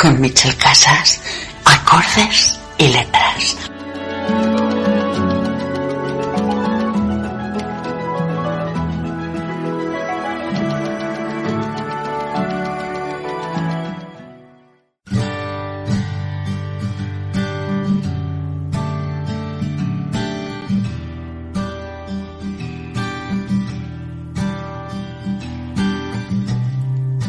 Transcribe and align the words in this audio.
Con 0.00 0.20
Michel 0.20 0.54
Casas, 0.56 1.20
acordes 1.64 2.58
y 2.78 2.88
letras. 2.88 3.56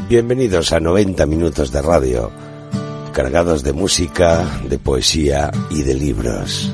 Bienvenidos 0.09 0.71
a 0.71 0.79
90 0.79 1.25
minutos 1.25 1.71
de 1.71 1.81
radio 1.81 2.47
cargados 3.17 3.63
de 3.63 3.73
música, 3.73 4.45
de 4.69 4.77
poesía 4.77 5.49
y 5.71 5.81
de 5.81 5.95
libros. 5.95 6.71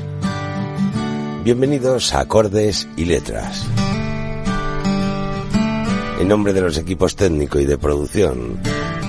Bienvenidos 1.42 2.12
a 2.12 2.20
Acordes 2.20 2.86
y 2.98 3.06
Letras. 3.06 3.64
En 6.20 6.28
nombre 6.28 6.52
de 6.52 6.60
los 6.60 6.76
equipos 6.76 7.16
técnico 7.16 7.58
y 7.58 7.64
de 7.64 7.78
producción, 7.78 8.60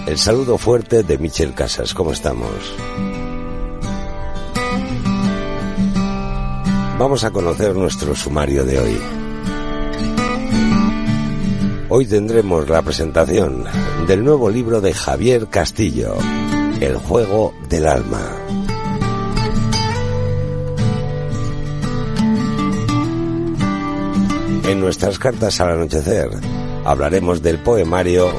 el 0.08 0.18
saludo 0.18 0.58
fuerte 0.58 1.04
de 1.04 1.18
Michel 1.18 1.54
Casas. 1.54 1.94
¿Cómo 1.94 2.14
estamos? 2.14 2.74
Vamos 6.98 7.26
a 7.26 7.32
conocer 7.32 7.76
nuestro 7.76 8.16
sumario 8.16 8.64
de 8.64 8.80
hoy. 8.80 8.98
Hoy 11.90 12.06
tendremos 12.06 12.70
la 12.70 12.82
presentación 12.82 13.66
del 14.08 14.24
nuevo 14.24 14.50
libro 14.50 14.80
de 14.80 14.94
Javier 14.94 15.48
Castillo, 15.48 16.16
el 16.82 16.98
juego 16.98 17.54
del 17.70 17.88
alma. 17.88 18.22
En 24.68 24.80
nuestras 24.80 25.20
cartas 25.20 25.62
al 25.62 25.72
anochecer 25.72 26.30
hablaremos 26.84 27.42
del 27.42 27.60
poemario 27.60 28.32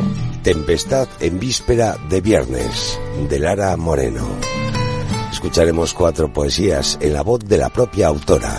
Tempestad 0.42 1.08
en 1.20 1.40
víspera 1.40 1.96
de 2.08 2.20
viernes 2.20 2.98
de 3.28 3.38
Lara 3.38 3.76
Moreno. 3.76 4.26
Escucharemos 5.32 5.92
cuatro 5.92 6.32
poesías 6.32 6.98
en 7.00 7.14
la 7.14 7.22
voz 7.22 7.40
de 7.40 7.58
la 7.58 7.68
propia 7.68 8.08
autora. 8.08 8.54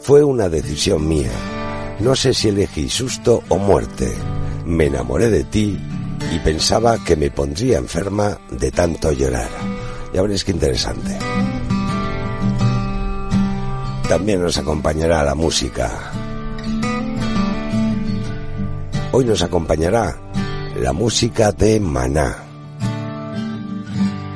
Fue 0.00 0.24
una 0.24 0.48
decisión 0.48 1.06
mía. 1.06 1.30
No 2.00 2.14
sé 2.16 2.34
si 2.34 2.48
elegí 2.48 2.88
susto 2.88 3.42
o 3.48 3.58
muerte. 3.58 4.12
Me 4.64 4.86
enamoré 4.86 5.30
de 5.30 5.44
ti 5.44 5.78
y 6.30 6.38
pensaba 6.38 7.02
que 7.02 7.16
me 7.16 7.30
pondría 7.30 7.78
enferma 7.78 8.38
de 8.50 8.70
tanto 8.70 9.12
llorar. 9.12 9.48
Ya 10.12 10.22
veréis 10.22 10.44
qué 10.44 10.52
interesante. 10.52 11.18
También 14.08 14.42
nos 14.42 14.58
acompañará 14.58 15.24
la 15.24 15.34
música. 15.34 16.12
Hoy 19.12 19.24
nos 19.24 19.42
acompañará 19.42 20.18
la 20.76 20.92
música 20.92 21.52
de 21.52 21.80
Maná, 21.80 22.36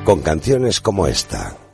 con 0.03 0.21
canciones 0.21 0.81
como 0.81 1.07
esta. 1.07 1.66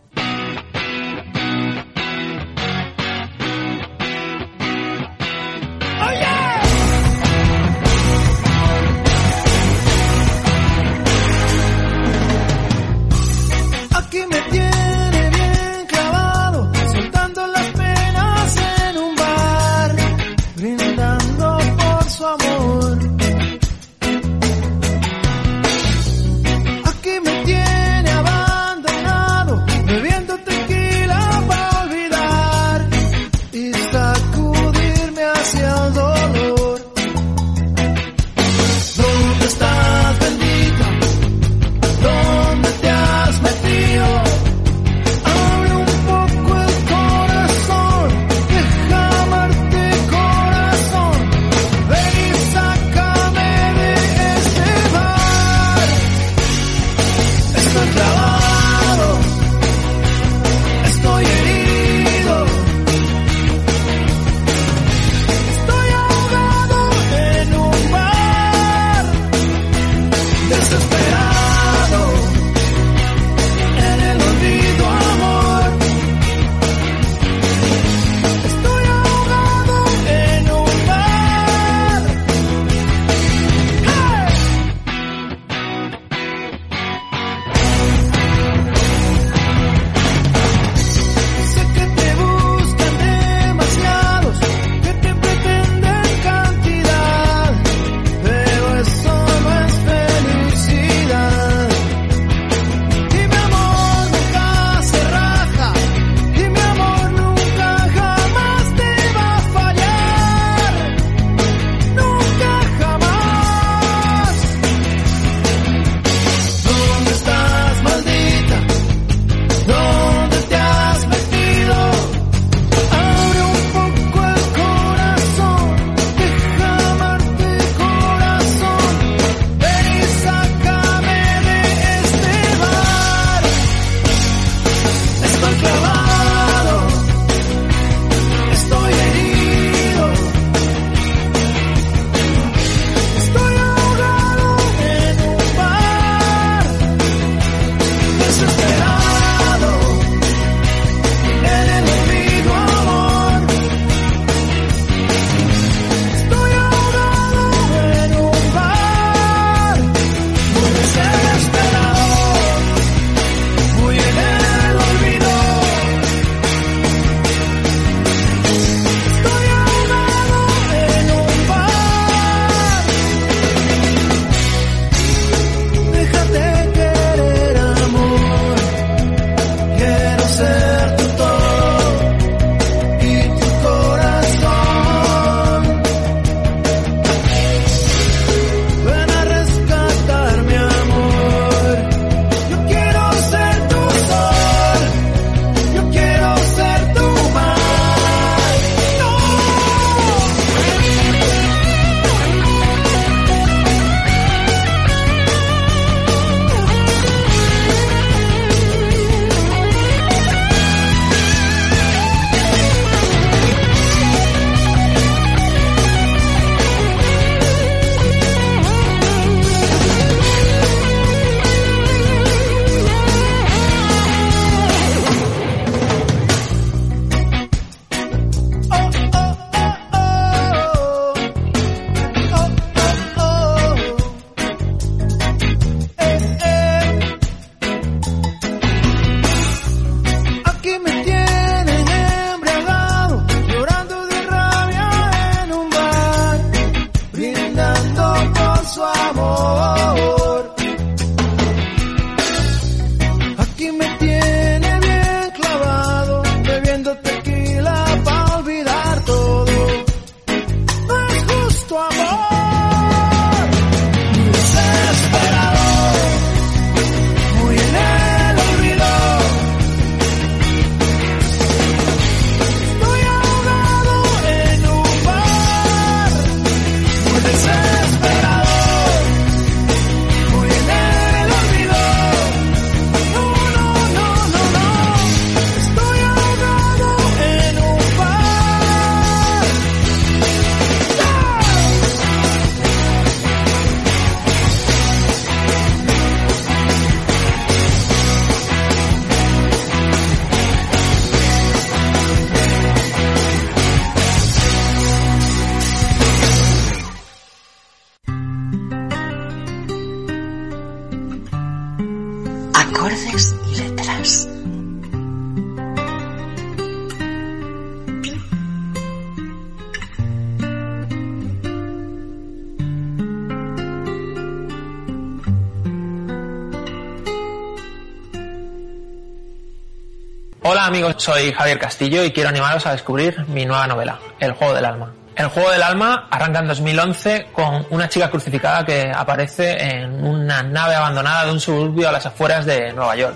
Soy 330.98 331.32
Javier 331.32 331.60
Castillo 331.60 332.04
y 332.04 332.12
quiero 332.12 332.30
animaros 332.30 332.66
a 332.66 332.72
descubrir 332.72 333.26
mi 333.28 333.46
nueva 333.46 333.68
novela, 333.68 334.00
El 334.20 334.34
Juego 334.34 334.54
del 334.54 334.66
Alma. 334.66 334.94
El 335.16 335.28
Juego 335.28 335.52
del 335.52 335.62
Alma 335.62 336.08
arranca 336.10 336.40
en 336.40 336.48
2011 336.48 337.28
con 337.32 337.66
una 337.70 337.88
chica 337.88 338.10
crucificada 338.10 338.66
que 338.66 338.92
aparece 338.94 339.52
en 339.62 340.04
una 340.04 340.42
nave 340.42 340.76
abandonada 340.76 341.26
de 341.26 341.32
un 341.32 341.40
suburbio 341.40 341.90
a 341.90 341.92
las 341.92 342.06
afueras 342.06 342.46
de 342.46 342.74
Nueva 342.74 342.96
York. 342.96 343.16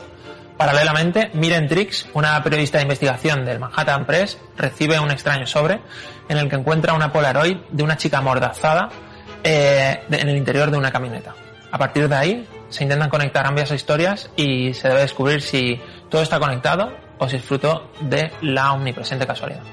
Paralelamente, 0.57 1.31
Miren 1.33 1.68
Trix, 1.68 2.07
una 2.13 2.41
periodista 2.44 2.77
de 2.77 2.83
investigación 2.83 3.45
del 3.45 3.59
Manhattan 3.59 4.06
Press, 4.06 4.38
recibe 4.56 5.00
un 5.00 5.12
extraño 5.12 5.45
sobre 5.45 5.79
en 6.29 6.38
el 6.38 6.50
que 6.50 6.56
encuentra 6.56 6.94
una 6.94 7.12
Polaroid 7.12 7.57
de 7.69 7.83
una 7.83 7.97
chica 7.97 8.19
amordazada 8.19 8.89
eh, 9.44 10.03
en 10.09 10.29
el 10.29 10.38
interior 10.38 10.71
de 10.71 10.77
una 10.77 10.91
camioneta. 10.91 11.35
A 11.71 11.77
partir 11.77 12.09
de 12.09 12.15
ahí, 12.15 12.47
se 12.69 12.83
intentan 12.83 13.09
conectar 13.09 13.45
ambas 13.45 13.71
historias 13.71 14.29
y 14.35 14.74
se 14.74 14.88
debe 14.88 15.01
descubrir 15.01 15.41
si 15.41 15.81
todo 16.09 16.21
está 16.21 16.39
conectado 16.39 17.06
o 17.19 17.27
si 17.27 17.37
es 17.37 17.43
fruto 17.43 17.89
de 18.01 18.31
la 18.41 18.73
omnipresente 18.73 19.25
casualidad. 19.25 19.63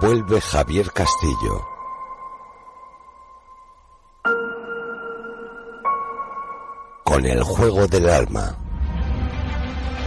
Vuelve 0.00 0.40
Javier 0.40 0.92
Castillo. 0.92 1.66
Con 7.04 7.26
el 7.26 7.42
juego 7.42 7.86
del 7.86 8.08
alma. 8.08 8.56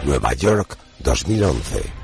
Nueva 0.06 0.34
York 0.34 0.78
2011. 1.00 2.01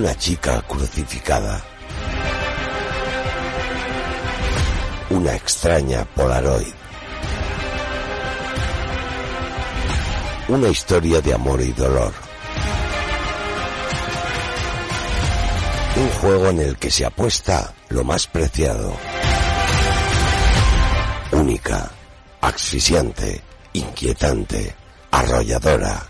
Una 0.00 0.14
chica 0.14 0.62
crucificada. 0.62 1.62
Una 5.10 5.34
extraña 5.34 6.06
Polaroid. 6.06 6.72
Una 10.48 10.68
historia 10.68 11.20
de 11.20 11.34
amor 11.34 11.60
y 11.60 11.72
dolor. 11.72 12.14
Un 15.96 16.08
juego 16.08 16.46
en 16.48 16.60
el 16.60 16.78
que 16.78 16.90
se 16.90 17.04
apuesta 17.04 17.74
lo 17.90 18.02
más 18.02 18.26
preciado. 18.26 18.96
Única, 21.32 21.90
asfixiante, 22.40 23.42
inquietante, 23.74 24.74
arrolladora. 25.10 26.09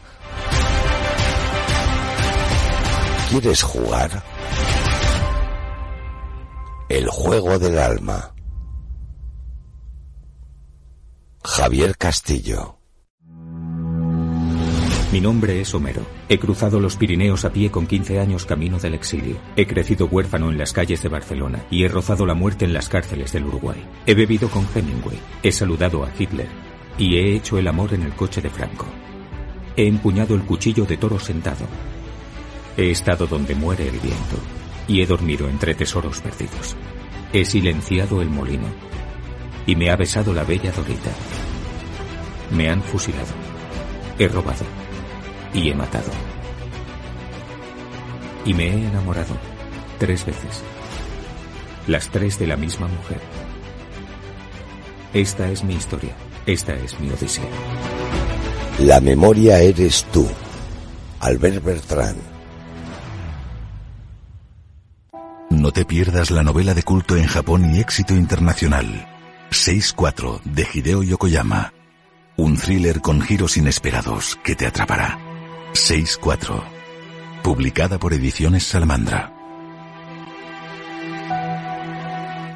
¿Quieres 3.31 3.63
jugar? 3.63 4.25
El 6.89 7.07
juego 7.07 7.61
del 7.61 7.79
alma. 7.79 8.35
Javier 11.45 11.97
Castillo. 11.97 12.79
Mi 15.13 15.21
nombre 15.21 15.61
es 15.61 15.73
Homero. 15.73 16.05
He 16.29 16.41
cruzado 16.41 16.81
los 16.81 16.97
Pirineos 16.97 17.45
a 17.45 17.53
pie 17.53 17.71
con 17.71 17.87
15 17.87 18.19
años 18.19 18.47
camino 18.47 18.81
del 18.81 18.95
exilio. 18.95 19.37
He 19.55 19.65
crecido 19.65 20.07
huérfano 20.07 20.51
en 20.51 20.59
las 20.59 20.73
calles 20.73 21.01
de 21.01 21.09
Barcelona 21.09 21.65
y 21.71 21.85
he 21.85 21.89
rozado 21.89 22.27
la 22.27 22.35
muerte 22.35 22.65
en 22.65 22.73
las 22.73 22.89
cárceles 22.89 23.33
del 23.33 23.45
Uruguay. 23.45 23.81
He 24.07 24.15
bebido 24.15 24.49
con 24.49 24.67
Hemingway, 24.75 25.21
he 25.45 25.53
saludado 25.53 26.05
a 26.05 26.11
Hitler 26.19 26.49
y 26.99 27.15
he 27.17 27.37
hecho 27.37 27.59
el 27.59 27.69
amor 27.69 27.95
en 27.95 28.03
el 28.03 28.13
coche 28.13 28.41
de 28.41 28.51
Franco. 28.51 28.87
He 29.77 29.87
empuñado 29.87 30.35
el 30.35 30.43
cuchillo 30.43 30.85
de 30.85 30.97
toro 30.97 31.21
sentado. 31.21 31.67
He 32.81 32.91
estado 32.91 33.27
donde 33.27 33.55
muere 33.55 33.87
el 33.89 33.99
viento 33.99 34.37
y 34.89 35.03
he 35.03 35.07
dormido 35.07 35.51
entre 35.51 35.75
tesoros 35.75 36.23
perdidos. 36.23 36.77
He 37.31 37.45
silenciado 37.45 38.23
el 38.23 38.31
molino 38.31 38.69
y 39.67 39.77
me 39.77 39.91
ha 39.91 39.97
besado 39.97 40.33
la 40.33 40.45
bella 40.45 40.73
Dorita. 40.73 41.11
Me 42.51 42.71
han 42.71 42.83
fusilado. 42.83 43.35
He 44.19 44.29
robado 44.29 44.65
y 45.53 45.69
he 45.69 45.75
matado. 45.75 46.11
Y 48.47 48.55
me 48.55 48.69
he 48.69 48.87
enamorado 48.87 49.37
tres 49.99 50.25
veces. 50.25 50.63
Las 51.87 52.09
tres 52.09 52.39
de 52.39 52.47
la 52.47 52.57
misma 52.57 52.89
mujer. 52.89 53.21
Esta 55.13 55.51
es 55.51 55.65
mi 55.65 55.75
historia. 55.75 56.17
Esta 56.47 56.73
es 56.77 56.99
mi 56.99 57.11
odisea. 57.11 57.45
La 58.79 59.03
memoria 59.03 59.61
eres 59.61 60.07
tú. 60.11 60.27
Albert 61.21 61.63
Bertrand. 61.63 62.30
No 65.61 65.73
te 65.73 65.85
pierdas 65.85 66.31
la 66.31 66.43
novela 66.43 66.73
de 66.73 66.83
culto 66.83 67.19
en 67.19 67.27
Japón 67.27 67.75
y 67.75 67.81
éxito 67.81 68.15
internacional. 68.15 69.07
6-4 69.51 70.41
de 70.43 70.67
Hideo 70.73 71.03
Yokoyama. 71.03 71.75
Un 72.39 72.57
thriller 72.57 73.03
con 73.03 73.21
giros 73.21 73.59
inesperados 73.59 74.39
que 74.43 74.57
te 74.57 74.67
atrapará. 74.67 75.19
6-4. 75.75 76.63
Publicada 77.43 77.99
por 77.99 78.15
Ediciones 78.15 78.65
Salamandra. 78.65 79.35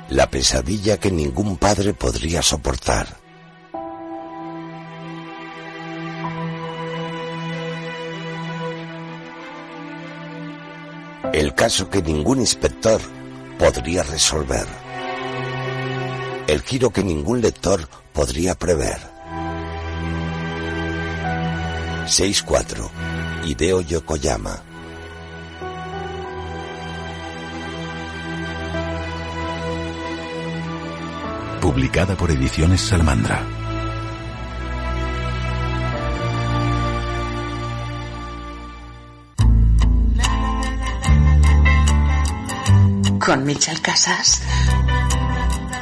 La 0.08 0.30
pesadilla 0.30 0.96
que 0.98 1.10
ningún 1.10 1.58
padre 1.58 1.92
podría 1.92 2.40
soportar. 2.40 3.23
El 11.34 11.52
caso 11.52 11.90
que 11.90 12.00
ningún 12.00 12.38
inspector 12.38 13.00
podría 13.58 14.04
resolver. 14.04 14.66
El 16.46 16.62
giro 16.62 16.90
que 16.90 17.02
ningún 17.02 17.40
lector 17.40 17.88
podría 18.12 18.54
prever. 18.54 18.98
6-4. 22.06 22.88
Hideo 23.46 23.80
Yokoyama. 23.80 24.62
Publicada 31.60 32.16
por 32.16 32.30
Ediciones 32.30 32.80
Salamandra. 32.80 33.63
Con 43.24 43.42
Michel 43.44 43.80
Casas. 43.80 44.42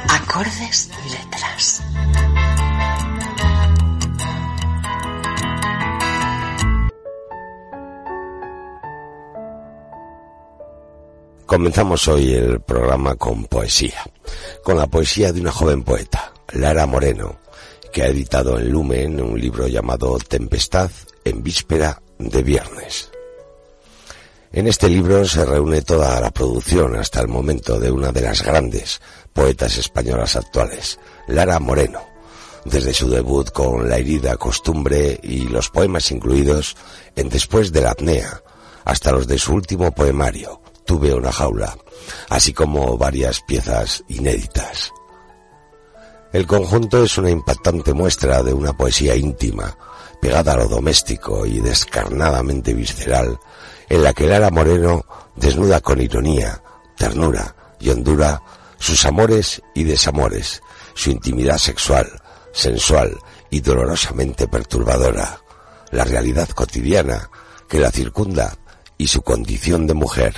Acordes 0.07 0.89
y 1.05 1.09
letras. 1.09 1.83
Comenzamos 11.45 12.07
hoy 12.07 12.33
el 12.33 12.61
programa 12.61 13.15
con 13.15 13.43
poesía, 13.45 14.01
con 14.63 14.77
la 14.77 14.87
poesía 14.87 15.33
de 15.33 15.41
una 15.41 15.51
joven 15.51 15.83
poeta, 15.83 16.31
Lara 16.53 16.85
Moreno, 16.85 17.39
que 17.91 18.03
ha 18.03 18.07
editado 18.07 18.57
en 18.57 18.69
Lumen 18.69 19.21
un 19.21 19.39
libro 19.39 19.67
llamado 19.67 20.17
Tempestad 20.17 20.91
en 21.25 21.43
víspera 21.43 22.01
de 22.19 22.41
viernes. 22.41 23.12
En 24.53 24.67
este 24.67 24.87
libro 24.87 25.25
se 25.25 25.43
reúne 25.47 25.81
toda 25.81 26.21
la 26.21 26.29
producción 26.29 26.95
hasta 26.95 27.19
el 27.21 27.27
momento 27.27 27.79
de 27.79 27.89
una 27.89 28.11
de 28.11 28.21
las 28.21 28.43
grandes 28.43 29.01
poetas 29.33 29.79
españolas 29.79 30.35
actuales, 30.35 30.99
Lara 31.27 31.59
Moreno, 31.59 32.01
desde 32.63 32.93
su 32.93 33.09
debut 33.09 33.49
con 33.49 33.89
La 33.89 33.97
herida 33.97 34.37
costumbre 34.37 35.19
y 35.23 35.47
los 35.47 35.69
poemas 35.69 36.11
incluidos 36.11 36.77
en 37.15 37.29
Después 37.29 37.71
de 37.71 37.81
la 37.81 37.91
apnea, 37.91 38.43
hasta 38.85 39.11
los 39.11 39.25
de 39.25 39.39
su 39.39 39.53
último 39.53 39.91
poemario, 39.91 40.61
Tuve 40.85 41.13
una 41.13 41.31
jaula, 41.31 41.75
así 42.29 42.53
como 42.53 42.97
varias 42.97 43.41
piezas 43.41 44.03
inéditas. 44.09 44.91
El 46.33 46.45
conjunto 46.45 47.03
es 47.03 47.17
una 47.17 47.29
impactante 47.29 47.93
muestra 47.93 48.43
de 48.43 48.53
una 48.53 48.73
poesía 48.73 49.15
íntima, 49.15 49.77
pegada 50.21 50.53
a 50.53 50.57
lo 50.57 50.67
doméstico 50.67 51.45
y 51.45 51.59
descarnadamente 51.59 52.73
visceral, 52.73 53.39
en 53.89 54.03
la 54.03 54.13
que 54.13 54.27
Lara 54.27 54.49
Moreno 54.49 55.05
desnuda 55.35 55.81
con 55.81 56.01
ironía, 56.01 56.61
ternura 56.97 57.55
y 57.79 57.89
hondura 57.89 58.41
sus 58.77 59.05
amores 59.05 59.61
y 59.73 59.83
desamores, 59.83 60.61
su 60.93 61.11
intimidad 61.11 61.57
sexual, 61.57 62.21
sensual 62.51 63.17
y 63.49 63.61
dolorosamente 63.61 64.47
perturbadora, 64.47 65.41
la 65.91 66.03
realidad 66.03 66.49
cotidiana 66.49 67.29
que 67.67 67.79
la 67.79 67.91
circunda 67.91 68.57
y 68.97 69.07
su 69.07 69.21
condición 69.21 69.87
de 69.87 69.93
mujer. 69.93 70.33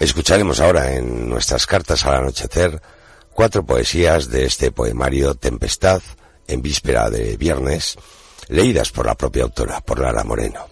Escucharemos 0.00 0.60
ahora 0.60 0.94
en 0.94 1.28
nuestras 1.28 1.66
cartas 1.66 2.04
al 2.06 2.14
anochecer 2.14 2.80
cuatro 3.32 3.64
poesías 3.64 4.30
de 4.30 4.44
este 4.44 4.70
poemario 4.70 5.34
Tempestad 5.34 6.00
en 6.46 6.62
víspera 6.62 7.10
de 7.10 7.36
viernes, 7.36 7.98
leídas 8.48 8.90
por 8.90 9.06
la 9.06 9.14
propia 9.14 9.44
autora, 9.44 9.80
por 9.80 10.00
Lara 10.00 10.24
Moreno. 10.24 10.66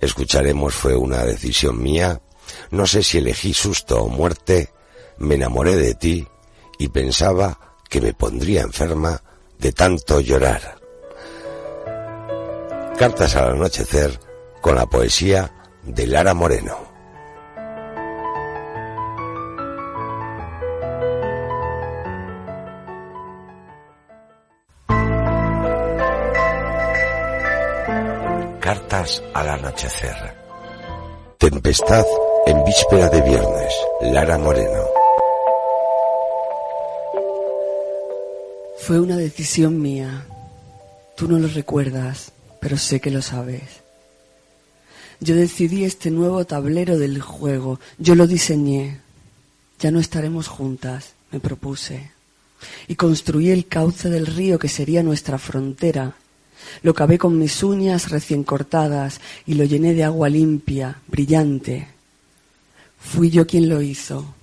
Escucharemos 0.00 0.74
fue 0.74 0.94
una 0.94 1.24
decisión 1.24 1.82
mía, 1.82 2.20
no 2.70 2.86
sé 2.86 3.02
si 3.02 3.18
elegí 3.18 3.54
susto 3.54 4.02
o 4.02 4.08
muerte, 4.08 4.70
me 5.18 5.36
enamoré 5.36 5.76
de 5.76 5.94
ti 5.94 6.26
y 6.78 6.88
pensaba 6.88 7.58
que 7.88 8.00
me 8.00 8.12
pondría 8.12 8.62
enferma 8.62 9.22
de 9.58 9.72
tanto 9.72 10.20
llorar. 10.20 10.78
Cartas 12.98 13.34
al 13.36 13.52
anochecer 13.52 14.18
con 14.60 14.76
la 14.76 14.86
poesía 14.86 15.52
de 15.82 16.06
Lara 16.06 16.34
Moreno. 16.34 16.93
Cartas 28.64 29.22
al 29.34 29.46
anochecer. 29.50 30.16
Tempestad 31.36 32.06
en 32.46 32.64
víspera 32.64 33.10
de 33.10 33.20
viernes. 33.20 33.74
Lara 34.00 34.38
Moreno. 34.38 34.84
Fue 38.78 39.00
una 39.00 39.18
decisión 39.18 39.82
mía. 39.82 40.24
Tú 41.14 41.28
no 41.28 41.38
lo 41.38 41.48
recuerdas, 41.48 42.32
pero 42.58 42.78
sé 42.78 43.00
que 43.00 43.10
lo 43.10 43.20
sabes. 43.20 43.82
Yo 45.20 45.34
decidí 45.34 45.84
este 45.84 46.10
nuevo 46.10 46.46
tablero 46.46 46.96
del 46.96 47.20
juego. 47.20 47.80
Yo 47.98 48.14
lo 48.14 48.26
diseñé. 48.26 48.98
Ya 49.78 49.90
no 49.90 50.00
estaremos 50.00 50.48
juntas, 50.48 51.12
me 51.30 51.38
propuse. 51.38 52.12
Y 52.88 52.94
construí 52.94 53.50
el 53.50 53.66
cauce 53.68 54.08
del 54.08 54.24
río 54.24 54.58
que 54.58 54.70
sería 54.70 55.02
nuestra 55.02 55.36
frontera 55.36 56.14
lo 56.82 56.94
cavé 56.94 57.18
con 57.18 57.38
mis 57.38 57.62
uñas 57.62 58.10
recién 58.10 58.44
cortadas 58.44 59.20
y 59.46 59.54
lo 59.54 59.64
llené 59.64 59.94
de 59.94 60.04
agua 60.04 60.28
limpia, 60.28 61.00
brillante. 61.06 61.88
Fui 62.98 63.30
yo 63.30 63.46
quien 63.46 63.68
lo 63.68 63.82
hizo, 63.82 64.34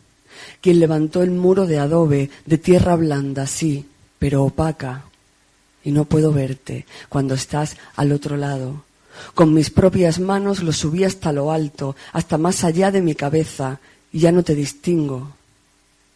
quien 0.62 0.80
levantó 0.80 1.24
el 1.24 1.32
muro 1.32 1.66
de 1.66 1.80
adobe, 1.80 2.30
de 2.46 2.58
tierra 2.58 2.96
blanda, 2.96 3.48
sí, 3.48 3.86
pero 4.20 4.44
opaca. 4.44 5.06
Y 5.84 5.92
no 5.92 6.06
puedo 6.06 6.32
verte 6.32 6.86
cuando 7.10 7.34
estás 7.34 7.76
al 7.96 8.12
otro 8.12 8.38
lado. 8.38 8.84
Con 9.34 9.54
mis 9.54 9.70
propias 9.70 10.20
manos 10.20 10.62
lo 10.64 10.72
subí 10.72 11.04
hasta 11.04 11.32
lo 11.32 11.52
alto, 11.52 11.96
hasta 12.14 12.38
más 12.38 12.64
allá 12.64 12.92
de 12.92 13.02
mi 13.02 13.16
cabeza, 13.16 13.80
y 14.12 14.20
ya 14.20 14.32
no 14.32 14.44
te 14.44 14.56
distingo. 14.56 15.32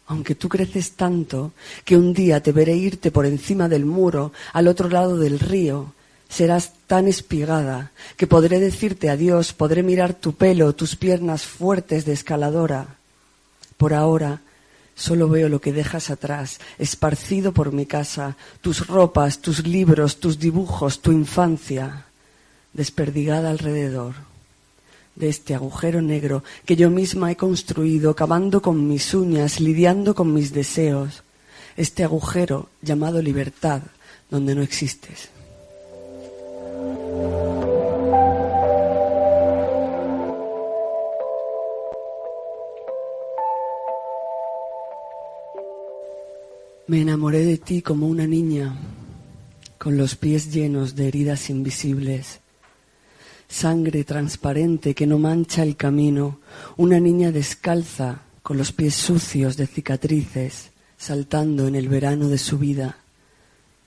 Aunque 0.06 0.36
tú 0.36 0.48
creces 0.48 0.92
tanto 0.92 1.52
que 1.84 1.96
un 1.96 2.14
día 2.14 2.40
te 2.40 2.52
veré 2.52 2.76
irte 2.76 3.10
por 3.10 3.26
encima 3.26 3.68
del 3.68 3.84
muro, 3.84 4.32
al 4.52 4.68
otro 4.68 4.88
lado 4.88 5.16
del 5.16 5.40
río, 5.40 5.94
serás 6.28 6.72
tan 6.86 7.08
espigada 7.08 7.92
que 8.16 8.26
podré 8.26 8.60
decirte 8.60 9.10
adiós, 9.10 9.52
podré 9.52 9.82
mirar 9.82 10.14
tu 10.14 10.34
pelo, 10.34 10.74
tus 10.74 10.96
piernas 10.96 11.44
fuertes 11.44 12.04
de 12.04 12.12
escaladora. 12.12 12.96
Por 13.76 13.94
ahora 13.94 14.40
solo 14.94 15.28
veo 15.28 15.48
lo 15.48 15.60
que 15.60 15.72
dejas 15.72 16.10
atrás, 16.10 16.58
esparcido 16.78 17.52
por 17.52 17.72
mi 17.72 17.86
casa, 17.86 18.36
tus 18.60 18.86
ropas, 18.86 19.40
tus 19.40 19.66
libros, 19.66 20.16
tus 20.18 20.38
dibujos, 20.38 21.00
tu 21.02 21.12
infancia, 21.12 22.06
desperdigada 22.72 23.50
alrededor 23.50 24.14
de 25.14 25.28
este 25.28 25.54
agujero 25.54 26.02
negro 26.02 26.44
que 26.64 26.76
yo 26.76 26.90
misma 26.90 27.30
he 27.30 27.36
construido, 27.36 28.14
cavando 28.14 28.60
con 28.62 28.86
mis 28.88 29.14
uñas, 29.14 29.60
lidiando 29.60 30.14
con 30.14 30.32
mis 30.32 30.52
deseos, 30.52 31.22
este 31.76 32.04
agujero 32.04 32.68
llamado 32.82 33.20
libertad, 33.20 33.82
donde 34.30 34.54
no 34.54 34.62
existes. 34.62 35.35
Me 46.88 47.00
enamoré 47.00 47.44
de 47.44 47.58
ti 47.58 47.82
como 47.82 48.06
una 48.06 48.28
niña, 48.28 48.76
con 49.76 49.96
los 49.96 50.14
pies 50.14 50.52
llenos 50.52 50.94
de 50.94 51.08
heridas 51.08 51.50
invisibles, 51.50 52.38
sangre 53.48 54.04
transparente 54.04 54.94
que 54.94 55.04
no 55.04 55.18
mancha 55.18 55.64
el 55.64 55.76
camino, 55.76 56.38
una 56.76 57.00
niña 57.00 57.32
descalza, 57.32 58.22
con 58.42 58.56
los 58.56 58.70
pies 58.70 58.94
sucios 58.94 59.56
de 59.56 59.66
cicatrices, 59.66 60.70
saltando 60.96 61.66
en 61.66 61.74
el 61.74 61.88
verano 61.88 62.28
de 62.28 62.38
su 62.38 62.56
vida, 62.56 62.98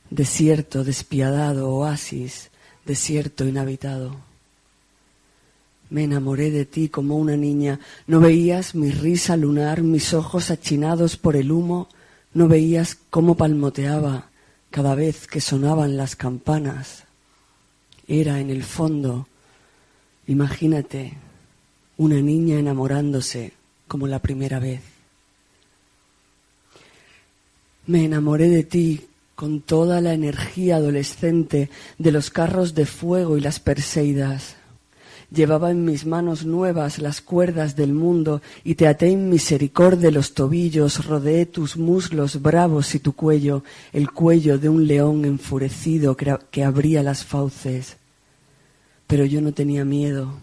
desierto 0.09 0.83
despiadado, 0.83 1.69
oasis, 1.69 2.48
desierto 2.89 3.45
inhabitado. 3.45 4.15
Me 5.91 6.05
enamoré 6.05 6.49
de 6.49 6.65
ti 6.65 6.89
como 6.89 7.17
una 7.17 7.37
niña, 7.37 7.79
no 8.07 8.19
veías 8.19 8.73
mi 8.73 8.89
risa 8.89 9.37
lunar, 9.37 9.83
mis 9.83 10.15
ojos 10.15 10.49
achinados 10.49 11.15
por 11.15 11.35
el 11.35 11.51
humo, 11.51 11.87
no 12.33 12.47
veías 12.47 12.97
cómo 13.11 13.35
palmoteaba 13.35 14.29
cada 14.71 14.95
vez 14.95 15.27
que 15.27 15.39
sonaban 15.39 15.97
las 15.97 16.15
campanas. 16.15 17.03
Era 18.07 18.39
en 18.39 18.49
el 18.49 18.63
fondo, 18.63 19.27
imagínate, 20.25 21.13
una 21.97 22.19
niña 22.21 22.57
enamorándose 22.57 23.53
como 23.87 24.07
la 24.07 24.17
primera 24.17 24.57
vez. 24.57 24.81
Me 27.85 28.05
enamoré 28.05 28.49
de 28.49 28.63
ti 28.63 29.08
con 29.39 29.61
toda 29.61 30.01
la 30.01 30.13
energía 30.13 30.75
adolescente 30.75 31.69
de 31.97 32.11
los 32.11 32.29
carros 32.29 32.75
de 32.75 32.85
fuego 32.85 33.37
y 33.37 33.39
las 33.39 33.61
perseidas. 33.61 34.57
Llevaba 35.31 35.71
en 35.71 35.85
mis 35.85 36.05
manos 36.05 36.45
nuevas 36.45 36.99
las 36.99 37.21
cuerdas 37.21 37.77
del 37.77 37.93
mundo 37.93 38.41
y 38.65 38.75
te 38.75 38.85
até 38.85 39.11
en 39.11 39.29
misericordia 39.29 40.11
los 40.11 40.33
tobillos, 40.33 41.05
rodeé 41.05 41.45
tus 41.45 41.77
muslos 41.77 42.41
bravos 42.41 42.93
y 42.95 42.99
tu 42.99 43.13
cuello, 43.13 43.63
el 43.93 44.11
cuello 44.11 44.57
de 44.57 44.67
un 44.67 44.85
león 44.87 45.23
enfurecido 45.23 46.17
que 46.17 46.63
abría 46.65 47.01
las 47.01 47.23
fauces. 47.23 47.95
Pero 49.07 49.23
yo 49.23 49.39
no 49.39 49.53
tenía 49.53 49.85
miedo. 49.85 50.33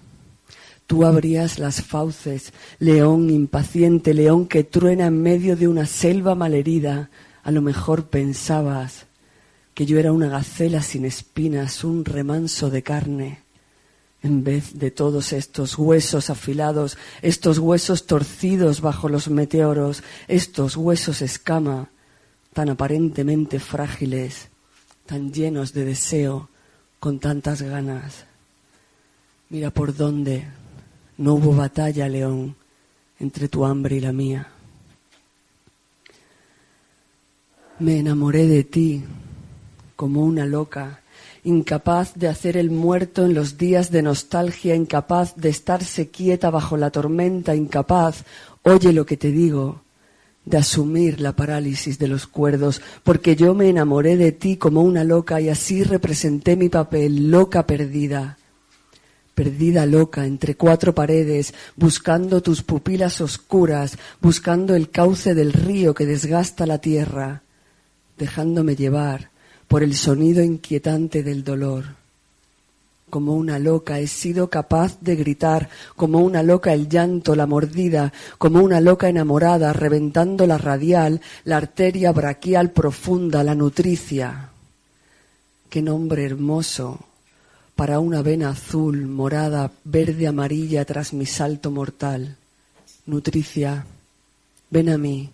Tú 0.86 1.04
abrías 1.04 1.58
las 1.58 1.82
fauces, 1.82 2.54
león 2.78 3.28
impaciente, 3.28 4.14
león 4.14 4.46
que 4.46 4.64
truena 4.64 5.08
en 5.08 5.20
medio 5.20 5.54
de 5.54 5.68
una 5.68 5.84
selva 5.84 6.34
malherida. 6.34 7.10
A 7.46 7.52
lo 7.52 7.62
mejor 7.62 8.06
pensabas 8.06 9.06
que 9.72 9.86
yo 9.86 10.00
era 10.00 10.10
una 10.10 10.28
gacela 10.28 10.82
sin 10.82 11.04
espinas, 11.04 11.84
un 11.84 12.04
remanso 12.04 12.70
de 12.70 12.82
carne 12.82 13.44
en 14.20 14.42
vez 14.42 14.76
de 14.80 14.90
todos 14.90 15.32
estos 15.32 15.78
huesos 15.78 16.28
afilados, 16.28 16.98
estos 17.22 17.60
huesos 17.60 18.06
torcidos 18.06 18.80
bajo 18.80 19.08
los 19.08 19.28
meteoros, 19.28 20.02
estos 20.26 20.76
huesos 20.76 21.22
escama, 21.22 21.90
tan 22.52 22.68
aparentemente 22.68 23.60
frágiles, 23.60 24.48
tan 25.06 25.32
llenos 25.32 25.72
de 25.72 25.84
deseo, 25.84 26.48
con 26.98 27.20
tantas 27.20 27.62
ganas. 27.62 28.24
Mira 29.50 29.70
por 29.70 29.94
dónde 29.94 30.48
no 31.16 31.34
hubo 31.34 31.54
batalla, 31.54 32.08
león, 32.08 32.56
entre 33.20 33.46
tu 33.46 33.64
hambre 33.64 33.94
y 33.94 34.00
la 34.00 34.12
mía. 34.12 34.50
Me 37.78 37.99
enamoré 37.99 38.47
de 38.47 38.64
ti 38.64 39.04
como 39.97 40.23
una 40.23 40.47
loca 40.47 41.00
incapaz 41.45 42.14
de 42.14 42.26
hacer 42.26 42.56
el 42.56 42.71
muerto 42.71 43.25
en 43.25 43.35
los 43.35 43.56
días 43.56 43.90
de 43.90 44.02
nostalgia, 44.02 44.75
incapaz 44.75 45.37
de 45.37 45.50
estarse 45.50 46.09
quieta 46.09 46.50
bajo 46.50 46.76
la 46.76 46.90
tormenta, 46.90 47.54
incapaz, 47.54 48.24
oye 48.62 48.92
lo 48.92 49.07
que 49.07 49.16
te 49.16 49.31
digo, 49.31 49.83
de 50.44 50.57
asumir 50.57 51.20
la 51.20 51.37
parálisis 51.37 51.98
de 51.98 52.09
los 52.09 52.27
cuerdos, 52.27 52.83
porque 53.05 53.37
yo 53.37 53.55
me 53.55 53.68
enamoré 53.68 54.16
de 54.16 54.33
ti 54.33 54.57
como 54.57 54.83
una 54.83 55.05
loca 55.05 55.40
y 55.40 55.48
así 55.48 55.85
representé 55.85 56.57
mi 56.57 56.68
papel, 56.68 57.31
loca 57.31 57.64
perdida, 57.64 58.38
perdida 59.35 59.87
loca 59.87 60.27
entre 60.27 60.57
cuatro 60.57 60.94
paredes, 60.94 61.55
buscando 61.77 62.42
tus 62.42 62.62
pupilas 62.62 63.20
oscuras, 63.20 63.98
buscando 64.20 64.74
el 64.74 64.90
cauce 64.90 65.35
del 65.35 65.53
río 65.53 65.94
que 65.94 66.07
desgasta 66.07 66.66
la 66.66 66.79
tierra, 66.79 67.42
dejándome 68.16 68.76
llevar 68.76 69.31
por 69.68 69.83
el 69.83 69.94
sonido 69.94 70.42
inquietante 70.42 71.22
del 71.22 71.44
dolor. 71.44 71.85
Como 73.11 73.35
una 73.37 73.59
loca 73.59 74.00
he 74.00 74.09
sido 74.09 74.50
capaz 74.50 74.98
de 75.00 75.14
gritar, 75.14 75.68
como 75.94 76.18
una 76.18 76.42
loca 76.42 76.72
el 76.72 76.88
llanto, 76.88 77.37
la 77.37 77.46
mordida, 77.46 78.12
como 78.37 78.61
una 78.62 78.81
loca 78.81 79.09
enamorada, 79.09 79.72
reventando 79.72 80.46
la 80.46 80.59
radial, 80.59 81.20
la 81.44 81.59
arteria 81.59 82.11
braquial 82.11 82.72
profunda, 82.72 83.44
la 83.44 83.55
nutricia. 83.55 84.50
Qué 85.70 85.83
nombre 85.83 86.24
hermoso 86.24 86.98
para 87.76 88.00
una 88.00 88.22
vena 88.22 88.50
azul, 88.50 89.07
morada, 89.07 89.70
verde, 89.85 90.26
amarilla 90.26 90.85
tras 90.85 91.12
mi 91.12 91.26
salto 91.26 91.70
mortal. 91.70 92.37
Nutricia, 93.05 93.87
ven 94.70 94.88
a 94.88 94.98
mí, 94.98 95.31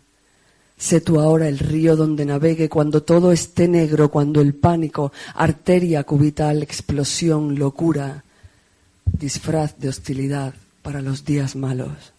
Sé 0.82 1.00
tú 1.00 1.20
ahora 1.20 1.46
el 1.46 1.60
río 1.60 1.94
donde 1.94 2.24
navegue 2.24 2.68
cuando 2.68 3.04
todo 3.04 3.30
esté 3.30 3.68
negro, 3.68 4.10
cuando 4.10 4.40
el 4.40 4.56
pánico, 4.56 5.12
arteria 5.36 6.02
cubital, 6.02 6.60
explosión, 6.60 7.56
locura, 7.56 8.24
disfraz 9.04 9.78
de 9.78 9.90
hostilidad 9.90 10.54
para 10.82 11.00
los 11.00 11.24
días 11.24 11.54
malos. 11.54 12.12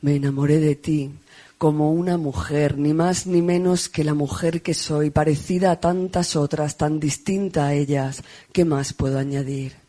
Me 0.00 0.14
enamoré 0.14 0.60
de 0.60 0.76
ti 0.76 1.10
como 1.58 1.90
una 1.90 2.18
mujer, 2.18 2.78
ni 2.78 2.94
más 2.94 3.26
ni 3.26 3.42
menos 3.42 3.88
que 3.88 4.04
la 4.04 4.14
mujer 4.14 4.62
que 4.62 4.74
soy, 4.74 5.10
parecida 5.10 5.72
a 5.72 5.80
tantas 5.80 6.36
otras, 6.36 6.76
tan 6.76 7.00
distinta 7.00 7.66
a 7.66 7.74
ellas. 7.74 8.22
¿Qué 8.52 8.64
más 8.64 8.92
puedo 8.92 9.18
añadir? 9.18 9.87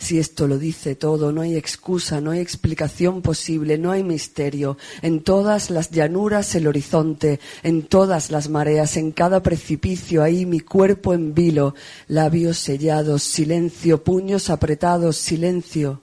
Si 0.00 0.18
esto 0.18 0.48
lo 0.48 0.58
dice 0.58 0.94
todo, 0.94 1.30
no 1.30 1.42
hay 1.42 1.56
excusa, 1.56 2.22
no 2.22 2.30
hay 2.30 2.40
explicación 2.40 3.20
posible, 3.20 3.76
no 3.76 3.92
hay 3.92 4.02
misterio. 4.02 4.78
En 5.02 5.22
todas 5.22 5.68
las 5.68 5.90
llanuras 5.90 6.54
el 6.54 6.66
horizonte, 6.66 7.38
en 7.62 7.82
todas 7.82 8.30
las 8.30 8.48
mareas, 8.48 8.96
en 8.96 9.12
cada 9.12 9.42
precipicio, 9.42 10.22
ahí 10.22 10.46
mi 10.46 10.60
cuerpo 10.60 11.12
en 11.12 11.34
vilo, 11.34 11.74
labios 12.08 12.56
sellados, 12.56 13.22
silencio, 13.22 14.02
puños 14.02 14.48
apretados, 14.48 15.18
silencio 15.18 16.00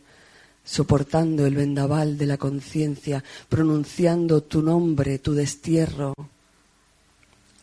soportando 0.63 1.45
el 1.45 1.55
vendaval 1.55 2.17
de 2.17 2.25
la 2.25 2.37
conciencia, 2.37 3.23
pronunciando 3.47 4.43
tu 4.43 4.61
nombre, 4.61 5.17
tu 5.17 5.33
destierro. 5.33 6.13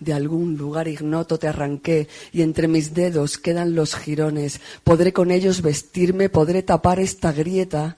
De 0.04 0.12
algún 0.12 0.58
lugar 0.58 0.86
ignoto 0.86 1.38
te 1.38 1.48
arranqué 1.48 2.08
y 2.30 2.42
entre 2.42 2.68
mis 2.68 2.92
dedos 2.92 3.38
quedan 3.38 3.74
los 3.74 3.94
jirones. 3.96 4.60
Podré 4.82 5.14
con 5.14 5.30
ellos 5.30 5.62
vestirme, 5.62 6.28
podré 6.28 6.62
tapar 6.62 7.00
esta 7.00 7.32
grieta. 7.32 7.96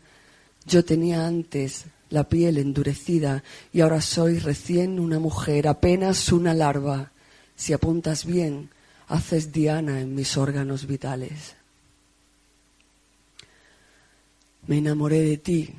Yo 0.66 0.84
tenía 0.84 1.26
antes 1.26 1.86
la 2.10 2.28
piel 2.28 2.58
endurecida 2.58 3.42
y 3.72 3.80
ahora 3.80 4.00
soy 4.00 4.38
recién 4.38 5.00
una 5.00 5.18
mujer, 5.18 5.66
apenas 5.66 6.30
una 6.30 6.54
larva. 6.54 7.10
Si 7.56 7.72
apuntas 7.72 8.24
bien, 8.24 8.70
haces 9.08 9.50
diana 9.50 10.00
en 10.00 10.14
mis 10.14 10.36
órganos 10.36 10.86
vitales. 10.86 11.56
Me 14.68 14.78
enamoré 14.78 15.22
de 15.22 15.38
ti 15.38 15.74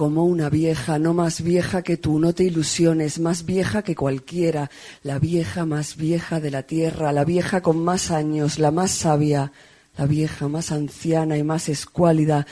como 0.00 0.24
una 0.24 0.48
vieja, 0.48 0.98
no 0.98 1.12
más 1.12 1.42
vieja 1.42 1.82
que 1.82 1.98
tú, 1.98 2.18
no 2.18 2.32
te 2.32 2.44
ilusiones, 2.44 3.18
más 3.18 3.44
vieja 3.44 3.82
que 3.82 3.94
cualquiera, 3.94 4.70
la 5.02 5.18
vieja 5.18 5.66
más 5.66 5.98
vieja 5.98 6.40
de 6.40 6.50
la 6.50 6.62
tierra, 6.62 7.12
la 7.12 7.26
vieja 7.26 7.60
con 7.60 7.84
más 7.84 8.10
años, 8.10 8.58
la 8.58 8.70
más 8.70 8.92
sabia, 8.92 9.52
la 9.98 10.06
vieja 10.06 10.48
más 10.48 10.72
anciana 10.72 11.36
y 11.36 11.42
más 11.42 11.68
escuálida, 11.68 12.46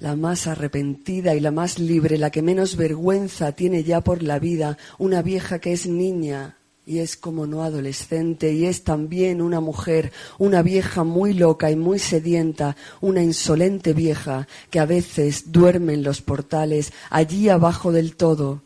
la 0.00 0.16
más 0.16 0.46
arrepentida 0.46 1.34
y 1.34 1.40
la 1.40 1.50
más 1.50 1.78
libre, 1.78 2.18
la 2.18 2.30
que 2.30 2.42
menos 2.42 2.76
vergüenza 2.76 3.52
tiene 3.52 3.82
ya 3.82 4.02
por 4.02 4.22
la 4.22 4.38
vida, 4.38 4.76
una 4.98 5.22
vieja 5.22 5.60
que 5.60 5.72
es 5.72 5.86
niña, 5.86 6.58
y 6.88 7.00
es 7.00 7.16
como 7.16 7.48
no 7.48 7.64
adolescente 7.64 8.52
y 8.52 8.66
es 8.66 8.84
también 8.84 9.42
una 9.42 9.58
mujer, 9.60 10.12
una 10.38 10.62
vieja 10.62 11.02
muy 11.02 11.34
loca 11.34 11.68
y 11.72 11.76
muy 11.76 11.98
sedienta, 11.98 12.76
una 13.00 13.24
insolente 13.24 13.92
vieja 13.92 14.46
que 14.70 14.78
a 14.78 14.86
veces 14.86 15.50
duerme 15.50 15.94
en 15.94 16.04
los 16.04 16.22
portales, 16.22 16.92
allí 17.10 17.48
abajo 17.48 17.90
del 17.90 18.14
todo, 18.14 18.62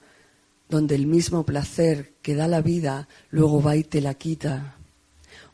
donde 0.68 0.96
el 0.96 1.06
mismo 1.06 1.46
placer 1.46 2.12
que 2.20 2.34
da 2.34 2.46
la 2.46 2.60
vida 2.60 3.08
luego 3.30 3.62
va 3.62 3.76
y 3.76 3.84
te 3.84 4.02
la 4.02 4.12
quita. 4.12 4.76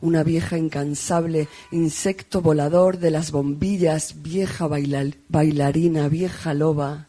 Una 0.01 0.23
vieja 0.23 0.57
incansable, 0.57 1.47
insecto 1.71 2.41
volador 2.41 2.99
de 2.99 3.11
las 3.11 3.31
bombillas, 3.31 4.21
vieja 4.21 4.67
bailarina, 4.67 6.09
vieja 6.09 6.53
loba, 6.53 7.06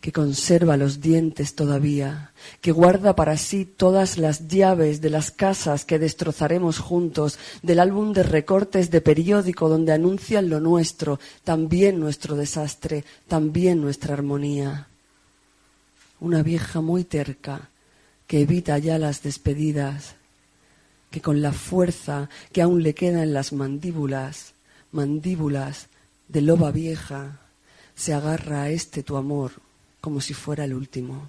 que 0.00 0.12
conserva 0.12 0.78
los 0.78 1.00
dientes 1.00 1.54
todavía, 1.54 2.32
que 2.62 2.72
guarda 2.72 3.14
para 3.14 3.36
sí 3.36 3.66
todas 3.66 4.16
las 4.16 4.48
llaves 4.48 5.02
de 5.02 5.10
las 5.10 5.30
casas 5.30 5.84
que 5.84 5.98
destrozaremos 5.98 6.78
juntos, 6.78 7.38
del 7.62 7.80
álbum 7.80 8.14
de 8.14 8.22
recortes 8.22 8.90
de 8.90 9.02
periódico 9.02 9.68
donde 9.68 9.92
anuncian 9.92 10.48
lo 10.48 10.58
nuestro, 10.58 11.20
también 11.44 12.00
nuestro 12.00 12.34
desastre, 12.34 13.04
también 13.28 13.82
nuestra 13.82 14.14
armonía. 14.14 14.88
Una 16.18 16.42
vieja 16.42 16.80
muy 16.80 17.04
terca, 17.04 17.68
que 18.26 18.40
evita 18.40 18.78
ya 18.78 18.98
las 18.98 19.22
despedidas, 19.22 20.14
que 21.10 21.20
con 21.20 21.42
la 21.42 21.52
fuerza 21.52 22.30
que 22.52 22.62
aún 22.62 22.82
le 22.82 22.94
queda 22.94 23.22
en 23.22 23.34
las 23.34 23.52
mandíbulas, 23.52 24.54
mandíbulas 24.92 25.88
de 26.28 26.40
loba 26.40 26.70
vieja, 26.70 27.40
se 27.94 28.14
agarra 28.14 28.62
a 28.62 28.70
este 28.70 29.02
tu 29.02 29.16
amor 29.16 29.52
como 30.00 30.20
si 30.20 30.34
fuera 30.34 30.64
el 30.64 30.74
último. 30.74 31.28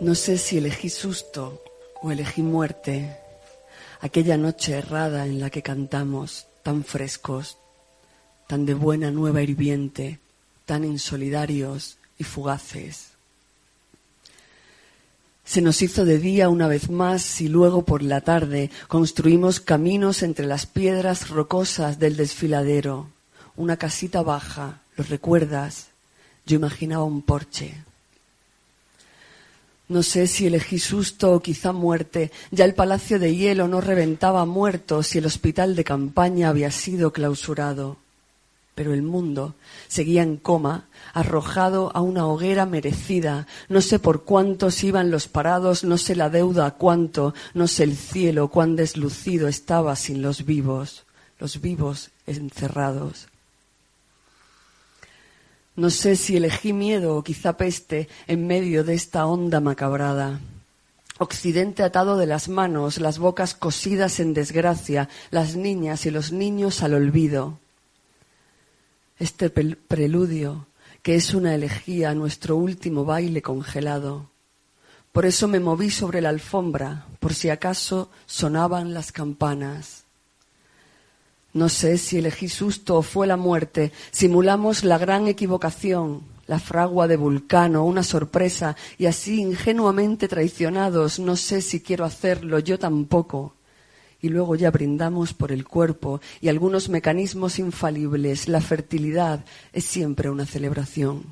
No 0.00 0.14
sé 0.14 0.38
si 0.38 0.56
elegí 0.56 0.88
susto 0.88 1.62
o 2.02 2.10
elegí 2.10 2.42
muerte, 2.42 3.18
aquella 4.00 4.38
noche 4.38 4.78
errada 4.78 5.26
en 5.26 5.40
la 5.40 5.50
que 5.50 5.62
cantamos, 5.62 6.46
tan 6.62 6.84
frescos, 6.84 7.58
tan 8.48 8.64
de 8.64 8.72
buena 8.72 9.10
nueva 9.10 9.42
hirviente, 9.42 10.18
tan 10.64 10.84
insolidarios 10.84 11.98
y 12.16 12.24
fugaces. 12.24 13.09
Se 15.50 15.62
nos 15.62 15.82
hizo 15.82 16.04
de 16.04 16.20
día 16.20 16.48
una 16.48 16.68
vez 16.68 16.90
más 16.90 17.40
y 17.40 17.48
luego 17.48 17.84
por 17.84 18.04
la 18.04 18.20
tarde 18.20 18.70
construimos 18.86 19.58
caminos 19.58 20.22
entre 20.22 20.46
las 20.46 20.64
piedras 20.64 21.28
rocosas 21.28 21.98
del 21.98 22.16
desfiladero. 22.16 23.08
Una 23.56 23.76
casita 23.76 24.22
baja, 24.22 24.82
¿lo 24.96 25.02
recuerdas? 25.02 25.88
Yo 26.46 26.54
imaginaba 26.54 27.02
un 27.02 27.22
porche. 27.22 27.74
No 29.88 30.04
sé 30.04 30.28
si 30.28 30.46
elegí 30.46 30.78
susto 30.78 31.32
o 31.32 31.42
quizá 31.42 31.72
muerte. 31.72 32.30
Ya 32.52 32.64
el 32.64 32.76
palacio 32.76 33.18
de 33.18 33.34
hielo 33.34 33.66
no 33.66 33.80
reventaba 33.80 34.46
muertos 34.46 35.16
y 35.16 35.18
el 35.18 35.26
hospital 35.26 35.74
de 35.74 35.82
campaña 35.82 36.48
había 36.48 36.70
sido 36.70 37.12
clausurado 37.12 37.96
pero 38.80 38.94
el 38.94 39.02
mundo 39.02 39.56
seguía 39.88 40.22
en 40.22 40.38
coma, 40.38 40.88
arrojado 41.12 41.94
a 41.94 42.00
una 42.00 42.26
hoguera 42.26 42.64
merecida. 42.64 43.46
No 43.68 43.82
sé 43.82 43.98
por 43.98 44.24
cuántos 44.24 44.82
iban 44.84 45.10
los 45.10 45.28
parados, 45.28 45.84
no 45.84 45.98
sé 45.98 46.16
la 46.16 46.30
deuda 46.30 46.64
a 46.64 46.70
cuánto, 46.76 47.34
no 47.52 47.68
sé 47.68 47.84
el 47.84 47.94
cielo 47.94 48.48
cuán 48.48 48.76
deslucido 48.76 49.48
estaba 49.48 49.94
sin 49.96 50.22
los 50.22 50.46
vivos, 50.46 51.04
los 51.38 51.60
vivos 51.60 52.08
encerrados. 52.26 53.28
No 55.76 55.90
sé 55.90 56.16
si 56.16 56.38
elegí 56.38 56.72
miedo 56.72 57.18
o 57.18 57.22
quizá 57.22 57.58
peste 57.58 58.08
en 58.28 58.46
medio 58.46 58.82
de 58.82 58.94
esta 58.94 59.26
onda 59.26 59.60
macabrada. 59.60 60.40
Occidente 61.18 61.82
atado 61.82 62.16
de 62.16 62.24
las 62.24 62.48
manos, 62.48 62.98
las 62.98 63.18
bocas 63.18 63.52
cosidas 63.52 64.20
en 64.20 64.32
desgracia, 64.32 65.10
las 65.30 65.54
niñas 65.54 66.06
y 66.06 66.10
los 66.10 66.32
niños 66.32 66.82
al 66.82 66.94
olvido 66.94 67.58
este 69.20 69.50
preludio, 69.50 70.66
que 71.02 71.14
es 71.14 71.34
una 71.34 71.54
elegía 71.54 72.10
a 72.10 72.14
nuestro 72.14 72.56
último 72.56 73.04
baile 73.04 73.42
congelado. 73.42 74.30
Por 75.12 75.26
eso 75.26 75.46
me 75.46 75.60
moví 75.60 75.90
sobre 75.90 76.22
la 76.22 76.30
alfombra, 76.30 77.06
por 77.20 77.34
si 77.34 77.50
acaso 77.50 78.10
sonaban 78.24 78.94
las 78.94 79.12
campanas. 79.12 80.04
No 81.52 81.68
sé 81.68 81.98
si 81.98 82.18
elegí 82.18 82.48
susto 82.48 82.96
o 82.96 83.02
fue 83.02 83.26
la 83.26 83.36
muerte. 83.36 83.92
Simulamos 84.10 84.84
la 84.84 84.98
gran 84.98 85.28
equivocación, 85.28 86.22
la 86.46 86.58
fragua 86.58 87.06
de 87.06 87.16
Vulcano, 87.16 87.84
una 87.84 88.02
sorpresa, 88.02 88.74
y 88.96 89.06
así 89.06 89.40
ingenuamente 89.40 90.28
traicionados, 90.28 91.18
no 91.18 91.36
sé 91.36 91.60
si 91.60 91.80
quiero 91.80 92.04
hacerlo, 92.04 92.58
yo 92.58 92.78
tampoco 92.78 93.54
y 94.22 94.28
luego 94.28 94.56
ya 94.56 94.70
brindamos 94.70 95.34
por 95.34 95.52
el 95.52 95.66
cuerpo 95.66 96.20
y 96.40 96.48
algunos 96.48 96.88
mecanismos 96.88 97.58
infalibles. 97.58 98.48
La 98.48 98.60
fertilidad 98.60 99.44
es 99.72 99.84
siempre 99.84 100.30
una 100.30 100.46
celebración. 100.46 101.24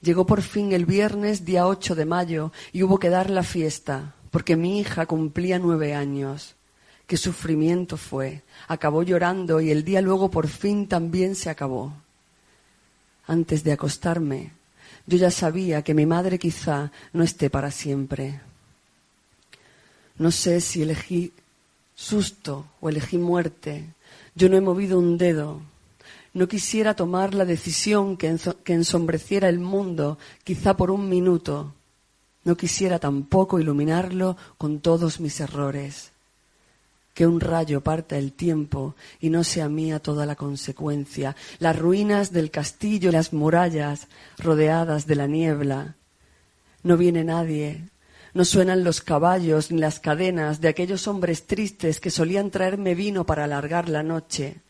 Llegó 0.00 0.26
por 0.26 0.42
fin 0.42 0.72
el 0.72 0.84
viernes, 0.84 1.44
día 1.44 1.66
8 1.66 1.94
de 1.94 2.04
mayo, 2.04 2.52
y 2.72 2.82
hubo 2.82 2.98
que 2.98 3.08
dar 3.08 3.30
la 3.30 3.42
fiesta, 3.42 4.14
porque 4.30 4.54
mi 4.54 4.78
hija 4.80 5.06
cumplía 5.06 5.58
nueve 5.58 5.94
años. 5.94 6.56
Qué 7.06 7.16
sufrimiento 7.16 7.96
fue. 7.96 8.42
Acabó 8.68 9.02
llorando 9.02 9.60
y 9.60 9.70
el 9.70 9.84
día 9.84 10.00
luego 10.00 10.30
por 10.30 10.48
fin 10.48 10.88
también 10.88 11.34
se 11.34 11.50
acabó. 11.50 11.94
Antes 13.26 13.64
de 13.64 13.72
acostarme, 13.72 14.52
yo 15.06 15.18
ya 15.18 15.30
sabía 15.30 15.82
que 15.82 15.94
mi 15.94 16.06
madre 16.06 16.38
quizá 16.38 16.92
no 17.12 17.22
esté 17.22 17.48
para 17.48 17.70
siempre. 17.70 18.40
No 20.16 20.30
sé 20.30 20.60
si 20.60 20.82
elegí 20.82 21.32
susto 21.94 22.66
o 22.80 22.88
elegí 22.88 23.18
muerte. 23.18 23.94
Yo 24.34 24.48
no 24.48 24.56
he 24.56 24.60
movido 24.60 24.98
un 24.98 25.18
dedo. 25.18 25.60
No 26.32 26.48
quisiera 26.48 26.94
tomar 26.94 27.34
la 27.34 27.44
decisión 27.44 28.16
que, 28.16 28.36
ensombreciera 28.66 29.48
el 29.48 29.60
mundo, 29.60 30.18
quizá 30.42 30.76
por 30.76 30.90
un 30.90 31.08
minuto. 31.08 31.74
No 32.42 32.56
quisiera 32.56 32.98
tampoco 32.98 33.58
iluminarlo 33.58 34.36
con 34.58 34.80
todos 34.80 35.20
mis 35.20 35.40
errores. 35.40 36.10
Que 37.14 37.26
un 37.28 37.40
rayo 37.40 37.80
parta 37.80 38.18
el 38.18 38.32
tiempo 38.32 38.96
y 39.20 39.30
no 39.30 39.44
sea 39.44 39.68
mía 39.68 40.00
toda 40.00 40.26
la 40.26 40.34
consecuencia. 40.34 41.36
Las 41.60 41.78
ruinas 41.78 42.32
del 42.32 42.50
castillo, 42.50 43.12
las 43.12 43.32
murallas 43.32 44.08
rodeadas 44.38 45.06
de 45.06 45.14
la 45.14 45.28
niebla. 45.28 45.94
No 46.82 46.96
viene 46.96 47.22
nadie, 47.22 47.88
no 48.34 48.44
suenan 48.44 48.84
los 48.84 49.00
caballos 49.00 49.70
ni 49.70 49.80
las 49.80 50.00
cadenas 50.00 50.60
de 50.60 50.68
aquellos 50.68 51.08
hombres 51.08 51.46
tristes 51.46 52.00
que 52.00 52.10
solían 52.10 52.50
traerme 52.50 52.94
vino 52.94 53.24
para 53.24 53.44
alargar 53.44 53.88
la 53.88 54.02
noche. 54.02 54.60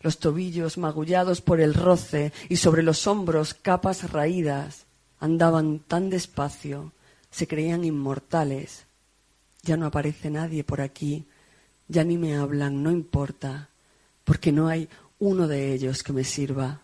Los 0.00 0.18
tobillos 0.18 0.78
magullados 0.78 1.40
por 1.40 1.60
el 1.60 1.74
roce 1.74 2.32
y 2.48 2.56
sobre 2.56 2.82
los 2.82 3.06
hombros 3.06 3.54
capas 3.54 4.10
raídas 4.10 4.86
Andaban 5.22 5.78
tan 5.78 6.10
despacio, 6.10 6.90
se 7.30 7.46
creían 7.46 7.84
inmortales. 7.84 8.86
Ya 9.62 9.76
no 9.76 9.86
aparece 9.86 10.30
nadie 10.30 10.64
por 10.64 10.80
aquí, 10.80 11.28
ya 11.86 12.02
ni 12.02 12.18
me 12.18 12.34
hablan, 12.34 12.82
no 12.82 12.90
importa, 12.90 13.68
porque 14.24 14.50
no 14.50 14.66
hay 14.66 14.88
uno 15.20 15.46
de 15.46 15.72
ellos 15.72 16.02
que 16.02 16.12
me 16.12 16.24
sirva. 16.24 16.82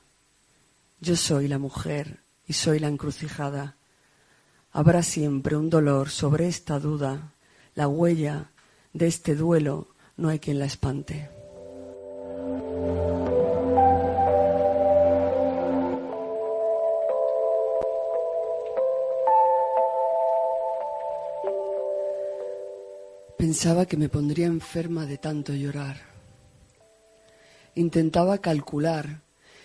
Yo 1.01 1.17
soy 1.17 1.49
la 1.49 1.59
mujer 1.59 2.21
y 2.47 2.53
soy 2.53 2.79
la 2.79 2.87
encrucijada. 2.87 3.75
Habrá 4.79 5.03
siempre 5.03 5.57
un 5.57 5.71
dolor 5.71 6.09
sobre 6.09 6.47
esta 6.47 6.79
duda, 6.79 7.33
la 7.75 7.89
huella 7.89 8.53
de 8.93 9.09
este 9.09 9.35
duelo 9.35 9.89
no 10.17 10.29
hay 10.29 10.39
quien 10.39 10.61
la 10.61 10.67
espante. 10.67 11.29
Pensaba 23.37 23.85
que 23.85 23.97
me 23.97 24.09
pondría 24.09 24.47
enferma 24.47 25.07
de 25.07 25.19
tanto 25.19 25.55
llorar. 25.55 25.97
Intentaba 27.75 28.39
calcular 28.39 29.23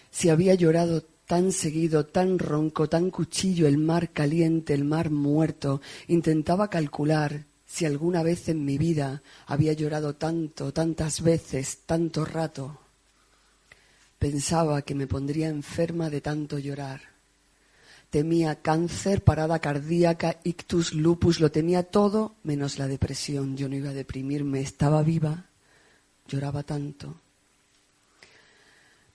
si 0.09 0.29
había 0.29 0.55
llorado 0.55 1.03
tan 1.25 1.51
seguido, 1.51 2.05
tan 2.05 2.39
ronco, 2.39 2.89
tan 2.89 3.09
cuchillo 3.11 3.67
el 3.67 3.77
mar 3.77 4.11
caliente, 4.11 4.73
el 4.73 4.83
mar 4.83 5.09
muerto. 5.09 5.81
Intentaba 6.07 6.69
calcular 6.69 7.45
si 7.65 7.85
alguna 7.85 8.23
vez 8.23 8.49
en 8.49 8.65
mi 8.65 8.77
vida 8.77 9.23
había 9.47 9.73
llorado 9.73 10.15
tanto, 10.15 10.73
tantas 10.73 11.21
veces, 11.21 11.79
tanto 11.85 12.25
rato. 12.25 12.79
Pensaba 14.19 14.81
que 14.81 14.95
me 14.95 15.07
pondría 15.07 15.49
enferma 15.49 16.09
de 16.09 16.21
tanto 16.21 16.59
llorar 16.59 17.13
temía 18.13 18.61
cáncer, 18.61 19.23
parada 19.23 19.57
cardíaca, 19.57 20.37
ictus, 20.43 20.93
lupus, 20.93 21.39
lo 21.39 21.49
tenía 21.49 21.81
todo 21.81 22.35
menos 22.43 22.77
la 22.77 22.87
depresión. 22.87 23.57
Yo 23.57 23.67
no 23.67 23.75
iba 23.75 23.89
a 23.89 23.93
deprimirme, 23.93 24.61
estaba 24.61 25.01
viva, 25.01 25.45
lloraba 26.27 26.61
tanto. 26.61 27.15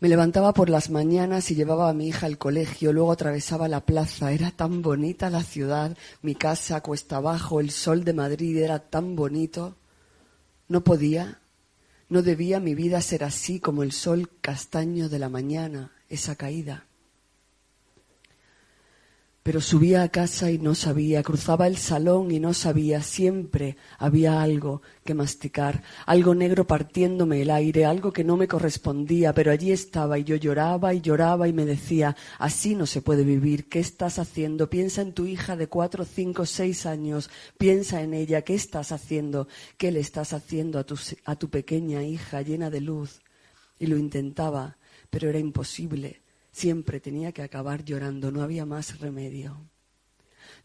Me 0.00 0.08
levantaba 0.08 0.54
por 0.54 0.70
las 0.70 0.90
mañanas 0.90 1.50
y 1.50 1.54
llevaba 1.54 1.88
a 1.88 1.92
mi 1.92 2.08
hija 2.08 2.26
al 2.26 2.38
colegio, 2.38 2.92
luego 2.92 3.12
atravesaba 3.12 3.68
la 3.68 3.84
plaza. 3.84 4.32
Era 4.32 4.50
tan 4.50 4.80
bonita 4.82 5.28
la 5.28 5.42
ciudad, 5.42 5.96
mi 6.22 6.34
casa 6.34 6.80
cuesta 6.80 7.16
abajo, 7.16 7.60
el 7.60 7.70
sol 7.70 8.04
de 8.04 8.12
Madrid 8.12 8.56
era 8.58 8.78
tan 8.78 9.16
bonito. 9.16 9.76
No 10.68 10.84
podía, 10.84 11.40
no 12.08 12.22
debía 12.22 12.60
mi 12.60 12.74
vida 12.74 13.00
ser 13.02 13.24
así 13.24 13.58
como 13.58 13.82
el 13.82 13.92
sol 13.92 14.30
castaño 14.40 15.08
de 15.08 15.18
la 15.18 15.28
mañana, 15.28 15.92
esa 16.08 16.36
caída 16.36 16.87
pero 19.48 19.62
subía 19.62 20.02
a 20.02 20.10
casa 20.10 20.50
y 20.50 20.58
no 20.58 20.74
sabía, 20.74 21.22
cruzaba 21.22 21.66
el 21.68 21.78
salón 21.78 22.30
y 22.30 22.38
no 22.38 22.52
sabía, 22.52 23.00
siempre 23.00 23.78
había 23.96 24.42
algo 24.42 24.82
que 25.06 25.14
masticar, 25.14 25.82
algo 26.04 26.34
negro 26.34 26.66
partiéndome 26.66 27.40
el 27.40 27.50
aire, 27.50 27.86
algo 27.86 28.12
que 28.12 28.24
no 28.24 28.36
me 28.36 28.46
correspondía, 28.46 29.32
pero 29.32 29.50
allí 29.50 29.72
estaba 29.72 30.18
y 30.18 30.24
yo 30.24 30.36
lloraba 30.36 30.92
y 30.92 31.00
lloraba 31.00 31.48
y 31.48 31.54
me 31.54 31.64
decía, 31.64 32.14
así 32.38 32.74
no 32.74 32.84
se 32.84 33.00
puede 33.00 33.24
vivir, 33.24 33.70
¿qué 33.70 33.80
estás 33.80 34.18
haciendo? 34.18 34.68
Piensa 34.68 35.00
en 35.00 35.14
tu 35.14 35.24
hija 35.24 35.56
de 35.56 35.66
cuatro, 35.66 36.04
cinco, 36.04 36.44
seis 36.44 36.84
años, 36.84 37.30
piensa 37.56 38.02
en 38.02 38.12
ella, 38.12 38.42
¿qué 38.42 38.54
estás 38.54 38.92
haciendo? 38.92 39.48
¿Qué 39.78 39.92
le 39.92 40.00
estás 40.00 40.34
haciendo 40.34 40.78
a 40.78 40.84
tu, 40.84 40.98
a 41.24 41.36
tu 41.36 41.48
pequeña 41.48 42.02
hija 42.02 42.42
llena 42.42 42.68
de 42.68 42.82
luz? 42.82 43.22
Y 43.78 43.86
lo 43.86 43.96
intentaba, 43.96 44.76
pero 45.08 45.30
era 45.30 45.38
imposible 45.38 46.20
Siempre 46.58 46.98
tenía 46.98 47.30
que 47.30 47.42
acabar 47.42 47.84
llorando, 47.84 48.32
no 48.32 48.42
había 48.42 48.66
más 48.66 48.98
remedio. 48.98 49.70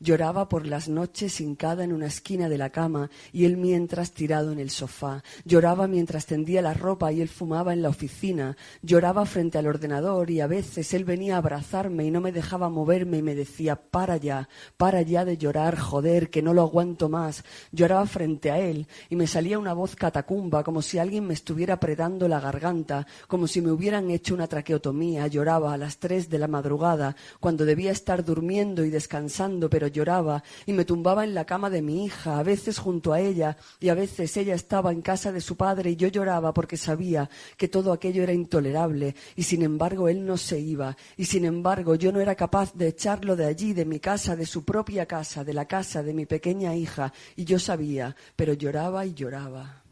Lloraba 0.03 0.49
por 0.49 0.67
las 0.67 0.89
noches 0.89 1.39
hincada 1.39 1.85
en 1.85 1.93
una 1.93 2.07
esquina 2.07 2.49
de 2.49 2.57
la 2.57 2.71
cama 2.71 3.09
y 3.31 3.45
él 3.45 3.55
mientras 3.55 4.11
tirado 4.11 4.51
en 4.51 4.59
el 4.59 4.69
sofá. 4.69 5.23
Lloraba 5.45 5.87
mientras 5.87 6.25
tendía 6.25 6.61
la 6.61 6.73
ropa 6.73 7.13
y 7.13 7.21
él 7.21 7.29
fumaba 7.29 7.71
en 7.71 7.81
la 7.81 7.87
oficina. 7.87 8.57
Lloraba 8.81 9.25
frente 9.25 9.59
al 9.59 9.67
ordenador 9.67 10.29
y 10.29 10.41
a 10.41 10.47
veces 10.47 10.93
él 10.93 11.05
venía 11.05 11.35
a 11.35 11.37
abrazarme 11.37 12.03
y 12.03 12.11
no 12.11 12.19
me 12.19 12.33
dejaba 12.33 12.67
moverme 12.67 13.19
y 13.19 13.21
me 13.21 13.33
decía, 13.33 13.77
para 13.77 14.17
ya, 14.17 14.49
para 14.75 15.01
ya 15.03 15.23
de 15.23 15.37
llorar, 15.37 15.79
joder, 15.79 16.29
que 16.29 16.41
no 16.41 16.53
lo 16.53 16.63
aguanto 16.63 17.07
más. 17.07 17.45
Lloraba 17.71 18.05
frente 18.05 18.51
a 18.51 18.59
él 18.59 18.87
y 19.07 19.15
me 19.15 19.25
salía 19.25 19.57
una 19.57 19.71
voz 19.71 19.95
catacumba 19.95 20.65
como 20.65 20.81
si 20.81 20.97
alguien 20.97 21.25
me 21.25 21.33
estuviera 21.33 21.75
apretando 21.75 22.27
la 22.27 22.41
garganta, 22.41 23.07
como 23.29 23.47
si 23.47 23.61
me 23.61 23.71
hubieran 23.71 24.09
hecho 24.09 24.33
una 24.33 24.47
traqueotomía. 24.47 25.27
Lloraba 25.27 25.73
a 25.73 25.77
las 25.77 25.99
tres 25.99 26.29
de 26.29 26.39
la 26.39 26.49
madrugada, 26.49 27.15
cuando 27.39 27.63
debía 27.63 27.91
estar 27.93 28.25
durmiendo 28.25 28.83
y 28.83 28.89
descansando, 28.89 29.69
pero 29.69 29.92
lloraba 29.93 30.43
y 30.65 30.73
me 30.73 30.83
tumbaba 30.83 31.23
en 31.23 31.33
la 31.33 31.45
cama 31.45 31.69
de 31.69 31.81
mi 31.81 32.03
hija, 32.03 32.37
a 32.37 32.43
veces 32.43 32.79
junto 32.79 33.13
a 33.13 33.21
ella 33.21 33.55
y 33.79 33.87
a 33.87 33.93
veces 33.93 34.35
ella 34.35 34.55
estaba 34.55 34.91
en 34.91 35.01
casa 35.01 35.31
de 35.31 35.39
su 35.39 35.55
padre 35.55 35.91
y 35.91 35.95
yo 35.95 36.09
lloraba 36.09 36.53
porque 36.53 36.75
sabía 36.75 37.29
que 37.55 37.69
todo 37.69 37.93
aquello 37.93 38.23
era 38.23 38.33
intolerable 38.33 39.15
y 39.37 39.43
sin 39.43 39.61
embargo 39.61 40.09
él 40.09 40.25
no 40.25 40.35
se 40.35 40.59
iba 40.59 40.97
y 41.15 41.25
sin 41.25 41.45
embargo 41.45 41.95
yo 41.95 42.11
no 42.11 42.19
era 42.19 42.35
capaz 42.35 42.73
de 42.73 42.89
echarlo 42.89 43.37
de 43.37 43.45
allí, 43.45 43.71
de 43.71 43.85
mi 43.85 44.01
casa, 44.01 44.35
de 44.35 44.45
su 44.45 44.65
propia 44.65 45.05
casa, 45.05 45.45
de 45.45 45.53
la 45.53 45.65
casa 45.65 46.03
de 46.03 46.13
mi 46.13 46.25
pequeña 46.25 46.75
hija 46.75 47.13
y 47.35 47.45
yo 47.45 47.59
sabía, 47.59 48.15
pero 48.35 48.53
lloraba 48.53 49.05
y 49.05 49.13
lloraba. 49.13 49.82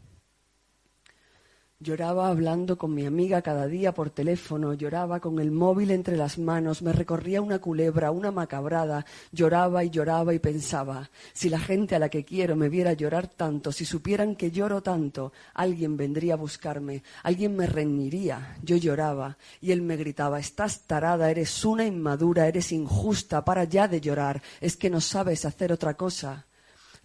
Lloraba 1.82 2.28
hablando 2.28 2.78
con 2.78 2.94
mi 2.94 3.06
amiga 3.06 3.42
cada 3.42 3.66
día 3.66 3.92
por 3.92 4.10
teléfono, 4.10 4.72
lloraba 4.72 5.18
con 5.18 5.40
el 5.40 5.50
móvil 5.50 5.90
entre 5.90 6.16
las 6.16 6.38
manos, 6.38 6.80
me 6.80 6.92
recorría 6.92 7.42
una 7.42 7.58
culebra, 7.58 8.12
una 8.12 8.30
macabrada, 8.30 9.04
lloraba 9.32 9.82
y 9.82 9.90
lloraba 9.90 10.32
y 10.32 10.38
pensaba, 10.38 11.10
si 11.32 11.48
la 11.48 11.58
gente 11.58 11.96
a 11.96 11.98
la 11.98 12.08
que 12.08 12.24
quiero 12.24 12.54
me 12.54 12.68
viera 12.68 12.92
llorar 12.92 13.26
tanto, 13.26 13.72
si 13.72 13.84
supieran 13.84 14.36
que 14.36 14.52
lloro 14.52 14.80
tanto, 14.80 15.32
alguien 15.54 15.96
vendría 15.96 16.34
a 16.34 16.36
buscarme, 16.36 17.02
alguien 17.24 17.56
me 17.56 17.66
reñiría. 17.66 18.58
Yo 18.62 18.76
lloraba 18.76 19.36
y 19.60 19.72
él 19.72 19.82
me 19.82 19.96
gritaba, 19.96 20.38
estás 20.38 20.82
tarada, 20.82 21.32
eres 21.32 21.64
una 21.64 21.84
inmadura, 21.84 22.46
eres 22.46 22.70
injusta, 22.70 23.44
para 23.44 23.64
ya 23.64 23.88
de 23.88 24.00
llorar, 24.00 24.40
es 24.60 24.76
que 24.76 24.88
no 24.88 25.00
sabes 25.00 25.44
hacer 25.44 25.72
otra 25.72 25.94
cosa. 25.94 26.46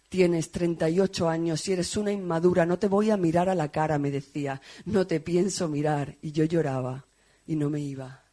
Tienes 0.10 0.52
38 0.52 1.28
años 1.28 1.68
y 1.68 1.74
eres 1.74 1.98
una 1.98 2.12
inmadura, 2.12 2.66
no 2.66 2.80
te 2.80 2.88
voy 2.88 3.12
a 3.12 3.18
mirar 3.18 3.50
a 3.50 3.56
la 3.56 3.72
cara, 3.72 3.98
me 3.98 4.12
decía, 4.12 4.62
no 4.86 5.06
te 5.06 5.20
pienso 5.20 5.68
mirar. 5.68 6.18
Y 6.22 6.32
yo 6.32 6.46
lloraba 6.46 7.06
y 7.46 7.56
no 7.56 7.70
me 7.70 7.82
iba 7.82 8.27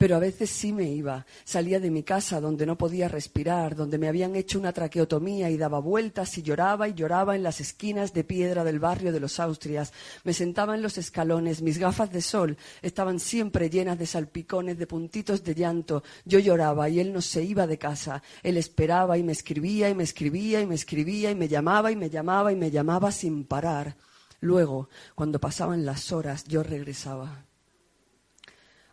pero 0.00 0.16
a 0.16 0.18
veces 0.18 0.48
sí 0.48 0.72
me 0.72 0.90
iba. 0.90 1.26
Salía 1.44 1.78
de 1.78 1.90
mi 1.90 2.02
casa 2.02 2.40
donde 2.40 2.64
no 2.64 2.78
podía 2.78 3.06
respirar, 3.06 3.76
donde 3.76 3.98
me 3.98 4.08
habían 4.08 4.34
hecho 4.34 4.58
una 4.58 4.72
traqueotomía 4.72 5.50
y 5.50 5.58
daba 5.58 5.78
vueltas 5.78 6.38
y 6.38 6.42
lloraba 6.42 6.88
y 6.88 6.94
lloraba 6.94 7.36
en 7.36 7.42
las 7.42 7.60
esquinas 7.60 8.14
de 8.14 8.24
piedra 8.24 8.64
del 8.64 8.78
barrio 8.78 9.12
de 9.12 9.20
los 9.20 9.38
Austrias. 9.38 9.92
Me 10.24 10.32
sentaba 10.32 10.74
en 10.74 10.80
los 10.80 10.96
escalones, 10.96 11.60
mis 11.60 11.76
gafas 11.76 12.10
de 12.10 12.22
sol 12.22 12.56
estaban 12.80 13.20
siempre 13.20 13.68
llenas 13.68 13.98
de 13.98 14.06
salpicones, 14.06 14.78
de 14.78 14.86
puntitos 14.86 15.44
de 15.44 15.54
llanto. 15.54 16.02
Yo 16.24 16.38
lloraba 16.38 16.88
y 16.88 16.98
él 16.98 17.12
no 17.12 17.20
se 17.20 17.42
iba 17.42 17.66
de 17.66 17.76
casa. 17.76 18.22
Él 18.42 18.56
esperaba 18.56 19.18
y 19.18 19.22
me 19.22 19.32
escribía 19.32 19.90
y 19.90 19.94
me 19.94 20.04
escribía 20.04 20.62
y 20.62 20.66
me 20.66 20.76
escribía 20.76 21.30
y 21.30 21.34
me 21.34 21.46
llamaba 21.46 21.92
y 21.92 21.96
me 21.96 22.08
llamaba 22.08 22.52
y 22.52 22.56
me 22.56 22.70
llamaba 22.70 23.12
sin 23.12 23.44
parar. 23.44 23.98
Luego, 24.40 24.88
cuando 25.14 25.38
pasaban 25.38 25.84
las 25.84 26.10
horas, 26.10 26.44
yo 26.44 26.62
regresaba. 26.62 27.49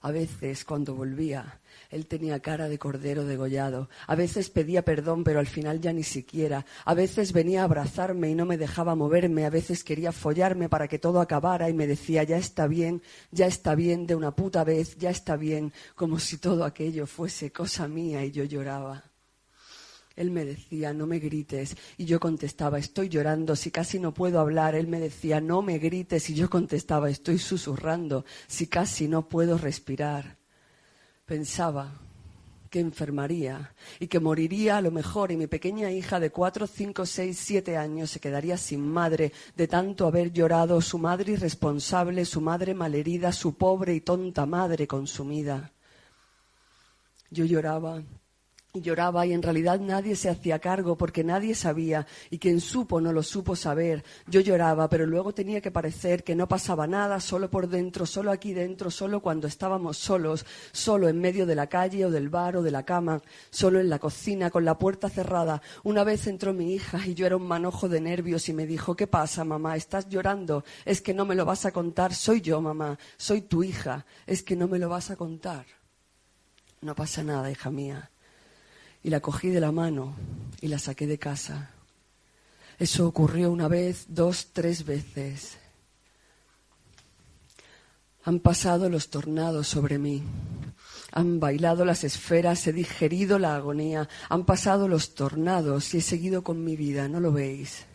A 0.02 0.12
veces, 0.12 0.64
cuando 0.64 0.94
volvía, 0.94 1.60
él 1.90 2.06
tenía 2.06 2.40
cara 2.40 2.70
de 2.70 2.78
cordero 2.78 3.26
degollado. 3.26 3.90
A 4.06 4.16
veces 4.16 4.50
pedía 4.50 4.84
perdón, 4.84 5.24
pero 5.24 5.40
al 5.40 5.48
final 5.48 5.82
ya 5.82 5.94
ni 5.94 6.04
siquiera. 6.04 6.66
A 6.86 6.94
veces 6.94 7.34
venía 7.34 7.62
a 7.62 7.66
abrazarme 7.66 8.30
y 8.30 8.36
no 8.36 8.46
me 8.46 8.58
dejaba 8.58 8.96
moverme. 8.96 9.46
A 9.46 9.50
veces 9.50 9.84
quería 9.84 10.12
follarme 10.12 10.70
para 10.70 10.88
que 10.88 11.00
todo 11.00 11.20
acabara 11.20 11.70
y 11.70 11.74
me 11.74 11.88
decía, 11.88 12.24
ya 12.24 12.38
está 12.38 12.68
bien, 12.68 13.02
ya 13.32 13.48
está 13.48 13.76
bien 13.76 14.06
de 14.08 14.16
una 14.16 14.32
puta 14.32 14.64
vez, 14.64 14.98
ya 14.98 15.10
está 15.10 15.36
bien, 15.36 15.74
como 15.96 16.20
si 16.20 16.38
todo 16.38 16.64
aquello 16.64 17.08
fuese 17.08 17.52
cosa 17.52 17.88
mía 17.88 18.24
y 18.24 18.32
yo 18.32 18.44
lloraba. 18.44 19.07
Él 20.18 20.32
me 20.32 20.44
decía, 20.44 20.94
no 20.94 21.08
me 21.08 21.20
grites. 21.20 21.78
Y 21.96 22.04
yo 22.04 22.20
contestaba, 22.20 22.80
estoy 22.80 23.08
llorando, 23.08 23.56
si 23.56 23.72
casi 23.72 24.00
no 24.00 24.14
puedo 24.14 24.42
hablar. 24.42 24.76
Él 24.76 24.88
me 24.88 25.00
decía, 25.00 25.40
no 25.40 25.62
me 25.62 25.78
grites. 25.78 26.30
Y 26.30 26.34
yo 26.34 26.50
contestaba, 26.50 27.10
estoy 27.10 27.38
susurrando, 27.38 28.26
si 28.48 28.68
casi 28.68 29.08
no 29.08 29.30
puedo 29.30 29.58
respirar. 29.58 30.38
Pensaba, 31.26 31.94
que 32.68 32.80
enfermaría 32.80 33.74
y 34.00 34.08
que 34.08 34.20
moriría 34.20 34.78
a 34.78 34.82
lo 34.82 34.92
mejor 34.92 35.32
y 35.32 35.38
mi 35.38 35.48
pequeña 35.48 35.92
hija 35.92 36.20
de 36.20 36.32
cuatro, 36.32 36.68
cinco, 36.68 37.06
seis, 37.06 37.40
siete 37.40 37.78
años 37.78 38.12
se 38.12 38.20
quedaría 38.20 38.58
sin 38.58 38.82
madre 38.82 39.32
de 39.56 39.68
tanto 39.68 40.08
haber 40.08 40.32
llorado 40.32 40.82
su 40.82 40.98
madre 40.98 41.34
irresponsable, 41.34 42.26
su 42.26 42.42
madre 42.42 42.74
malherida, 42.74 43.32
su 43.32 43.56
pobre 43.56 43.94
y 43.96 44.02
tonta 44.02 44.46
madre 44.46 44.88
consumida. 44.88 45.72
Yo 47.30 47.46
lloraba 47.46 48.04
lloraba 48.74 49.26
y 49.26 49.34
en 49.34 49.42
realidad 49.42 49.80
nadie 49.80 50.16
se 50.16 50.30
hacía 50.30 50.60
cargo 50.60 50.98
porque 50.98 51.24
nadie 51.24 51.56
sabía 51.56 52.06
y 52.30 52.38
quien 52.38 52.62
supo 52.62 53.02
no 53.02 53.12
lo 53.12 53.24
supo 53.24 53.56
saber. 53.56 54.04
Yo 54.28 54.42
lloraba, 54.42 54.90
pero 54.90 55.06
luego 55.06 55.34
tenía 55.34 55.62
que 55.62 55.72
parecer 55.72 56.24
que 56.24 56.36
no 56.36 56.48
pasaba 56.48 56.88
nada, 56.88 57.20
solo 57.20 57.50
por 57.50 57.68
dentro, 57.68 58.06
solo 58.06 58.32
aquí 58.32 58.54
dentro, 58.54 58.92
solo 58.92 59.22
cuando 59.22 59.48
estábamos 59.48 59.98
solos, 59.98 60.46
solo 60.72 61.10
en 61.10 61.20
medio 61.20 61.46
de 61.46 61.56
la 61.56 61.68
calle 61.68 62.06
o 62.06 62.12
del 62.12 62.30
bar 62.30 62.58
o 62.58 62.64
de 62.64 62.72
la 62.72 62.84
cama, 62.84 63.22
solo 63.50 63.80
en 63.80 63.90
la 63.90 64.00
cocina 64.00 64.50
con 64.50 64.66
la 64.66 64.78
puerta 64.78 65.10
cerrada. 65.10 65.62
Una 65.84 66.04
vez 66.04 66.28
entró 66.28 66.54
mi 66.54 66.74
hija 66.74 67.00
y 67.06 67.14
yo 67.14 67.26
era 67.26 67.38
un 67.38 67.48
manojo 67.48 67.90
de 67.90 68.02
nervios 68.02 68.50
y 68.50 68.54
me 68.54 68.66
dijo, 68.66 68.96
¿qué 68.96 69.08
pasa, 69.08 69.44
mamá? 69.44 69.76
¿Estás 69.76 70.10
llorando? 70.10 70.64
Es 70.86 71.02
que 71.02 71.14
no 71.14 71.26
me 71.26 71.36
lo 71.36 71.46
vas 71.46 71.66
a 71.66 71.72
contar. 71.72 72.14
Soy 72.14 72.42
yo, 72.42 72.62
mamá. 72.62 72.98
Soy 73.18 73.42
tu 73.42 73.64
hija. 73.64 74.06
Es 74.26 74.44
que 74.44 74.56
no 74.56 74.68
me 74.68 74.80
lo 74.80 74.90
vas 74.90 75.10
a 75.10 75.16
contar. 75.16 75.66
No 76.82 76.94
pasa 76.94 77.24
nada, 77.24 77.50
hija 77.50 77.72
mía 77.72 78.12
y 79.08 79.10
la 79.10 79.22
cogí 79.22 79.52
de 79.52 79.62
la 79.62 79.72
mano 79.72 80.16
y 80.60 80.68
la 80.68 80.80
saqué 80.80 81.08
de 81.08 81.18
casa. 81.18 81.72
Eso 82.78 83.08
ocurrió 83.08 83.50
una 83.50 83.70
vez, 83.70 84.04
dos, 84.10 84.50
tres 84.52 84.84
veces. 84.86 85.58
Han 88.26 88.42
pasado 88.42 88.90
los 88.90 89.10
tornados 89.10 89.70
sobre 89.70 89.98
mí. 89.98 90.24
Han 91.14 91.40
bailado 91.40 91.86
las 91.86 92.04
esferas, 92.04 92.68
he 92.68 92.74
digerido 92.74 93.40
la 93.40 93.56
agonía. 93.56 94.10
Han 94.28 94.44
pasado 94.44 94.90
los 94.90 95.16
tornados 95.16 95.94
y 95.94 96.00
he 96.00 96.02
seguido 96.02 96.44
con 96.44 96.66
mi 96.66 96.76
vida, 96.76 97.08
¿no 97.08 97.22
lo 97.22 97.32
veis? 97.32 97.86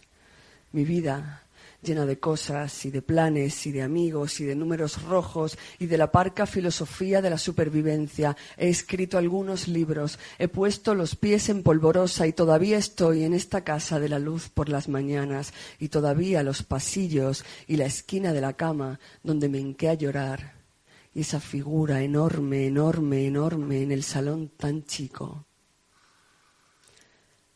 Mi 0.72 0.86
vida 0.86 1.41
llena 1.82 2.06
de 2.06 2.18
cosas 2.18 2.84
y 2.84 2.90
de 2.90 3.02
planes 3.02 3.66
y 3.66 3.72
de 3.72 3.82
amigos 3.82 4.40
y 4.40 4.44
de 4.44 4.54
números 4.54 5.02
rojos 5.02 5.58
y 5.78 5.86
de 5.86 5.98
la 5.98 6.12
parca 6.12 6.46
filosofía 6.46 7.20
de 7.20 7.30
la 7.30 7.38
supervivencia. 7.38 8.36
He 8.56 8.68
escrito 8.68 9.18
algunos 9.18 9.68
libros, 9.68 10.18
he 10.38 10.48
puesto 10.48 10.94
los 10.94 11.16
pies 11.16 11.48
en 11.48 11.62
polvorosa 11.62 12.26
y 12.26 12.32
todavía 12.32 12.78
estoy 12.78 13.24
en 13.24 13.34
esta 13.34 13.64
casa 13.64 13.98
de 13.98 14.08
la 14.08 14.18
luz 14.18 14.48
por 14.48 14.68
las 14.68 14.88
mañanas 14.88 15.52
y 15.78 15.88
todavía 15.88 16.42
los 16.42 16.62
pasillos 16.62 17.44
y 17.66 17.76
la 17.76 17.86
esquina 17.86 18.32
de 18.32 18.40
la 18.40 18.54
cama 18.54 19.00
donde 19.22 19.48
me 19.48 19.58
hinqué 19.58 19.88
a 19.88 19.94
llorar 19.94 20.62
y 21.14 21.20
esa 21.20 21.40
figura 21.40 22.02
enorme, 22.02 22.66
enorme, 22.66 23.26
enorme 23.26 23.82
en 23.82 23.92
el 23.92 24.02
salón 24.02 24.50
tan 24.56 24.84
chico. 24.84 25.46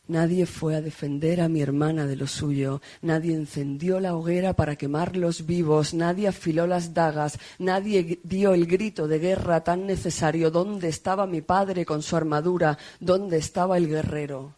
Nadie 0.07 0.45
fue 0.45 0.75
a 0.75 0.81
defender 0.81 1.41
a 1.41 1.49
mi 1.49 1.61
hermana 1.61 2.05
de 2.05 2.15
lo 2.15 2.27
suyo, 2.27 2.81
nadie 3.01 3.35
encendió 3.35 3.99
la 3.99 4.15
hoguera 4.15 4.53
para 4.53 4.77
quemarlos 4.77 5.45
vivos, 5.45 5.93
nadie 5.93 6.29
afiló 6.29 6.65
las 6.65 6.93
dagas, 6.93 7.37
nadie 7.59 8.19
dio 8.23 8.53
el 8.53 8.67
grito 8.67 9.09
de 9.09 9.19
guerra 9.19 9.65
tan 9.65 9.85
necesario. 9.85 10.49
¿Dónde 10.49 10.87
estaba 10.87 11.27
mi 11.27 11.41
padre 11.41 11.85
con 11.85 12.01
su 12.01 12.15
armadura? 12.15 12.77
¿Dónde 13.01 13.37
estaba 13.37 13.77
el 13.77 13.89
guerrero? 13.89 14.55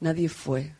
Nadie 0.00 0.28
fue. 0.28 0.74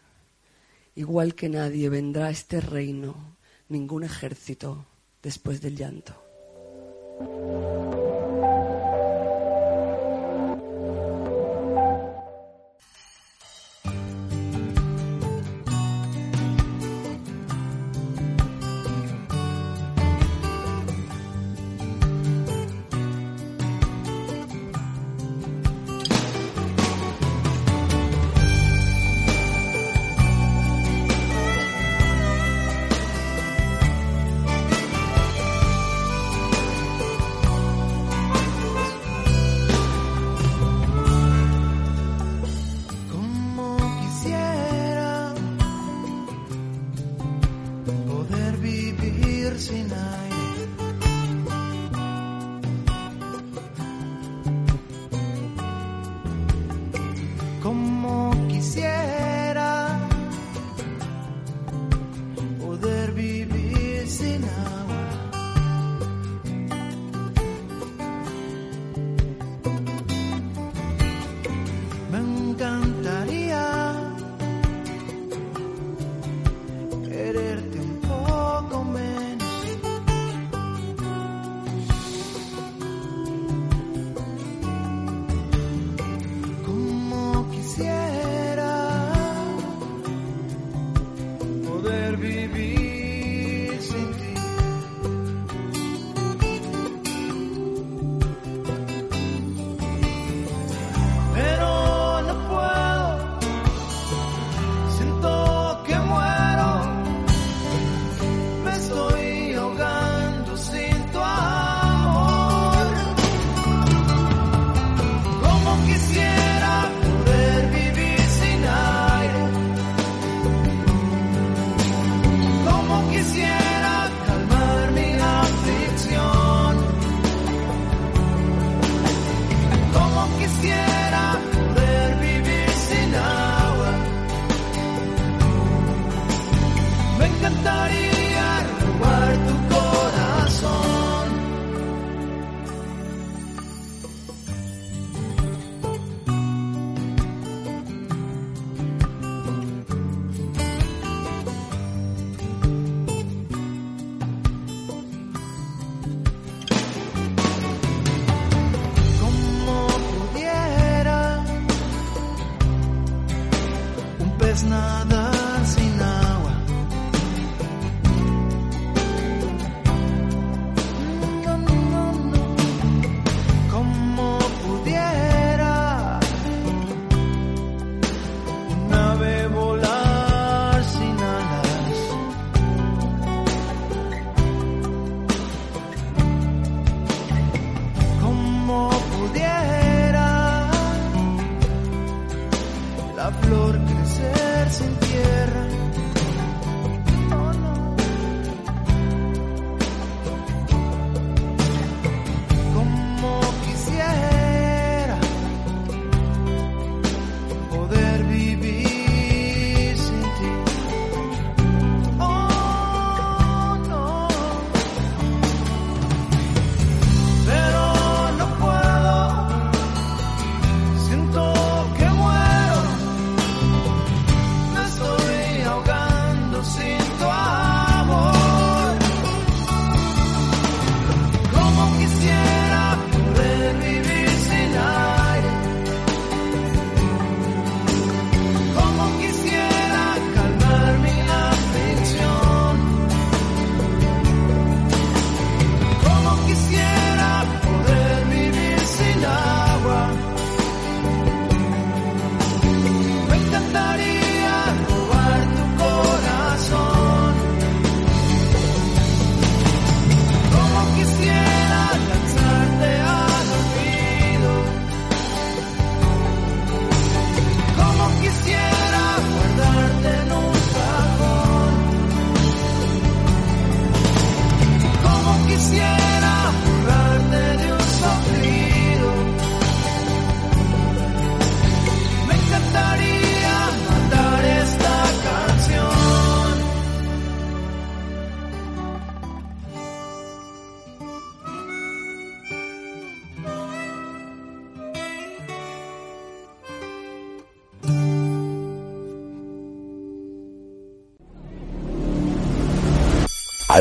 Igual 0.95 1.35
que 1.35 1.49
nadie 1.49 1.89
vendrá 1.89 2.27
a 2.27 2.31
este 2.31 2.61
reino, 2.61 3.37
ningún 3.71 4.05
ejército 4.05 4.85
después 5.23 5.63
del 5.63 5.75
llanto. 5.75 6.15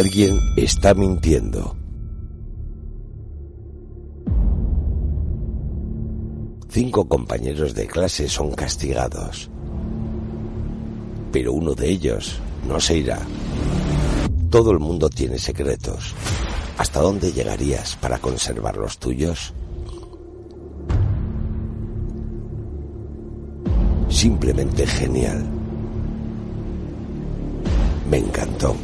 Alguien 0.05 0.39
está 0.55 0.93
mintiendo. 0.93 1.75
Cinco 6.69 7.09
compañeros 7.09 7.73
de 7.73 7.87
clase 7.87 8.29
son 8.29 8.51
castigados, 8.51 9.49
pero 11.31 11.53
uno 11.53 11.73
de 11.73 11.89
ellos 11.89 12.37
no 12.67 12.79
se 12.79 12.99
irá. 12.99 13.17
Todo 14.51 14.69
el 14.69 14.77
mundo 14.77 15.09
tiene 15.09 15.39
secretos. 15.39 16.13
¿Hasta 16.77 17.01
dónde 17.01 17.31
llegarías 17.31 17.95
para 17.95 18.19
conservar 18.19 18.77
los 18.77 18.99
tuyos? 18.99 19.55
Simplemente 24.09 24.85
genial. 24.85 25.43
Me 28.07 28.17
encantó. 28.19 28.75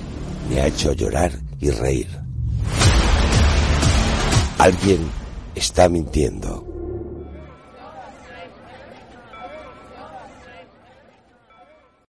Me 0.51 0.59
ha 0.59 0.67
hecho 0.67 0.91
llorar 0.91 1.31
y 1.61 1.71
reír. 1.71 2.07
Alguien 4.59 4.99
está 5.55 5.87
mintiendo. 5.87 6.67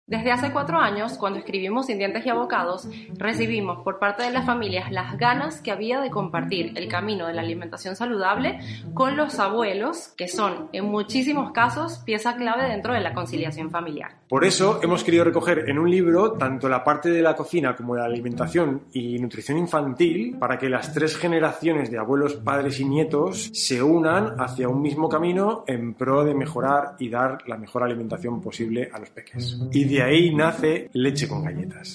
Desde 0.08 0.32
hace 0.32 0.50
cuatro 0.50 0.78
años, 0.78 1.16
cuando 1.18 1.38
escribimos 1.38 1.86
Sin 1.86 1.98
Dientes 1.98 2.26
y 2.26 2.30
Abocados, 2.30 2.88
recibimos 3.16 3.84
por 3.84 4.00
parte 4.00 4.24
de 4.24 4.32
las 4.32 4.44
familias 4.44 4.90
las 4.90 5.16
ganas 5.16 5.60
que 5.60 5.70
había 5.70 6.00
de 6.00 6.10
compartir 6.10 6.76
el 6.76 6.88
camino 6.88 7.28
de 7.28 7.34
la 7.34 7.42
alimentación 7.42 7.94
saludable 7.94 8.58
con 8.92 9.16
los 9.16 9.38
abuelos, 9.38 10.08
que 10.16 10.26
son, 10.26 10.68
en 10.72 10.86
muchísimos 10.86 11.52
casos, 11.52 11.98
pieza 11.98 12.34
clave 12.34 12.68
dentro 12.68 12.92
de 12.92 13.00
la 13.00 13.14
conciliación 13.14 13.70
familiar. 13.70 14.21
Por 14.32 14.46
eso 14.46 14.80
hemos 14.82 15.04
querido 15.04 15.24
recoger 15.24 15.68
en 15.68 15.78
un 15.78 15.90
libro 15.90 16.32
tanto 16.32 16.66
la 16.66 16.82
parte 16.82 17.10
de 17.10 17.20
la 17.20 17.36
cocina 17.36 17.76
como 17.76 17.94
la 17.94 18.06
alimentación 18.06 18.84
y 18.90 19.18
nutrición 19.18 19.58
infantil 19.58 20.38
para 20.38 20.58
que 20.58 20.70
las 20.70 20.90
tres 20.90 21.18
generaciones 21.18 21.90
de 21.90 21.98
abuelos, 21.98 22.36
padres 22.36 22.80
y 22.80 22.86
nietos 22.86 23.50
se 23.52 23.82
unan 23.82 24.40
hacia 24.40 24.70
un 24.70 24.80
mismo 24.80 25.06
camino 25.06 25.64
en 25.66 25.92
pro 25.92 26.24
de 26.24 26.34
mejorar 26.34 26.94
y 26.98 27.10
dar 27.10 27.46
la 27.46 27.58
mejor 27.58 27.82
alimentación 27.82 28.40
posible 28.40 28.88
a 28.90 29.00
los 29.00 29.10
peques. 29.10 29.58
Y 29.70 29.84
de 29.84 30.02
ahí 30.02 30.34
nace 30.34 30.88
Leche 30.94 31.28
con 31.28 31.44
Galletas. 31.44 31.94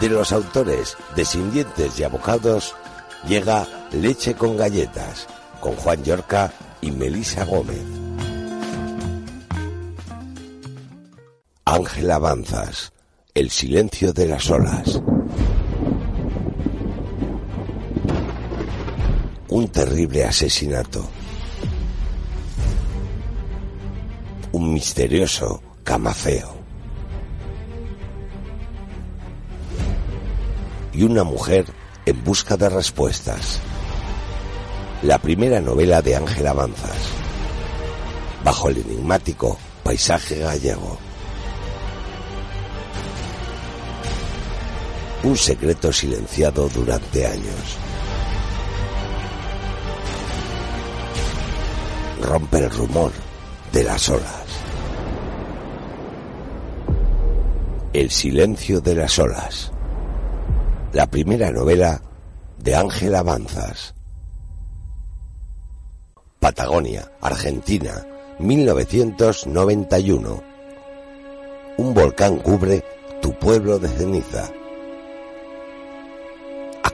De 0.00 0.08
los 0.08 0.32
autores 0.32 0.96
de 1.14 1.24
Sin 1.24 1.52
Dientes 1.52 2.00
y 2.00 2.02
Abocados 2.02 2.74
llega 3.28 3.64
Leche 3.92 4.34
con 4.34 4.56
Galletas 4.56 5.28
con 5.60 5.76
Juan 5.76 6.02
Yorca 6.02 6.52
y 6.80 6.90
Melisa 6.90 7.44
Gómez. 7.44 8.03
Ángel 11.66 12.10
Avanzas, 12.10 12.92
El 13.32 13.50
silencio 13.50 14.12
de 14.12 14.26
las 14.26 14.50
olas. 14.50 15.00
Un 19.48 19.68
terrible 19.68 20.24
asesinato. 20.24 21.08
Un 24.52 24.74
misterioso 24.74 25.62
camafeo. 25.82 26.54
y 30.92 31.02
una 31.02 31.24
mujer 31.24 31.66
en 32.06 32.22
busca 32.22 32.56
de 32.56 32.68
respuestas. 32.68 33.58
La 35.02 35.18
primera 35.18 35.60
novela 35.60 36.00
de 36.02 36.14
Ángel 36.14 36.46
Avanzas, 36.46 37.08
bajo 38.44 38.68
el 38.68 38.78
enigmático 38.78 39.58
paisaje 39.82 40.38
gallego. 40.38 40.98
Un 45.24 45.36
secreto 45.36 45.92
silenciado 45.92 46.68
durante 46.68 47.26
años. 47.26 47.78
Rompe 52.22 52.58
el 52.58 52.70
rumor 52.70 53.12
de 53.72 53.84
las 53.84 54.08
olas. 54.08 54.44
El 57.92 58.10
silencio 58.10 58.80
de 58.80 58.94
las 58.94 59.18
olas 59.18 59.74
la 60.94 61.06
primera 61.08 61.50
novela 61.50 62.00
de 62.56 62.76
Ángel 62.76 63.16
Avanzas. 63.16 63.96
Patagonia, 66.38 67.10
Argentina, 67.20 68.06
1991. 68.38 70.42
Un 71.78 71.94
volcán 71.94 72.38
cubre 72.38 72.84
tu 73.20 73.36
pueblo 73.40 73.80
de 73.80 73.88
ceniza. 73.88 74.52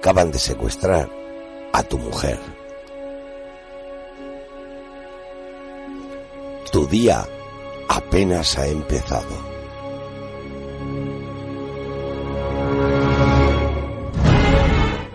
Acaban 0.01 0.31
de 0.33 0.39
secuestrar 0.39 1.11
a 1.75 1.83
tu 1.83 1.99
mujer. 1.99 2.41
Tu 6.73 6.87
día 6.87 7.29
apenas 7.87 8.57
ha 8.57 8.67
empezado. 8.67 9.29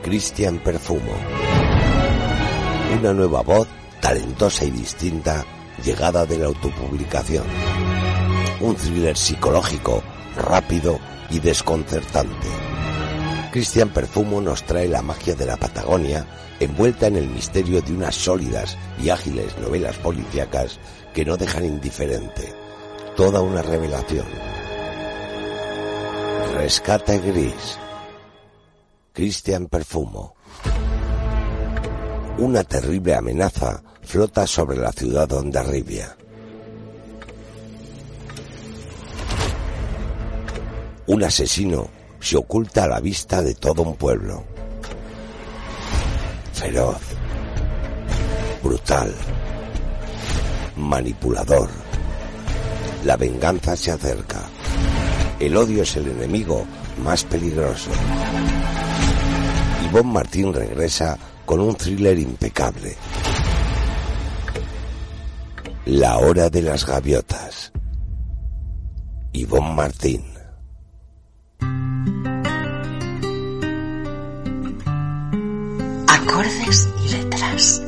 Cristian 0.03 0.59
Perfumo. 0.59 1.15
Una 2.99 3.11
nueva 3.11 3.41
voz 3.41 3.67
talentosa 3.99 4.65
y 4.65 4.69
distinta 4.69 5.43
llegada 5.83 6.27
de 6.27 6.37
la 6.37 6.45
autopublicación. 6.45 7.47
Un 8.59 8.75
thriller 8.75 9.17
psicológico, 9.17 10.03
rápido 10.35 10.99
y 11.31 11.39
desconcertante. 11.39 12.74
Cristian 13.55 13.87
Perfumo 13.87 14.41
nos 14.41 14.63
trae 14.63 14.89
la 14.89 15.01
magia 15.01 15.33
de 15.33 15.45
la 15.45 15.55
Patagonia 15.55 16.27
envuelta 16.59 17.07
en 17.07 17.15
el 17.15 17.29
misterio 17.29 17.81
de 17.81 17.93
unas 17.93 18.13
sólidas 18.13 18.77
y 19.01 19.07
ágiles 19.07 19.57
novelas 19.59 19.95
policíacas 19.95 20.77
que 21.13 21.23
no 21.23 21.37
dejan 21.37 21.63
indiferente. 21.63 22.53
Toda 23.15 23.39
una 23.39 23.61
revelación. 23.61 24.25
Rescate 26.55 27.17
Gris 27.19 27.79
Cristian 29.13 29.67
Perfumo. 29.67 30.35
Una 32.37 32.61
terrible 32.65 33.15
amenaza 33.15 33.81
flota 34.01 34.45
sobre 34.45 34.79
la 34.79 34.91
ciudad 34.91 35.29
de 35.29 35.35
Ondarribia. 35.35 36.17
Un 41.07 41.23
asesino 41.23 41.89
se 42.25 42.37
oculta 42.37 42.85
a 42.85 42.87
la 42.87 42.99
vista 42.99 43.43
de 43.43 43.53
todo 43.53 43.83
un 43.83 43.95
pueblo. 43.97 44.43
Feroz, 46.53 46.97
brutal, 48.63 49.13
manipulador. 50.75 51.69
La 53.03 53.15
venganza 53.15 53.75
se 53.75 53.91
acerca. 53.91 54.41
El 55.39 55.55
odio 55.55 55.83
es 55.83 55.95
el 55.97 56.07
enemigo 56.07 56.65
más 57.03 57.23
peligroso. 57.25 57.91
Ivonne 59.87 60.11
Martín 60.11 60.51
regresa 60.51 61.19
con 61.45 61.59
un 61.59 61.75
thriller 61.75 62.17
impecable. 62.17 62.95
La 65.85 66.17
hora 66.17 66.49
de 66.49 66.63
las 66.63 66.87
gaviotas. 66.87 67.71
Ivonne 69.31 69.75
Martín. 69.75 70.34
Acordes 76.27 76.89
y 77.05 77.09
letras. 77.09 77.81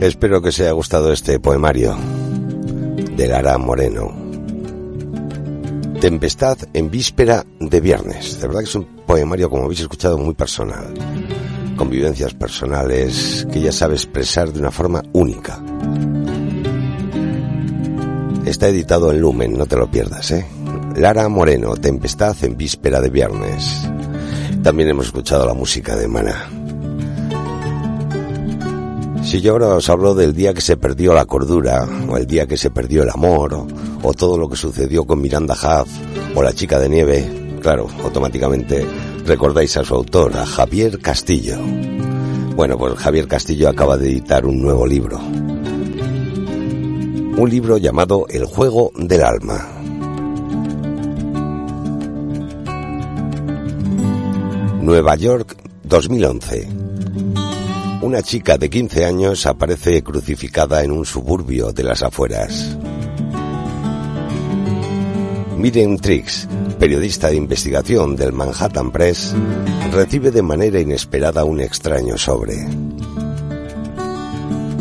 Espero 0.00 0.42
que 0.42 0.48
os 0.48 0.60
haya 0.60 0.72
gustado 0.72 1.12
este 1.12 1.40
poemario 1.40 1.96
Lara 3.34 3.58
Moreno. 3.58 4.14
Tempestad 6.00 6.56
en 6.72 6.88
víspera 6.88 7.44
de 7.58 7.80
viernes. 7.80 8.40
De 8.40 8.46
verdad 8.46 8.60
que 8.60 8.68
es 8.68 8.74
un 8.76 8.84
poemario, 9.04 9.50
como 9.50 9.64
habéis 9.64 9.80
escuchado, 9.80 10.16
muy 10.16 10.34
personal. 10.34 10.94
Convivencias 11.74 12.32
personales 12.34 13.44
que 13.52 13.60
ya 13.60 13.72
sabe 13.72 13.94
expresar 13.94 14.52
de 14.52 14.60
una 14.60 14.70
forma 14.70 15.02
única. 15.14 15.60
Está 18.46 18.68
editado 18.68 19.10
en 19.10 19.20
Lumen, 19.20 19.58
no 19.58 19.66
te 19.66 19.74
lo 19.74 19.90
pierdas, 19.90 20.30
¿eh? 20.30 20.46
Lara 20.94 21.28
Moreno, 21.28 21.74
Tempestad 21.74 22.36
en 22.44 22.56
víspera 22.56 23.00
de 23.00 23.10
viernes. 23.10 23.82
También 24.62 24.90
hemos 24.90 25.06
escuchado 25.06 25.44
la 25.44 25.54
música 25.54 25.96
de 25.96 26.06
Mana. 26.06 26.63
Si 29.24 29.40
yo 29.40 29.52
ahora 29.52 29.68
os 29.74 29.88
hablo 29.88 30.14
del 30.14 30.34
día 30.34 30.52
que 30.52 30.60
se 30.60 30.76
perdió 30.76 31.14
la 31.14 31.24
cordura, 31.24 31.88
o 32.08 32.16
el 32.18 32.26
día 32.26 32.46
que 32.46 32.58
se 32.58 32.70
perdió 32.70 33.02
el 33.02 33.10
amor, 33.10 33.66
o, 34.02 34.12
todo 34.12 34.36
lo 34.36 34.48
que 34.50 34.56
sucedió 34.56 35.04
con 35.06 35.20
Miranda 35.20 35.54
Huff, 35.54 35.88
o 36.34 36.42
la 36.42 36.52
chica 36.52 36.78
de 36.78 36.90
nieve, 36.90 37.56
claro, 37.60 37.88
automáticamente 38.02 38.86
recordáis 39.24 39.76
a 39.78 39.84
su 39.84 39.94
autor, 39.94 40.36
a 40.36 40.44
Javier 40.44 41.00
Castillo. 41.00 41.56
Bueno, 42.54 42.76
pues 42.76 42.94
Javier 42.96 43.26
Castillo 43.26 43.70
acaba 43.70 43.96
de 43.96 44.10
editar 44.10 44.44
un 44.44 44.60
nuevo 44.60 44.86
libro. 44.86 45.18
Un 47.36 47.48
libro 47.50 47.78
llamado 47.78 48.26
El 48.28 48.44
juego 48.44 48.92
del 48.94 49.22
alma. 49.24 49.66
Nueva 54.82 55.16
York 55.16 55.56
2011. 55.84 56.83
Una 58.04 58.20
chica 58.20 58.58
de 58.58 58.68
15 58.68 59.06
años 59.06 59.46
aparece 59.46 60.02
crucificada 60.02 60.84
en 60.84 60.90
un 60.90 61.06
suburbio 61.06 61.72
de 61.72 61.84
las 61.84 62.02
afueras. 62.02 62.76
Miren 65.56 65.96
Trix, 65.96 66.46
periodista 66.78 67.28
de 67.28 67.36
investigación 67.36 68.14
del 68.14 68.34
Manhattan 68.34 68.92
Press, 68.92 69.34
recibe 69.90 70.30
de 70.30 70.42
manera 70.42 70.78
inesperada 70.78 71.46
un 71.46 71.62
extraño 71.62 72.18
sobre. 72.18 72.60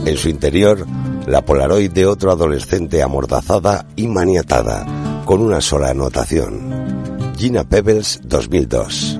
En 0.06 0.18
su 0.18 0.28
interior, 0.28 0.86
la 1.26 1.46
Polaroid 1.46 1.92
de 1.92 2.06
otro 2.06 2.30
adolescente 2.30 3.02
amordazada 3.02 3.86
y 3.96 4.10
maniatada, 4.10 5.24
con 5.24 5.40
una 5.40 5.62
sola 5.62 5.92
anotación. 5.92 7.34
Gina 7.38 7.64
Pebbles 7.64 8.20
2002. 8.26 9.18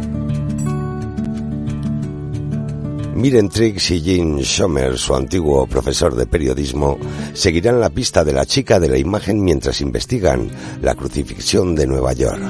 Miren 3.16 3.50
Triggs 3.50 3.92
y 3.92 4.02
Jean 4.02 4.40
Schomer, 4.44 4.98
su 4.98 5.14
antiguo 5.14 5.68
profesor 5.68 6.16
de 6.16 6.26
periodismo, 6.26 6.98
seguirán 7.34 7.80
la 7.80 7.92
pista 7.92 8.24
de 8.24 8.34
la 8.34 8.46
chica 8.46 8.80
de 8.80 8.90
la 8.90 8.98
imagen 8.98 9.44
mientras 9.44 9.82
investigan 9.82 10.50
la 10.82 10.96
crucifixión 10.96 11.76
de 11.76 11.86
Nueva 11.86 12.14
York. 12.14 12.42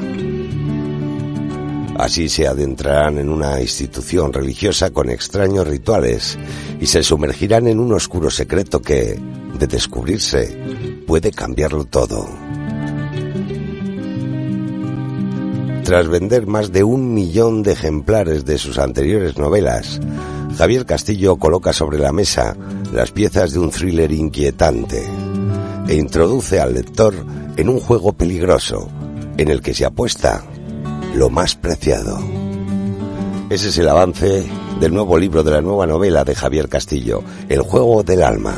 Así 1.98 2.30
se 2.30 2.48
adentrarán 2.48 3.18
en 3.18 3.30
una 3.30 3.62
institución 3.62 4.32
religiosa 4.32 4.90
con 4.92 5.10
extraños 5.10 5.68
rituales 5.68 6.40
y 6.80 6.86
se 6.86 7.04
sumergirán 7.04 7.68
en 7.68 7.80
un 7.80 7.94
oscuro 7.94 8.32
secreto 8.32 8.82
que, 8.82 9.20
de 9.60 9.68
descubrirse, 9.68 10.58
puede 11.06 11.32
cambiarlo 11.32 11.86
todo. 11.86 12.26
Tras 15.84 16.08
vender 16.08 16.48
más 16.48 16.72
de 16.72 16.86
un 16.86 17.14
millón 17.14 17.62
de 17.62 17.74
ejemplares 17.74 18.46
de 18.46 18.58
sus 18.58 18.80
anteriores 18.80 19.38
novelas, 19.38 20.00
Javier 20.58 20.86
Castillo 20.86 21.38
coloca 21.38 21.74
sobre 21.74 21.98
la 21.98 22.12
mesa 22.12 22.56
las 22.94 23.12
piezas 23.12 23.54
de 23.54 23.60
un 23.60 23.72
thriller 23.72 24.12
inquietante 24.12 25.04
e 25.88 25.96
introduce 25.96 26.60
al 26.60 26.76
lector 26.76 27.14
en 27.58 27.70
un 27.70 27.80
juego 27.80 28.14
peligroso 28.14 28.88
en 29.38 29.50
el 29.50 29.62
que 29.62 29.74
se 29.74 29.86
apuesta 29.86 30.44
lo 31.16 31.30
más 31.30 31.56
preciado. 31.56 32.20
Ese 33.50 33.70
es 33.70 33.78
el 33.78 33.90
avance 33.90 34.46
del 34.80 34.94
nuevo 34.94 35.18
libro 35.18 35.44
de 35.44 35.52
la 35.52 35.62
nueva 35.62 35.88
novela 35.88 36.24
de 36.24 36.36
Javier 36.36 36.70
Castillo, 36.70 37.24
El 37.50 37.62
juego 37.62 38.04
del 38.04 38.24
alma. 38.24 38.56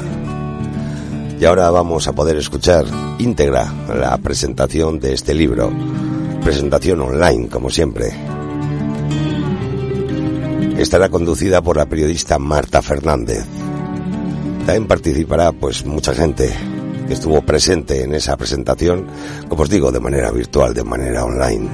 Y 1.39 1.46
ahora 1.46 1.70
vamos 1.70 2.08
a 2.08 2.14
poder 2.14 2.38
escuchar 2.38 2.86
íntegra 3.20 3.74
la 3.88 4.18
presentación 4.18 5.00
de 5.00 5.14
este 5.14 5.34
libro. 5.34 5.72
Presentación 6.43 7.02
online, 7.02 7.50
como 7.50 7.70
siempre. 7.70 8.14
Estará 10.78 11.09
conducida 11.09 11.61
por 11.61 11.78
la 11.78 11.86
periodista 11.86 12.38
Marta 12.38 12.82
Fernández. 12.82 13.45
También 14.65 14.88
participará 14.88 15.51
pues 15.51 15.86
mucha 15.86 16.13
gente 16.13 16.53
que 17.07 17.13
estuvo 17.13 17.41
presente 17.43 18.03
en 18.03 18.13
esa 18.13 18.36
presentación, 18.36 19.07
como 19.47 19.63
os 19.63 19.69
digo, 19.69 19.91
de 19.91 19.99
manera 19.99 20.32
virtual, 20.32 20.73
de 20.73 20.84
manera 20.84 21.23
online. 21.23 21.69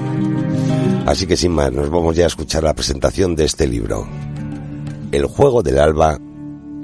Así 1.06 1.26
que 1.26 1.36
sin 1.38 1.52
más, 1.52 1.72
nos 1.72 1.90
vamos 1.90 2.16
ya 2.16 2.26
a 2.26 2.28
escuchar 2.28 2.64
la 2.64 2.74
presentación 2.74 3.36
de 3.36 3.46
este 3.46 3.68
libro. 3.68 4.08
El 5.12 5.26
juego 5.26 5.64
del 5.64 5.80
alba 5.80 6.20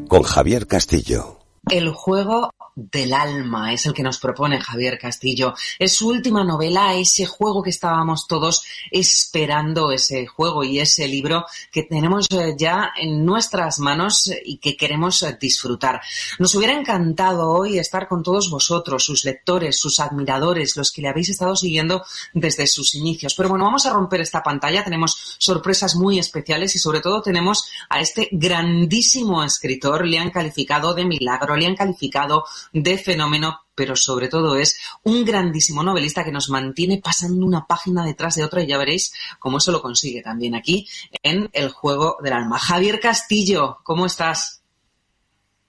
con 0.07 0.24
Javier 0.24 0.65
Castillo. 0.65 1.38
El 1.70 1.89
juego 1.91 2.49
del 2.78 3.11
alma 3.11 3.73
es 3.73 3.88
el 3.88 3.93
que 3.93 4.03
nos 4.03 4.19
propone 4.19 4.61
Javier 4.61 4.99
Castillo. 4.99 5.55
Es 5.80 5.95
su 5.95 6.09
última 6.09 6.43
novela, 6.43 6.93
ese 6.93 7.25
juego 7.25 7.63
que 7.63 7.71
estábamos 7.71 8.28
todos 8.28 8.63
esperando, 8.91 9.91
ese 9.91 10.28
juego 10.28 10.63
y 10.63 10.80
ese 10.80 11.07
libro 11.07 11.45
que 11.71 11.84
tenemos 11.84 12.28
eh, 12.30 12.53
ya 12.55 12.91
en 12.95 13.25
nuestras 13.25 13.80
manos 13.80 14.32
y 14.45 14.57
que 14.57 14.78
queremos 14.78 15.23
eh, 15.23 15.36
disfrutar. 15.41 16.01
Nos 16.38 16.53
hubiera 16.53 16.73
encantado 16.73 17.49
hoy 17.49 17.80
estar 17.80 18.07
con 18.07 18.21
todos 18.21 18.51
vosotros, 18.51 19.03
sus 19.03 19.25
lectores, 19.25 19.80
sus 19.80 19.99
admiradores, 19.99 20.78
los 20.78 20.91
que 20.91 21.01
le 21.01 21.07
habéis 21.07 21.30
estado 21.30 21.55
siguiendo 21.55 22.05
desde 22.36 22.67
sus 22.67 22.93
inicios. 22.93 23.34
Pero 23.34 23.49
bueno, 23.49 23.65
vamos 23.65 23.88
a 23.88 23.93
romper 23.93 24.21
esta 24.21 24.43
pantalla. 24.43 24.84
Tenemos 24.84 25.36
sorpresas 25.39 25.95
muy 25.95 26.19
especiales 26.19 26.75
y 26.75 26.80
sobre 26.80 27.01
todo 27.01 27.23
tenemos 27.23 27.67
a 27.89 28.01
este 28.01 28.30
grandísimo 28.32 29.43
escritor. 29.43 30.05
Le 30.05 30.19
han 30.19 30.30
calificado 30.30 30.93
de 30.93 31.05
milagro, 31.05 31.55
le 31.55 31.65
han 31.65 31.75
calificado 31.75 32.45
de 32.74 32.97
fenómeno, 32.97 33.61
pero 33.76 33.95
sobre 33.95 34.28
todo 34.28 34.57
es 34.57 34.80
un 35.03 35.24
grandísimo 35.24 35.84
novelista 35.84 36.24
que 36.24 36.32
nos 36.32 36.49
mantiene 36.49 36.99
pasando 37.03 37.45
una 37.45 37.65
página 37.65 38.03
detrás 38.03 38.36
de 38.36 38.43
otra 38.43 38.61
y 38.61 38.68
ya 38.68 38.78
veréis 38.78 39.13
cómo 39.39 39.59
eso 39.59 39.72
lo 39.72 39.82
consigue 39.82 40.22
también 40.22 40.55
aquí 40.55 40.88
en 41.24 41.49
El 41.53 41.70
Juego 41.70 42.18
del 42.22 42.34
Alma. 42.34 42.59
Javier 42.59 42.99
Castillo, 42.99 43.80
¿cómo 43.84 44.05
estás? 44.05 44.61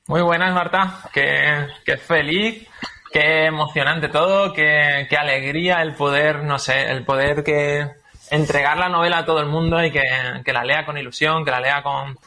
Muy 0.07 0.23
buenas, 0.23 0.55
Marta. 0.55 1.11
Qué, 1.13 1.67
qué 1.85 1.99
feliz, 1.99 2.67
qué 3.13 3.45
emocionante 3.45 4.09
todo, 4.09 4.53
qué, 4.53 5.07
qué 5.09 5.17
alegría 5.17 5.83
el 5.83 5.95
poder, 5.95 6.45
no 6.45 6.59
sé, 6.59 6.91
el 6.91 7.05
poder 7.05 7.45
que 7.45 7.87
entregar 8.31 8.79
la 8.79 8.89
novela 8.89 9.19
a 9.19 9.25
todo 9.27 9.41
el 9.41 9.47
mundo 9.47 9.83
y 9.85 9.91
que, 9.91 10.03
que 10.45 10.53
la 10.53 10.65
lea 10.65 10.87
con 10.87 10.97
ilusión, 10.97 11.45
que 11.45 11.51
la 11.51 11.61
lea 11.61 11.83
con, 11.83 12.19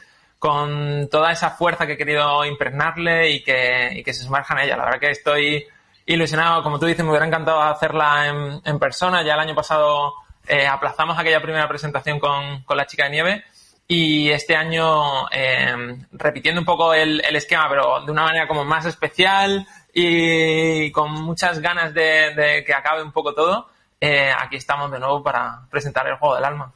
con 0.42 1.08
toda 1.08 1.30
esa 1.30 1.50
fuerza 1.50 1.86
que 1.86 1.92
he 1.92 1.96
querido 1.96 2.44
impregnarle 2.44 3.30
y 3.30 3.44
que, 3.44 3.90
y 3.92 4.02
que 4.02 4.12
se 4.12 4.24
sumerja 4.24 4.54
en 4.54 4.64
ella. 4.64 4.76
La 4.76 4.86
verdad 4.86 4.98
que 4.98 5.10
estoy 5.12 5.64
ilusionado, 6.04 6.64
como 6.64 6.80
tú 6.80 6.86
dices, 6.86 7.04
me 7.04 7.10
hubiera 7.10 7.28
encantado 7.28 7.62
hacerla 7.62 8.26
en, 8.26 8.60
en 8.64 8.78
persona. 8.80 9.22
Ya 9.22 9.34
el 9.34 9.38
año 9.38 9.54
pasado 9.54 10.14
eh, 10.48 10.66
aplazamos 10.66 11.16
aquella 11.16 11.40
primera 11.40 11.68
presentación 11.68 12.18
con, 12.18 12.64
la 12.76 12.86
chica 12.86 13.04
de 13.04 13.10
nieve 13.10 13.44
y 13.86 14.30
este 14.30 14.56
año 14.56 15.30
eh, 15.30 15.76
repitiendo 16.10 16.60
un 16.60 16.64
poco 16.64 16.92
el, 16.92 17.20
esquema, 17.20 17.68
pero 17.68 18.04
de 18.04 18.10
una 18.10 18.24
manera 18.24 18.48
como 18.48 18.64
más 18.64 18.84
especial 18.84 19.64
y 19.94 20.90
con 20.90 21.12
muchas 21.22 21.60
ganas 21.60 21.94
de, 21.94 22.34
de 22.34 22.64
que 22.64 22.74
acabe 22.74 23.04
un 23.04 23.12
poco 23.12 23.32
todo. 23.32 23.68
Eh, 24.00 24.32
aquí 24.36 24.56
estamos 24.56 24.90
de 24.90 24.98
nuevo 24.98 25.22
para 25.22 25.60
presentar 25.70 26.04
el 26.08 26.16
juego 26.16 26.34
del 26.34 26.46
alma. 26.46 26.72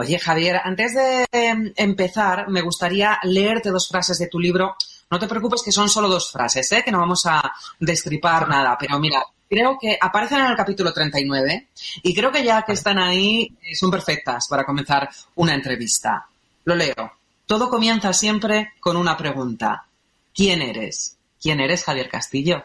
Oye, 0.00 0.16
Javier, 0.20 0.60
antes 0.62 0.94
de 0.94 1.26
empezar, 1.74 2.48
me 2.48 2.60
gustaría 2.62 3.18
leerte 3.24 3.70
dos 3.70 3.88
frases 3.88 4.16
de 4.18 4.28
tu 4.28 4.38
libro. 4.38 4.76
No 5.10 5.18
te 5.18 5.26
preocupes 5.26 5.60
que 5.60 5.72
son 5.72 5.88
solo 5.88 6.08
dos 6.08 6.30
frases, 6.30 6.70
¿eh? 6.70 6.82
que 6.84 6.92
no 6.92 7.00
vamos 7.00 7.26
a 7.26 7.52
destripar 7.80 8.48
nada, 8.48 8.76
pero 8.78 9.00
mira, 9.00 9.24
creo 9.50 9.76
que 9.76 9.98
aparecen 10.00 10.38
en 10.38 10.52
el 10.52 10.56
capítulo 10.56 10.92
39 10.92 11.70
y 12.04 12.14
creo 12.14 12.30
que 12.30 12.44
ya 12.44 12.62
que 12.62 12.74
están 12.74 12.96
ahí 13.00 13.52
eh, 13.60 13.74
son 13.74 13.90
perfectas 13.90 14.46
para 14.48 14.64
comenzar 14.64 15.10
una 15.34 15.54
entrevista. 15.54 16.28
Lo 16.64 16.76
leo. 16.76 17.14
Todo 17.44 17.68
comienza 17.68 18.12
siempre 18.12 18.74
con 18.78 18.96
una 18.96 19.16
pregunta. 19.16 19.84
¿Quién 20.32 20.62
eres? 20.62 21.16
¿Quién 21.42 21.58
eres, 21.58 21.82
Javier 21.82 22.08
Castillo? 22.08 22.62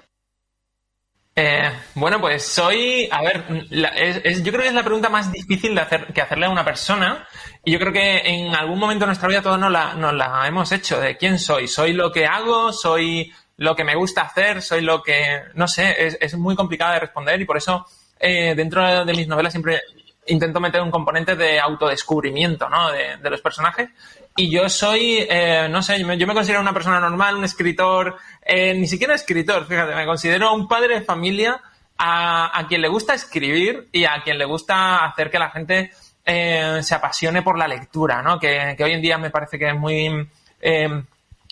Eh, 1.35 1.71
bueno, 1.95 2.21
pues 2.21 2.45
soy, 2.45 3.09
a 3.11 3.23
ver, 3.23 3.43
la, 3.71 3.89
es, 3.89 4.43
yo 4.43 4.51
creo 4.51 4.61
que 4.61 4.67
es 4.67 4.73
la 4.73 4.83
pregunta 4.83 5.09
más 5.09 5.31
difícil 5.31 5.73
de 5.73 5.81
hacer, 5.81 6.13
que 6.13 6.21
hacerle 6.21 6.45
a 6.45 6.49
una 6.49 6.63
persona 6.63 7.27
y 7.65 7.71
yo 7.71 7.79
creo 7.79 7.91
que 7.91 8.17
en 8.19 8.53
algún 8.53 8.77
momento 8.77 9.05
de 9.05 9.07
nuestra 9.07 9.27
vida 9.27 9.41
todos 9.41 9.57
nos 9.57 9.71
la, 9.71 9.95
nos 9.95 10.13
la 10.13 10.47
hemos 10.47 10.71
hecho, 10.71 10.99
de 10.99 11.17
quién 11.17 11.39
soy, 11.39 11.67
soy 11.67 11.93
lo 11.93 12.11
que 12.11 12.27
hago, 12.27 12.71
soy 12.71 13.33
lo 13.57 13.75
que 13.75 13.83
me 13.83 13.95
gusta 13.95 14.21
hacer, 14.21 14.61
soy 14.61 14.81
lo 14.81 15.01
que, 15.01 15.41
no 15.55 15.67
sé, 15.67 16.05
es, 16.05 16.17
es 16.21 16.35
muy 16.35 16.55
complicado 16.55 16.93
de 16.93 16.99
responder 16.99 17.41
y 17.41 17.45
por 17.45 17.57
eso 17.57 17.83
eh, 18.19 18.53
dentro 18.55 19.03
de 19.03 19.13
mis 19.13 19.27
novelas 19.27 19.53
siempre 19.53 19.81
intento 20.27 20.59
meter 20.59 20.81
un 20.81 20.91
componente 20.91 21.35
de 21.35 21.59
autodescubrimiento, 21.59 22.69
¿no? 22.69 22.91
De, 22.91 23.17
de 23.17 23.29
los 23.29 23.41
personajes 23.41 23.89
y 24.35 24.49
yo 24.49 24.67
soy, 24.67 25.25
eh, 25.29 25.67
no 25.69 25.83
sé, 25.83 25.99
yo 25.99 26.07
me, 26.07 26.17
yo 26.17 26.25
me, 26.25 26.33
considero 26.33 26.61
una 26.61 26.73
persona 26.73 26.99
normal, 26.99 27.35
un 27.35 27.43
escritor, 27.43 28.17
eh, 28.43 28.73
ni 28.73 28.87
siquiera 28.87 29.13
escritor, 29.13 29.67
fíjate, 29.67 29.93
me 29.93 30.07
considero 30.07 30.53
un 30.53 30.67
padre 30.67 30.99
de 30.99 31.05
familia 31.05 31.61
a, 31.97 32.65
quien 32.67 32.81
le 32.81 32.87
gusta 32.87 33.13
escribir 33.13 33.89
y 33.91 34.05
a 34.05 34.21
quien 34.23 34.39
le 34.39 34.45
gusta 34.45 35.05
hacer 35.05 35.29
que 35.29 35.37
la 35.37 35.51
gente 35.51 35.91
eh, 36.25 36.79
se 36.81 36.95
apasione 36.95 37.43
por 37.43 37.59
la 37.59 37.67
lectura, 37.67 38.23
¿no? 38.23 38.39
Que, 38.39 38.73
que, 38.75 38.83
hoy 38.83 38.93
en 38.93 39.01
día 39.01 39.17
me 39.17 39.29
parece 39.29 39.59
que 39.59 39.69
es 39.69 39.75
muy... 39.75 40.27
Eh, 40.59 40.89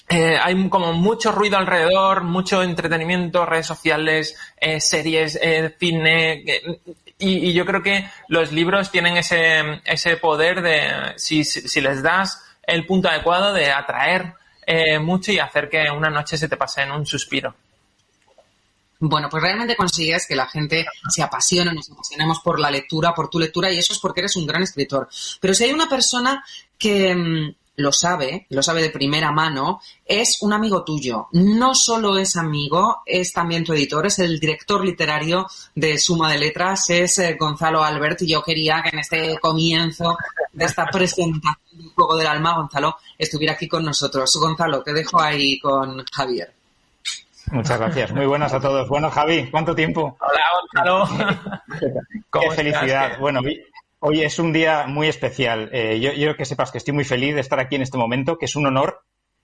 hay 0.09 0.67
como 0.67 0.91
mucho 0.91 1.31
ruido 1.31 1.57
alrededor, 1.57 2.23
mucho 2.23 2.63
entretenimiento, 2.63 3.45
redes 3.45 3.67
sociales, 3.67 4.35
series, 4.79 5.39
cine, 5.79 6.43
y, 7.21 7.53
yo 7.53 7.65
creo 7.65 7.83
que 7.83 8.09
los 8.27 8.51
libros 8.51 8.91
tienen 8.91 9.17
ese, 9.17 9.81
ese 9.85 10.17
poder 10.17 10.61
de, 10.61 11.13
si, 11.17 11.43
si 11.43 11.81
les 11.81 12.01
das 12.03 12.43
el 12.63 12.85
punto 12.85 13.09
adecuado 13.09 13.53
de 13.53 13.71
atraer 13.71 14.33
eh, 14.65 14.99
mucho 14.99 15.31
y 15.31 15.39
hacer 15.39 15.69
que 15.69 15.89
una 15.89 16.09
noche 16.09 16.37
se 16.37 16.47
te 16.47 16.57
pase 16.57 16.81
en 16.81 16.91
un 16.91 17.05
suspiro. 17.05 17.55
Bueno, 18.99 19.29
pues 19.29 19.41
realmente 19.41 19.75
consigues 19.75 20.27
que 20.27 20.35
la 20.35 20.47
gente 20.47 20.85
se 21.09 21.23
apasione, 21.23 21.73
nos 21.73 21.89
apasionemos 21.89 22.39
por 22.39 22.59
la 22.59 22.69
lectura, 22.69 23.15
por 23.15 23.29
tu 23.29 23.39
lectura, 23.39 23.71
y 23.71 23.79
eso 23.79 23.93
es 23.93 23.99
porque 23.99 24.19
eres 24.19 24.35
un 24.35 24.45
gran 24.45 24.61
escritor. 24.61 25.09
Pero 25.39 25.55
si 25.55 25.63
hay 25.63 25.71
una 25.71 25.89
persona 25.89 26.45
que 26.77 27.15
mm, 27.15 27.55
lo 27.81 27.91
sabe, 27.91 28.45
lo 28.49 28.63
sabe 28.63 28.81
de 28.81 28.89
primera 28.89 29.31
mano, 29.31 29.81
es 30.05 30.41
un 30.41 30.53
amigo 30.53 30.83
tuyo. 30.83 31.27
No 31.33 31.75
solo 31.75 32.17
es 32.17 32.37
amigo, 32.37 33.01
es 33.05 33.33
también 33.33 33.63
tu 33.63 33.73
editor, 33.73 34.05
es 34.05 34.19
el 34.19 34.39
director 34.39 34.85
literario 34.85 35.47
de 35.75 35.97
Suma 35.97 36.31
de 36.31 36.39
Letras, 36.39 36.89
es 36.89 37.19
eh, 37.19 37.35
Gonzalo 37.39 37.83
Albert, 37.83 38.21
y 38.21 38.27
yo 38.27 38.43
quería 38.43 38.81
que 38.81 38.89
en 38.89 38.99
este 38.99 39.37
comienzo 39.39 40.17
de 40.53 40.65
esta 40.65 40.85
presentación 40.87 41.55
del 41.71 41.89
Juego 41.93 42.15
del 42.15 42.27
Alma, 42.27 42.55
Gonzalo 42.55 42.97
estuviera 43.17 43.53
aquí 43.53 43.67
con 43.67 43.83
nosotros. 43.83 44.35
Gonzalo, 44.39 44.83
te 44.83 44.93
dejo 44.93 45.19
ahí 45.19 45.59
con 45.59 46.03
Javier. 46.11 46.53
Muchas 47.51 47.79
gracias. 47.79 48.11
Muy 48.13 48.25
buenas 48.25 48.53
a 48.53 48.61
todos. 48.61 48.87
Bueno, 48.87 49.11
Javi, 49.11 49.49
¿cuánto 49.51 49.75
tiempo? 49.75 50.17
Hola, 50.21 50.41
Gonzalo. 50.85 51.29
Qué 52.31 52.51
felicidad. 52.51 53.19
Bueno, 53.19 53.41
hoy 54.01 54.21
es 54.21 54.39
un 54.39 54.51
día 54.51 54.85
muy 54.87 55.07
especial. 55.07 55.69
Eh, 55.71 55.99
yo, 55.99 56.11
quiero 56.13 56.35
que 56.35 56.45
sepas 56.45 56.71
que 56.71 56.79
estoy 56.79 56.93
muy 56.93 57.03
feliz 57.03 57.35
de 57.35 57.41
estar 57.41 57.59
aquí 57.59 57.75
en 57.75 57.83
este 57.83 57.97
momento, 57.97 58.37
que 58.37 58.45
es 58.45 58.55
un 58.55 58.65
honor 58.65 59.01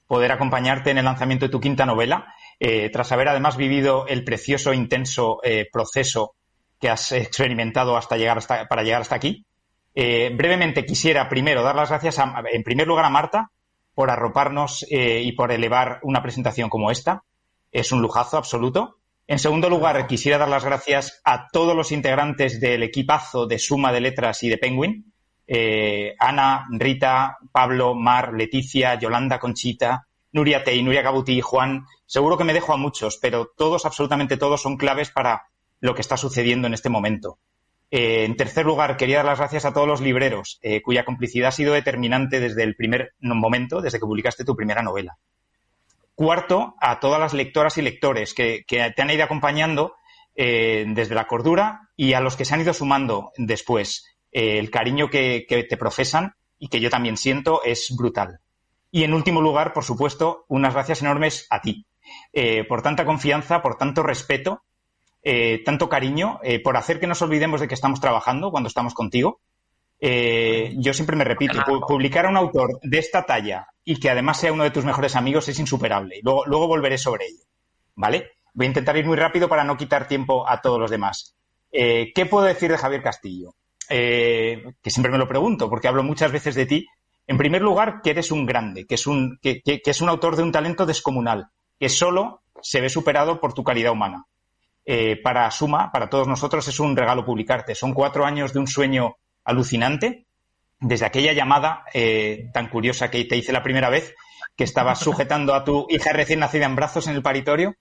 poder 0.08 0.32
acompañarte 0.32 0.90
en 0.90 0.98
el 0.98 1.06
lanzamiento 1.06 1.46
de 1.46 1.52
tu 1.52 1.60
quinta 1.60 1.86
novela, 1.86 2.34
eh, 2.60 2.90
tras 2.90 3.12
haber 3.12 3.28
además 3.30 3.56
vivido 3.58 4.08
el 4.08 4.24
precioso, 4.24 4.74
intenso 4.74 5.40
eh, 5.44 5.68
proceso 5.72 6.36
que 6.80 6.90
has 6.90 7.12
experimentado 7.12 7.98
hasta 7.98 8.18
llegar 8.18 8.38
hasta, 8.38 8.68
para 8.68 8.84
llegar 8.84 9.02
hasta 9.02 9.16
aquí. 9.16 9.46
brevemente 9.94 10.86
quisiera 10.86 11.28
primero 11.28 11.64
dar 11.64 11.76
las 11.76 11.90
gracias, 11.90 12.20
en 12.20 12.64
primer 12.64 12.88
lugar, 12.88 13.06
a 13.06 13.10
Marta 13.10 13.52
por 13.96 14.12
arroparnos 14.12 14.86
y 14.90 15.32
por 15.32 15.52
elevar 15.52 16.00
una 16.04 16.22
presentación 16.22 16.70
como 16.70 16.92
esta 16.92 17.24
es 17.72 17.92
un 17.92 18.02
lujazo 18.02 18.38
absoluto. 18.38 18.97
En 19.30 19.40
segundo 19.40 19.70
lugar, 19.70 20.08
quisiera 20.08 20.38
dar 20.38 20.48
las 20.48 20.64
gracias 20.64 21.20
a 21.26 21.50
todos 21.50 21.76
los 21.76 21.92
integrantes 21.92 22.62
del 22.62 22.82
equipazo 22.82 23.46
de 23.46 23.60
Suma 23.60 23.92
de 23.92 24.00
Letras 24.00 24.42
y 24.44 24.48
de 24.50 24.58
Penguin. 24.58 25.14
Eh, 25.46 26.16
Ana, 26.18 26.66
Rita, 26.72 27.38
Pablo, 27.52 27.94
Mar, 27.94 28.32
Leticia, 28.34 28.96
Yolanda, 28.96 29.38
Conchita, 29.38 30.08
Nuria 30.32 30.64
Tei, 30.64 30.82
Nuria 30.82 31.02
Gabuti, 31.02 31.42
Juan. 31.42 31.86
Seguro 32.06 32.38
que 32.38 32.46
me 32.46 32.54
dejo 32.54 32.72
a 32.72 32.78
muchos, 32.78 33.18
pero 33.18 33.52
todos, 33.58 33.86
absolutamente 33.86 34.38
todos, 34.38 34.62
son 34.62 34.78
claves 34.78 35.10
para 35.10 35.48
lo 35.82 35.94
que 35.94 36.02
está 36.02 36.16
sucediendo 36.16 36.68
en 36.68 36.74
este 36.74 36.90
momento. 36.90 37.38
Eh, 37.92 38.24
en 38.24 38.38
tercer 38.38 38.66
lugar, 38.66 38.96
quería 38.96 39.18
dar 39.18 39.26
las 39.26 39.40
gracias 39.40 39.66
a 39.66 39.74
todos 39.74 39.90
los 39.90 40.00
libreros, 40.00 40.58
eh, 40.62 40.82
cuya 40.82 41.04
complicidad 41.04 41.50
ha 41.50 41.52
sido 41.52 41.74
determinante 41.74 42.40
desde 42.40 42.64
el 42.64 42.78
primer 42.78 43.14
momento, 43.20 43.82
desde 43.82 44.00
que 44.00 44.06
publicaste 44.06 44.46
tu 44.46 44.56
primera 44.56 44.84
novela. 44.84 45.18
Cuarto, 46.18 46.74
a 46.82 47.00
todas 47.00 47.20
las 47.20 47.36
lectoras 47.36 47.78
y 47.78 47.84
lectores 47.84 48.34
que, 48.34 48.66
te 48.68 49.02
han 49.04 49.10
ido 49.12 49.24
acompañando 49.24 49.98
eh, 50.34 50.84
desde 50.88 51.14
la 51.14 51.28
cordura 51.28 51.92
y 51.96 52.14
a 52.14 52.22
los 52.22 52.36
que 52.36 52.44
se 52.44 52.56
han 52.56 52.62
ido 52.62 52.74
sumando 52.74 53.34
después. 53.38 54.18
Eh, 54.32 54.58
el 54.58 54.72
cariño 54.72 55.12
que, 55.12 55.46
te 55.48 55.78
profesan 55.78 56.34
y 56.58 56.70
que 56.70 56.80
yo 56.80 56.90
también 56.90 57.18
siento 57.18 57.62
es 57.64 57.96
brutal. 57.96 58.40
Y 58.90 59.04
en 59.04 59.14
último 59.14 59.42
lugar, 59.42 59.74
por 59.74 59.84
supuesto, 59.84 60.46
unas 60.48 60.74
gracias 60.74 61.04
enormes 61.04 61.46
a 61.52 61.62
ti 61.62 61.86
eh, 62.34 62.64
por 62.64 62.82
tanta 62.82 63.06
confianza, 63.06 63.62
por 63.62 63.78
tanto 63.78 64.02
respeto, 64.02 64.64
tanto 65.66 65.88
cariño, 65.88 66.40
por 66.64 66.78
hacer 66.78 67.00
que 67.00 67.06
nos 67.06 67.22
olvidemos 67.22 67.62
de 67.62 67.68
que 67.68 67.76
estamos 67.76 68.02
trabajando 68.02 68.50
cuando 68.50 68.70
estamos 68.70 68.96
contigo 68.96 69.42
eh, 70.00 70.76
yo 70.78 70.94
siempre 70.94 71.16
me 71.16 71.24
repito, 71.24 71.60
publicar 71.88 72.26
a 72.26 72.30
un 72.30 72.38
autor 72.38 72.80
de 72.84 73.00
esta 73.00 73.26
talla 73.26 73.68
y 73.84 74.00
que 74.00 74.10
además 74.10 74.40
sea 74.40 74.54
uno 74.54 74.64
de 74.64 74.72
tus 74.72 74.86
mejores 74.86 75.16
amigos 75.16 75.48
es 75.50 75.60
insuperable. 75.60 76.20
Luego, 76.24 76.46
luego 76.46 76.68
volveré 76.68 76.98
sobre 76.98 77.26
ello. 77.26 77.44
¿Vale? 77.96 78.32
Voy 78.54 78.66
a 78.66 78.70
intentar 78.70 78.96
ir 78.98 79.06
muy 79.06 79.18
rápido 79.18 79.50
para 79.50 79.64
no 79.64 79.78
quitar 79.78 80.08
tiempo 80.08 80.48
a 80.48 80.62
todos 80.62 80.80
los 80.80 80.92
demás. 80.92 81.36
Eh, 81.72 82.12
¿Qué 82.14 82.26
puedo 82.26 82.46
decir 82.46 82.72
de 82.72 82.78
Javier 82.78 83.02
Castillo? 83.02 83.56
Eh, 83.90 84.74
que 84.82 84.90
siempre 84.90 85.12
me 85.12 85.18
lo 85.18 85.28
pregunto, 85.28 85.70
porque 85.70 85.88
hablo 85.88 86.04
muchas 86.04 86.32
veces 86.32 86.56
de 86.56 86.66
ti. 86.66 86.88
En 87.26 87.38
primer 87.38 87.62
lugar, 87.62 88.02
que 88.04 88.12
eres 88.12 88.32
un 88.32 88.46
grande, 88.46 88.86
que 88.86 88.96
es 88.96 89.08
un, 89.08 89.40
que, 89.42 89.62
que 89.62 89.82
es 89.84 90.02
un 90.02 90.10
autor 90.10 90.36
de 90.36 90.44
un 90.44 90.52
talento 90.52 90.86
descomunal, 90.86 91.48
que 91.80 91.90
solo 91.90 92.42
se 92.62 92.82
ve 92.82 92.90
superado 92.90 93.40
por 93.40 93.54
tu 93.54 93.64
calidad 93.64 93.92
humana. 93.92 94.26
para 95.24 95.52
Suma, 95.52 95.92
para 95.92 96.10
todos 96.10 96.28
nosotros, 96.28 96.68
es 96.68 96.80
un 96.80 96.96
regalo 96.96 97.26
publicarte. 97.26 97.76
Son 97.76 97.94
cuatro 97.94 98.26
años 98.26 98.54
de 98.54 98.60
un 98.60 98.68
sueño 98.68 99.18
alucinante 99.48 100.28
desde 100.80 101.06
aquella 101.06 101.34
llamada 101.34 101.86
eh, 101.94 102.50
tan 102.54 102.70
curiosa 102.70 103.10
que 103.10 103.26
te 103.26 103.38
hice 103.38 103.54
la 103.54 103.64
primera 103.64 103.90
vez, 103.90 104.14
que 104.56 104.64
estabas 104.64 105.00
sujetando 105.04 105.56
a 105.56 105.64
tu 105.64 105.88
hija 105.90 106.14
recién 106.14 106.40
nacida 106.40 106.66
en 106.66 106.76
brazos 106.76 107.08
en 107.08 107.16
el 107.16 107.24
paritorio. 107.24 107.76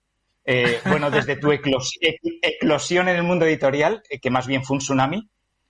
Eh, 0.48 0.78
bueno, 0.86 1.10
desde 1.10 1.36
tu 1.36 1.50
eclosión 1.50 3.08
en 3.08 3.16
el 3.16 3.24
mundo 3.24 3.44
editorial, 3.44 4.02
eh, 4.08 4.20
que 4.20 4.30
más 4.30 4.46
bien 4.46 4.64
fue 4.64 4.76
un 4.76 4.80
tsunami, 4.80 5.28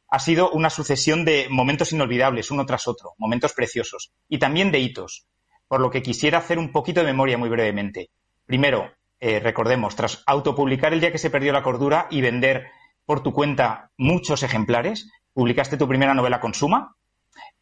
ha 0.08 0.18
sido 0.18 0.50
una 0.50 0.68
sucesión 0.68 1.24
de 1.24 1.46
momentos 1.48 1.92
inolvidables, 1.92 2.50
uno 2.50 2.66
tras 2.66 2.86
otro, 2.86 3.14
momentos 3.16 3.54
preciosos, 3.54 4.12
y 4.28 4.38
también 4.38 4.70
de 4.70 4.78
hitos, 4.78 5.26
por 5.66 5.80
lo 5.80 5.90
que 5.90 6.02
quisiera 6.02 6.38
hacer 6.38 6.58
un 6.58 6.72
poquito 6.72 7.00
de 7.00 7.06
memoria 7.06 7.38
muy 7.38 7.48
brevemente. 7.48 8.10
Primero, 8.44 8.92
recordemos, 9.18 9.96
tras 9.96 10.22
autopublicar 10.26 10.92
el 10.92 11.00
día 11.00 11.10
que 11.10 11.18
se 11.18 11.30
perdió 11.30 11.52
la 11.52 11.62
cordura 11.62 12.06
y 12.10 12.20
vender 12.20 12.66
por 13.06 13.22
tu 13.22 13.32
cuenta 13.32 13.90
muchos 13.96 14.42
ejemplares, 14.42 15.08
publicaste 15.36 15.76
tu 15.76 15.86
primera 15.86 16.14
novela 16.14 16.40
con 16.40 16.54
Suma. 16.54 16.96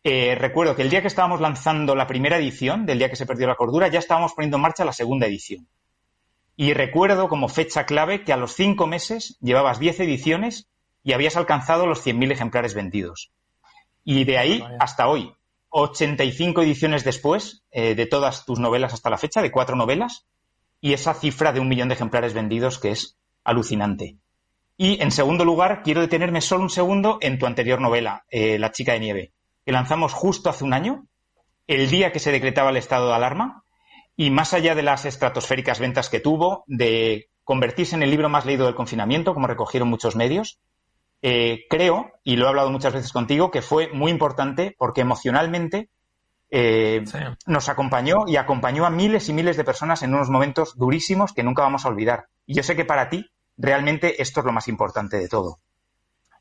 Eh, 0.04 0.36
recuerdo 0.36 0.76
que 0.76 0.82
el 0.82 0.90
día 0.90 1.00
que 1.00 1.08
estábamos 1.08 1.40
lanzando 1.40 1.96
la 1.96 2.06
primera 2.06 2.38
edición, 2.38 2.86
del 2.86 2.98
día 2.98 3.10
que 3.10 3.16
se 3.16 3.26
perdió 3.26 3.48
la 3.48 3.56
cordura, 3.56 3.88
ya 3.88 3.98
estábamos 3.98 4.32
poniendo 4.32 4.58
en 4.58 4.62
marcha 4.62 4.84
la 4.84 4.92
segunda 4.92 5.26
edición. 5.26 5.66
Y 6.54 6.72
recuerdo 6.72 7.28
como 7.28 7.48
fecha 7.48 7.84
clave 7.84 8.22
que 8.22 8.32
a 8.32 8.36
los 8.36 8.54
cinco 8.54 8.86
meses 8.86 9.36
llevabas 9.40 9.80
diez 9.80 9.98
ediciones 9.98 10.68
y 11.02 11.14
habías 11.14 11.36
alcanzado 11.36 11.88
los 11.88 12.06
100.000 12.06 12.30
ejemplares 12.30 12.74
vendidos. 12.74 13.32
Y 14.04 14.22
de 14.22 14.38
ahí 14.38 14.64
hasta 14.78 15.08
hoy, 15.08 15.34
85 15.70 16.62
ediciones 16.62 17.02
después 17.02 17.64
eh, 17.72 17.96
de 17.96 18.06
todas 18.06 18.44
tus 18.44 18.60
novelas 18.60 18.94
hasta 18.94 19.10
la 19.10 19.18
fecha, 19.18 19.42
de 19.42 19.50
cuatro 19.50 19.74
novelas, 19.74 20.26
y 20.80 20.92
esa 20.92 21.12
cifra 21.12 21.52
de 21.52 21.58
un 21.58 21.66
millón 21.66 21.88
de 21.88 21.94
ejemplares 21.94 22.34
vendidos 22.34 22.78
que 22.78 22.92
es 22.92 23.18
alucinante. 23.42 24.16
Y 24.76 25.00
en 25.00 25.12
segundo 25.12 25.44
lugar, 25.44 25.82
quiero 25.82 26.00
detenerme 26.00 26.40
solo 26.40 26.64
un 26.64 26.70
segundo 26.70 27.18
en 27.20 27.38
tu 27.38 27.46
anterior 27.46 27.80
novela, 27.80 28.24
eh, 28.30 28.58
La 28.58 28.72
chica 28.72 28.92
de 28.92 29.00
nieve, 29.00 29.32
que 29.64 29.72
lanzamos 29.72 30.12
justo 30.12 30.50
hace 30.50 30.64
un 30.64 30.72
año, 30.72 31.06
el 31.66 31.88
día 31.88 32.12
que 32.12 32.18
se 32.18 32.32
decretaba 32.32 32.70
el 32.70 32.76
estado 32.76 33.08
de 33.08 33.14
alarma, 33.14 33.64
y 34.16 34.30
más 34.30 34.52
allá 34.52 34.74
de 34.74 34.82
las 34.82 35.04
estratosféricas 35.04 35.78
ventas 35.78 36.10
que 36.10 36.20
tuvo, 36.20 36.64
de 36.66 37.28
convertirse 37.44 37.94
en 37.94 38.02
el 38.02 38.10
libro 38.10 38.28
más 38.28 38.46
leído 38.46 38.66
del 38.66 38.74
confinamiento, 38.74 39.34
como 39.34 39.46
recogieron 39.46 39.88
muchos 39.88 40.16
medios, 40.16 40.58
eh, 41.22 41.64
creo, 41.70 42.12
y 42.22 42.36
lo 42.36 42.46
he 42.46 42.48
hablado 42.48 42.70
muchas 42.70 42.92
veces 42.92 43.12
contigo, 43.12 43.50
que 43.50 43.62
fue 43.62 43.88
muy 43.92 44.10
importante 44.10 44.74
porque 44.76 45.02
emocionalmente 45.02 45.88
eh, 46.50 47.04
nos 47.46 47.68
acompañó 47.68 48.24
y 48.26 48.36
acompañó 48.36 48.84
a 48.86 48.90
miles 48.90 49.28
y 49.28 49.32
miles 49.32 49.56
de 49.56 49.64
personas 49.64 50.02
en 50.02 50.14
unos 50.14 50.30
momentos 50.30 50.76
durísimos 50.76 51.32
que 51.32 51.42
nunca 51.42 51.62
vamos 51.62 51.84
a 51.84 51.88
olvidar. 51.88 52.26
Y 52.46 52.54
yo 52.54 52.62
sé 52.62 52.76
que 52.76 52.84
para 52.84 53.08
ti 53.08 53.30
realmente 53.56 54.20
esto 54.22 54.40
es 54.40 54.46
lo 54.46 54.52
más 54.52 54.68
importante 54.68 55.18
de 55.18 55.28
todo. 55.28 55.60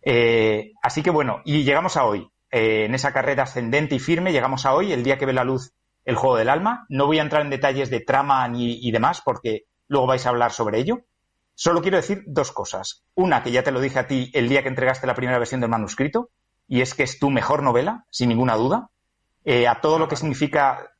Eh, 0.02 0.74
así 0.82 1.02
que 1.02 1.10
bueno, 1.10 1.42
y 1.46 1.64
llegamos 1.64 1.98
a 1.98 2.06
hoy. 2.06 2.30
Eh, 2.52 2.86
en 2.86 2.94
esa 2.94 3.14
carrera 3.14 3.44
ascendente 3.44 3.96
y 3.96 4.00
firme, 4.00 4.32
llegamos 4.32 4.66
a 4.66 4.74
hoy, 4.74 4.94
el 4.94 5.04
día 5.04 5.18
que 5.18 5.26
ve 5.26 5.34
la 5.34 5.44
luz 5.44 5.74
el 6.06 6.16
juego 6.16 6.36
del 6.36 6.50
alma. 6.50 6.86
No 6.90 7.08
voy 7.08 7.20
a 7.20 7.24
entrar 7.24 7.42
en 7.42 7.50
detalles 7.50 7.90
de 7.90 8.02
trama 8.02 8.48
ni, 8.48 8.86
y 8.86 8.92
demás, 8.92 9.22
porque 9.24 9.64
luego 9.88 10.08
vais 10.08 10.26
a 10.26 10.30
hablar 10.30 10.52
sobre 10.52 10.80
ello. 10.80 11.06
Solo 11.56 11.82
quiero 11.82 11.98
decir 11.98 12.24
dos 12.28 12.52
cosas. 12.52 13.06
Una, 13.16 13.42
que 13.42 13.52
ya 13.52 13.64
te 13.64 13.72
lo 13.72 13.80
dije 13.80 14.00
a 14.00 14.08
ti 14.08 14.30
el 14.34 14.50
día 14.50 14.62
que 14.62 14.70
entregaste 14.70 15.08
la 15.08 15.16
primera 15.16 15.40
versión 15.40 15.62
del 15.62 15.70
manuscrito, 15.70 16.30
y 16.68 16.82
es 16.82 16.94
que 16.94 17.04
es 17.04 17.20
tu 17.20 17.30
mejor 17.30 17.64
novela, 17.64 18.06
sin 18.10 18.30
ninguna 18.30 18.56
duda. 18.56 18.90
Eh, 19.46 19.68
a 19.68 19.82
todo 19.82 20.00
lo 20.00 20.08
que 20.08 20.16
significa 20.16 20.94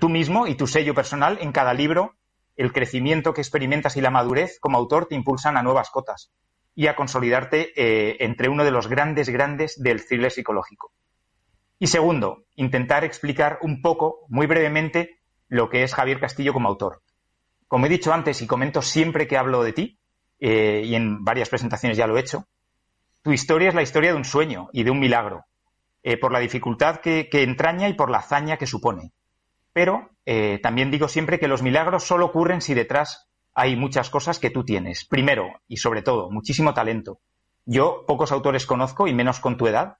tú 0.00 0.08
mismo 0.08 0.46
y 0.46 0.56
tu 0.56 0.66
sello 0.66 0.94
personal 0.94 1.38
en 1.40 1.52
cada 1.52 1.72
libro 1.72 2.17
el 2.58 2.72
crecimiento 2.72 3.32
que 3.32 3.40
experimentas 3.40 3.96
y 3.96 4.00
la 4.00 4.10
madurez 4.10 4.58
como 4.58 4.78
autor 4.78 5.06
te 5.06 5.14
impulsan 5.14 5.56
a 5.56 5.62
nuevas 5.62 5.90
cotas 5.90 6.32
y 6.74 6.88
a 6.88 6.96
consolidarte 6.96 7.72
eh, 7.76 8.16
entre 8.18 8.48
uno 8.48 8.64
de 8.64 8.72
los 8.72 8.88
grandes, 8.88 9.28
grandes 9.28 9.80
del 9.80 10.04
thriller 10.04 10.32
psicológico. 10.32 10.92
Y 11.78 11.86
segundo, 11.86 12.46
intentar 12.56 13.04
explicar 13.04 13.60
un 13.62 13.80
poco, 13.80 14.26
muy 14.28 14.48
brevemente, 14.48 15.20
lo 15.46 15.70
que 15.70 15.84
es 15.84 15.94
Javier 15.94 16.18
Castillo 16.18 16.52
como 16.52 16.68
autor. 16.68 17.02
Como 17.68 17.86
he 17.86 17.88
dicho 17.88 18.12
antes 18.12 18.42
y 18.42 18.48
comento 18.48 18.82
siempre 18.82 19.28
que 19.28 19.36
hablo 19.38 19.62
de 19.62 19.72
ti, 19.72 20.00
eh, 20.40 20.82
y 20.84 20.96
en 20.96 21.24
varias 21.24 21.48
presentaciones 21.48 21.96
ya 21.96 22.08
lo 22.08 22.16
he 22.16 22.20
hecho, 22.20 22.48
tu 23.22 23.30
historia 23.30 23.68
es 23.68 23.74
la 23.76 23.82
historia 23.82 24.10
de 24.10 24.16
un 24.16 24.24
sueño 24.24 24.68
y 24.72 24.82
de 24.82 24.90
un 24.90 24.98
milagro, 24.98 25.44
eh, 26.02 26.18
por 26.18 26.32
la 26.32 26.40
dificultad 26.40 26.96
que 26.96 27.28
entraña 27.32 27.88
y 27.88 27.94
por 27.94 28.10
la 28.10 28.18
hazaña 28.18 28.56
que 28.56 28.66
supone. 28.66 29.12
Pero 29.78 30.10
eh, 30.26 30.58
también 30.60 30.90
digo 30.90 31.06
siempre 31.06 31.38
que 31.38 31.46
los 31.46 31.62
milagros 31.62 32.02
solo 32.02 32.26
ocurren 32.26 32.60
si 32.62 32.74
detrás 32.74 33.28
hay 33.54 33.76
muchas 33.76 34.10
cosas 34.10 34.40
que 34.40 34.50
tú 34.50 34.64
tienes. 34.64 35.04
Primero, 35.04 35.52
y 35.68 35.76
sobre 35.76 36.02
todo, 36.02 36.32
muchísimo 36.32 36.74
talento. 36.74 37.20
Yo 37.64 38.02
pocos 38.04 38.32
autores 38.32 38.66
conozco, 38.66 39.06
y 39.06 39.14
menos 39.14 39.38
con 39.38 39.56
tu 39.56 39.68
edad, 39.68 39.98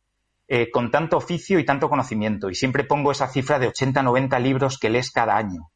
eh, 0.49 0.69
con 0.73 0.91
tanto 0.91 1.17
oficio 1.17 1.61
y 1.61 1.65
tanto 1.65 1.89
conocimiento. 1.89 2.51
Y 2.51 2.57
siempre 2.57 2.83
pongo 2.83 3.13
esa 3.13 3.29
cifra 3.29 3.61
de 3.61 3.69
80, 3.69 4.03
90 4.03 4.37
libros 4.41 4.79
que 4.81 4.91
lees 4.91 5.13
cada 5.13 5.37
año. 5.37 5.71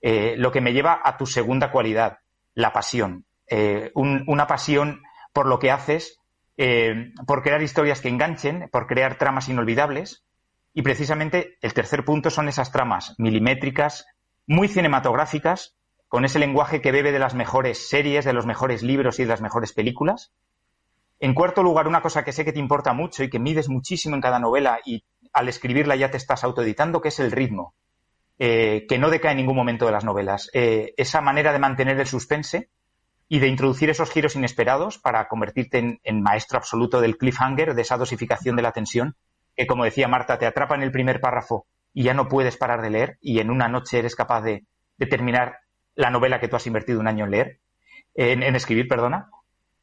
eh, 0.00 0.34
lo 0.36 0.50
que 0.50 0.60
me 0.60 0.72
lleva 0.72 1.00
a 1.04 1.16
tu 1.16 1.24
segunda 1.24 1.70
cualidad, 1.70 2.18
la 2.54 2.72
pasión. 2.72 3.24
Una 3.94 4.48
pasión 4.48 5.00
por 5.32 5.46
lo 5.46 5.60
que 5.60 5.70
haces, 5.70 6.18
por 7.24 7.42
crear 7.44 7.62
historias 7.62 8.00
que 8.00 8.08
enganchen, 8.08 8.68
por 8.72 8.88
crear 8.88 9.16
tramas 9.16 9.48
inolvidables. 9.48 10.24
Y 10.74 10.82
precisamente 10.82 11.56
el 11.62 11.72
tercer 11.72 12.04
punto 12.04 12.30
son 12.30 12.48
esas 12.48 12.72
tramas 12.72 13.14
milimétricas, 13.18 14.06
muy 14.46 14.68
cinematográficas, 14.68 15.76
con 16.08 16.24
ese 16.24 16.38
lenguaje 16.38 16.80
que 16.80 16.92
bebe 16.92 17.12
de 17.12 17.18
las 17.18 17.34
mejores 17.34 17.88
series, 17.88 18.24
de 18.24 18.32
los 18.32 18.44
mejores 18.44 18.82
libros 18.82 19.18
y 19.18 19.22
de 19.22 19.30
las 19.30 19.40
mejores 19.40 19.72
películas. 19.72 20.32
En 21.20 21.32
cuarto 21.32 21.62
lugar, 21.62 21.88
una 21.88 22.02
cosa 22.02 22.24
que 22.24 22.32
sé 22.32 22.44
que 22.44 22.52
te 22.52 22.58
importa 22.58 22.92
mucho 22.92 23.24
y 23.24 23.30
que 23.30 23.38
mides 23.38 23.68
muchísimo 23.68 24.16
en 24.16 24.20
cada 24.20 24.38
novela 24.38 24.80
y 24.84 25.04
al 25.32 25.48
escribirla 25.48 25.96
ya 25.96 26.10
te 26.10 26.16
estás 26.16 26.44
autoeditando, 26.44 27.00
que 27.00 27.08
es 27.08 27.20
el 27.20 27.32
ritmo, 27.32 27.74
eh, 28.38 28.84
que 28.88 28.98
no 28.98 29.10
decae 29.10 29.30
en 29.32 29.38
ningún 29.38 29.56
momento 29.56 29.86
de 29.86 29.92
las 29.92 30.04
novelas. 30.04 30.50
esa 30.52 31.20
manera 31.20 31.52
de 31.52 31.58
mantener 31.58 31.98
el 31.98 32.06
suspense, 32.06 32.68
y 33.28 33.38
de 33.38 33.48
introducir 33.48 33.90
esos 33.90 34.10
giros 34.10 34.36
inesperados 34.36 34.98
para 34.98 35.28
convertirte 35.28 35.98
en, 36.02 36.22
maestro 36.22 36.58
absoluto 36.58 37.00
del 37.00 37.16
cliffhanger, 37.16 37.74
de 37.74 37.82
esa 37.82 37.96
dosificación 37.96 38.56
de 38.56 38.62
la 38.62 38.72
tensión, 38.72 39.16
que 39.56 39.66
como 39.66 39.84
decía 39.84 40.08
Marta, 40.08 40.38
te 40.38 40.46
atrapa 40.46 40.74
en 40.74 40.82
el 40.82 40.92
primer 40.92 41.20
párrafo 41.20 41.66
y 41.92 42.04
ya 42.04 42.14
no 42.14 42.28
puedes 42.28 42.56
parar 42.56 42.82
de 42.82 42.90
leer 42.90 43.18
y 43.20 43.38
en 43.40 43.50
una 43.50 43.68
noche 43.68 43.98
eres 43.98 44.16
capaz 44.16 44.42
de, 44.42 44.64
terminar 45.10 45.58
la 45.94 46.10
novela 46.10 46.40
que 46.40 46.48
tú 46.48 46.56
has 46.56 46.66
invertido 46.66 46.98
un 46.98 47.08
año 47.08 47.26
en 47.26 47.30
leer, 47.30 47.60
en, 48.14 48.42
escribir, 48.56 48.88
perdona. 48.88 49.30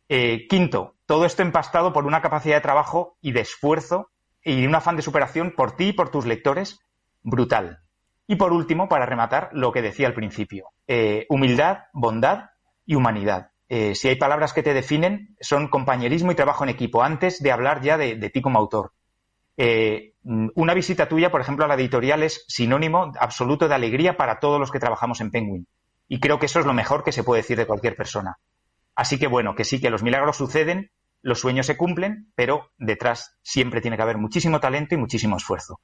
Eh, 0.09 0.47
quinto, 0.49 0.95
todo 1.05 1.25
esto 1.25 1.41
empastado 1.41 1.93
por 1.93 2.05
una 2.05 2.21
capacidad 2.21 2.55
de 2.55 2.61
trabajo 2.61 3.17
y 3.21 3.31
de 3.31 3.41
esfuerzo 3.41 4.09
y 4.43 4.61
de 4.61 4.67
un 4.67 4.75
afán 4.75 4.95
de 4.95 5.03
superación 5.03 5.53
por 5.55 5.75
ti 5.75 5.89
y 5.89 5.93
por 5.93 6.09
tus 6.09 6.25
lectores 6.25 6.79
brutal. 7.23 7.79
Y 8.27 8.35
por 8.35 8.53
último, 8.53 8.87
para 8.87 9.05
rematar, 9.05 9.49
lo 9.53 9.71
que 9.71 9.81
decía 9.81 10.07
al 10.07 10.13
principio, 10.13 10.69
eh, 10.87 11.25
humildad, 11.29 11.79
bondad 11.93 12.51
y 12.85 12.95
humanidad. 12.95 13.51
Eh, 13.73 13.95
si 13.95 14.09
hay 14.09 14.15
palabras 14.15 14.53
que 14.53 14.63
te 14.63 14.73
definen, 14.73 15.35
son 15.39 15.69
compañerismo 15.69 16.31
y 16.31 16.35
trabajo 16.35 16.63
en 16.63 16.69
equipo, 16.69 17.03
antes 17.03 17.41
de 17.41 17.51
hablar 17.51 17.81
ya 17.81 17.97
de, 17.97 18.29
ti 18.29 18.41
como 18.41 18.59
autor. 18.59 18.91
Eh, 19.57 20.13
una 20.23 20.73
visita 20.73 21.09
tuya, 21.09 21.31
por 21.31 21.41
ejemplo, 21.41 21.65
a 21.65 21.67
la 21.67 21.75
editorial 21.75 22.23
es 22.23 22.45
sinónimo 22.47 23.11
absoluto 23.19 23.67
de 23.67 23.75
alegría 23.75 24.17
para 24.17 24.39
todos 24.39 24.59
los 24.59 24.71
que 24.71 24.79
trabajamos 24.79 25.21
en 25.21 25.31
Penguin. 25.31 25.67
Y 26.07 26.19
creo 26.19 26.39
que 26.39 26.45
eso 26.45 26.59
es 26.59 26.65
lo 26.65 26.73
mejor 26.73 27.03
que 27.03 27.11
se 27.11 27.23
puede 27.23 27.41
decir 27.41 27.57
de 27.57 27.65
cualquier 27.65 27.95
persona. 27.95 28.37
Así 28.95 29.17
que 29.17 29.27
bueno, 29.27 29.55
que 29.55 29.63
sí, 29.63 29.79
que 29.79 29.89
los 29.89 30.03
milagros 30.03 30.37
suceden, 30.37 30.91
los 31.21 31.39
sueños 31.39 31.65
se 31.65 31.77
cumplen, 31.77 32.31
pero 32.35 32.69
detrás 32.77 33.37
siempre 33.41 33.81
tiene 33.81 33.97
que 33.97 34.03
haber 34.03 34.17
muchísimo 34.17 34.59
talento 34.59 34.95
y 34.95 34.97
muchísimo 34.97 35.37
esfuerzo. 35.37 35.79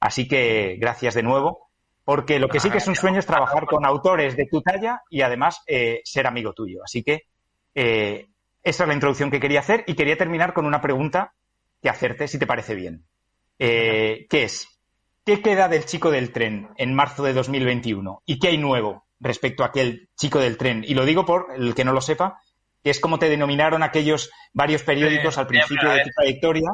Así 0.00 0.28
que 0.28 0.76
gracias 0.78 1.14
de 1.14 1.22
nuevo 1.22 1.70
porque 2.04 2.38
lo 2.38 2.48
que 2.48 2.60
sí 2.60 2.70
que 2.70 2.78
es 2.78 2.88
un 2.88 2.96
sueño 2.96 3.18
es 3.18 3.26
trabajar 3.26 3.66
con 3.66 3.84
autores 3.84 4.36
de 4.36 4.46
tu 4.46 4.62
talla 4.62 5.02
y 5.10 5.22
además 5.22 5.62
eh, 5.66 6.00
ser 6.04 6.26
amigo 6.26 6.52
tuyo. 6.52 6.80
Así 6.82 7.02
que 7.02 7.24
eh, 7.74 8.26
esa 8.62 8.84
es 8.84 8.88
la 8.88 8.94
introducción 8.94 9.30
que 9.30 9.40
quería 9.40 9.60
hacer 9.60 9.84
y 9.86 9.94
quería 9.94 10.16
terminar 10.16 10.52
con 10.52 10.66
una 10.66 10.80
pregunta 10.80 11.34
que 11.82 11.88
hacerte, 11.88 12.28
si 12.28 12.38
te 12.38 12.46
parece 12.46 12.74
bien. 12.74 13.04
Eh, 13.58 14.26
¿Qué 14.28 14.44
es? 14.44 14.68
¿Qué 15.24 15.42
queda 15.42 15.68
del 15.68 15.84
chico 15.84 16.10
del 16.10 16.32
tren 16.32 16.70
en 16.76 16.94
marzo 16.94 17.22
de 17.22 17.32
2021? 17.32 18.22
¿Y 18.26 18.38
qué 18.38 18.48
hay 18.48 18.58
nuevo 18.58 19.06
respecto 19.20 19.62
a 19.62 19.66
aquel 19.66 20.08
chico 20.16 20.38
del 20.38 20.56
tren? 20.56 20.84
Y 20.86 20.94
lo 20.94 21.04
digo 21.04 21.26
por 21.26 21.48
el 21.54 21.74
que 21.74 21.84
no 21.84 21.92
lo 21.92 22.00
sepa, 22.00 22.40
que 22.82 22.90
es 22.90 23.00
como 23.00 23.18
te 23.18 23.28
denominaron 23.28 23.82
aquellos 23.82 24.30
varios 24.52 24.82
periódicos 24.82 25.38
al 25.38 25.46
principio 25.46 25.90
de 25.90 26.04
tu 26.04 26.10
trayectoria 26.16 26.70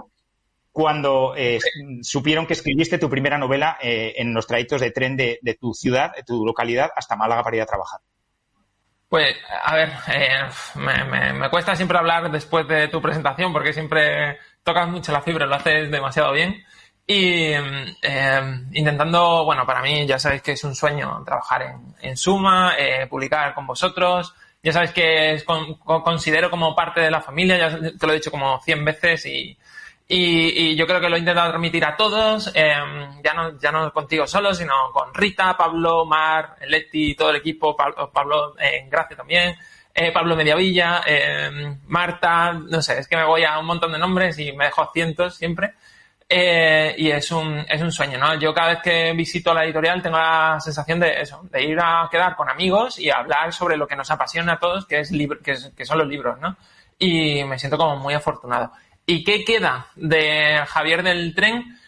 cuando 0.76 1.34
eh, 1.34 1.58
supieron 2.02 2.46
que 2.46 2.52
escribiste 2.52 2.98
tu 2.98 3.08
primera 3.08 3.38
novela 3.38 3.78
eh, 3.80 4.12
en 4.18 4.34
los 4.34 4.46
trayectos 4.46 4.82
de 4.82 4.90
tren 4.90 5.16
de, 5.16 5.58
tu 5.58 5.72
ciudad, 5.72 6.14
de 6.14 6.22
tu 6.22 6.44
localidad, 6.44 6.90
hasta 6.94 7.16
Málaga 7.16 7.42
para 7.42 7.56
ir 7.56 7.62
a 7.62 7.66
trabajar? 7.66 8.00
Pues, 9.08 9.34
a 9.64 9.74
ver, 9.74 9.88
eh, 10.08 11.32
me, 11.32 11.48
cuesta 11.48 11.74
siempre 11.74 11.96
hablar 11.96 12.30
después 12.30 12.68
de 12.68 12.88
tu 12.88 13.00
presentación 13.00 13.54
porque 13.54 13.72
siempre 13.72 14.38
tocas 14.66 14.88
mucho 14.88 15.12
la 15.12 15.22
fibra, 15.22 15.46
lo 15.46 15.54
haces 15.54 15.90
demasiado 15.90 16.32
bien. 16.32 16.62
Y 17.06 17.52
intentando, 18.72 19.44
bueno, 19.44 19.64
para 19.64 19.80
mí 19.80 20.04
ya 20.06 20.18
sabéis 20.18 20.42
que 20.42 20.52
es 20.52 20.64
un 20.64 20.74
sueño 20.74 21.22
trabajar 21.24 21.78
en, 22.00 22.16
Suma, 22.16 22.74
publicar 23.08 23.54
con 23.54 23.64
vosotros. 23.64 24.34
Ya 24.62 24.72
sabéis 24.72 24.90
que 24.90 25.44
considero 25.84 26.50
como 26.50 26.74
parte 26.74 27.00
de 27.00 27.10
la 27.12 27.20
familia, 27.20 27.56
ya 27.58 27.78
te 27.96 28.06
lo 28.06 28.12
he 28.12 28.16
dicho 28.16 28.32
como 28.32 28.60
100 28.60 28.84
veces 28.84 29.24
y, 29.26 29.56
y, 30.08 30.74
yo 30.74 30.84
creo 30.86 31.00
que 31.00 31.08
lo 31.08 31.14
he 31.14 31.20
intentado 31.20 31.50
transmitir 31.50 31.84
a 31.84 31.96
todos, 31.96 32.50
em, 32.52 33.22
ya, 33.22 33.34
no, 33.34 33.58
ya 33.60 33.70
no 33.70 33.92
contigo 33.92 34.26
solo, 34.26 34.52
sino 34.52 34.72
con 34.92 35.14
Rita, 35.14 35.56
Pablo, 35.56 36.04
Mar, 36.04 36.56
Leti, 36.66 37.14
todo 37.14 37.30
el 37.30 37.36
equipo, 37.36 37.76
Pablo, 37.76 38.10
Pablo 38.12 38.56
en 38.58 38.90
Gracia 38.90 39.16
también, 39.16 39.56
eh, 39.98 40.12
Pablo 40.12 40.36
Mediavilla, 40.36 41.00
eh, 41.06 41.74
Marta, 41.86 42.52
no 42.52 42.82
sé, 42.82 42.98
es 42.98 43.08
que 43.08 43.16
me 43.16 43.24
voy 43.24 43.44
a 43.44 43.58
un 43.58 43.64
montón 43.64 43.92
de 43.92 43.98
nombres 43.98 44.38
y 44.38 44.52
me 44.52 44.66
dejo 44.66 44.90
cientos 44.92 45.36
siempre. 45.36 45.72
Eh, 46.28 46.94
y 46.98 47.10
es 47.10 47.30
un, 47.30 47.64
es 47.66 47.80
un 47.80 47.90
sueño, 47.90 48.18
¿no? 48.18 48.34
Yo 48.38 48.52
cada 48.52 48.74
vez 48.74 48.78
que 48.82 49.12
visito 49.14 49.54
la 49.54 49.64
editorial 49.64 50.02
tengo 50.02 50.18
la 50.18 50.58
sensación 50.60 51.00
de 51.00 51.22
eso, 51.22 51.40
de 51.50 51.64
ir 51.64 51.78
a 51.80 52.08
quedar 52.10 52.36
con 52.36 52.50
amigos 52.50 52.98
y 52.98 53.08
hablar 53.08 53.54
sobre 53.54 53.78
lo 53.78 53.86
que 53.86 53.96
nos 53.96 54.10
apasiona 54.10 54.54
a 54.54 54.58
todos, 54.58 54.84
que, 54.84 55.00
es, 55.00 55.10
que, 55.10 55.56
que 55.74 55.86
son 55.86 55.96
los 55.96 56.08
libros, 56.08 56.38
¿no? 56.40 56.58
Y 56.98 57.42
me 57.44 57.58
siento 57.58 57.78
como 57.78 57.96
muy 57.96 58.12
afortunado. 58.12 58.72
¿Y 59.06 59.24
qué 59.24 59.44
queda 59.44 59.86
de 59.94 60.62
Javier 60.66 61.04
del 61.04 61.34
tren? 61.34 61.78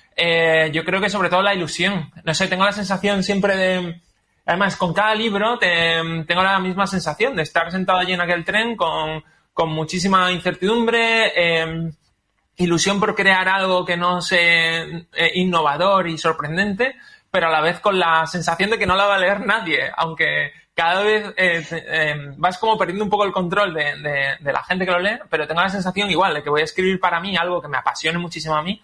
Yo 0.72 0.84
creo 0.84 1.00
que 1.00 1.10
sobre 1.10 1.28
todo 1.28 1.42
la 1.42 1.54
ilusión. 1.54 2.10
No 2.24 2.32
sé, 2.32 2.48
tengo 2.48 2.64
la 2.64 2.72
sensación 2.72 3.22
siempre 3.22 3.56
de... 3.56 4.00
Además, 4.48 4.76
con 4.78 4.94
cada 4.94 5.14
libro 5.14 5.58
tengo 5.58 6.42
la 6.42 6.58
misma 6.58 6.86
sensación 6.86 7.36
de 7.36 7.42
estar 7.42 7.70
sentado 7.70 7.98
allí 7.98 8.14
en 8.14 8.22
aquel 8.22 8.46
tren 8.46 8.76
con, 8.76 9.22
muchísima 9.66 10.32
incertidumbre, 10.32 11.32
em, 11.34 11.92
ilusión 12.56 12.98
por 12.98 13.14
crear 13.14 13.46
algo 13.46 13.84
que 13.84 13.98
no 13.98 14.22
sea 14.22 14.84
eh, 14.84 15.32
innovador 15.34 16.08
y 16.08 16.16
sorprendente, 16.16 16.96
pero 17.30 17.48
a 17.48 17.50
la 17.50 17.60
vez 17.60 17.80
con 17.80 17.98
la 17.98 18.26
sensación 18.26 18.70
de 18.70 18.78
que 18.78 18.86
no 18.86 18.96
la 18.96 19.04
va 19.04 19.16
a 19.16 19.18
leer 19.18 19.44
nadie, 19.44 19.92
aunque 19.94 20.52
cada 20.72 21.02
vez 21.02 21.26
eh, 21.36 21.62
eh, 21.70 22.14
vas 22.38 22.56
como 22.56 22.78
perdiendo 22.78 23.04
un 23.04 23.10
poco 23.10 23.24
el 23.24 23.32
control 23.32 23.74
de, 23.74 24.38
la 24.40 24.64
gente 24.64 24.86
que 24.86 24.92
lo 24.92 24.98
lee, 24.98 25.18
pero 25.28 25.46
tengo 25.46 25.60
la 25.60 25.68
sensación 25.68 26.10
igual 26.10 26.32
de 26.32 26.42
que 26.42 26.48
voy 26.48 26.62
a 26.62 26.64
escribir 26.64 26.98
para 26.98 27.20
mí 27.20 27.36
algo 27.36 27.60
que 27.60 27.68
me 27.68 27.76
apasione 27.76 28.16
muchísimo 28.16 28.56
a 28.56 28.62
mí 28.62 28.80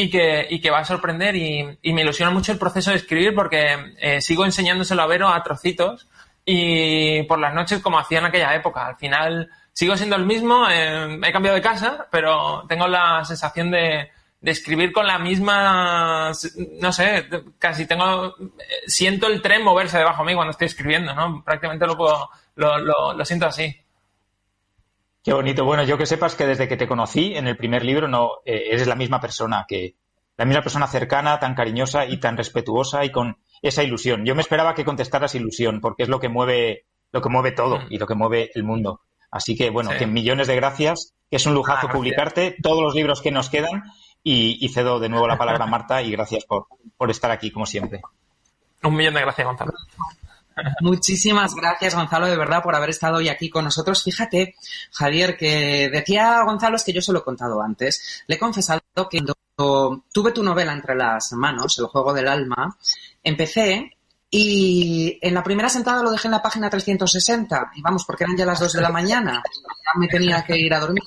y 0.00 0.10
que, 0.10 0.46
y 0.48 0.60
que 0.60 0.70
va 0.70 0.78
a 0.78 0.84
sorprender 0.84 1.34
y, 1.34 1.92
me 1.92 2.02
ilusiona 2.02 2.30
mucho 2.30 2.52
el 2.52 2.58
proceso 2.58 2.92
de 2.92 2.98
escribir 2.98 3.34
porque 3.34 3.94
eh, 3.98 4.20
sigo 4.20 4.44
enseñándoselo 4.44 5.02
a 5.02 5.08
Vero 5.08 5.28
a 5.28 5.42
trocitos 5.42 6.06
y 6.44 7.24
por 7.24 7.40
las 7.40 7.52
noches 7.52 7.80
como 7.80 7.98
hacía 7.98 8.20
en 8.20 8.26
aquella 8.26 8.54
época. 8.54 8.86
Al 8.86 8.96
final 8.96 9.50
sigo 9.72 9.96
siendo 9.96 10.14
el 10.14 10.24
mismo, 10.24 10.68
he 10.70 11.32
cambiado 11.32 11.56
de 11.56 11.62
casa, 11.62 12.06
pero 12.12 12.64
tengo 12.68 12.86
la 12.86 13.24
sensación 13.24 13.72
de, 13.72 14.08
de 14.40 14.50
escribir 14.52 14.92
con 14.92 15.04
la 15.04 15.18
misma, 15.18 16.30
no 16.80 16.92
sé, 16.92 17.28
casi 17.58 17.84
tengo, 17.86 18.36
siento 18.86 19.26
el 19.26 19.42
tren 19.42 19.64
moverse 19.64 19.98
debajo 19.98 20.22
de 20.22 20.28
mí 20.28 20.34
cuando 20.36 20.52
estoy 20.52 20.66
escribiendo, 20.66 21.12
¿no? 21.12 21.42
Prácticamente 21.44 21.88
lo 21.88 21.96
puedo, 21.96 22.30
lo, 22.54 22.78
lo, 22.78 23.24
siento 23.24 23.46
así. 23.46 23.76
Qué 25.28 25.34
bonito. 25.34 25.62
Bueno, 25.66 25.82
yo 25.82 25.98
que 25.98 26.06
sepas 26.06 26.34
que 26.34 26.46
desde 26.46 26.68
que 26.68 26.78
te 26.78 26.88
conocí 26.88 27.36
en 27.36 27.46
el 27.46 27.58
primer 27.58 27.84
libro 27.84 28.08
no 28.08 28.30
eh, 28.46 28.68
eres 28.70 28.86
la 28.86 28.94
misma 28.94 29.20
persona, 29.20 29.66
que 29.68 29.94
la 30.38 30.46
misma 30.46 30.62
persona 30.62 30.86
cercana, 30.86 31.38
tan 31.38 31.54
cariñosa 31.54 32.06
y 32.06 32.16
tan 32.16 32.34
respetuosa 32.34 33.04
y 33.04 33.12
con 33.12 33.36
esa 33.60 33.82
ilusión. 33.82 34.24
Yo 34.24 34.34
me 34.34 34.40
esperaba 34.40 34.74
que 34.74 34.86
contestaras 34.86 35.34
ilusión, 35.34 35.82
porque 35.82 36.04
es 36.04 36.08
lo 36.08 36.18
que 36.18 36.30
mueve, 36.30 36.86
lo 37.12 37.20
que 37.20 37.28
mueve 37.28 37.52
todo 37.52 37.76
mm. 37.76 37.86
y 37.90 37.98
lo 37.98 38.06
que 38.06 38.14
mueve 38.14 38.50
el 38.54 38.64
mundo. 38.64 39.02
Así 39.30 39.54
que 39.54 39.68
bueno, 39.68 39.90
que 39.98 40.06
millones 40.06 40.46
de 40.46 40.56
gracias, 40.56 41.12
que 41.28 41.36
es 41.36 41.44
un 41.44 41.52
lujazo 41.52 41.88
ah, 41.90 41.92
publicarte 41.92 42.56
todos 42.62 42.82
los 42.82 42.94
libros 42.94 43.20
que 43.20 43.30
nos 43.30 43.50
quedan 43.50 43.82
y, 44.24 44.66
cedo 44.72 44.98
de 44.98 45.10
nuevo 45.10 45.28
la 45.28 45.36
palabra 45.36 45.64
a 45.64 45.68
Marta 45.68 46.00
y 46.00 46.10
gracias 46.10 46.46
por, 46.46 46.68
por 46.96 47.10
estar 47.10 47.30
aquí, 47.30 47.50
como 47.50 47.66
siempre. 47.66 48.00
Un 48.82 48.96
millón 48.96 49.12
de 49.12 49.20
gracias, 49.20 49.46
Gonzalo. 49.46 49.72
Muchísimas 50.80 51.54
gracias, 51.54 51.94
Gonzalo, 51.94 52.26
de 52.26 52.36
verdad, 52.36 52.62
por 52.62 52.74
haber 52.74 52.90
estado 52.90 53.16
hoy 53.16 53.28
aquí 53.28 53.50
con 53.50 53.64
nosotros. 53.64 54.02
Fíjate, 54.02 54.54
Javier, 54.92 55.36
que 55.36 55.88
decía 55.90 56.42
Gonzalo, 56.44 56.76
es 56.76 56.84
que 56.84 56.92
yo 56.92 57.00
se 57.00 57.12
lo 57.12 57.20
he 57.20 57.24
contado 57.24 57.62
antes. 57.62 58.22
Le 58.26 58.36
he 58.36 58.38
confesado 58.38 58.80
que 59.10 59.20
cuando 59.56 60.04
tuve 60.12 60.32
tu 60.32 60.42
novela 60.42 60.72
entre 60.72 60.94
las 60.94 61.32
manos, 61.32 61.78
El 61.78 61.86
juego 61.86 62.12
del 62.12 62.28
alma, 62.28 62.76
empecé 63.22 63.96
y 64.30 65.18
en 65.22 65.32
la 65.32 65.42
primera 65.42 65.68
sentada 65.68 66.02
lo 66.02 66.10
dejé 66.10 66.28
en 66.28 66.32
la 66.32 66.42
página 66.42 66.68
360. 66.68 67.72
Y 67.74 67.82
vamos, 67.82 68.04
porque 68.04 68.24
eran 68.24 68.36
ya 68.36 68.44
las 68.44 68.60
2 68.60 68.74
de 68.74 68.80
la 68.80 68.90
mañana. 68.90 69.42
Ya 69.44 69.98
me 69.98 70.08
tenía 70.08 70.44
que 70.44 70.56
ir 70.58 70.72
a 70.74 70.80
dormir 70.80 71.02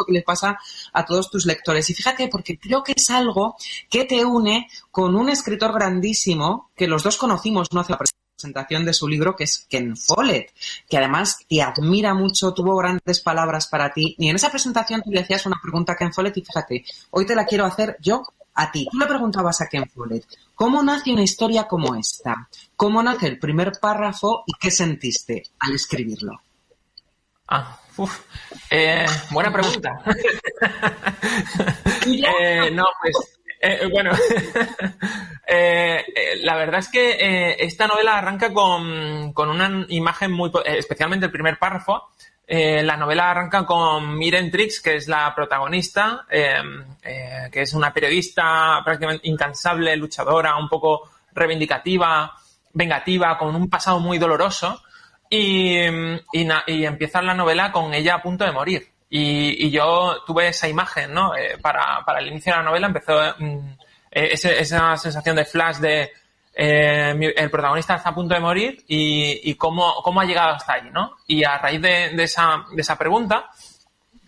lo 0.00 0.04
que 0.04 0.12
les 0.12 0.24
pasa 0.24 0.58
a 0.92 1.04
todos 1.04 1.30
tus 1.30 1.46
lectores. 1.46 1.88
Y 1.90 1.94
fíjate, 1.94 2.28
porque 2.28 2.58
creo 2.58 2.82
que 2.82 2.94
es 2.96 3.10
algo 3.10 3.56
que 3.88 4.04
te 4.04 4.24
une 4.24 4.68
con 4.90 5.14
un 5.14 5.28
escritor 5.28 5.72
grandísimo 5.72 6.70
que 6.76 6.86
los 6.86 7.02
dos 7.02 7.16
conocimos 7.16 7.68
no 7.72 7.80
hace 7.80 7.94
presentación 8.40 8.86
de 8.86 8.94
su 8.94 9.06
libro, 9.06 9.36
que 9.36 9.44
es 9.44 9.66
Ken 9.68 9.96
Follett, 9.96 10.52
que 10.88 10.96
además 10.96 11.38
te 11.46 11.60
admira 11.60 12.14
mucho, 12.14 12.54
tuvo 12.54 12.74
grandes 12.76 13.20
palabras 13.20 13.66
para 13.66 13.92
ti. 13.92 14.16
Y 14.18 14.28
en 14.30 14.36
esa 14.36 14.50
presentación 14.50 15.02
tú 15.02 15.10
le 15.10 15.20
hacías 15.20 15.44
una 15.44 15.60
pregunta 15.62 15.92
a 15.92 15.96
Ken 15.96 16.12
Follett 16.12 16.38
y 16.38 16.42
fíjate, 16.42 16.84
hoy 17.10 17.26
te 17.26 17.34
la 17.34 17.44
quiero 17.44 17.66
hacer 17.66 17.98
yo 18.00 18.22
a 18.54 18.72
ti. 18.72 18.88
Tú 18.90 18.98
le 18.98 19.06
preguntabas 19.06 19.60
a 19.60 19.66
Ken 19.66 19.88
Follett, 19.90 20.24
¿cómo 20.54 20.82
nace 20.82 21.12
una 21.12 21.22
historia 21.22 21.64
como 21.64 21.94
esta? 21.94 22.48
¿Cómo 22.76 23.02
nace 23.02 23.26
el 23.26 23.38
primer 23.38 23.72
párrafo 23.78 24.44
y 24.46 24.52
qué 24.58 24.70
sentiste 24.70 25.42
al 25.58 25.74
escribirlo? 25.74 26.40
Ah, 27.48 27.78
eh, 28.70 29.06
buena 29.30 29.52
pregunta. 29.52 29.90
Eh, 32.06 32.70
no, 32.72 32.84
pues 33.00 33.39
eh, 33.60 33.88
bueno, 33.92 34.10
la 36.42 36.56
verdad 36.56 36.80
es 36.80 36.88
que 36.88 37.56
esta 37.60 37.86
novela 37.86 38.18
arranca 38.18 38.52
con, 38.52 39.32
con, 39.32 39.50
una 39.50 39.86
imagen 39.88 40.32
muy, 40.32 40.50
especialmente 40.64 41.26
el 41.26 41.32
primer 41.32 41.58
párrafo, 41.58 42.08
eh, 42.52 42.82
la 42.82 42.96
novela 42.96 43.30
arranca 43.30 43.64
con 43.64 44.18
Miren 44.18 44.50
Trix, 44.50 44.80
que 44.80 44.96
es 44.96 45.06
la 45.06 45.32
protagonista, 45.36 46.26
em, 46.28 46.84
eh, 47.00 47.48
que 47.52 47.62
es 47.62 47.72
una 47.74 47.94
periodista 47.94 48.80
prácticamente 48.84 49.28
incansable, 49.28 49.96
luchadora, 49.96 50.56
un 50.56 50.68
poco 50.68 51.08
reivindicativa, 51.32 52.34
vengativa, 52.72 53.38
con 53.38 53.54
un 53.54 53.70
pasado 53.70 54.00
muy 54.00 54.18
doloroso. 54.18 54.82
Y, 55.30 55.76
empieza 56.66 57.22
la 57.22 57.34
novela 57.34 57.70
con 57.70 57.94
ella 57.94 58.16
a 58.16 58.22
punto 58.22 58.44
de 58.44 58.50
morir. 58.50 58.89
Y, 59.12 59.70
yo 59.70 60.22
tuve 60.24 60.48
esa 60.48 60.68
imagen, 60.68 61.12
¿no? 61.12 61.34
Eh, 61.34 61.58
para, 61.60 62.04
para, 62.06 62.20
el 62.20 62.28
inicio 62.28 62.52
de 62.52 62.58
la 62.58 62.64
novela 62.64 62.86
empezó 62.86 63.18
mm, 63.38 63.58
esa 64.10 64.96
sensación 64.96 65.36
de 65.36 65.44
flash 65.44 65.76
de 65.78 66.12
eh, 66.54 67.32
el 67.36 67.50
protagonista 67.50 67.94
está 67.94 68.10
a 68.10 68.14
punto 68.14 68.34
de 68.34 68.40
morir 68.40 68.84
y, 68.86 69.54
cómo, 69.54 69.94
cómo, 70.02 70.20
ha 70.20 70.24
llegado 70.24 70.50
hasta 70.50 70.74
ahí, 70.74 70.90
¿no? 70.92 71.16
Y 71.26 71.44
a 71.44 71.58
raíz 71.58 71.80
de, 71.80 72.22
esa, 72.22 72.64
de 72.72 72.82
esa, 72.82 72.98
pregunta, 72.98 73.50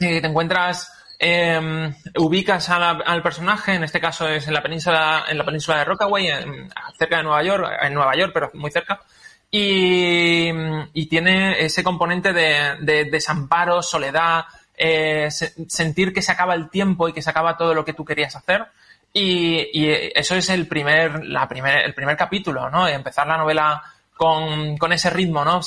eh, 0.00 0.20
te 0.20 0.26
encuentras, 0.26 0.92
em, 1.18 1.94
ubicas 2.16 2.70
al 2.70 3.22
personaje, 3.22 3.74
en 3.74 3.84
este 3.84 4.00
caso 4.00 4.28
es 4.28 4.46
en 4.48 4.54
la 4.54 4.62
península, 4.62 5.24
en 5.28 5.38
la 5.38 5.44
península 5.44 5.78
de 5.78 5.84
Rockaway, 5.84 6.28
cerca 6.96 7.18
de 7.18 7.22
Nueva 7.22 7.42
York, 7.42 7.78
en 7.82 7.94
Nueva 7.94 8.16
York, 8.16 8.30
pero 8.32 8.50
muy 8.54 8.70
cerca, 8.70 9.00
y, 9.50 11.06
tiene 11.06 11.62
ese 11.62 11.84
componente 11.84 12.32
de, 12.32 13.04
desamparo, 13.10 13.82
soledad, 13.82 14.46
eh, 14.84 15.30
sentir 15.30 16.12
que 16.12 16.22
se 16.22 16.32
acaba 16.32 16.54
el 16.54 16.68
tiempo 16.68 17.08
y 17.08 17.12
que 17.12 17.22
se 17.22 17.30
acaba 17.30 17.56
todo 17.56 17.72
lo 17.72 17.84
que 17.84 17.92
tú 17.92 18.04
querías 18.04 18.34
hacer 18.34 18.66
y, 19.12 19.90
eso 20.14 20.34
es 20.34 20.48
el 20.48 20.66
primer, 20.66 21.24
la 21.24 21.48
primer, 21.48 21.84
el 21.84 21.94
primer 21.94 22.16
capítulo, 22.16 22.70
¿no? 22.70 22.88
Empezar 22.88 23.26
la 23.26 23.36
novela 23.36 23.82
con, 24.16 24.76
con 24.78 24.92
ese 24.92 25.10
ritmo, 25.10 25.44
¿no? 25.44 25.60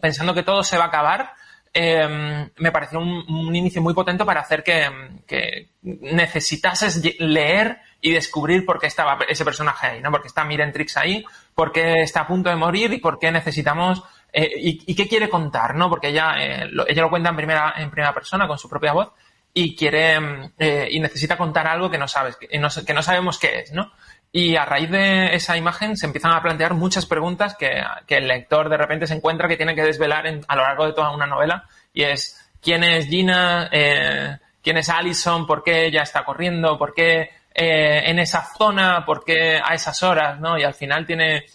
Pensando 0.00 0.34
que 0.34 0.42
todo 0.42 0.62
se 0.64 0.78
va 0.78 0.84
a 0.84 0.88
acabar, 0.88 1.34
em, 1.72 2.48
me 2.56 2.72
pareció 2.72 2.98
un, 2.98 3.54
inicio 3.54 3.82
muy 3.82 3.94
potente 3.94 4.24
para 4.24 4.40
hacer 4.40 4.64
que, 4.64 4.88
que, 5.26 5.68
necesitases 5.82 7.02
leer 7.20 7.80
y 8.00 8.12
descubrir 8.12 8.64
por 8.64 8.80
qué 8.80 8.86
estaba 8.86 9.18
ese 9.28 9.44
personaje 9.44 9.86
ahí, 9.86 10.00
¿no? 10.00 10.10
Porque 10.10 10.28
está 10.28 10.44
Miren 10.44 10.72
Trix 10.72 10.96
ahí, 10.96 11.24
por 11.54 11.72
qué 11.72 12.02
está 12.02 12.22
a 12.22 12.26
punto 12.26 12.48
de 12.48 12.56
morir 12.56 12.92
y 12.92 12.98
por 12.98 13.18
qué 13.18 13.30
necesitamos 13.30 14.02
eh, 14.32 14.50
y, 14.56 14.94
qué 14.94 15.08
quiere 15.08 15.28
contar, 15.28 15.74
¿no? 15.74 15.88
Porque 15.88 16.08
ella, 16.08 16.34
eh, 16.38 16.66
lo, 16.70 16.86
ella 16.88 17.02
lo 17.02 17.10
cuenta 17.10 17.30
en 17.30 17.36
primera, 17.36 17.74
en 17.76 17.90
primera 17.90 18.14
persona 18.14 18.46
con 18.46 18.58
su 18.58 18.68
propia 18.68 18.92
voz 18.92 19.12
y 19.52 19.74
quiere 19.74 20.18
eh, 20.58 20.88
y 20.90 21.00
necesita 21.00 21.36
contar 21.36 21.66
algo 21.66 21.90
que 21.90 21.98
no 21.98 22.06
sabes, 22.06 22.36
que 22.36 22.58
no, 22.58 22.68
que 22.86 22.94
no 22.94 23.02
sabemos 23.02 23.38
qué 23.38 23.60
es, 23.60 23.72
¿no? 23.72 23.92
Y 24.32 24.54
a 24.54 24.64
raíz 24.64 24.90
de 24.90 25.34
esa 25.34 25.56
imagen 25.56 25.96
se 25.96 26.06
empiezan 26.06 26.32
a 26.32 26.42
plantear 26.42 26.74
muchas 26.74 27.06
preguntas 27.06 27.56
que, 27.56 27.82
que 28.06 28.18
el 28.18 28.28
lector 28.28 28.68
de 28.68 28.76
repente 28.76 29.08
se 29.08 29.14
encuentra 29.14 29.48
que 29.48 29.56
tiene 29.56 29.74
que 29.74 29.82
desvelar 29.82 30.24
a 30.46 30.56
lo 30.56 30.62
largo 30.62 30.86
de 30.86 30.92
toda 30.92 31.10
una 31.10 31.26
novela 31.26 31.64
y 31.92 32.04
es 32.04 32.40
quién 32.62 32.84
es 32.84 33.06
Gina, 33.06 33.68
eh, 33.72 34.38
quién 34.62 34.76
es 34.76 34.88
Allison, 34.88 35.46
por 35.46 35.64
qué 35.64 35.86
ella 35.86 36.02
está 36.02 36.24
corriendo, 36.24 36.78
por 36.78 36.94
qué 36.94 37.30
eh, 37.52 38.02
en 38.06 38.18
esa 38.18 38.42
zona, 38.56 39.04
por 39.04 39.24
qué 39.24 39.60
a 39.62 39.74
esas 39.74 40.02
horas, 40.02 40.38
¿no? 40.38 40.56
Y 40.56 40.62
al 40.62 40.74
final 40.74 41.06
tiene, 41.06 41.46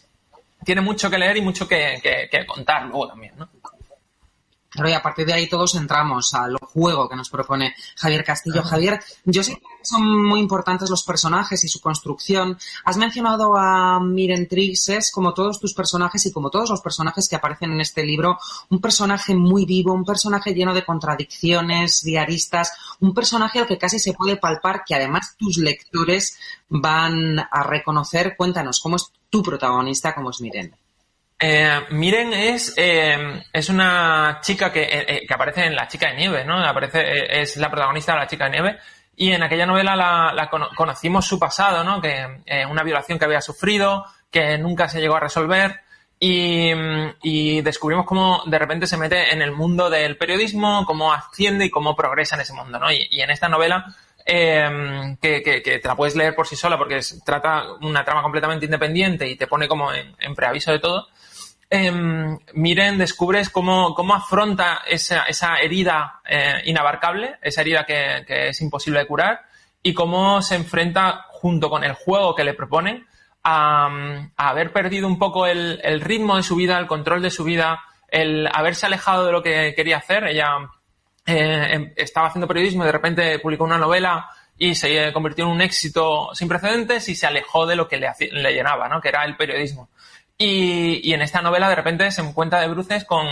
tiene 0.65 0.81
mucho 0.81 1.09
que 1.09 1.17
leer 1.17 1.37
y 1.37 1.41
mucho 1.41 1.67
que, 1.67 1.99
que, 2.01 2.27
que 2.29 2.45
contar 2.45 2.85
luego 2.85 3.07
también, 3.07 3.33
¿no? 3.37 3.49
Claro, 4.75 4.89
y 4.89 4.93
a 4.93 5.01
partir 5.01 5.25
de 5.25 5.31
ahí 5.31 5.47
todos 5.47 5.73
entramos 5.75 6.33
al 6.33 6.57
juego 6.57 7.07
que 7.07 7.15
nos 7.15 7.29
propone 7.29 7.73
Javier 7.95 8.25
Castillo. 8.25 8.61
Javier, 8.61 9.01
yo 9.23 9.41
sé 9.41 9.55
que 9.55 9.61
son 9.83 10.21
muy 10.21 10.41
importantes 10.41 10.89
los 10.89 11.03
personajes 11.03 11.63
y 11.63 11.69
su 11.69 11.79
construcción. 11.79 12.57
Has 12.83 12.97
mencionado 12.97 13.55
a 13.55 14.01
Miren 14.01 14.49
Trixes 14.49 15.13
como 15.13 15.33
todos 15.33 15.61
tus 15.61 15.73
personajes 15.73 16.25
y 16.25 16.33
como 16.33 16.49
todos 16.49 16.71
los 16.71 16.81
personajes 16.81 17.29
que 17.29 17.37
aparecen 17.37 17.71
en 17.71 17.79
este 17.79 18.03
libro. 18.03 18.37
Un 18.69 18.81
personaje 18.81 19.33
muy 19.33 19.65
vivo, 19.65 19.93
un 19.93 20.03
personaje 20.03 20.53
lleno 20.53 20.73
de 20.73 20.83
contradicciones, 20.83 22.01
diaristas, 22.03 22.73
un 22.99 23.13
personaje 23.13 23.59
al 23.59 23.67
que 23.67 23.77
casi 23.77 23.97
se 23.97 24.11
puede 24.11 24.35
palpar 24.35 24.83
que 24.85 24.95
además 24.95 25.37
tus 25.37 25.57
lectores 25.57 26.37
van 26.67 27.39
a 27.39 27.63
reconocer. 27.63 28.35
Cuéntanos, 28.35 28.81
¿cómo 28.81 28.97
es 28.97 29.09
tu 29.35 29.43
protagonista, 29.43 30.15
cómo 30.15 30.29
es 30.29 30.39
Miren? 30.39 30.73
Eh, 31.37 31.81
Miren 31.89 32.33
es, 32.33 32.73
eh, 32.77 33.43
es 33.51 33.67
una 33.67 34.39
chica 34.41 34.71
que, 34.71 34.83
eh, 34.83 35.25
que, 35.27 35.33
aparece 35.33 35.65
en 35.65 35.75
La 35.75 35.89
chica 35.89 36.09
de 36.09 36.15
nieve, 36.15 36.45
¿no? 36.45 36.63
Aparece, 36.63 37.41
es 37.41 37.57
la 37.57 37.69
protagonista 37.69 38.13
de 38.13 38.19
La 38.19 38.27
chica 38.27 38.45
de 38.45 38.51
nieve. 38.51 38.77
Y 39.17 39.33
en 39.33 39.43
aquella 39.43 39.65
novela 39.65 39.95
la, 39.95 40.49
conocimos 40.75 41.25
su 41.25 41.37
pasado, 41.37 41.83
¿no? 41.83 42.01
Que 42.01 42.43
una 42.69 42.83
violación 42.83 43.19
que 43.19 43.25
había 43.25 43.41
sufrido, 43.41 44.05
que 44.31 44.57
nunca 44.57 44.87
se 44.87 45.01
llegó 45.01 45.15
a 45.15 45.21
resolver. 45.21 45.81
Y, 46.17 46.71
y, 47.23 47.61
descubrimos 47.61 48.05
cómo 48.05 48.43
de 48.45 48.57
repente 48.57 48.87
se 48.87 48.95
mete 48.95 49.33
en 49.33 49.41
el 49.41 49.51
mundo 49.51 49.89
del 49.89 50.17
periodismo, 50.17 50.85
cómo 50.85 51.11
asciende 51.11 51.65
y 51.65 51.69
cómo 51.69 51.93
progresa 51.93 52.35
en 52.35 52.41
ese 52.41 52.53
mundo, 52.53 52.79
¿no? 52.79 52.89
Y, 52.91 53.21
en 53.21 53.31
esta 53.31 53.49
novela, 53.49 53.85
que, 54.25 55.41
que, 55.43 55.61
que, 55.61 55.79
te 55.79 55.87
la 55.87 55.95
puedes 55.95 56.15
leer 56.15 56.35
por 56.35 56.47
sí 56.47 56.55
sola 56.55 56.77
porque 56.77 56.99
trata 57.23 57.73
una 57.81 58.03
trama 58.03 58.23
completamente 58.23 58.65
independiente 58.65 59.29
y 59.29 59.35
te 59.35 59.45
pone 59.45 59.67
como 59.67 59.93
en, 59.93 60.15
en 60.19 60.33
preaviso 60.33 60.71
de 60.71 60.79
todo, 60.79 61.07
Em, 61.69 62.37
miren, 62.53 62.97
descubres 62.97 63.49
cómo, 63.49 63.95
cómo 63.95 64.13
afronta 64.13 64.81
esa, 64.87 65.23
esa 65.23 65.57
herida 65.57 66.21
eh, 66.25 66.61
inabarcable, 66.65 67.37
esa 67.41 67.61
herida 67.61 67.85
que, 67.85 68.49
es 68.49 68.61
imposible 68.61 68.99
de 68.99 69.07
curar, 69.07 69.41
y 69.81 69.93
cómo 69.93 70.41
se 70.41 70.55
enfrenta 70.55 71.25
junto 71.29 71.69
con 71.69 71.83
el 71.83 71.93
juego 71.93 72.35
que 72.35 72.43
le 72.43 72.53
proponen 72.53 73.05
a, 73.43 73.89
haber 74.37 74.71
perdido 74.71 75.07
un 75.07 75.17
poco 75.17 75.47
el, 75.47 76.01
ritmo 76.01 76.37
de 76.37 76.43
su 76.43 76.55
vida, 76.55 76.77
el 76.77 76.87
control 76.87 77.21
de 77.21 77.31
su 77.31 77.43
vida, 77.43 77.81
el 78.09 78.47
haberse 78.53 78.85
alejado 78.85 79.25
de 79.25 79.31
lo 79.31 79.41
que 79.41 79.73
quería 79.75 79.97
hacer. 79.97 80.25
Ella 80.25 80.57
eh, 81.25 81.67
em, 81.71 81.93
estaba 81.95 82.27
haciendo 82.27 82.47
periodismo 82.47 82.83
y 82.83 82.85
de 82.85 82.91
repente 82.91 83.39
publicó 83.39 83.63
una 83.63 83.77
novela 83.77 84.29
y 84.57 84.75
se 84.75 85.11
convirtió 85.11 85.45
en 85.45 85.51
un 85.51 85.61
éxito 85.61 86.29
sin 86.33 86.47
precedentes 86.47 87.09
y 87.09 87.15
se 87.15 87.27
alejó 87.27 87.65
de 87.65 87.75
lo 87.75 87.87
que 87.87 87.97
le, 87.97 88.09
le 88.31 88.53
llenaba, 88.53 88.87
¿no? 88.87 89.01
que 89.01 89.09
era 89.09 89.25
el 89.25 89.35
periodismo. 89.35 89.89
Y, 90.37 91.13
en 91.13 91.21
esta 91.21 91.41
novela 91.41 91.69
de 91.69 91.75
repente 91.75 92.11
se 92.11 92.21
encuentra 92.21 92.59
de 92.59 92.67
bruces 92.67 93.05
con, 93.05 93.27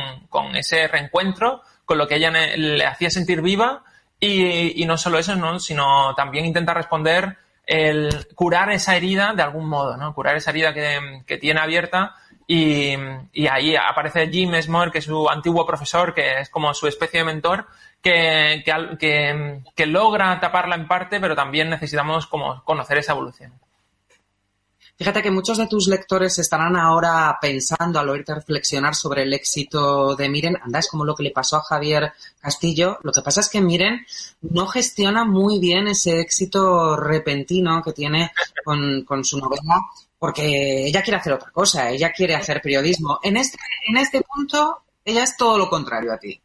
ese 0.55 0.87
reencuentro, 0.87 1.61
con 1.85 1.97
lo 1.97 2.07
que 2.07 2.15
ella 2.15 2.31
le 2.31 2.85
hacía 2.85 3.09
sentir 3.09 3.41
viva 3.41 3.83
y, 4.19 4.85
no 4.85 4.97
solo 4.97 5.19
eso, 5.19 5.35
¿no? 5.35 5.59
sino 5.59 6.15
también 6.15 6.45
intenta 6.45 6.73
responder 6.73 7.37
el 7.65 8.27
curar 8.35 8.71
esa 8.71 8.95
herida 8.95 9.33
de 9.33 9.43
algún 9.43 9.67
modo, 9.67 9.95
¿no? 9.95 10.13
Curar 10.13 10.35
esa 10.35 10.51
herida 10.51 10.73
que, 10.73 11.37
tiene 11.37 11.61
abierta 11.61 12.15
y, 12.47 12.95
ahí 13.47 13.75
aparece 13.75 14.29
Jim 14.29 14.53
Esmore, 14.55 14.91
que 14.91 14.99
es 14.99 15.05
su 15.05 15.29
antiguo 15.29 15.65
profesor, 15.65 16.13
que 16.13 16.39
es 16.41 16.49
como 16.49 16.73
su 16.73 16.87
especie 16.87 17.19
de 17.19 17.25
mentor, 17.25 17.67
que, 18.01 18.63
que, 18.99 19.61
que 19.75 19.85
logra 19.85 20.39
taparla 20.39 20.75
en 20.75 20.87
parte, 20.87 21.19
pero 21.19 21.35
también 21.35 21.69
necesitamos 21.69 22.27
como 22.27 22.63
conocer 22.63 22.97
esa 22.97 23.13
evolución. 23.13 23.53
Fíjate 24.95 25.23
que 25.23 25.31
muchos 25.31 25.57
de 25.57 25.65
tus 25.65 25.87
lectores 25.87 26.37
estarán 26.37 26.75
ahora 26.75 27.37
pensando 27.41 27.99
al 27.99 28.09
oírte 28.09 28.35
reflexionar 28.35 28.93
sobre 28.93 29.23
el 29.23 29.33
éxito 29.33 30.15
de 30.15 30.29
Miren. 30.29 30.57
Anda, 30.61 30.79
es 30.79 30.87
como 30.87 31.03
lo 31.03 31.15
que 31.15 31.23
le 31.23 31.31
pasó 31.31 31.57
a 31.57 31.63
Javier 31.63 32.13
Castillo. 32.39 32.99
Lo 33.01 33.11
que 33.11 33.23
pasa 33.23 33.41
es 33.41 33.49
que 33.49 33.59
Miren 33.59 34.05
no 34.41 34.67
gestiona 34.67 35.25
muy 35.25 35.59
bien 35.59 35.87
ese 35.87 36.19
éxito 36.19 36.95
repentino 36.95 37.81
que 37.83 37.93
tiene 37.93 38.31
con, 38.63 39.23
su 39.23 39.39
novela 39.39 39.81
porque 40.19 40.85
ella 40.85 41.01
quiere 41.01 41.17
hacer 41.17 41.33
otra 41.33 41.51
cosa, 41.51 41.89
ella 41.89 42.11
quiere 42.13 42.35
hacer 42.35 42.61
periodismo. 42.61 43.19
En 43.23 43.35
este, 43.35 43.57
en 43.87 43.97
este 43.97 44.21
punto, 44.21 44.83
ella 45.03 45.23
es 45.23 45.35
todo 45.35 45.57
lo 45.57 45.69
contrario 45.69 46.13
a 46.13 46.19
ti. 46.19 46.39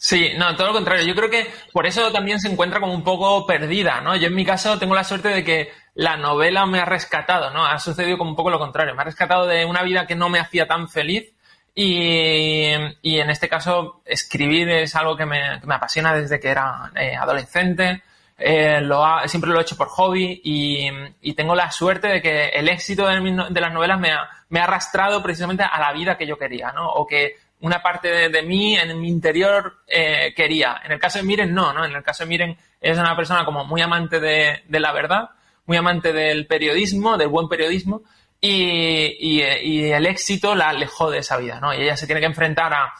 Sí, 0.00 0.30
no, 0.38 0.54
todo 0.54 0.68
lo 0.68 0.72
contrario. 0.74 1.04
Yo 1.04 1.14
creo 1.14 1.28
que 1.28 1.50
por 1.72 1.84
eso 1.84 2.12
también 2.12 2.38
se 2.38 2.48
encuentra 2.48 2.78
como 2.78 2.94
un 2.94 3.02
poco 3.02 3.44
perdida, 3.44 4.00
¿no? 4.00 4.14
Yo 4.14 4.28
en 4.28 4.34
mi 4.34 4.44
caso 4.44 4.78
tengo 4.78 4.94
la 4.94 5.02
suerte 5.02 5.28
de 5.28 5.42
que 5.42 5.70
la 5.98 6.16
novela 6.16 6.64
me 6.64 6.78
ha 6.78 6.84
rescatado, 6.84 7.50
¿no? 7.50 7.66
Ha 7.66 7.80
sucedido 7.80 8.16
como 8.16 8.30
un 8.30 8.36
poco 8.36 8.50
lo 8.50 8.58
contrario. 8.60 8.94
Me 8.94 9.02
ha 9.02 9.04
rescatado 9.04 9.46
de 9.46 9.64
una 9.64 9.82
vida 9.82 10.06
que 10.06 10.14
no 10.14 10.28
me 10.28 10.38
hacía 10.38 10.68
tan 10.68 10.88
feliz 10.88 11.32
y, 11.74 12.66
en 12.70 13.30
este 13.30 13.48
caso 13.48 14.00
escribir 14.04 14.68
es 14.68 14.94
algo 14.94 15.16
que 15.16 15.26
me, 15.26 15.60
apasiona 15.68 16.14
desde 16.14 16.38
que 16.38 16.50
era 16.50 16.92
eh, 16.94 17.16
adolescente. 17.16 18.02
Eh, 18.38 18.80
lo 18.80 19.04
siempre 19.26 19.50
lo 19.50 19.58
he 19.58 19.62
hecho 19.62 19.76
por 19.76 19.88
hobby 19.88 20.40
y, 20.44 21.34
tengo 21.34 21.56
la 21.56 21.72
suerte 21.72 22.06
de 22.06 22.22
que 22.22 22.46
el 22.50 22.68
éxito 22.68 23.08
de, 23.08 23.60
las 23.60 23.72
novelas 23.72 23.98
me 23.98 24.12
ha, 24.12 24.28
me 24.50 24.60
ha 24.60 24.64
arrastrado 24.64 25.20
precisamente 25.20 25.64
a 25.64 25.80
la 25.80 25.92
vida 25.92 26.16
que 26.16 26.28
yo 26.28 26.38
quería, 26.38 26.70
¿no? 26.70 26.88
O 26.88 27.08
que 27.08 27.38
una 27.60 27.82
parte 27.82 28.28
de, 28.28 28.42
mí 28.42 28.76
en 28.76 29.00
mi 29.00 29.08
interior 29.08 29.78
eh, 29.88 30.32
quería. 30.36 30.80
En 30.84 30.92
el 30.92 31.00
caso 31.00 31.18
de 31.18 31.24
Miren, 31.24 31.52
no, 31.52 31.72
¿no? 31.72 31.84
En 31.84 31.92
el 31.92 32.02
caso 32.02 32.22
de 32.22 32.28
Miren 32.28 32.56
es 32.80 32.96
una 32.96 33.16
persona 33.16 33.44
como 33.44 33.64
muy 33.64 33.82
amante 33.82 34.20
de, 34.20 34.62
la 34.68 34.92
verdad, 34.92 35.30
muy 35.68 35.76
amante 35.76 36.12
del 36.12 36.46
periodismo, 36.46 37.16
del 37.18 37.28
buen 37.28 37.46
periodismo, 37.46 38.02
y, 38.40 39.40
el 39.42 40.06
éxito 40.06 40.54
la 40.54 40.70
alejó 40.70 41.10
de 41.10 41.18
esa 41.18 41.36
vida, 41.36 41.60
¿no? 41.60 41.74
Y 41.74 41.82
ella 41.82 41.96
se 41.96 42.06
tiene 42.06 42.20
que 42.20 42.26
enfrentar 42.26 42.72
a, 42.72 42.94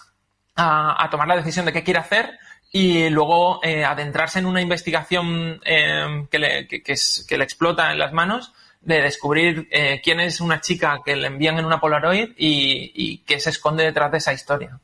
a, 0.55 1.09
tomar 1.11 1.27
la 1.27 1.37
decisión 1.37 1.65
de 1.65 1.73
qué 1.73 1.83
quiere 1.83 2.01
hacer 2.01 2.39
y 2.71 3.09
luego 3.09 3.61
eh, 3.63 3.85
adentrarse 3.85 4.39
en 4.39 4.47
una 4.47 4.61
investigación 4.61 5.61
eh, 5.65 6.27
que, 6.31 6.39
le, 6.39 6.69
que, 6.69 7.39
le 7.39 7.45
explota 7.45 7.91
en 7.91 7.99
las 7.99 8.13
manos 8.13 8.53
de 8.83 9.01
descubrir 9.01 9.67
eh, 9.71 10.01
quién 10.05 10.21
es 10.21 10.41
una 10.41 10.61
chica 10.61 10.99
que 11.05 11.17
le 11.17 11.29
envían 11.29 11.59
en 11.59 11.65
una 11.65 11.81
Polaroid 11.81 12.31
y, 12.37 12.93
y 12.95 13.19
qué 13.19 13.41
se 13.41 13.51
esconde 13.51 13.85
detrás 13.85 14.13
de 14.13 14.19
esa 14.19 14.35
historia. 14.35 14.79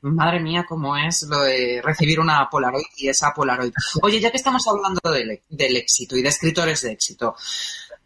Madre 0.00 0.40
mía, 0.40 0.64
cómo 0.68 0.96
es 0.96 1.22
lo 1.22 1.42
de 1.42 1.80
recibir 1.82 2.20
una 2.20 2.48
Polaroid 2.48 2.86
y 2.96 3.08
esa 3.08 3.32
Polaroid. 3.34 3.72
Oye, 4.02 4.20
ya 4.20 4.30
que 4.30 4.36
estamos 4.36 4.66
hablando 4.68 5.00
del, 5.12 5.42
del 5.48 5.76
éxito 5.76 6.16
y 6.16 6.22
de 6.22 6.28
escritores 6.28 6.82
de 6.82 6.92
éxito, 6.92 7.34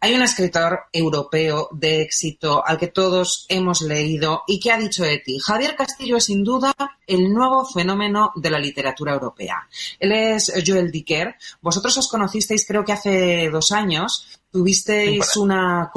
hay 0.03 0.15
un 0.15 0.21
escritor 0.21 0.81
europeo 0.91 1.69
de 1.71 2.01
éxito 2.01 2.61
al 2.65 2.77
que 2.77 2.87
todos 2.87 3.45
hemos 3.47 3.81
leído 3.81 4.43
y 4.47 4.59
que 4.59 4.69
ha 4.69 4.77
dicho 4.77 5.05
de 5.05 5.19
ti, 5.19 5.39
Javier 5.39 5.77
Castillo 5.77 6.17
es 6.17 6.25
sin 6.25 6.43
duda 6.43 6.73
el 7.07 7.33
nuevo 7.33 7.65
fenómeno 7.65 8.33
de 8.35 8.49
la 8.49 8.59
literatura 8.59 9.13
europea. 9.13 9.65
Él 9.97 10.11
es 10.11 10.51
Joel 10.67 10.91
Dicker. 10.91 11.35
Vosotros 11.61 11.97
os 11.97 12.09
conocisteis 12.09 12.67
creo 12.67 12.83
que 12.83 12.91
hace 12.91 13.49
dos 13.49 13.71
años. 13.71 14.41
Tuvisteis 14.51 15.37
una 15.37 15.89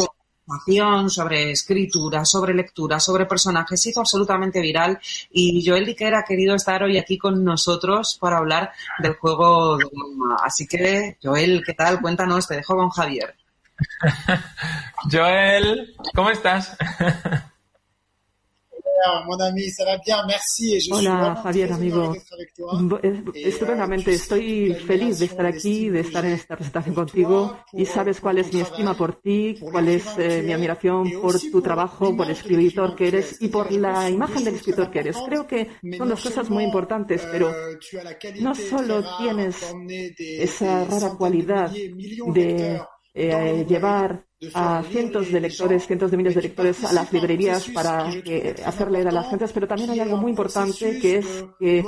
sobre 1.08 1.50
escritura, 1.50 2.24
sobre 2.24 2.54
lectura, 2.54 3.00
sobre 3.00 3.26
personajes, 3.26 3.80
se 3.80 3.90
hizo 3.90 4.00
absolutamente 4.00 4.60
viral 4.60 4.98
y 5.30 5.66
Joel 5.66 5.86
Dicker 5.86 6.14
ha 6.14 6.24
querido 6.24 6.54
estar 6.54 6.82
hoy 6.82 6.98
aquí 6.98 7.18
con 7.18 7.44
nosotros 7.44 8.16
para 8.20 8.38
hablar 8.38 8.72
del 8.98 9.14
juego 9.14 9.76
de 9.76 9.86
Así 10.42 10.66
que, 10.66 11.18
Joel, 11.22 11.62
¿qué 11.64 11.74
tal? 11.74 12.00
Cuéntanos, 12.00 12.46
te 12.46 12.56
dejo 12.56 12.76
con 12.76 12.90
Javier. 12.90 13.34
Joel, 15.10 15.94
¿cómo 16.14 16.30
estás? 16.30 16.76
Hola, 20.90 21.40
Javier, 21.42 21.72
amigo. 21.72 22.14
Estupendamente, 23.34 24.12
estoy 24.12 24.74
feliz 24.74 25.18
de 25.18 25.26
estar 25.26 25.46
aquí, 25.46 25.90
de 25.90 26.00
estar 26.00 26.24
en 26.24 26.32
esta 26.32 26.56
presentación 26.56 26.94
contigo 26.94 27.58
y 27.72 27.86
sabes 27.86 28.20
cuál 28.20 28.38
es 28.38 28.52
mi 28.52 28.60
estima 28.60 28.94
por 28.94 29.20
ti, 29.20 29.56
cuál 29.60 29.88
es 29.88 30.06
eh, 30.18 30.42
mi 30.44 30.52
admiración 30.52 31.10
por 31.20 31.38
tu 31.38 31.62
trabajo, 31.62 32.16
por 32.16 32.26
el 32.26 32.32
escritor 32.32 32.94
que 32.96 33.08
eres 33.08 33.40
y 33.40 33.48
por 33.48 33.70
la 33.72 34.10
imagen 34.10 34.44
del 34.44 34.54
escritor 34.56 34.90
que 34.90 35.00
eres. 35.00 35.16
Creo 35.26 35.46
que 35.46 35.68
son 35.96 36.08
dos 36.08 36.22
cosas 36.22 36.50
muy 36.50 36.64
importantes, 36.64 37.26
pero 37.30 37.52
no 38.40 38.54
solo 38.54 39.04
tienes 39.18 39.56
esa 40.18 40.84
rara 40.84 41.10
cualidad 41.16 41.70
de 41.70 42.80
eh, 43.14 43.66
llevar 43.68 44.25
a 44.52 44.82
cientos 44.82 45.32
de 45.32 45.40
lectores, 45.40 45.86
cientos 45.86 46.10
de 46.10 46.16
miles 46.16 46.34
de 46.34 46.42
lectores 46.42 46.84
a 46.84 46.92
las 46.92 47.10
librerías 47.12 47.68
para 47.70 48.06
hacer 48.66 48.90
leer 48.90 49.08
a 49.08 49.12
las 49.12 49.30
gentes, 49.30 49.50
pero 49.52 49.66
también 49.66 49.90
hay 49.90 50.00
algo 50.00 50.18
muy 50.18 50.30
importante 50.30 50.98
que 50.98 51.18
es 51.18 51.26
que 51.58 51.84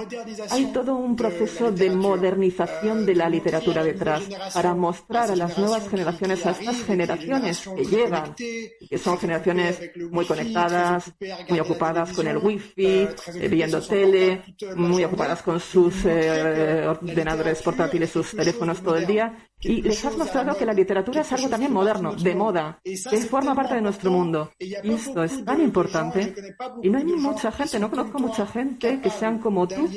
hay 0.51 0.67
todo 0.73 0.95
un 0.95 1.15
proceso 1.15 1.71
de 1.71 1.91
modernización 1.91 3.05
de 3.05 3.15
la 3.15 3.29
literatura 3.29 3.85
detrás 3.85 4.23
para 4.55 4.75
mostrar 4.75 5.31
a 5.31 5.37
las 5.37 5.59
nuevas 5.59 5.89
generaciones, 5.89 6.47
a 6.47 6.53
estas 6.53 6.83
generaciones 6.85 7.69
que 7.77 7.85
llegan, 7.85 8.35
que 8.35 8.99
son 8.99 9.19
generaciones 9.19 9.81
muy 10.11 10.25
conectadas, 10.25 11.13
muy 11.49 11.61
ocupadas 11.61 12.13
con 12.13 12.27
el 12.27 12.39
wifi, 12.39 12.81
eh, 12.81 13.49
viendo 13.51 13.81
tele, 13.83 14.43
muy 14.75 15.05
ocupadas 15.05 15.43
con 15.43 15.61
sus 15.61 16.05
eh, 16.07 16.87
ordenadores 16.87 17.61
portátiles, 17.61 18.11
sus 18.11 18.31
teléfonos 18.31 18.83
todo 18.83 18.97
el 18.97 19.07
día, 19.07 19.51
y 19.61 19.83
les 19.83 20.05
has 20.05 20.17
mostrado 20.17 20.57
que 20.57 20.65
la 20.65 20.73
literatura 20.73 21.21
es 21.21 21.33
algo 21.33 21.49
también 21.49 21.73
moderno, 21.73 22.15
de 22.15 22.38
moda, 22.39 22.81
que 22.83 23.19
forma 23.33 23.55
parte 23.55 23.75
de 23.75 23.83
nuestro 23.83 24.11
mundo. 24.11 24.51
Y 24.59 24.75
esto 24.75 25.23
es 25.23 25.45
tan 25.45 25.61
importante. 25.61 26.35
Y 26.83 26.89
no 26.89 26.99
hay 26.99 27.05
mucha 27.05 27.53
gente, 27.53 27.79
no 27.79 27.91
conozco 27.91 28.19
mucha 28.19 28.47
gente 28.47 29.01
que 29.01 29.11
sean 29.11 29.39
como 29.39 29.67
tú, 29.69 29.89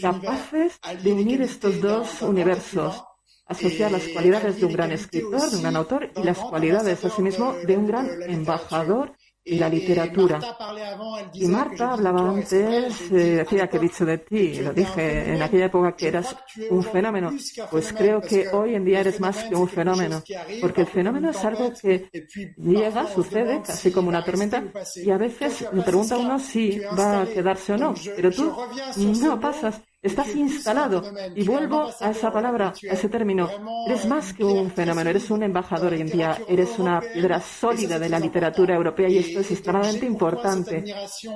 capaces 0.00 0.78
de 1.02 1.12
unir 1.12 1.42
estos 1.42 1.80
dos 1.80 2.22
universos 2.22 3.04
asociar 3.50 3.90
las 3.90 4.06
cualidades 4.08 4.60
de 4.60 4.66
un 4.66 4.72
gran 4.72 4.92
escritor, 4.92 5.50
de 5.50 5.56
un 5.56 5.62
gran 5.62 5.76
autor, 5.76 6.10
y 6.16 6.22
las 6.22 6.38
cualidades, 6.38 7.04
asimismo, 7.04 7.52
de 7.66 7.76
un 7.76 7.86
gran 7.88 8.08
embajador 8.22 9.12
la 9.44 9.68
literatura. 9.68 10.38
Y 11.32 11.46
Marta 11.46 11.92
hablaba 11.92 12.30
antes, 12.30 13.10
eh, 13.10 13.36
decía 13.36 13.68
que 13.68 13.76
he 13.78 13.80
dicho 13.80 14.04
de 14.04 14.18
ti, 14.18 14.54
lo 14.60 14.72
dije 14.72 15.34
en 15.34 15.42
aquella 15.42 15.66
época 15.66 15.96
que 15.96 16.08
eras 16.08 16.36
un 16.68 16.82
fenómeno. 16.82 17.32
Pues 17.70 17.92
creo 17.92 18.20
que 18.20 18.48
hoy 18.48 18.74
en 18.74 18.84
día 18.84 19.00
eres 19.00 19.20
más 19.20 19.44
que 19.44 19.54
un 19.54 19.68
fenómeno, 19.68 20.22
porque 20.60 20.82
el 20.82 20.86
fenómeno 20.86 21.30
es 21.30 21.44
algo 21.44 21.72
que 21.72 22.10
llega, 22.58 23.06
sucede, 23.06 23.62
casi 23.64 23.90
como 23.90 24.08
una 24.08 24.24
tormenta, 24.24 24.62
y 24.96 25.10
a 25.10 25.16
veces 25.16 25.66
me 25.72 25.82
pregunta 25.82 26.16
uno 26.18 26.38
si 26.38 26.78
va 26.78 27.22
a 27.22 27.26
quedarse 27.26 27.72
o 27.72 27.76
no, 27.78 27.94
pero 28.16 28.30
tú 28.30 28.54
no 28.96 29.40
pasas. 29.40 29.80
Estás 30.02 30.34
instalado. 30.34 31.02
Y 31.34 31.44
vuelvo 31.44 31.90
a 32.00 32.10
esa 32.10 32.32
palabra, 32.32 32.68
a 32.68 32.92
ese 32.94 33.08
término. 33.08 33.50
Eres 33.86 34.06
más 34.06 34.32
que 34.32 34.44
un 34.44 34.70
fenómeno, 34.70 35.10
eres 35.10 35.30
un 35.30 35.42
embajador 35.42 35.92
hoy 35.92 36.00
en 36.00 36.06
día, 36.06 36.38
eres 36.48 36.78
una 36.78 37.00
piedra 37.00 37.40
sólida 37.40 37.98
de 37.98 38.08
la 38.08 38.18
literatura 38.18 38.74
europea 38.74 39.08
y 39.08 39.18
esto 39.18 39.40
es 39.40 39.50
extremadamente 39.50 40.06
importante. 40.06 40.84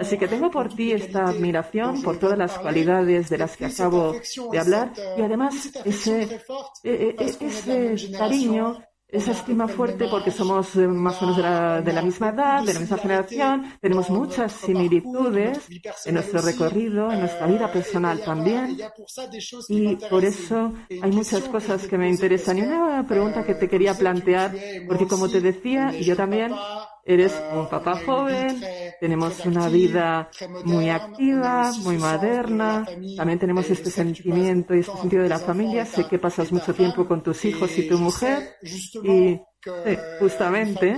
Así 0.01 0.17
que 0.17 0.29
tengo 0.29 0.51
por 0.51 0.75
ti 0.75 0.93
esta 0.93 1.25
admiración 1.25 2.03
por 2.03 2.19
todas 2.19 2.39
las 2.39 2.59
cualidades 2.59 3.29
de 3.29 3.39
las 3.39 3.57
que 3.57 3.67
acabo 3.67 4.15
de 4.51 4.59
hablar 4.59 4.93
y 5.19 5.23
además 5.23 5.71
ese, 5.85 6.23
eh, 6.23 7.17
eh, 7.19 7.37
ese 7.41 8.13
cariño 8.17 8.79
esa 9.15 9.31
estima 9.31 9.69
fuerte 9.69 10.09
porque 10.09 10.31
somos 10.33 10.75
eh, 10.75 10.89
más 10.89 11.23
o 11.23 11.27
menos 11.27 11.37
de 11.37 11.43
la, 11.43 11.81
de 11.81 11.93
la, 11.93 12.03
misma 12.03 12.31
edad, 12.31 12.65
de 12.65 12.75
la 12.75 12.81
misma 12.81 12.99
generación, 12.99 13.73
tenemos 13.81 14.11
muchas 14.11 14.53
similitudes 14.53 15.59
en 16.05 16.15
nuestro 16.15 16.41
recorrido, 16.43 17.13
en 17.13 17.21
nuestra 17.21 17.47
vida 17.47 17.71
personal 17.71 18.21
también. 18.21 18.77
Y 19.69 19.97
por 19.97 20.25
eso 20.25 20.73
hay 21.01 21.13
muchas 21.13 21.45
cosas 21.45 21.87
que 21.87 21.97
me 21.97 22.09
interesan. 22.09 22.59
Y 22.59 22.63
una 22.63 23.07
pregunta 23.07 23.45
que 23.45 23.55
te 23.55 23.69
quería 23.69 23.95
plantear, 23.95 24.53
porque 24.89 25.07
como 25.07 25.29
te 25.29 25.41
decía, 25.41 25.93
yo 25.93 26.17
también 26.17 26.53
Eres 27.07 27.35
un 27.53 27.69
papá 27.69 28.01
joven, 28.01 28.63
tenemos 29.01 29.45
una 29.45 29.69
vida 29.69 30.31
muy 30.65 30.91
activa, 30.91 31.73
muy 31.83 31.99
moderna, 31.99 32.87
también 33.17 33.39
tenemos 33.39 33.69
este 33.71 33.91
sentimiento 33.91 34.75
y 34.75 34.81
este 34.81 34.97
sentido 34.97 35.23
de 35.23 35.29
la 35.29 35.39
familia. 35.39 35.85
Sé 35.85 36.07
que 36.07 36.19
pasas 36.19 36.53
mucho 36.53 36.75
tiempo 36.75 37.07
con 37.07 37.23
tus 37.23 37.45
hijos 37.45 37.77
y 37.79 37.89
tu 37.89 37.99
mujer 37.99 38.57
y 39.03 39.41
justamente 40.19 40.97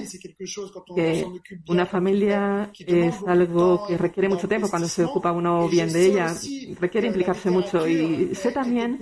que 0.95 1.27
una 1.69 1.87
familia 1.87 2.71
es 2.79 3.17
algo 3.27 3.87
que 3.87 3.97
requiere 3.97 4.29
mucho 4.29 4.49
tiempo 4.49 4.69
cuando 4.69 4.89
se 4.89 5.05
ocupa 5.05 5.33
uno 5.33 5.69
bien 5.69 5.93
de 5.93 6.07
ella, 6.07 6.35
requiere 6.81 7.09
implicarse 7.09 7.51
mucho 7.51 7.87
y 7.87 8.35
sé 8.35 8.53
también 8.53 8.99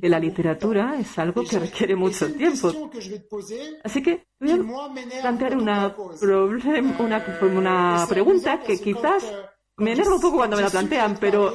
que 0.00 0.08
la 0.08 0.18
literatura 0.18 0.98
es 0.98 1.18
algo 1.18 1.44
que 1.44 1.58
requiere 1.58 1.96
mucho 1.96 2.32
tiempo. 2.32 2.90
Así 3.82 4.02
que 4.02 4.26
voy 4.40 4.52
a 4.52 5.20
plantear 5.22 5.56
una, 5.56 5.94
una, 6.98 7.24
una 7.42 8.06
pregunta 8.08 8.60
que 8.60 8.80
quizás 8.80 9.24
me 9.76 9.92
enerva 9.92 10.14
un 10.14 10.20
poco 10.20 10.36
cuando 10.38 10.56
me 10.56 10.62
la 10.62 10.70
plantean, 10.70 11.16
pero 11.20 11.54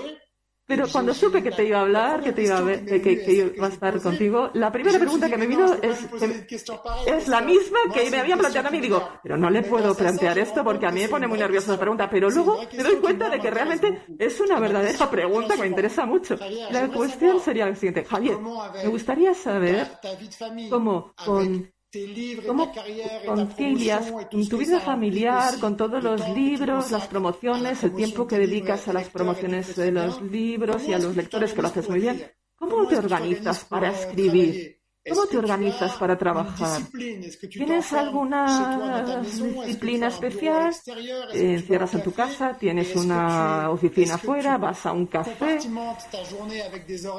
pero 0.70 0.88
cuando 0.88 1.16
supe 1.16 1.42
que 1.42 1.50
te 1.50 1.66
iba 1.66 1.80
a 1.80 1.82
hablar, 1.82 2.22
que 2.22 2.32
te 2.32 2.44
iba 2.44 2.60
a 2.60 2.62
ver, 2.62 2.86
que, 2.86 3.52
iba 3.56 3.66
a 3.66 3.70
estar 3.70 4.00
contigo, 4.00 4.52
la 4.54 4.72
primera 4.72 5.00
pregunta 5.00 5.28
que 5.28 5.36
me 5.36 5.48
vino 5.48 5.74
es, 5.82 6.08
es 7.08 7.28
la 7.28 7.42
misma 7.42 7.80
que 7.92 8.12
me 8.12 8.20
habían 8.20 8.38
planteado 8.38 8.68
a 8.68 8.72
mí. 8.72 8.80
Digo, 8.80 9.04
pero 9.24 9.36
no 9.36 9.50
le 9.50 9.64
puedo 9.64 9.96
plantear 9.96 10.38
esto 10.38 10.64
porque 10.64 10.86
a 10.86 10.92
mí 10.92 11.02
me 11.02 11.10
pone 11.10 11.26
muy 11.26 11.40
nerviosa 11.40 11.72
la 11.72 11.80
pregunta. 11.80 12.08
Pero 12.08 12.30
luego 12.30 12.62
me 12.72 12.84
doy 12.84 12.98
cuenta 12.98 13.32
de 13.32 13.40
que 13.40 13.50
realmente 13.50 14.04
es 14.20 14.40
una 14.40 14.60
verdadera 14.60 15.10
pregunta 15.10 15.56
que 15.56 15.62
me 15.62 15.68
interesa 15.68 16.06
mucho. 16.06 16.38
La 16.70 16.88
cuestión 16.90 17.40
sería 17.40 17.66
la 17.66 17.74
siguiente. 17.74 18.06
Javier, 18.06 18.38
me 18.38 18.90
gustaría 18.90 19.34
saber 19.34 19.88
cómo 20.70 21.16
con 21.26 21.72
¿Cómo 22.46 22.72
concilias 23.26 24.14
tu 24.48 24.58
vida 24.60 24.80
familiar 24.80 25.60
con 25.60 25.76
todos 25.76 26.04
los 26.04 26.30
libros, 26.30 26.92
las 26.92 27.08
promociones, 27.08 27.84
el 27.84 27.96
tiempo 27.96 28.28
que 28.28 28.38
dedicas 28.38 28.88
a 28.88 28.94
las 28.94 29.10
promociones 29.10 29.76
de 29.76 29.92
los 29.92 30.22
libros 30.22 30.88
y 30.88 30.94
a 30.94 31.00
los 31.00 31.16
lectores, 31.16 31.52
que 31.52 31.62
lo 31.64 31.68
haces 31.68 31.90
muy 31.90 32.00
bien? 32.00 32.32
¿Cómo 32.56 32.88
te 32.88 32.98
organizas 32.98 33.66
para 33.66 33.90
escribir? 33.90 34.79
¿Cómo 35.10 35.26
te 35.28 35.38
organizas 35.38 35.96
para 35.98 36.18
trabajar? 36.18 36.82
¿Tienes 37.50 37.94
alguna 37.94 39.22
disciplina 39.22 40.08
especial? 40.08 40.74
¿Te 41.32 41.54
encierras 41.54 41.94
en 41.94 42.04
tu 42.04 42.12
casa? 42.14 42.58
¿Tienes 42.58 42.96
una 42.96 43.70
oficina 43.70 44.16
afuera? 44.16 44.58
¿Vas 44.58 44.86
a 44.86 44.92
un 44.92 45.08
café? 45.08 45.60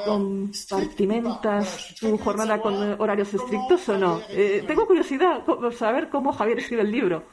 ¿Compartimentas 0.05 1.95
tu 2.01 2.19
jornada 2.19 2.61
con 2.61 3.01
horarios 3.01 3.33
estrictos 3.35 3.89
o 3.89 3.99
no? 3.99 4.21
Eh, 4.31 4.65
tengo 4.67 4.87
curiosidad 4.87 5.45
por 5.45 5.73
saber 5.75 6.09
cómo 6.09 6.33
Javier 6.33 6.59
escribe 6.59 6.83
el 6.83 6.91
libro. 6.91 7.25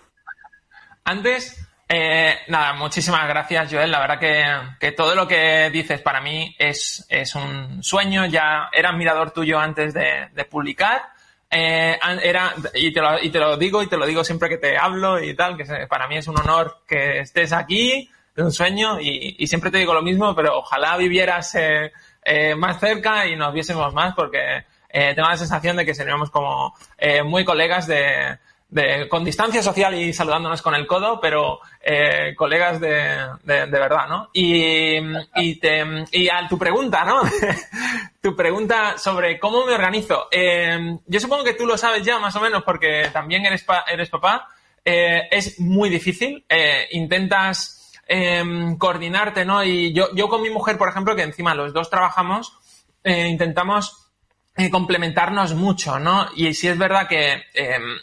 Antes 1.03 1.66
eh, 1.89 2.39
nada, 2.49 2.73
muchísimas 2.73 3.27
gracias, 3.27 3.71
Joel. 3.71 3.91
La 3.91 3.99
verdad 3.99 4.19
que, 4.79 4.91
todo 4.91 5.15
lo 5.15 5.27
que 5.27 5.69
dices 5.71 6.01
para 6.01 6.19
mí 6.19 6.53
es, 6.59 7.05
es, 7.07 7.33
un 7.35 7.81
sueño. 7.81 8.25
Ya 8.25 8.69
era 8.73 8.89
admirador 8.89 9.31
tuyo 9.31 9.57
antes 9.57 9.93
de, 9.93 10.45
publicar. 10.49 11.03
eh, 11.49 11.97
era, 12.23 12.53
y 12.73 12.91
te, 12.91 12.99
lo, 12.99 13.23
y 13.23 13.29
te 13.29 13.39
lo 13.39 13.55
digo 13.55 13.81
y 13.81 13.87
te 13.87 13.95
lo 13.95 14.05
digo 14.05 14.23
siempre 14.23 14.49
que 14.49 14.57
te 14.57 14.77
hablo 14.77 15.21
y 15.23 15.33
tal, 15.33 15.55
que 15.55 15.87
para 15.87 16.07
mí 16.07 16.17
es 16.17 16.27
un 16.27 16.37
honor 16.37 16.79
que 16.85 17.19
estés 17.19 17.53
aquí, 17.53 18.09
es 18.35 18.43
un 18.43 18.51
sueño 18.51 18.99
y, 18.99 19.47
siempre 19.47 19.71
te 19.71 19.77
digo 19.77 19.93
lo 19.93 20.01
mismo, 20.01 20.35
pero 20.35 20.57
ojalá 20.57 20.97
vivieras 20.97 21.55
eh, 21.55 21.93
eh, 22.23 22.53
más 22.55 22.81
cerca 22.81 23.25
y 23.27 23.37
nos 23.37 23.53
viésemos 23.53 23.93
más 23.93 24.13
porque 24.13 24.65
tengo 24.89 25.29
la 25.29 25.37
sensación 25.37 25.77
de 25.77 25.85
que 25.85 25.93
seríamos 25.93 26.31
como 26.31 26.75
muy 27.23 27.45
colegas 27.45 27.85
de, 27.87 28.39
con 29.09 29.23
distancia 29.23 29.63
social 29.63 29.95
y 29.95 30.11
saludándonos 30.11 30.61
con 30.61 30.75
el 30.75 30.85
codo, 30.85 31.19
pero 31.21 31.61
eh, 31.81 32.35
colegas 32.35 32.81
de, 32.81 33.15
de, 33.43 33.65
verdad, 33.65 34.07
¿no? 34.09 34.29
Y, 34.33 35.55
te, 35.55 36.05
y 36.11 36.27
a 36.27 36.47
tu 36.49 36.57
pregunta, 36.57 37.05
¿no? 37.05 37.21
tu 38.21 38.35
pregunta 38.35 38.97
sobre 38.97 39.39
cómo 39.39 39.65
me 39.65 39.73
organizo. 39.73 40.27
Eh, 40.31 40.97
yo 41.05 41.19
supongo 41.19 41.45
que 41.45 41.53
tú 41.53 41.65
lo 41.65 41.77
sabes 41.77 42.03
ya 42.03 42.19
más 42.19 42.35
o 42.35 42.41
menos 42.41 42.63
porque 42.63 43.09
también 43.13 43.45
eres, 43.45 43.65
eres 43.87 44.09
papá. 44.09 44.49
Eh, 44.83 45.29
es 45.31 45.59
muy 45.61 45.89
difícil. 45.89 46.45
Eh, 46.49 46.89
intentas 46.91 47.93
em, 48.05 48.77
coordinarte, 48.77 49.45
¿no? 49.45 49.63
Y 49.63 49.93
yo, 49.93 50.13
yo 50.13 50.27
con 50.27 50.41
mi 50.41 50.49
mujer, 50.49 50.77
por 50.77 50.89
ejemplo, 50.89 51.15
que 51.15 51.23
encima 51.23 51.55
los 51.55 51.73
dos 51.73 51.89
trabajamos, 51.89 52.53
intentamos 53.05 54.11
complementarnos 54.69 55.53
mucho, 55.53 55.97
¿no? 55.99 56.27
Y 56.35 56.53
si 56.53 56.67
es 56.67 56.77
verdad 56.77 57.07
que 57.07 57.43
em, 57.53 57.97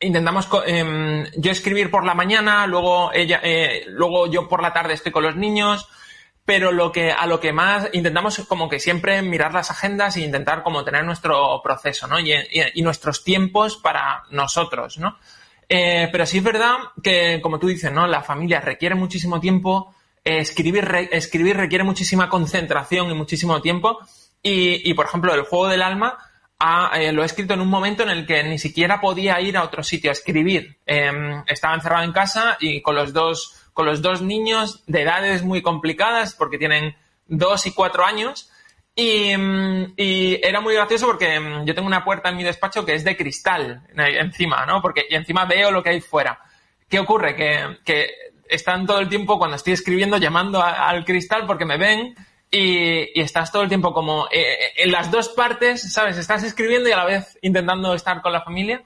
intentamos 0.00 0.48
eh, 0.66 1.30
yo 1.36 1.52
escribir 1.52 1.90
por 1.90 2.04
la 2.04 2.14
mañana, 2.14 2.66
luego 2.66 3.12
ella, 3.12 3.40
eh, 3.42 3.84
luego 3.88 4.26
yo 4.26 4.48
por 4.48 4.62
la 4.62 4.72
tarde 4.72 4.94
estoy 4.94 5.12
con 5.12 5.22
los 5.22 5.36
niños, 5.36 5.86
pero 6.44 6.72
lo 6.72 6.90
que 6.90 7.12
a 7.12 7.26
lo 7.26 7.38
que 7.38 7.52
más 7.52 7.88
intentamos 7.92 8.38
como 8.48 8.68
que 8.68 8.80
siempre 8.80 9.20
mirar 9.22 9.52
las 9.52 9.70
agendas 9.70 10.16
e 10.16 10.22
intentar 10.22 10.62
como 10.62 10.84
tener 10.84 11.04
nuestro 11.04 11.60
proceso, 11.62 12.06
¿no? 12.06 12.18
Y, 12.18 12.32
y, 12.74 12.82
nuestros 12.82 13.22
tiempos 13.22 13.76
para 13.76 14.24
nosotros, 14.30 14.98
¿no? 14.98 15.18
Eh, 15.68 16.08
pero 16.10 16.26
sí 16.26 16.38
es 16.38 16.44
verdad 16.44 16.76
que, 17.02 17.40
como 17.40 17.58
tú 17.58 17.68
dices, 17.68 17.92
¿no? 17.92 18.06
La 18.06 18.22
familia 18.22 18.60
requiere 18.60 18.94
muchísimo 18.94 19.38
tiempo, 19.38 19.94
escribir, 20.24 21.08
escribir 21.12 21.56
requiere 21.56 21.84
muchísima 21.84 22.28
concentración 22.28 23.10
y 23.10 23.14
muchísimo 23.14 23.60
tiempo. 23.60 24.00
Y, 24.42 24.90
y, 24.90 24.94
por 24.94 25.06
ejemplo, 25.06 25.34
el 25.34 25.42
juego 25.42 25.68
del 25.68 25.82
alma, 25.82 26.18
eh, 26.94 27.12
lo 27.12 27.22
he 27.22 27.26
escrito 27.26 27.54
en 27.54 27.60
un 27.60 27.68
momento 27.68 28.02
en 28.02 28.10
el 28.10 28.26
que 28.26 28.42
ni 28.42 28.58
siquiera 28.58 29.00
podía 29.00 29.40
ir 29.40 29.56
a 29.56 29.64
otro 29.64 29.82
sitio 29.82 30.10
a 30.10 30.12
escribir. 30.12 30.78
Em, 30.84 31.42
estaba 31.46 31.74
encerrado 31.74 32.04
en 32.04 32.12
casa 32.12 32.56
y 32.60 32.82
con 32.82 32.94
los 32.94 33.12
dos, 33.12 33.56
con 33.72 33.86
los 33.86 34.02
dos 34.02 34.20
niños 34.20 34.82
de 34.86 35.02
edades 35.02 35.42
muy 35.42 35.62
complicadas 35.62 36.34
porque 36.34 36.58
tienen 36.58 36.96
dos 37.26 37.66
y 37.66 37.72
cuatro 37.72 38.04
años. 38.04 38.50
Y, 38.94 39.34
mm, 39.36 39.94
era 39.96 40.60
muy 40.60 40.74
gracioso 40.74 41.06
porque 41.06 41.40
mm, 41.40 41.64
yo 41.64 41.74
tengo 41.74 41.86
una 41.86 42.04
puerta 42.04 42.28
en 42.28 42.36
mi 42.36 42.44
despacho 42.44 42.84
que 42.84 42.94
es 42.94 43.04
de 43.04 43.16
cristal 43.16 43.82
encima, 43.96 44.66
¿no? 44.66 44.82
Porque, 44.82 45.06
y 45.08 45.14
encima 45.14 45.46
veo 45.46 45.70
lo 45.70 45.82
que 45.82 45.90
hay 45.90 46.00
fuera. 46.00 46.40
¿Qué 46.88 46.98
ocurre? 46.98 47.34
Que, 47.34 47.78
que 47.84 48.10
están 48.50 48.86
todo 48.86 48.98
el 48.98 49.08
tiempo 49.08 49.38
cuando 49.38 49.56
estoy 49.56 49.72
escribiendo 49.72 50.18
llamando 50.18 50.62
al 50.62 51.04
cristal 51.04 51.46
porque 51.46 51.64
me 51.64 51.78
ven 51.78 52.14
y, 52.50 53.20
estás 53.20 53.52
todo 53.52 53.62
el 53.62 53.68
tiempo 53.68 53.92
como 53.92 54.26
eh, 54.26 54.40
eh, 54.40 54.72
en 54.76 54.90
las 54.90 55.10
dos 55.10 55.28
partes, 55.30 55.92
¿sabes? 55.92 56.18
Estás 56.18 56.42
escribiendo 56.42 56.88
y 56.88 56.92
a 56.92 56.96
la 56.96 57.04
vez 57.04 57.38
intentando 57.42 57.94
estar 57.94 58.20
con 58.20 58.32
la 58.32 58.42
familia. 58.42 58.82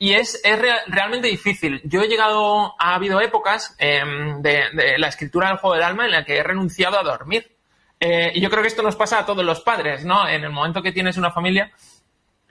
Y 0.00 0.12
es, 0.12 0.40
es 0.44 0.58
realmente 0.86 1.26
difícil. 1.26 1.80
Yo 1.82 2.02
he 2.02 2.08
llegado, 2.08 2.76
ha 2.78 2.94
habido 2.94 3.20
épocas 3.20 3.74
em, 3.78 4.40
de, 4.42 4.60
la 4.96 5.08
escritura 5.08 5.48
del 5.48 5.56
juego 5.56 5.74
del 5.74 5.82
alma 5.82 6.04
en 6.04 6.12
la 6.12 6.24
que 6.24 6.36
he 6.36 6.42
renunciado 6.44 6.96
a 7.00 7.02
dormir. 7.02 7.50
Eh, 7.98 8.30
y 8.32 8.40
yo 8.40 8.48
creo 8.48 8.62
que 8.62 8.68
esto 8.68 8.82
nos 8.82 8.94
pasa 8.94 9.18
a 9.18 9.26
todos 9.26 9.44
los 9.44 9.60
padres, 9.60 10.04
¿no? 10.04 10.28
En 10.28 10.44
el 10.44 10.50
momento 10.50 10.82
que 10.82 10.92
tienes 10.92 11.16
una 11.16 11.32
familia, 11.32 11.72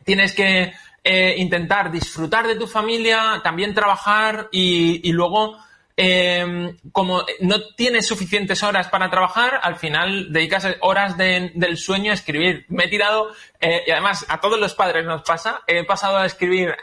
tienes 0.04 0.34
que 0.34 0.74
intentar 1.38 1.90
disfrutar 1.90 2.46
de 2.46 2.58
tu 2.58 2.68
familia, 2.68 3.40
también 3.42 3.74
trabajar 3.74 4.50
y, 4.52 5.08
y 5.08 5.14
luego 5.14 5.58
eh, 6.00 6.76
como 6.92 7.26
no 7.40 7.56
tienes 7.76 8.08
suficientes 8.08 8.62
horas 8.62 8.88
para 8.88 9.10
trabajar, 9.10 9.60
al 9.64 9.78
final 9.78 10.32
dedicas 10.32 10.68
horas 10.82 11.18
del 11.18 11.76
sueño 11.76 12.12
a 12.12 12.14
escribir. 12.14 12.66
Me 12.70 12.86
he 12.86 12.88
tirado, 12.88 13.32
eh, 13.60 13.82
y 13.88 13.90
además 13.90 14.24
a 14.30 14.40
todos 14.40 14.60
los 14.60 14.76
padres 14.76 15.04
nos 15.06 15.24
pasa, 15.24 15.62
he 15.66 15.84
pasado 15.86 16.18
a 16.18 16.28
escribir 16.28 16.76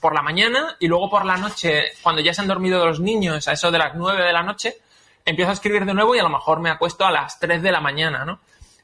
por 0.00 0.14
la 0.14 0.22
mañana 0.22 0.76
y 0.78 0.86
luego 0.86 1.10
por 1.10 1.26
la 1.26 1.36
noche, 1.36 1.86
cuando 2.02 2.22
ya 2.22 2.32
se 2.32 2.42
han 2.42 2.46
dormido 2.46 2.86
los 2.86 3.00
niños, 3.00 3.48
a 3.48 3.52
eso 3.52 3.72
de 3.72 3.78
las 3.78 3.96
nueve 3.96 4.22
de 4.22 4.32
la 4.32 4.44
noche, 4.44 4.76
empiezo 5.24 5.50
a 5.50 5.54
escribir 5.54 5.84
de 5.84 5.92
nuevo 5.92 6.14
y 6.14 6.20
a 6.20 6.22
lo 6.22 6.30
mejor 6.30 6.60
me 6.60 6.70
acuesto 6.70 7.04
a 7.04 7.10
las 7.10 7.40
tres 7.40 7.62
de 7.62 7.72
la 7.72 7.80
mañana, 7.80 8.24
¿no? 8.24 8.38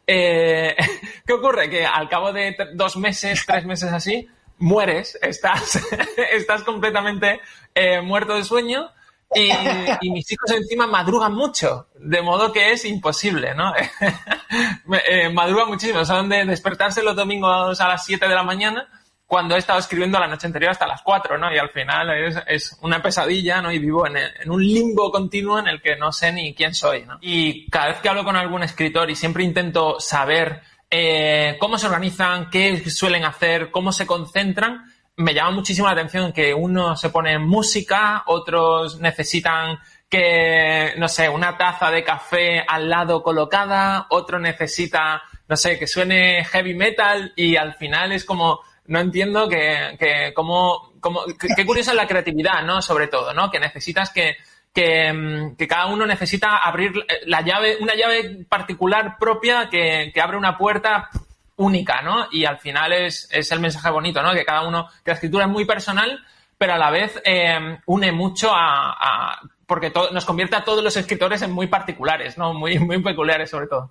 Eh, 0.09 0.75
¿Qué 1.25 1.33
ocurre? 1.33 1.71
Que 1.71 1.87
al 1.87 2.09
cabo 2.09 2.33
de 2.33 2.57
dos 2.75 2.97
meses, 2.97 3.45
tres 3.47 3.65
meses 3.65 3.93
así, 3.93 4.29
mueres, 4.59 5.17
estás, 5.23 5.81
estás 6.33 6.65
completamente 6.65 7.41
eh, 7.77 8.01
muerto 8.01 8.35
de 8.35 8.43
sueño 8.43 8.91
y, 9.35 10.11
mis 10.11 10.31
hijos 10.31 10.51
encima 10.51 10.87
madrugan 10.87 11.35
mucho, 11.35 11.89
de 11.99 12.23
modo 12.23 12.53
que 12.53 12.73
es 12.73 12.85
imposible, 12.85 13.55
¿no? 13.55 13.73
eh, 15.09 15.29
madrugan 15.31 15.69
muchísimo, 15.69 16.05
son 16.05 16.29
de 16.29 16.45
despertarse 16.45 17.03
los 17.03 17.17
domingos 17.17 17.81
a 17.81 17.89
las 17.89 18.05
7 18.05 18.29
de 18.29 18.35
la 18.35 18.43
mañana 18.43 18.89
cuando 19.27 19.57
he 19.57 19.59
estado 19.59 19.81
escribiendo 19.81 20.21
la 20.21 20.29
noche 20.29 20.47
anterior 20.47 20.71
hasta 20.71 20.87
las 20.87 21.03
4, 21.03 21.37
¿no? 21.37 21.53
Y 21.53 21.59
al 21.59 21.71
final 21.71 22.09
es, 22.47 22.79
una 22.83 23.03
pesadilla, 23.03 23.61
¿no? 23.61 23.73
Y 23.73 23.81
vivo 23.81 24.07
en, 24.07 24.17
en, 24.17 24.51
un 24.51 24.65
limbo 24.65 25.11
continuo 25.11 25.59
en 25.59 25.67
el 25.67 25.83
que 25.83 25.97
no 25.97 26.13
sé 26.13 26.33
ni 26.33 26.55
quién 26.55 26.75
soy, 26.75 27.05
¿no? 27.05 27.19
Y 27.21 27.69
cada 27.69 27.89
vez 27.89 27.99
que 27.99 28.09
hablo 28.09 28.25
con 28.25 28.37
algún 28.37 28.63
escritor 28.63 29.11
y 29.11 29.17
siempre 29.17 29.43
intento 29.43 29.99
saber 29.99 30.63
eh, 30.91 31.57
cómo 31.59 31.79
se 31.79 31.87
organizan, 31.87 32.49
qué 32.51 32.89
suelen 32.91 33.25
hacer, 33.25 33.71
cómo 33.71 33.91
se 33.91 34.07
concentran, 34.07 34.85
me 35.17 35.33
llama 35.33 35.53
muchísimo 35.53 35.87
la 35.87 35.95
atención 35.95 36.33
que 36.33 36.53
uno 36.53 36.95
se 36.97 37.11
pone 37.11 37.39
música, 37.39 38.23
otros 38.27 39.01
necesitan 39.01 39.79
que, 40.09 40.95
no 40.99 41.09
sé, 41.09 41.29
una 41.29 41.57
taza 41.57 41.91
de 41.91 42.05
café 42.05 42.61
al 42.67 42.89
lado 42.89 43.23
colocada, 43.23 44.07
otro 44.11 44.39
necesita, 44.39 45.23
no 45.49 45.57
sé, 45.57 45.79
que 45.79 45.87
suene 45.87 46.45
heavy 46.45 46.75
metal 46.75 47.33
y 47.35 47.57
al 47.57 47.75
final 47.75 48.13
es 48.13 48.25
como, 48.25 48.61
no 48.87 49.01
entiendo 49.01 49.49
que, 49.49 49.97
que 49.99 50.33
como, 50.35 50.93
como, 51.01 51.23
qué 51.57 51.65
curiosa 51.65 51.93
es 51.93 51.97
la 51.97 52.07
creatividad, 52.07 52.63
¿no? 52.63 52.83
Sobre 52.83 53.09
todo, 53.09 53.33
¿no? 53.33 53.51
Que 53.51 53.59
necesitas 53.59 54.11
que, 54.11 54.37
que, 54.73 55.55
que, 55.57 55.67
cada 55.67 55.87
uno 55.87 56.07
necesita 56.07 56.59
abrir 56.59 56.93
la 57.25 57.41
llave, 57.41 57.79
una 57.81 57.95
llave 57.95 58.45
particular 58.49 59.17
propia 59.19 59.71
que, 59.71 60.13
que 60.15 60.21
abre 60.21 60.37
una 60.37 60.59
puerta 60.59 61.09
única, 61.57 62.03
¿no? 62.03 62.29
Y 62.31 62.45
al 62.45 62.59
final 62.59 62.93
es, 62.93 63.29
es 63.33 63.51
el 63.53 63.61
mensaje 63.61 63.91
bonito, 63.91 64.23
¿no? 64.23 64.33
Que 64.33 64.45
cada 64.45 64.67
uno, 64.67 64.89
que 65.05 65.11
la 65.11 65.15
escritura 65.15 65.45
es 65.45 65.51
muy 65.51 65.65
personal, 65.65 66.21
pero 66.59 66.75
a 66.75 66.79
la 66.79 66.91
vez 66.91 67.21
eh, 67.25 67.79
une 67.87 68.13
mucho 68.13 68.51
a, 68.53 69.41
porque 69.67 69.93
nos 70.13 70.25
convierte 70.25 70.57
a 70.57 70.65
todos 70.65 70.83
los 70.83 70.97
escritores 70.97 71.43
en 71.43 71.53
muy 71.53 71.67
particulares, 71.67 72.39
¿no? 72.39 72.55
Muy, 72.55 72.79
muy 72.79 73.03
peculiares 73.03 73.51
sobre 73.51 73.67
todo. 73.67 73.91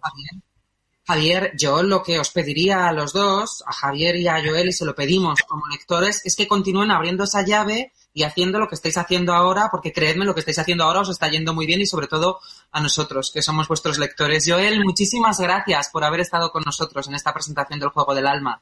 Javier, 1.08 1.53
yo 1.56 1.84
lo 1.84 2.01
que 2.01 2.20
os 2.20 2.32
pediría 2.32 2.88
a 2.88 2.91
los 2.91 3.14
dos, 3.14 3.64
a 3.68 3.74
Javier 3.74 4.16
y 4.16 4.28
a 4.28 4.41
Joel, 4.43 4.70
y 4.70 4.74
se 4.74 4.86
lo 4.86 4.95
pedimos 4.95 5.41
como 5.43 5.68
lectores, 5.68 6.26
es 6.26 6.36
que 6.36 6.47
continúen 6.47 6.89
abriendo 6.89 7.26
esa 7.26 7.45
llave 7.45 7.94
y 8.11 8.23
haciendo 8.23 8.60
lo 8.60 8.68
que 8.68 8.76
estáis 8.76 8.98
haciendo 8.98 9.34
ahora, 9.34 9.69
porque 9.69 9.94
creedme, 9.94 10.26
lo 10.26 10.34
que 10.34 10.40
estáis 10.40 10.57
haciendo 10.57 10.84
ahora 10.84 11.02
os 11.02 11.10
está 11.10 11.27
yendo 11.27 11.53
muy 11.53 11.68
bien 11.68 11.82
y 11.82 11.86
sobre 11.86 12.07
todo 12.07 12.40
a 12.72 12.82
nosotros, 12.82 13.30
que 13.32 13.44
somos 13.44 13.68
vuestros 13.68 13.99
lectores. 13.99 14.45
Joel, 14.48 14.84
muchísimas 14.84 15.40
gracias 15.40 15.90
por 15.90 16.03
haber 16.03 16.22
estado 16.22 16.52
con 16.52 16.64
nosotros 16.65 17.07
en 17.07 17.14
esta 17.14 17.34
presentación 17.34 17.80
del 17.80 17.90
Juego 17.90 18.15
del 18.15 18.26
Alma. 18.26 18.61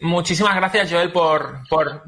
muchísimas 0.00 0.56
gracias, 0.56 0.90
Joel, 0.90 1.12
por... 1.12 1.60
por... 1.68 2.04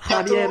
Javier, 0.00 0.50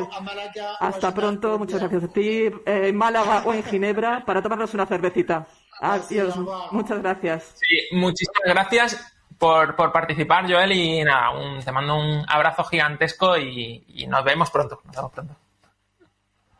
hasta 0.80 1.14
pronto, 1.14 1.58
muchas 1.58 1.80
gracias 1.80 2.04
a 2.04 2.08
ti, 2.08 2.20
eh, 2.20 2.52
en 2.64 2.96
Málaga 2.96 3.42
o 3.44 3.52
en 3.52 3.62
Ginebra, 3.70 4.24
para 4.24 4.42
tomarnos 4.42 4.72
una 4.74 4.86
cervecita. 4.86 5.46
Adiós, 5.80 6.34
muchas 6.72 7.00
gracias. 7.00 7.54
Sí, 7.56 7.96
muchísimas 7.96 8.42
gracias 8.44 9.18
por, 9.38 9.76
por 9.76 9.92
participar, 9.92 10.50
Joel, 10.50 10.72
y 10.72 11.04
nada, 11.04 11.30
un, 11.30 11.60
te 11.60 11.72
mando 11.72 11.96
un 11.96 12.24
abrazo 12.28 12.64
gigantesco 12.64 13.36
y, 13.36 13.84
y 13.88 14.06
nos 14.06 14.24
vemos 14.24 14.50
pronto. 14.50 14.80
Nos 14.84 14.96
vemos 14.96 15.12
pronto. 15.12 15.34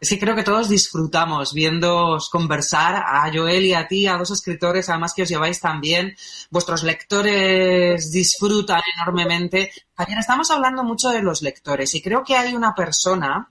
Sí, 0.00 0.16
creo 0.18 0.36
que 0.36 0.44
todos 0.44 0.68
disfrutamos 0.68 1.52
viéndoos 1.52 2.28
conversar 2.30 2.94
a 3.04 3.28
Joel 3.34 3.66
y 3.66 3.74
a 3.74 3.88
ti, 3.88 4.06
a 4.06 4.16
dos 4.16 4.30
escritores, 4.30 4.88
además 4.88 5.12
que 5.12 5.22
os 5.22 5.28
lleváis 5.28 5.60
también. 5.60 6.14
Vuestros 6.50 6.84
lectores 6.84 8.12
disfrutan 8.12 8.80
enormemente. 8.96 9.72
Javier, 9.96 10.18
estamos 10.20 10.52
hablando 10.52 10.84
mucho 10.84 11.08
de 11.08 11.22
los 11.22 11.42
lectores 11.42 11.92
y 11.96 12.02
creo 12.02 12.22
que 12.22 12.36
hay 12.36 12.54
una 12.54 12.74
persona, 12.74 13.50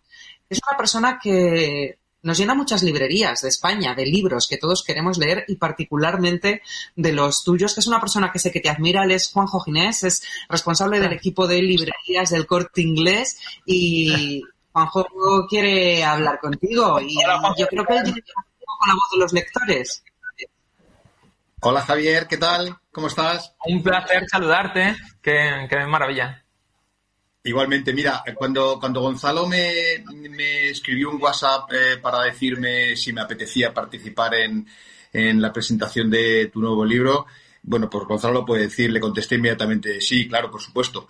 es 0.50 0.62
una 0.66 0.78
persona 0.78 1.20
que 1.22 2.00
nos 2.22 2.38
llena 2.38 2.56
muchas 2.56 2.82
librerías 2.82 3.42
de 3.42 3.50
España, 3.50 3.94
de 3.94 4.06
libros 4.06 4.48
que 4.48 4.58
todos 4.58 4.84
queremos 4.84 5.18
leer 5.18 5.44
y 5.50 5.56
particularmente 5.58 6.62
de 6.96 7.12
los 7.12 7.44
tuyos, 7.44 7.74
que 7.74 7.82
es 7.82 7.88
una 7.88 8.00
persona 8.00 8.32
que 8.32 8.40
sé 8.40 8.52
que 8.52 8.62
te 8.62 8.70
admira, 8.70 9.04
él 9.04 9.12
es 9.12 9.32
Juanjo 9.32 9.60
Ginés, 9.60 10.04
es 10.04 10.24
responsable 10.50 11.02
del 11.02 11.14
equipo 11.14 11.46
de 11.46 11.62
librerías 11.62 12.30
del 12.30 12.48
corte 12.48 12.82
inglés 12.82 13.38
y 13.66 14.44
Juanjo 14.86 15.48
quiere 15.48 16.04
hablar 16.04 16.40
contigo 16.40 17.00
y 17.02 17.16
yo 17.58 17.68
creo 17.68 17.86
que 17.86 17.98
él 17.98 18.04
tiene 18.04 18.22
que 18.22 18.32
con 18.32 18.88
la 18.88 18.94
voz 18.94 19.10
de 19.12 19.18
los 19.18 19.34
lectores. 19.34 20.04
Hola 21.62 21.82
Javier, 21.82 22.28
¿qué 22.28 22.38
tal? 22.38 22.78
¿Cómo 22.92 23.08
estás? 23.08 23.56
Un 23.66 23.82
placer 23.82 24.28
saludarte, 24.30 24.96
qué, 25.22 25.66
qué 25.68 25.86
maravilla. 25.88 26.44
Igualmente, 27.44 27.94
mira, 27.94 28.24
cuando, 28.36 28.80
cuando 28.80 29.02
Gonzalo 29.02 29.48
me, 29.48 30.04
me 30.14 30.70
escribió 30.70 31.10
un 31.10 31.22
WhatsApp 31.22 31.72
eh, 31.72 31.98
para 31.98 32.22
decirme 32.24 32.96
si 32.96 33.14
me 33.14 33.22
apetecía 33.22 33.74
participar 33.74 34.36
en, 34.36 34.68
en 35.14 35.42
la 35.42 35.52
presentación 35.52 36.10
de 36.12 36.48
tu 36.54 36.60
nuevo 36.60 36.86
libro, 36.86 37.26
bueno, 37.68 37.90
pues 37.90 38.06
Gonzalo 38.06 38.34
lo 38.34 38.46
puede 38.46 38.64
decir, 38.64 38.90
le 38.90 39.02
contesté 39.02 39.36
inmediatamente, 39.36 40.00
sí, 40.00 40.26
claro, 40.26 40.50
por 40.50 40.62
supuesto. 40.62 41.06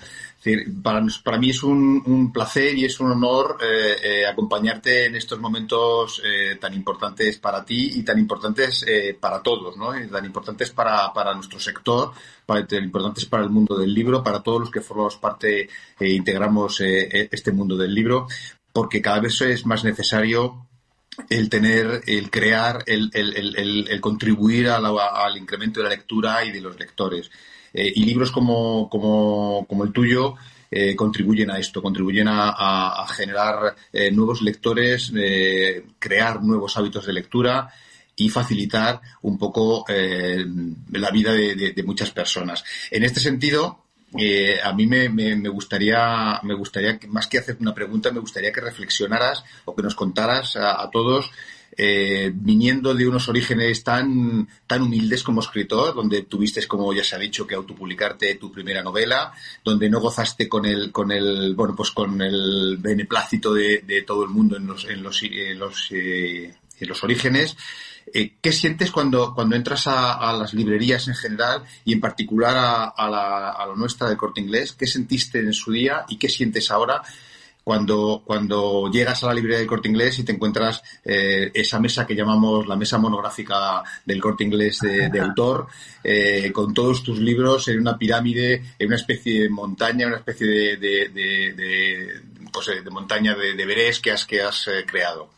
para, 0.81 1.05
para 1.23 1.37
mí 1.37 1.51
es 1.51 1.61
un, 1.61 2.31
placer 2.33 2.75
y 2.75 2.85
es 2.85 2.99
un 2.99 3.11
honor 3.11 3.59
eh, 3.61 3.95
eh, 4.03 4.25
acompañarte 4.25 5.05
en 5.05 5.15
estos 5.15 5.39
momentos 5.39 6.19
eh, 6.25 6.57
tan 6.59 6.73
importantes 6.73 7.37
para 7.37 7.63
ti 7.63 7.91
y 7.99 8.03
tan 8.03 8.17
importantes 8.17 8.83
para 9.19 9.43
todos, 9.43 9.77
¿no? 9.77 9.91
Tan 10.09 10.25
importantes 10.25 10.71
para, 10.71 11.13
para 11.13 11.35
nuestro 11.35 11.59
sector, 11.59 12.11
para, 12.43 12.65
tan 12.65 12.83
importantes 12.83 13.25
para 13.27 13.43
el 13.43 13.51
mundo 13.51 13.77
del 13.77 13.93
libro, 13.93 14.23
para 14.23 14.41
todos 14.41 14.61
los 14.61 14.71
que 14.71 14.81
formamos 14.81 15.17
parte 15.17 15.69
e 15.99 16.09
integramos 16.09 16.81
este 16.81 17.51
mundo 17.51 17.77
del 17.77 17.93
libro, 17.93 18.27
porque 18.73 18.99
cada 18.99 19.19
vez 19.19 19.39
es 19.41 19.63
más 19.67 19.83
necesario 19.83 20.66
el 21.29 21.49
tener, 21.49 22.01
el 22.05 22.29
crear, 22.29 22.83
el, 22.85 23.09
el, 23.13 23.87
el, 23.89 24.01
contribuir 24.01 24.69
al 24.69 25.37
incremento 25.37 25.79
de 25.79 25.85
la 25.85 25.89
lectura 25.89 26.45
y 26.45 26.51
de 26.51 26.61
los 26.61 26.77
lectores. 26.79 27.29
Eh, 27.73 27.91
y 27.95 28.05
libros 28.05 28.31
como, 28.31 28.89
como, 28.89 29.65
como 29.67 29.83
el 29.83 29.91
tuyo 29.91 30.35
eh, 30.71 30.95
contribuyen 30.95 31.51
a 31.51 31.59
esto, 31.59 31.81
contribuyen 31.81 32.27
a, 32.29 33.05
generar 33.09 33.75
eh, 33.91 34.11
nuevos 34.11 34.41
lectores, 34.41 35.11
crear 35.99 36.43
nuevos 36.43 36.77
hábitos 36.77 37.05
de 37.05 37.13
lectura 37.13 37.69
y 38.15 38.29
facilitar 38.29 38.99
un 39.21 39.37
poco 39.37 39.85
la 39.87 41.11
vida 41.11 41.33
de, 41.33 41.83
muchas 41.85 42.11
personas. 42.11 42.63
En 42.89 43.03
este 43.03 43.19
sentido, 43.19 43.86
eh, 44.15 44.59
a 44.63 44.71
mí 44.73 44.87
me, 44.87 45.09
me, 45.09 45.49
gustaría, 45.49 46.39
me 46.43 46.53
gustaría, 46.53 46.97
más 47.09 47.27
que 47.27 47.39
hacer 47.39 47.57
una 47.59 47.73
pregunta, 47.73 48.11
me 48.11 48.19
gustaría 48.19 48.53
que 48.53 48.61
reflexionaras 48.61 49.43
o 49.65 49.75
que 49.75 49.83
nos 49.83 49.95
contaras 49.95 50.55
a, 50.55 50.89
todos, 50.91 51.29
eh, 51.75 52.31
viniendo 52.33 52.95
de 52.95 53.05
unos 53.05 53.27
orígenes 53.27 53.83
tan, 53.83 54.47
tan 54.65 54.81
humildes 54.81 55.23
como 55.23 55.41
escritor, 55.41 55.93
donde 55.93 56.21
tuviste, 56.21 56.65
como 56.67 56.93
ya 56.93 57.03
se 57.03 57.15
ha 57.15 57.19
dicho, 57.19 57.45
que 57.45 57.55
autopublicarte 57.55 58.35
tu 58.35 58.49
primera 58.49 58.81
novela, 58.81 59.33
donde 59.63 59.89
no 59.89 59.99
gozaste 59.99 60.47
con 60.47 60.65
el, 60.65 60.91
con 60.91 61.11
el, 61.11 61.53
bueno, 61.53 61.75
pues 61.75 61.91
con 61.91 62.21
el 62.21 62.77
beneplácito 62.77 63.53
de, 63.53 64.03
todo 64.07 64.23
el 64.23 64.29
mundo 64.29 64.55
en 64.55 64.67
los, 64.67 64.85
en 64.85 65.03
los, 65.03 65.21
en 65.21 65.59
los, 65.59 65.89
eh, 65.91 66.55
los 66.85 67.03
orígenes. 67.03 67.57
Eh, 68.13 68.35
¿Qué 68.41 68.51
sientes 68.51 68.91
cuando, 68.91 69.33
cuando 69.33 69.55
entras 69.55 69.87
a, 69.87 70.33
las 70.33 70.53
librerías 70.53 71.07
en 71.07 71.15
general 71.15 71.63
y 71.83 71.93
en 71.93 71.99
particular 71.99 72.93
a, 72.95 73.09
la, 73.09 73.73
nuestra 73.75 74.09
de 74.09 74.17
corte 74.17 74.41
inglés? 74.41 74.73
¿Qué 74.73 74.87
sentiste 74.87 75.39
en 75.39 75.53
su 75.53 75.71
día 75.71 76.05
y 76.07 76.17
qué 76.17 76.29
sientes 76.29 76.71
ahora 76.71 77.01
cuando, 77.63 78.21
cuando 78.25 78.89
llegas 78.89 79.23
a 79.23 79.27
la 79.27 79.33
librería 79.33 79.57
del 79.57 79.67
corte 79.67 79.89
inglés 79.89 80.17
y 80.19 80.23
te 80.23 80.31
encuentras 80.31 80.81
eh, 81.03 81.51
esa 81.53 81.81
mesa 81.81 82.07
que 82.07 82.15
llamamos 82.15 82.65
la 82.65 82.77
mesa 82.77 82.97
monográfica 82.97 83.83
del 84.05 84.21
corte 84.21 84.45
inglés 84.45 84.79
de, 84.79 85.19
autor, 85.19 85.67
eh, 86.01 86.49
con 86.53 86.73
todos 86.73 87.03
tus 87.03 87.19
libros 87.19 87.67
en 87.67 87.79
una 87.79 87.97
pirámide, 87.97 88.63
en 88.79 88.87
una 88.87 88.95
especie 88.95 89.43
de 89.43 89.49
montaña, 89.49 90.07
una 90.07 90.17
especie 90.17 90.47
de, 90.47 90.77
de, 90.77 91.09
de, 91.53 92.21
pues, 92.53 92.69
montaña 92.89 93.35
de, 93.35 93.53
deberes 93.53 93.99
que 93.99 94.11
has, 94.11 94.25
que 94.25 94.41
has 94.41 94.69
creado? 94.85 95.36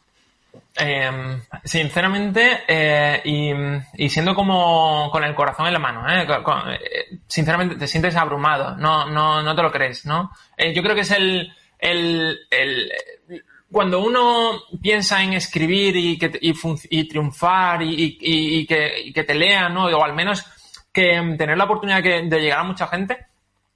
Eh, 0.82 1.42
sinceramente, 1.64 2.62
eh, 2.68 3.22
y, 3.98 4.10
siendo 4.10 4.34
como 4.34 5.10
con 5.12 5.24
el 5.24 5.36
corazón 5.36 5.68
en 5.68 5.74
la 5.74 5.80
mano, 5.80 6.10
¿eh? 6.10 6.26
eh, 6.26 7.20
sinceramente 7.28 7.76
te 7.76 7.88
sientes 7.88 8.16
abrumado, 8.16 8.78
no, 8.78 9.10
no, 9.10 9.42
no 9.42 9.56
te 9.56 9.62
lo 9.62 9.72
crees, 9.72 10.06
¿no? 10.06 10.32
Eh, 10.56 10.74
yo 10.74 10.82
creo 10.82 10.96
que 10.96 11.02
es 11.02 11.12
el, 11.12 11.52
el, 11.78 12.40
el, 12.50 12.92
cuando 13.70 14.00
uno 14.00 14.62
piensa 14.82 15.22
en 15.22 15.34
escribir 15.34 15.98
y, 15.98 16.18
que, 16.18 16.32
y, 16.42 16.54
y 16.90 17.08
triunfar 17.10 17.82
y, 17.82 18.18
y, 18.22 18.66
que, 18.66 19.12
que, 19.14 19.24
te 19.24 19.36
lean, 19.36 19.74
¿no? 19.74 19.88
O 19.88 20.04
al 20.04 20.14
menos 20.14 20.46
que 20.94 21.36
tener 21.38 21.58
la 21.58 21.66
oportunidad 21.66 22.02
de 22.02 22.40
llegar 22.40 22.60
a 22.60 22.64
mucha 22.64 22.88
gente, 22.88 23.29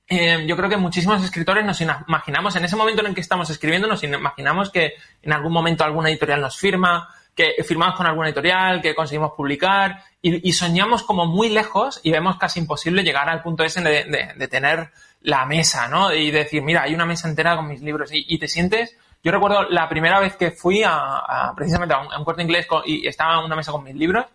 eh, 0.08 0.46
yo 0.46 0.58
creo 0.58 0.70
que 0.70 0.78
muchísimos 0.78 1.24
escritores 1.24 1.66
nos 1.66 1.80
imaginamos, 1.82 2.56
en 2.56 2.66
ese 2.66 2.76
momento 2.76 3.02
en 3.02 3.08
el 3.08 3.16
que 3.16 3.22
estamos 3.22 3.50
escribiendo, 3.50 3.88
nos 3.88 4.04
imaginamos 4.04 4.70
que 4.70 4.94
en 5.22 5.34
algún 5.34 5.54
momento 5.54 5.84
alguna 5.84 6.10
editorial 6.10 6.42
nos 6.42 6.58
firma, 6.58 7.10
que 7.36 7.56
firmamos 7.66 7.96
con 7.96 8.06
alguna 8.06 8.28
editorial, 8.28 8.82
que 8.82 8.94
conseguimos 8.94 9.32
publicar 9.36 10.04
y, 10.22 10.52
soñamos 10.54 11.04
como 11.04 11.26
muy 11.26 11.50
lejos 11.50 12.00
y 12.04 12.12
vemos 12.12 12.38
casi 12.38 12.60
imposible 12.60 13.04
llegar 13.04 13.28
al 13.28 13.42
punto 13.42 13.64
ese 13.64 13.82
de, 13.82 14.48
tener 14.48 14.92
la 15.22 15.46
mesa, 15.46 15.88
¿no? 15.88 16.14
Y 16.14 16.32
decir, 16.32 16.62
mira, 16.62 16.84
hay 16.84 16.94
una 16.94 17.06
mesa 17.06 17.28
entera 17.28 17.56
con 17.56 17.68
mis 17.68 17.82
libros 17.82 18.10
y, 18.14 18.38
te 18.38 18.48
sientes... 18.48 18.96
Yo 19.26 19.32
recuerdo 19.32 19.70
la 19.70 19.88
primera 19.88 20.20
vez 20.20 20.36
que 20.36 20.52
fui 20.52 20.84
a, 20.86 21.54
precisamente 21.56 21.96
a 21.96 22.18
un, 22.18 22.26
corte 22.26 22.42
inglés 22.42 22.68
y 22.86 23.08
estaba 23.08 23.40
en 23.40 23.46
una 23.46 23.56
mesa 23.56 23.72
con 23.72 23.82
mis 23.82 23.96
libros, 23.96 24.26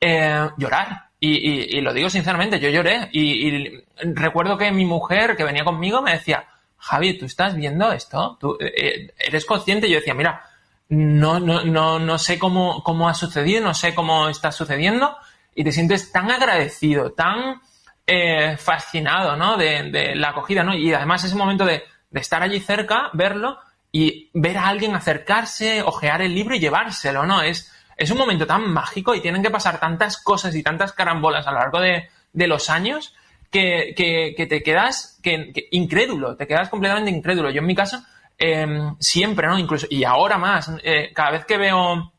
eh, 0.00 0.48
llorar 0.56 1.11
y, 1.24 1.80
lo 1.80 1.94
digo 1.94 2.10
sinceramente, 2.10 2.58
yo 2.58 2.68
lloré. 2.68 3.08
Y, 3.12 3.84
recuerdo 4.12 4.58
que 4.58 4.72
mi 4.72 4.84
mujer 4.84 5.36
que 5.36 5.44
venía 5.44 5.62
conmigo 5.62 6.02
me 6.02 6.12
decía, 6.12 6.44
Javi, 6.76 7.16
¿tú 7.16 7.26
estás 7.26 7.54
viendo 7.54 7.92
esto? 7.92 8.36
¿Tú 8.40 8.56
eh, 8.58 8.72
eh, 8.76 9.14
eres 9.18 9.44
consciente? 9.44 9.86
Y 9.86 9.90
yo 9.90 9.98
decía, 10.00 10.14
mira, 10.14 10.44
no, 10.88 11.38
no, 11.38 11.62
no, 11.62 12.00
no 12.00 12.18
sé 12.18 12.40
cómo, 12.40 12.82
cómo 12.82 13.08
ha 13.08 13.14
sucedido, 13.14 13.62
no 13.62 13.72
sé 13.72 13.94
cómo 13.94 14.28
está 14.28 14.50
sucediendo. 14.50 15.16
Y 15.54 15.62
te 15.62 15.70
sientes 15.70 16.10
tan 16.10 16.28
agradecido, 16.28 17.12
tan 17.12 17.60
eh, 18.04 18.56
fascinado, 18.56 19.36
¿no? 19.36 19.56
De, 19.56 20.16
la 20.16 20.30
acogida, 20.30 20.64
¿no? 20.64 20.74
Y 20.74 20.92
además 20.92 21.22
ese 21.22 21.36
momento 21.36 21.64
de, 21.64 21.84
de 22.10 22.20
estar 22.20 22.42
allí 22.42 22.58
cerca, 22.58 23.10
verlo 23.12 23.58
y 23.92 24.28
ver 24.34 24.58
a 24.58 24.66
alguien 24.66 24.96
acercarse, 24.96 25.82
ojear 25.82 26.20
el 26.20 26.34
libro 26.34 26.56
y 26.56 26.60
llevárselo, 26.60 27.24
¿no? 27.26 27.42
Es, 27.42 27.71
es 27.96 28.10
un 28.10 28.18
momento 28.18 28.46
tan 28.46 28.70
mágico 28.72 29.14
y 29.14 29.20
tienen 29.20 29.42
que 29.42 29.50
pasar 29.50 29.78
tantas 29.78 30.16
cosas 30.16 30.54
y 30.54 30.62
tantas 30.62 30.92
carambolas 30.92 31.46
a 31.46 31.52
lo 31.52 31.58
largo 31.58 31.80
de, 31.80 32.08
los 32.46 32.70
años 32.70 33.14
que, 33.50 33.94
te 33.96 34.62
quedas 34.62 35.18
que, 35.22 35.52
incrédulo, 35.70 36.36
te 36.36 36.46
quedas 36.46 36.68
completamente 36.68 37.10
incrédulo. 37.10 37.50
Yo 37.50 37.60
en 37.60 37.66
mi 37.66 37.74
caso, 37.74 38.02
em, 38.38 38.96
siempre, 38.98 39.46
¿no? 39.46 39.58
Incluso, 39.58 39.86
y 39.90 40.04
ahora 40.04 40.38
más, 40.38 40.70
eh, 40.82 41.10
cada 41.14 41.32
vez 41.32 41.44
que 41.44 41.58
veo 41.58 42.12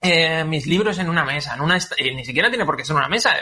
eh, 0.00 0.44
mis 0.44 0.66
libros 0.66 0.98
en 0.98 1.08
una 1.08 1.24
mesa, 1.24 1.54
en 1.54 1.60
una 1.60 1.76
eh, 1.76 2.14
ni 2.14 2.24
siquiera 2.24 2.48
tiene 2.48 2.64
por 2.64 2.76
qué 2.76 2.84
ser 2.84 2.96
una 2.96 3.08
mesa, 3.08 3.36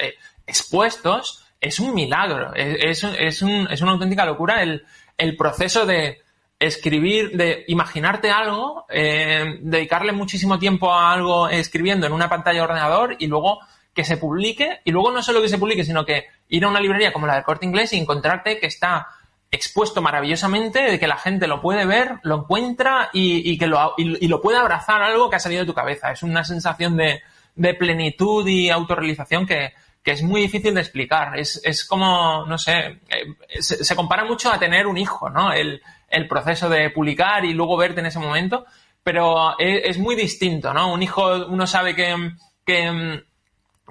expuestos, 0.47 1.45
es 1.61 1.81
un 1.81 1.95
milagro, 1.95 2.55
es, 2.55 3.03
es, 3.03 3.43
un, 3.43 3.67
es 3.71 3.81
una 3.81 3.93
auténtica 3.93 4.27
locura 4.27 4.63
el, 4.63 4.85
el 5.17 5.37
proceso 5.37 5.87
de, 5.87 6.23
escribir, 6.59 7.37
de 7.37 7.65
imaginarte 7.69 8.31
algo, 8.31 8.87
eh, 8.89 9.59
dedicarle 9.61 10.13
muchísimo 10.13 10.59
tiempo 10.59 10.93
a 10.93 11.13
algo 11.13 11.49
escribiendo 11.49 12.07
en 12.07 12.13
una 12.13 12.29
pantalla 12.29 12.61
de 12.61 12.65
ordenador 12.65 13.17
y 13.19 13.27
luego 13.27 13.61
que 13.93 14.05
se 14.05 14.17
publique, 14.17 14.81
y 14.85 14.91
luego 14.91 15.11
no 15.11 15.23
solo 15.23 15.41
que 15.41 15.49
se 15.49 15.59
publique, 15.59 15.85
sino 15.85 16.05
que 16.05 16.27
ir 16.49 16.65
a 16.65 16.69
una 16.69 16.81
librería 16.81 17.13
como 17.13 17.27
la 17.27 17.35
del 17.35 17.45
corte 17.45 17.67
inglés 17.67 17.93
y 17.93 17.99
encontrarte 17.99 18.59
que 18.59 18.67
está 18.67 19.09
expuesto 19.51 20.03
maravillosamente, 20.03 20.83
de 20.83 20.99
que 20.99 21.07
la 21.07 21.17
gente 21.17 21.47
lo 21.47 21.63
puede 21.63 21.87
ver, 21.87 22.19
lo 22.23 22.37
encuentra 22.41 23.11
y, 23.13 23.57
que 23.57 23.67
lo, 23.67 23.95
y, 23.97 24.29
lo 24.29 24.41
puede 24.43 24.59
abrazar 24.59 25.03
algo 25.03 25.31
que 25.31 25.37
ha 25.37 25.41
salido 25.41 25.63
de 25.63 25.67
tu 25.67 25.75
cabeza. 25.75 26.13
Es 26.13 26.23
una 26.23 26.45
sensación 26.45 26.97
de, 26.97 27.23
de 27.55 27.75
plenitud 27.75 28.47
y 28.47 28.69
autorrealización 28.69 29.47
que, 29.47 29.73
que 30.03 30.11
es 30.11 30.23
muy 30.23 30.43
difícil 30.43 30.75
de 30.75 30.81
explicar. 30.81 31.39
Es, 31.39 31.61
es 31.65 31.85
como, 31.85 32.45
no 32.47 32.59
sé, 32.59 33.01
eh, 33.09 33.61
se, 33.61 33.83
se, 33.83 33.97
compara 33.97 34.25
mucho 34.25 34.53
a 34.53 34.59
tener 34.59 34.87
un 34.87 34.99
hijo, 34.99 35.31
¿no? 35.31 35.53
El, 35.53 35.81
el 36.09 36.29
proceso 36.29 36.69
de 36.69 36.91
publicar 36.91 37.45
y 37.45 37.53
luego 37.53 37.77
verte 37.77 38.01
en 38.01 38.07
ese 38.07 38.19
momento, 38.19 38.65
pero 39.03 39.59
es, 39.59 39.99
muy 39.99 40.17
distinto, 40.17 40.73
¿no? 40.73 40.93
Un 40.93 41.03
hijo, 41.03 41.47
uno 41.47 41.67
sabe 41.67 41.95
que, 41.95 42.33
que 42.65 43.23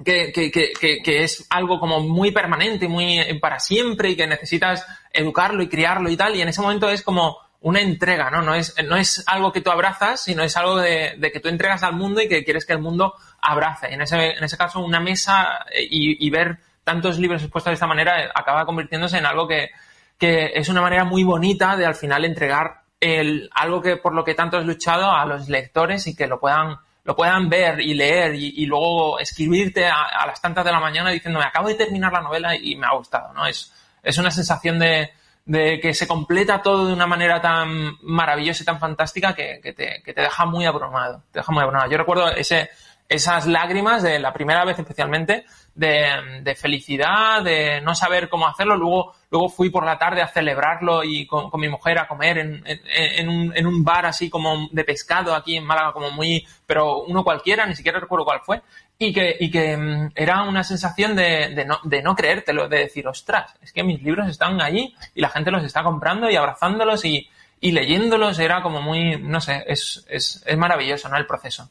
que, 0.04 0.30
que, 0.30 0.50
que, 0.50 1.02
que, 1.02 1.22
es 1.22 1.46
algo 1.48 1.80
como 1.80 2.00
muy 2.00 2.30
permanente, 2.30 2.86
muy 2.86 3.18
para 3.40 3.58
siempre 3.58 4.10
y 4.10 4.16
que 4.16 4.26
necesitas 4.26 4.86
educarlo 5.10 5.62
y 5.62 5.68
criarlo 5.68 6.10
y 6.10 6.18
tal, 6.18 6.36
y 6.36 6.42
en 6.42 6.48
ese 6.48 6.60
momento 6.60 6.90
es 6.90 7.00
como 7.00 7.38
una 7.62 7.80
entrega, 7.80 8.30
¿no? 8.30 8.42
No 8.42 8.54
es, 8.54 8.74
no 8.84 8.96
es 8.96 9.24
algo 9.26 9.52
que 9.52 9.62
tú 9.62 9.70
abrazas, 9.70 10.22
sino 10.22 10.42
es 10.42 10.54
algo 10.58 10.76
de, 10.76 11.18
que 11.32 11.40
tú 11.40 11.48
entregas 11.48 11.82
al 11.82 11.94
mundo 11.94 12.20
y 12.20 12.28
que 12.28 12.44
quieres 12.44 12.66
que 12.66 12.74
el 12.74 12.80
mundo 12.80 13.14
abrace. 13.40 13.86
En 13.92 14.02
ese, 14.02 14.32
en 14.32 14.44
ese 14.44 14.58
caso, 14.58 14.80
una 14.80 15.00
mesa 15.00 15.64
y 15.72 16.28
ver 16.28 16.58
tantos 16.84 17.18
libros 17.18 17.42
expuestos 17.42 17.70
de 17.70 17.74
esta 17.74 17.88
manera 17.88 18.30
acaba 18.34 18.64
convirtiéndose 18.64 19.18
en 19.18 19.26
algo 19.26 19.48
que, 19.48 19.70
que 20.18 20.52
es 20.54 20.68
una 20.68 20.80
manera 20.80 21.04
muy 21.04 21.24
bonita 21.24 21.76
de 21.76 21.86
al 21.86 21.94
final 21.94 22.24
entregar 22.24 22.82
el, 23.00 23.50
algo 23.54 23.82
que 23.82 23.96
por 23.96 24.14
lo 24.14 24.24
que 24.24 24.34
tanto 24.34 24.56
has 24.56 24.64
luchado 24.64 25.10
a 25.10 25.24
los 25.26 25.48
lectores 25.48 26.06
y 26.06 26.16
que 26.16 26.26
lo 26.26 26.40
puedan 26.40 26.76
lo 27.04 27.14
puedan 27.14 27.48
ver 27.48 27.80
y 27.80 27.94
leer 27.94 28.34
y, 28.34 28.66
luego 28.66 29.20
escribirte 29.20 29.86
a, 29.86 30.26
las 30.26 30.42
tantas 30.42 30.64
de 30.64 30.72
la 30.72 30.80
mañana 30.80 31.10
diciendo 31.10 31.38
me 31.38 31.46
acabo 31.46 31.68
de 31.68 31.76
terminar 31.76 32.12
la 32.12 32.20
novela 32.20 32.56
y 32.56 32.74
me 32.74 32.84
ha 32.84 32.96
gustado, 32.96 33.32
¿no? 33.32 33.46
Es, 33.46 33.72
es 34.02 34.18
una 34.18 34.32
sensación 34.32 34.80
de, 34.80 35.12
de 35.44 35.78
que 35.78 35.94
se 35.94 36.08
completa 36.08 36.60
todo 36.60 36.88
de 36.88 36.92
una 36.92 37.06
manera 37.06 37.40
tan 37.40 37.96
maravillosa 38.02 38.64
y 38.64 38.66
tan 38.66 38.80
fantástica 38.80 39.36
que, 39.36 39.60
que, 39.62 39.72
te, 39.72 40.02
que 40.04 40.12
te 40.12 40.20
deja 40.20 40.46
muy 40.46 40.66
abrumado. 40.66 41.22
Te 41.30 41.38
deja 41.38 41.52
muy 41.52 41.62
abrumado. 41.62 41.88
Yo 41.88 41.96
recuerdo 41.96 42.28
ese, 42.30 42.70
esas 43.08 43.46
lágrimas 43.46 44.02
de 44.02 44.18
la 44.18 44.32
primera 44.32 44.64
vez 44.64 44.78
especialmente, 44.78 45.44
de, 45.76 46.54
felicidad, 46.56 47.42
de 47.42 47.80
no 47.82 47.94
saber 47.94 48.28
cómo 48.28 48.48
hacerlo. 48.48 48.76
Luego, 48.76 49.14
luego 49.30 49.48
fui 49.48 49.70
por 49.70 49.84
la 49.84 49.98
tarde 49.98 50.22
a 50.22 50.28
celebrarlo 50.28 51.04
y 51.04 51.26
con, 51.26 51.50
mi 51.60 51.68
mujer 51.68 51.98
a 51.98 52.08
comer 52.08 52.38
en, 52.38 52.64
en, 52.66 53.28
un, 53.28 53.52
en 53.54 53.66
un 53.66 53.84
bar 53.84 54.06
así 54.06 54.30
como 54.30 54.68
de 54.72 54.84
pescado 54.84 55.34
aquí 55.34 55.56
en 55.56 55.64
Málaga, 55.64 55.92
como 55.92 56.10
muy, 56.10 56.46
pero 56.66 57.02
uno 57.02 57.22
cualquiera, 57.22 57.66
ni 57.66 57.76
siquiera 57.76 58.00
recuerdo 58.00 58.24
cuál 58.24 58.40
fue. 58.40 58.62
Y 58.98 59.12
que, 59.12 59.36
y 59.38 59.50
que 59.50 59.76
mm, 59.76 60.12
era 60.14 60.42
una 60.42 60.64
sensación 60.64 61.14
de, 61.14 61.50
de, 61.54 61.64
no, 61.66 61.78
de 61.84 62.02
no 62.02 62.16
creértelo, 62.16 62.68
de 62.68 62.78
decir, 62.78 63.06
ostras, 63.06 63.54
es 63.60 63.72
que 63.72 63.84
mis 63.84 64.02
libros 64.02 64.28
están 64.28 64.60
allí 64.62 64.94
y 65.14 65.20
la 65.20 65.28
gente 65.28 65.50
los 65.50 65.62
está 65.62 65.82
comprando 65.82 66.30
y 66.30 66.36
abrazándolos 66.36 67.04
y, 67.04 67.28
y 67.60 67.72
leyéndolos 67.72 68.38
era 68.38 68.62
como 68.62 68.80
muy, 68.80 69.20
no 69.20 69.42
sé, 69.42 69.64
es, 69.66 70.06
es, 70.08 70.42
es 70.46 70.56
maravilloso, 70.56 71.10
¿no? 71.10 71.18
El 71.18 71.26
proceso. 71.26 71.68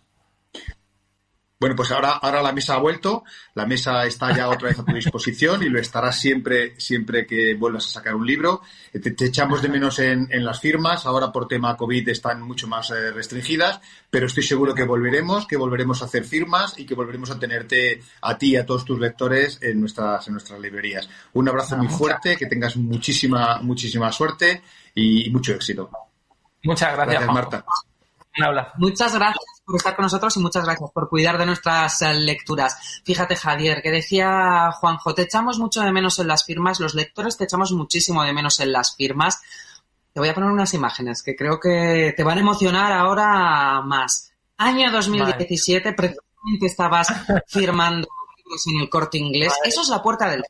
Bueno, 1.58 1.74
pues 1.76 1.90
ahora, 1.92 2.12
ahora 2.22 2.42
la 2.42 2.52
mesa 2.52 2.74
ha 2.74 2.80
vuelto, 2.80 3.24
la 3.54 3.66
mesa 3.66 4.06
está 4.06 4.36
ya 4.36 4.50
otra 4.50 4.68
vez 4.68 4.80
a 4.80 4.84
tu 4.84 4.94
disposición 4.94 5.64
y 5.64 5.70
lo 5.70 5.80
estará 5.80 6.12
siempre, 6.12 6.78
siempre 6.78 7.26
que 7.26 7.56
vuelvas 7.56 7.86
a 7.86 7.90
sacar 7.90 8.14
un 8.14 8.28
libro. 8.28 8.62
Eh, 8.92 9.00
te, 9.00 9.26
echamos 9.26 9.62
de 9.62 9.70
menos 9.70 10.00
en, 10.00 10.28
en, 10.32 10.44
las 10.44 10.60
firmas, 10.60 11.06
ahora 11.06 11.32
por 11.32 11.48
tema 11.48 11.78
COVID 11.78 12.10
están 12.10 12.42
mucho 12.42 12.68
más 12.68 12.92
eh, 12.92 13.12
restringidas, 13.12 13.80
pero 14.10 14.26
estoy 14.26 14.44
seguro 14.44 14.76
que 14.76 14.84
volveremos, 14.84 15.48
que 15.48 15.56
volveremos 15.56 16.02
a 16.02 16.06
hacer 16.06 16.26
firmas 16.26 16.78
y 16.78 16.86
que 16.86 16.94
volveremos 16.94 17.32
a 17.32 17.40
tenerte 17.40 18.02
a 18.22 18.38
ti 18.38 18.52
y 18.52 18.56
a 18.58 18.66
todos 18.66 18.84
tus 18.84 19.00
lectores 19.00 19.58
en 19.62 19.80
nuestras, 19.80 20.28
en 20.28 20.34
nuestras 20.34 20.60
librerías. 20.60 21.10
Un 21.34 21.48
abrazo 21.48 21.78
muy 21.78 21.88
fuerte, 21.88 22.36
que 22.36 22.48
tengas 22.48 22.76
muchísima, 22.76 23.60
muchísima 23.62 24.12
suerte 24.12 24.62
y 24.94 25.30
mucho 25.30 25.54
éxito. 25.54 25.90
Muchas 26.64 26.94
gracias, 26.94 27.22
gracias 27.22 27.34
Marta. 27.34 27.66
Muchas 28.78 29.16
gracias 29.16 29.44
por 29.66 29.78
estar 29.78 29.96
con 29.96 30.04
nosotros 30.04 30.36
y 30.36 30.40
muchas 30.40 30.66
gracias 30.66 30.92
por 30.92 31.10
cuidar 31.10 31.38
de 31.38 31.46
nuestras 31.46 32.02
eh, 32.02 32.14
lecturas. 32.14 33.02
Fíjate, 33.04 33.36
Javier, 33.36 33.82
que 33.82 33.92
decía 33.92 34.72
Juanjo, 34.74 35.16
te 35.16 35.24
echamos 35.24 35.58
mucho 35.58 35.82
de 35.82 35.92
menos 35.92 36.20
en 36.20 36.28
las 36.28 36.46
firmas, 36.46 36.80
los 36.80 36.94
lectores 36.96 37.38
te 37.38 37.46
echamos 37.46 37.72
muchísimo 37.72 38.24
de 38.24 38.34
menos 38.34 38.60
en 38.60 38.72
las 38.72 38.96
firmas. 38.96 39.42
Te 40.14 40.20
voy 40.20 40.30
a 40.30 40.34
poner 40.34 40.50
unas 40.50 40.74
imágenes 40.74 41.24
que 41.24 41.36
creo 41.36 41.60
que 41.60 42.14
te 42.16 42.24
van 42.24 42.38
a 42.38 42.42
emocionar 42.42 42.92
ahora 42.92 43.82
más. 43.82 44.32
Año 44.58 44.92
2017, 44.92 45.94
precisamente 45.94 46.66
estabas 46.66 47.08
firmando 47.48 48.08
libros 48.38 48.68
en 48.68 48.82
el 48.82 48.90
corte 48.90 49.18
inglés. 49.18 49.54
Eso 49.64 49.82
es 49.82 49.90
la 49.90 50.02
puerta 50.02 50.30
del 50.30 50.44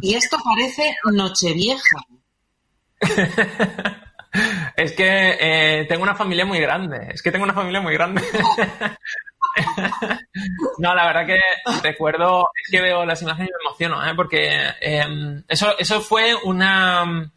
Y 0.00 0.14
esto 0.14 0.36
parece 0.44 0.96
Nochevieja. 1.04 1.98
Es 4.76 4.92
que 4.92 5.36
eh, 5.40 5.86
tengo 5.88 6.02
una 6.02 6.14
familia 6.14 6.44
muy 6.44 6.60
grande. 6.60 7.08
Es 7.12 7.22
que 7.22 7.32
tengo 7.32 7.44
una 7.44 7.54
familia 7.54 7.80
muy 7.80 7.94
grande. 7.94 8.22
no, 10.78 10.94
la 10.94 11.06
verdad 11.06 11.26
que 11.26 11.40
recuerdo, 11.82 12.50
es 12.62 12.70
que 12.70 12.80
veo 12.80 13.04
las 13.04 13.22
imágenes 13.22 13.50
y 13.50 13.52
me 13.52 13.68
emociono, 13.68 14.06
¿eh? 14.06 14.14
porque 14.14 14.48
em, 14.80 15.42
eso, 15.48 15.76
eso 15.78 16.00
fue 16.00 16.34
una, 16.34 17.30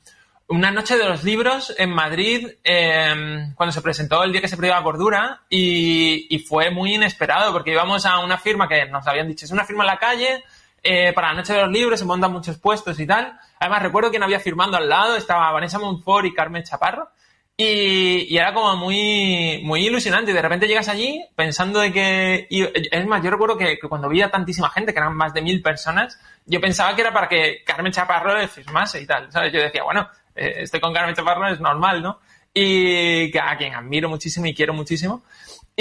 una 0.47 0.71
noche 0.71 0.97
de 0.97 1.05
los 1.05 1.23
libros 1.23 1.73
en 1.77 1.91
Madrid 1.91 2.47
em, 2.63 3.53
cuando 3.55 3.71
se 3.71 3.81
presentó 3.81 4.23
el 4.23 4.31
día 4.31 4.41
que 4.41 4.47
se 4.47 4.59
la 4.59 4.83
Cordura 4.83 5.43
y, 5.49 6.27
y 6.29 6.39
fue 6.39 6.71
muy 6.71 6.95
inesperado 6.95 7.53
porque 7.53 7.71
íbamos 7.71 8.05
a 8.05 8.19
una 8.19 8.37
firma 8.37 8.67
que 8.67 8.85
nos 8.85 9.07
habían 9.07 9.27
dicho, 9.27 9.45
es 9.45 9.51
una 9.51 9.65
firma 9.65 9.83
en 9.83 9.87
la 9.87 9.99
calle, 9.99 10.43
eh, 10.91 11.13
para 11.13 11.27
la 11.27 11.35
Noche 11.35 11.53
de 11.53 11.61
los 11.61 11.69
Libros, 11.69 11.99
se 11.99 12.05
montan 12.05 12.31
muchos 12.31 12.57
puestos 12.57 12.99
y 12.99 13.05
tal. 13.05 13.39
Además, 13.59 13.83
recuerdo 13.83 14.09
quién 14.09 14.23
había 14.23 14.39
firmando 14.39 14.75
al 14.75 14.89
lado, 14.89 15.15
estaba 15.15 15.51
Vanessa 15.51 15.77
Monfort 15.77 16.25
y 16.25 16.33
Carmen 16.33 16.63
Chaparro. 16.63 17.09
Y, 17.55 18.35
era 18.35 18.55
como 18.55 18.75
muy, 18.75 19.61
muy 19.63 19.85
ilusionante. 19.85 20.31
Y 20.31 20.33
de 20.33 20.41
repente 20.41 20.67
llegas 20.67 20.87
allí 20.87 21.23
pensando 21.35 21.79
de 21.79 21.93
que. 21.93 22.47
es 22.49 23.05
más, 23.05 23.23
yo 23.23 23.29
recuerdo 23.29 23.55
que, 23.55 23.77
cuando 23.87 24.09
vi 24.09 24.23
a 24.23 24.31
tantísima 24.31 24.71
gente, 24.71 24.91
que 24.91 24.99
eran 24.99 25.15
más 25.15 25.31
de 25.31 25.43
mil 25.43 25.61
personas, 25.61 26.19
yo 26.47 26.59
pensaba 26.59 26.95
que 26.95 27.01
era 27.01 27.13
para 27.13 27.29
que 27.29 27.63
Carmen 27.63 27.91
Chaparro 27.91 28.47
firmase 28.47 28.99
y 28.99 29.05
tal. 29.05 29.31
¿sabes? 29.31 29.53
Yo 29.53 29.61
decía, 29.61 29.83
bueno, 29.83 30.09
eh, 30.35 30.61
estoy 30.61 30.79
con 30.79 30.91
Carmen 30.91 31.13
Chaparro, 31.13 31.49
es 31.49 31.59
normal, 31.59 32.01
¿no? 32.01 32.19
Y 32.53 33.37
a 33.37 33.57
quien 33.57 33.75
admiro 33.75 34.09
muchísimo 34.09 34.47
y 34.47 34.53
quiero 34.53 34.73
muchísimo. 34.73 35.23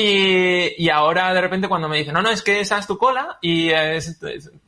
Y, 0.01 0.89
ahora 0.91 1.35
de 1.35 1.41
repente 1.41 1.67
cuando 1.67 1.89
me 1.89 1.97
dicen, 1.97 2.15
no, 2.15 2.23
no, 2.23 2.31
es 2.31 2.43
que 2.43 2.61
esa 2.61 2.79
es 2.79 2.87
tu 2.87 2.97
cola 2.97 3.37
y 3.41 3.71
es, 3.71 4.21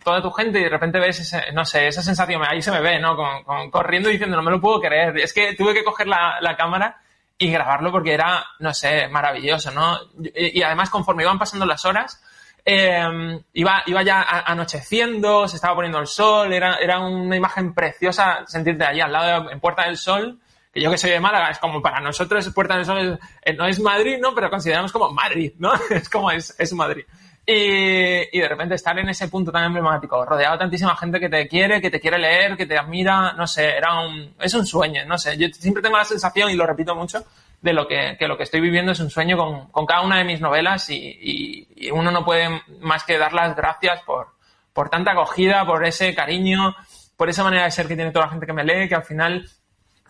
toda 0.02 0.20
tu 0.20 0.32
gente 0.32 0.59
y 0.59 0.64
de 0.64 0.68
repente 0.68 0.98
ves, 0.98 1.20
ese, 1.20 1.52
no 1.52 1.64
sé, 1.64 1.86
esa 1.86 2.02
sensación, 2.02 2.43
ahí 2.44 2.60
se 2.60 2.72
me 2.72 2.81
ve, 2.81 2.98
¿no? 2.98 3.14
Con, 3.14 3.70
corriendo 3.70 4.09
diciendo, 4.09 4.36
no 4.36 4.43
me 4.43 4.51
lo 4.51 4.60
puedo 4.60 4.81
creer. 4.81 5.16
Es 5.18 5.32
que 5.32 5.55
tuve 5.55 5.72
que 5.72 5.85
coger 5.85 6.09
la, 6.09 6.56
cámara 6.59 7.01
y 7.39 7.48
grabarlo 7.48 7.93
porque 7.93 8.12
era, 8.12 8.44
no 8.59 8.74
sé, 8.74 9.06
maravilloso, 9.06 9.70
¿no? 9.70 10.01
Y, 10.35 10.62
además 10.62 10.90
conforme 10.90 11.22
iban 11.22 11.39
pasando 11.39 11.64
las 11.64 11.85
horas, 11.85 12.20
em, 12.64 13.40
iba, 13.52 13.85
iba 13.86 14.02
ya 14.02 14.22
anocheciendo, 14.22 15.47
se 15.47 15.55
estaba 15.55 15.77
poniendo 15.77 16.01
el 16.01 16.09
sol, 16.09 16.52
era, 16.52 16.78
era 16.78 16.98
una 16.98 17.36
imagen 17.36 17.72
preciosa 17.72 18.40
sentirte 18.48 18.85
allí 18.85 19.01
al 19.01 19.12
lado 19.12 19.48
en 19.52 19.60
Puerta 19.60 19.85
del 19.85 19.97
Sol 19.97 20.40
que 20.72 20.80
yo 20.80 20.90
que 20.90 20.98
soy 20.98 21.10
de 21.10 21.20
Málaga, 21.20 21.51
es 21.51 21.59
como 21.59 21.82
para 21.82 22.01
nosotros 22.01 22.48
Puerta 22.55 22.76
del 22.76 22.84
Sol 22.84 23.18
eh, 23.42 23.52
no 23.55 23.66
es 23.66 23.80
Madrid, 23.80 24.18
¿no? 24.20 24.34
Pero 24.34 24.51
consideramos 24.51 24.92
como 24.92 25.10
Madrid, 25.10 25.52
¿no? 25.59 25.72
Es 25.90 26.09
como 26.09 26.30
es, 26.30 26.55
es 26.59 26.72
Madrid. 26.72 27.05
Y, 27.47 28.36
y, 28.36 28.40
de 28.40 28.48
repente 28.48 28.76
estar 28.76 28.97
en 28.98 29.09
ese 29.09 29.26
punto 29.26 29.51
tan 29.51 29.64
emblemático, 29.64 30.24
rodeado 30.24 30.52
de 30.52 30.59
tantísima 30.59 30.94
gente 30.94 31.18
que 31.18 31.28
te 31.28 31.48
quiere, 31.48 31.80
que 31.80 31.90
te 31.90 31.98
quiere 31.98 32.18
leer, 32.18 32.56
que 32.56 32.66
te 32.66 32.78
admira, 32.78 33.32
no 33.32 33.47
sé, 33.47 33.76
era 33.76 33.98
un, 34.01 34.34
es 34.38 34.55
un 34.55 34.64
sueño, 34.64 35.05
no 35.06 35.18
sé. 35.18 35.36
Yo 35.36 35.48
siempre 35.48 35.82
tengo 35.82 35.97
la 35.97 36.05
sensación, 36.05 36.51
y 36.51 36.55
lo 36.55 36.66
repito 36.66 36.94
mucho, 36.94 37.24
de 37.60 37.72
lo 37.72 37.88
que, 37.88 38.16
que 38.18 38.28
lo 38.28 38.36
que 38.36 38.44
estoy 38.44 38.60
viviendo 38.60 38.92
es 38.92 39.01
un 39.01 39.10
sueño 39.10 39.36
con, 39.36 39.66
con 39.70 39.86
cada 39.86 40.02
una 40.02 40.18
de 40.18 40.24
mis 40.24 40.40
novelas 40.40 40.88
y, 40.90 41.66
y, 41.76 41.90
uno 41.90 42.10
no 42.10 42.24
puede 42.24 42.62
más 42.80 43.05
que 43.05 43.18
dar 43.18 43.32
las 43.32 43.56
gracias 43.56 44.02
por, 44.02 44.28
por 44.72 44.88
tanta 44.88 45.12
acogida, 45.12 45.66
por 45.66 45.84
ese 45.84 46.14
cariño, 46.14 46.76
por 47.16 47.28
esa 47.28 47.42
manera 47.42 47.64
de 47.64 47.70
ser 47.70 47.88
que 47.88 47.97
tiene 47.97 48.12
toda 48.12 48.26
la 48.26 48.30
gente 48.30 48.47
que 48.47 48.52
me 48.52 48.64
lee, 48.64 48.88
que 48.88 48.94
al 48.94 49.02
final 49.02 49.48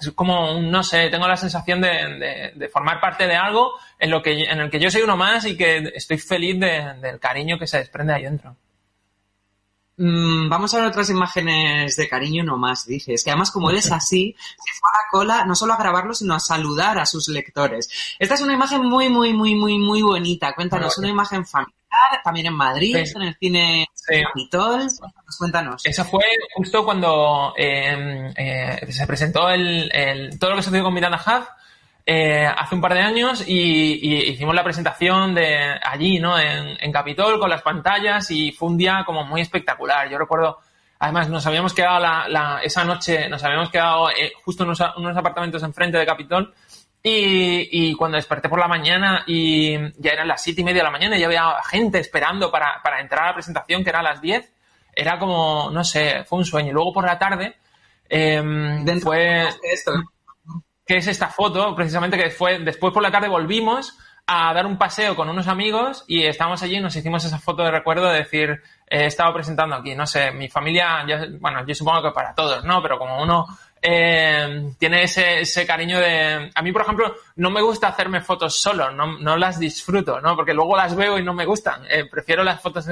es 0.00 0.10
como, 0.12 0.60
no 0.60 0.82
sé, 0.82 1.08
tengo 1.10 1.28
la 1.28 1.36
sensación 1.36 1.80
de, 1.80 2.70
formar 2.72 3.00
parte 3.00 3.26
de 3.26 3.36
algo 3.36 3.72
en, 3.98 4.10
lo 4.10 4.22
que, 4.22 4.44
en 4.44 4.60
el 4.60 4.70
que 4.70 4.80
yo 4.80 4.90
soy 4.90 5.02
uno 5.02 5.16
más 5.16 5.44
y 5.44 5.56
que 5.56 5.92
estoy 5.94 6.18
feliz 6.18 6.58
del 6.58 7.18
cariño 7.20 7.58
que 7.58 7.66
se 7.66 7.78
desprende 7.78 8.14
ahí 8.14 8.24
dentro. 8.24 8.56
Mm, 10.02 10.48
vamos 10.48 10.72
a 10.72 10.78
ver 10.78 10.86
otras 10.86 11.10
imágenes 11.10 11.94
de 11.94 12.08
cariño 12.08 12.42
no 12.42 12.56
más, 12.56 12.86
dices. 12.86 13.22
Que 13.22 13.30
además, 13.30 13.50
como 13.50 13.68
eres 13.68 13.92
así, 13.92 14.34
se 14.38 14.80
fue 14.80 14.88
a 14.88 14.96
la 14.96 15.08
cola 15.10 15.44
no 15.44 15.54
solo 15.54 15.74
a 15.74 15.76
grabarlo, 15.76 16.14
sino 16.14 16.34
a 16.34 16.40
saludar 16.40 16.98
a 16.98 17.04
sus 17.04 17.28
lectores. 17.28 18.16
Esta 18.18 18.34
es 18.34 18.40
una 18.40 18.54
imagen 18.54 18.82
muy, 18.82 19.10
muy, 19.10 19.34
muy, 19.34 19.54
muy, 19.54 19.78
muy 19.78 20.00
bonita. 20.00 20.54
Cuéntanos, 20.54 20.96
una 20.96 21.08
imagen 21.08 21.44
familiar, 21.44 22.22
también 22.24 22.46
en 22.46 22.54
Madrid, 22.54 22.96
en 22.96 23.22
el 23.22 23.36
cine 23.38 23.88
Capitol. 24.26 24.88
Cuéntanos. 25.38 25.84
Esa 25.84 26.06
fue 26.06 26.24
justo 26.54 26.82
cuando 26.82 27.52
em, 27.58 28.32
eh, 28.38 28.86
se 28.90 29.06
presentó 29.06 29.50
el, 29.50 30.30
todo 30.40 30.50
lo 30.50 30.56
que 30.56 30.62
sucedió 30.62 30.82
con 30.82 30.94
Miranda 30.94 31.18
Huff 31.18 31.46
eh, 32.12 32.44
hace 32.44 32.74
un 32.74 32.80
par 32.80 32.92
de 32.94 33.02
años 33.02 33.44
y, 33.46 34.30
hicimos 34.30 34.52
la 34.52 34.64
presentación 34.64 35.32
de 35.32 35.78
allí, 35.80 36.18
¿no? 36.18 36.36
En, 36.36 36.76
en, 36.80 36.90
Capitol 36.90 37.38
con 37.38 37.48
las 37.48 37.62
pantallas 37.62 38.28
y 38.32 38.50
fue 38.50 38.68
un 38.68 38.76
día 38.76 39.04
como 39.06 39.22
muy 39.22 39.42
espectacular. 39.42 40.10
Yo 40.10 40.18
recuerdo, 40.18 40.58
además 40.98 41.28
nos 41.28 41.46
habíamos 41.46 41.72
quedado 41.72 42.00
la, 42.00 42.60
esa 42.64 42.82
noche, 42.82 43.28
nos 43.28 43.44
habíamos 43.44 43.70
quedado 43.70 44.10
eh, 44.10 44.32
justo 44.42 44.64
en 44.64 44.70
unos, 44.70 45.16
apartamentos 45.16 45.62
enfrente 45.62 45.98
de 45.98 46.04
Capitol 46.04 46.52
y, 47.00 47.94
cuando 47.94 48.16
desperté 48.16 48.48
por 48.48 48.58
la 48.58 48.66
mañana 48.66 49.22
y 49.28 49.78
ya 50.02 50.10
eran 50.10 50.26
las 50.26 50.42
siete 50.42 50.62
y 50.62 50.64
media 50.64 50.80
de 50.80 50.86
la 50.86 50.90
mañana 50.90 51.16
y 51.16 51.20
ya 51.20 51.26
había 51.26 51.62
gente 51.62 52.00
esperando 52.00 52.50
para, 52.50 52.82
entrar 53.00 53.22
a 53.22 53.26
la 53.28 53.34
presentación 53.34 53.84
que 53.84 53.90
era 53.90 54.00
a 54.00 54.02
las 54.02 54.20
diez, 54.20 54.52
era 54.96 55.16
como, 55.16 55.70
no 55.70 55.84
sé, 55.84 56.24
fue 56.24 56.40
un 56.40 56.44
sueño. 56.44 56.70
Y 56.70 56.72
luego 56.72 56.92
por 56.92 57.06
la 57.06 57.20
tarde 57.20 57.54
eh, 58.08 58.42
fue 59.00 59.48
que 60.90 60.96
es 60.96 61.06
esta 61.06 61.28
foto, 61.28 61.72
precisamente 61.76 62.18
que 62.18 62.30
fue 62.30 62.58
después 62.58 62.92
por 62.92 63.00
la 63.00 63.12
tarde 63.12 63.28
volvimos 63.28 63.96
a 64.26 64.52
dar 64.52 64.66
un 64.66 64.76
paseo 64.76 65.14
con 65.14 65.28
unos 65.28 65.46
amigos 65.46 66.04
y 66.08 66.24
estábamos 66.24 66.64
allí 66.64 66.78
y 66.78 66.80
nos 66.80 66.96
hicimos 66.96 67.24
esa 67.24 67.38
foto 67.38 67.62
de 67.62 67.70
recuerdo 67.70 68.08
de 68.08 68.18
decir, 68.18 68.60
he 68.88 69.06
estado 69.06 69.32
presentando 69.32 69.76
aquí, 69.76 69.94
no 69.94 70.04
sé, 70.04 70.32
mi 70.32 70.48
familia, 70.48 71.06
bueno, 71.38 71.64
yo 71.64 71.76
supongo 71.76 72.02
que 72.02 72.10
para 72.10 72.34
todos, 72.34 72.64
¿no? 72.64 72.82
Pero 72.82 72.98
como 72.98 73.22
uno 73.22 73.46
eh, 73.80 74.72
tiene 74.80 75.04
ese, 75.04 75.42
ese 75.42 75.64
cariño 75.64 76.00
de... 76.00 76.50
A 76.52 76.60
mí, 76.60 76.72
por 76.72 76.82
ejemplo, 76.82 77.14
no 77.36 77.50
me 77.50 77.62
gusta 77.62 77.86
hacerme 77.86 78.20
fotos 78.20 78.60
solo, 78.60 78.90
no, 78.90 79.16
no 79.20 79.36
las 79.36 79.60
disfruto, 79.60 80.20
¿no? 80.20 80.34
Porque 80.34 80.54
luego 80.54 80.76
las 80.76 80.96
veo 80.96 81.20
y 81.20 81.22
no 81.22 81.34
me 81.34 81.46
gustan. 81.46 81.82
Eh, 81.88 82.06
prefiero 82.10 82.42
las 82.42 82.60
fotos 82.60 82.84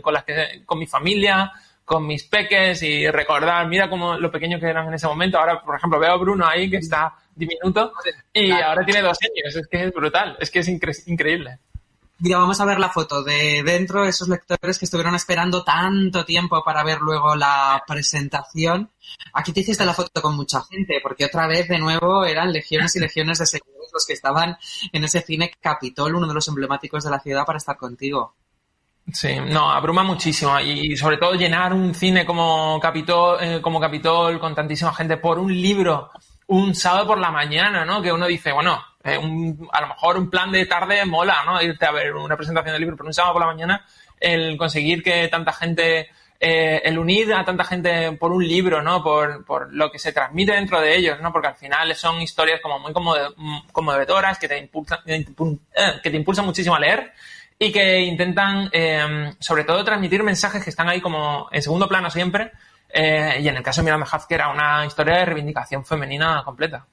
con 0.00 0.14
las 0.14 0.24
que 0.24 0.62
con 0.64 0.78
mi 0.78 0.86
familia, 0.86 1.52
con 1.84 2.06
mis 2.06 2.24
peques 2.24 2.82
y 2.82 3.10
recordar, 3.10 3.68
mira 3.68 3.90
cómo 3.90 4.16
lo 4.16 4.30
pequeño 4.30 4.58
que 4.58 4.70
eran 4.70 4.88
en 4.88 4.94
ese 4.94 5.06
momento. 5.06 5.38
Ahora, 5.38 5.60
por 5.60 5.76
ejemplo, 5.76 6.00
veo 6.00 6.12
a 6.12 6.16
Bruno 6.16 6.46
ahí 6.46 6.70
que 6.70 6.78
está 6.78 7.12
diminuto 7.34 7.92
y 8.32 8.50
ahora 8.50 8.84
tiene 8.84 9.02
dos 9.02 9.18
años. 9.22 9.56
Es 9.56 9.66
que 9.66 9.84
es 9.84 9.92
brutal, 9.92 10.36
es 10.40 10.50
que 10.50 10.60
es 10.60 10.68
increíble. 11.08 11.58
Mira, 12.24 12.38
vamos 12.38 12.60
a 12.60 12.64
ver 12.64 12.78
la 12.78 12.88
foto 12.88 13.24
de 13.24 13.64
dentro, 13.64 14.04
esos 14.04 14.28
lectores 14.28 14.78
que 14.78 14.84
estuvieron 14.84 15.16
esperando 15.16 15.64
tanto 15.64 16.24
tiempo 16.24 16.62
para 16.62 16.84
ver 16.84 17.00
luego 17.00 17.34
la 17.34 17.82
presentación. 17.84 18.90
Aquí 19.32 19.52
te 19.52 19.58
hiciste 19.58 19.84
la 19.84 19.92
foto 19.92 20.22
con 20.22 20.36
mucha 20.36 20.62
gente, 20.62 21.00
porque 21.02 21.24
otra 21.24 21.48
vez 21.48 21.66
de 21.66 21.80
nuevo 21.80 22.24
eran 22.24 22.52
legiones 22.52 22.94
y 22.94 23.00
legiones 23.00 23.40
de 23.40 23.46
seguidores 23.46 23.90
los 23.92 24.06
que 24.06 24.12
estaban 24.12 24.56
en 24.92 25.02
ese 25.02 25.20
cine 25.20 25.52
Capitol, 25.60 26.14
uno 26.14 26.28
de 26.28 26.34
los 26.34 26.46
emblemáticos 26.46 27.02
de 27.02 27.10
la 27.10 27.18
ciudad, 27.18 27.44
para 27.44 27.58
estar 27.58 27.76
contigo. 27.76 28.36
Sí, 29.12 29.34
no, 29.48 29.68
abruma 29.68 30.04
muchísimo 30.04 30.60
y 30.60 30.96
sobre 30.96 31.16
todo 31.16 31.34
llenar 31.34 31.72
un 31.72 31.92
cine 31.92 32.24
como 32.24 32.78
Capitol, 32.80 33.38
eh, 33.40 33.60
como 33.60 33.80
Capitol 33.80 34.38
con 34.38 34.54
tantísima 34.54 34.94
gente 34.94 35.16
por 35.16 35.40
un 35.40 35.52
libro 35.52 36.08
un 36.52 36.74
sábado 36.74 37.06
por 37.06 37.18
la 37.18 37.30
mañana, 37.30 37.84
¿no? 37.86 38.02
Que 38.02 38.12
uno 38.12 38.26
dice, 38.26 38.52
bueno, 38.52 38.84
eh, 39.02 39.18
a 39.72 39.80
lo 39.80 39.88
mejor 39.88 40.18
un 40.18 40.28
plan 40.28 40.52
de 40.52 40.66
tarde 40.66 41.04
mola, 41.06 41.42
¿no? 41.46 41.62
Irte 41.62 41.86
a 41.86 41.92
ver 41.92 42.14
una 42.14 42.36
presentación 42.36 42.74
del 42.74 42.80
libro, 42.82 42.96
pero 42.96 43.06
un 43.06 43.14
sábado 43.14 43.34
por 43.34 43.42
la 43.42 43.52
mañana 43.52 43.86
el 44.20 44.58
conseguir 44.58 45.02
que 45.02 45.28
tanta 45.28 45.52
gente, 45.52 46.10
eh, 46.38 46.82
el 46.84 46.98
unir 46.98 47.32
a 47.32 47.44
tanta 47.44 47.64
gente 47.64 48.12
por 48.12 48.32
un 48.32 48.46
libro, 48.46 48.82
¿no? 48.82 49.02
Por, 49.02 49.46
por, 49.46 49.72
lo 49.72 49.90
que 49.90 49.98
se 49.98 50.12
transmite 50.12 50.52
dentro 50.52 50.78
de 50.78 50.94
ellos, 50.94 51.18
¿no? 51.22 51.32
Porque 51.32 51.48
al 51.48 51.56
final 51.56 51.94
son 51.96 52.20
historias 52.20 52.60
como 52.60 52.78
muy 52.78 52.92
conmovedoras 53.72 54.38
que 54.38 54.48
te 54.48 54.58
impulsan, 54.58 54.98
que 55.04 56.10
te 56.10 56.16
impulsan 56.16 56.44
muchísimo 56.44 56.76
a 56.76 56.80
leer 56.80 57.12
y 57.58 57.72
que 57.72 58.00
intentan, 58.00 58.68
eh, 58.72 59.32
sobre 59.38 59.64
todo, 59.64 59.82
transmitir 59.84 60.22
mensajes 60.22 60.62
que 60.62 60.70
están 60.70 60.90
ahí 60.90 61.00
como 61.00 61.48
en 61.50 61.62
segundo 61.62 61.88
plano 61.88 62.10
siempre. 62.10 62.52
Eh, 62.94 63.38
y 63.40 63.48
en 63.48 63.56
el 63.56 63.62
caso 63.62 63.80
de 63.80 63.86
Miranda 63.86 64.06
que 64.28 64.34
era 64.34 64.50
una 64.50 64.84
historia 64.84 65.18
de 65.18 65.24
reivindicación 65.24 65.84
femenina 65.84 66.42
completa. 66.44 66.86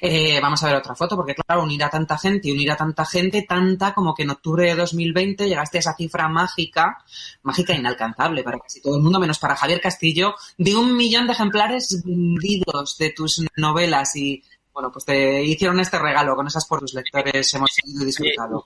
Eh, 0.00 0.38
vamos 0.40 0.62
a 0.62 0.66
ver 0.66 0.76
otra 0.76 0.94
foto, 0.94 1.16
porque 1.16 1.34
claro, 1.34 1.62
unir 1.62 1.84
a 1.84 1.90
tanta 1.90 2.16
gente 2.16 2.48
y 2.48 2.52
unir 2.52 2.70
a 2.72 2.76
tanta 2.76 3.04
gente, 3.04 3.42
tanta 3.42 3.92
como 3.92 4.14
que 4.14 4.22
en 4.22 4.30
octubre 4.30 4.64
de 4.64 4.74
2020 4.74 5.48
llegaste 5.48 5.78
a 5.78 5.80
esa 5.80 5.94
cifra 5.94 6.28
mágica, 6.28 6.98
mágica 7.42 7.74
e 7.74 7.78
inalcanzable 7.78 8.42
para 8.42 8.58
casi 8.58 8.80
todo 8.80 8.96
el 8.96 9.02
mundo, 9.02 9.20
menos 9.20 9.38
para 9.38 9.56
Javier 9.56 9.80
Castillo, 9.80 10.34
de 10.56 10.76
un 10.76 10.96
millón 10.96 11.26
de 11.26 11.34
ejemplares 11.34 12.02
vendidos 12.04 12.96
de 12.98 13.10
tus 13.10 13.44
novelas 13.56 14.16
y 14.16 14.42
bueno, 14.72 14.90
pues 14.92 15.04
te 15.06 15.42
hicieron 15.42 15.80
este 15.80 15.98
regalo 15.98 16.36
con 16.36 16.46
esas 16.46 16.66
por 16.66 16.80
tus 16.80 16.94
lectores, 16.94 17.54
hemos 17.54 17.72
seguido 17.72 18.04
disfrutado 18.04 18.64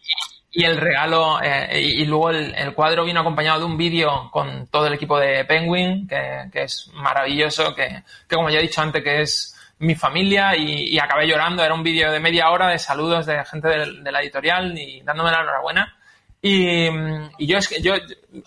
y 0.52 0.64
el 0.64 0.78
regalo, 0.78 1.40
eh, 1.40 1.80
y, 1.80 2.04
luego 2.04 2.30
el, 2.30 2.74
cuadro 2.74 3.04
vino 3.04 3.20
acompañado 3.20 3.60
de 3.60 3.64
un 3.66 3.76
vídeo 3.76 4.28
con 4.32 4.66
todo 4.66 4.88
el 4.88 4.94
equipo 4.94 5.18
de 5.18 5.44
Penguin, 5.44 6.08
que, 6.08 6.48
es 6.52 6.90
maravilloso, 6.94 7.72
que, 7.74 8.02
como 8.28 8.50
ya 8.50 8.58
he 8.58 8.62
dicho 8.62 8.80
antes, 8.80 9.02
que 9.04 9.22
es 9.22 9.56
mi 9.78 9.94
familia 9.94 10.56
y, 10.56 10.98
acabé 10.98 11.28
llorando. 11.28 11.62
Era 11.62 11.74
un 11.74 11.84
vídeo 11.84 12.10
de 12.10 12.18
media 12.18 12.50
hora 12.50 12.68
de 12.68 12.78
saludos 12.80 13.26
de 13.26 13.44
gente 13.44 13.68
de, 13.68 14.12
la 14.12 14.22
editorial 14.22 14.76
y 14.76 15.02
dándome 15.02 15.30
la 15.30 15.42
enhorabuena. 15.42 15.96
Y, 16.42 16.88
yo 17.46 17.58
es 17.58 17.68
que 17.68 17.80
yo 17.80 17.94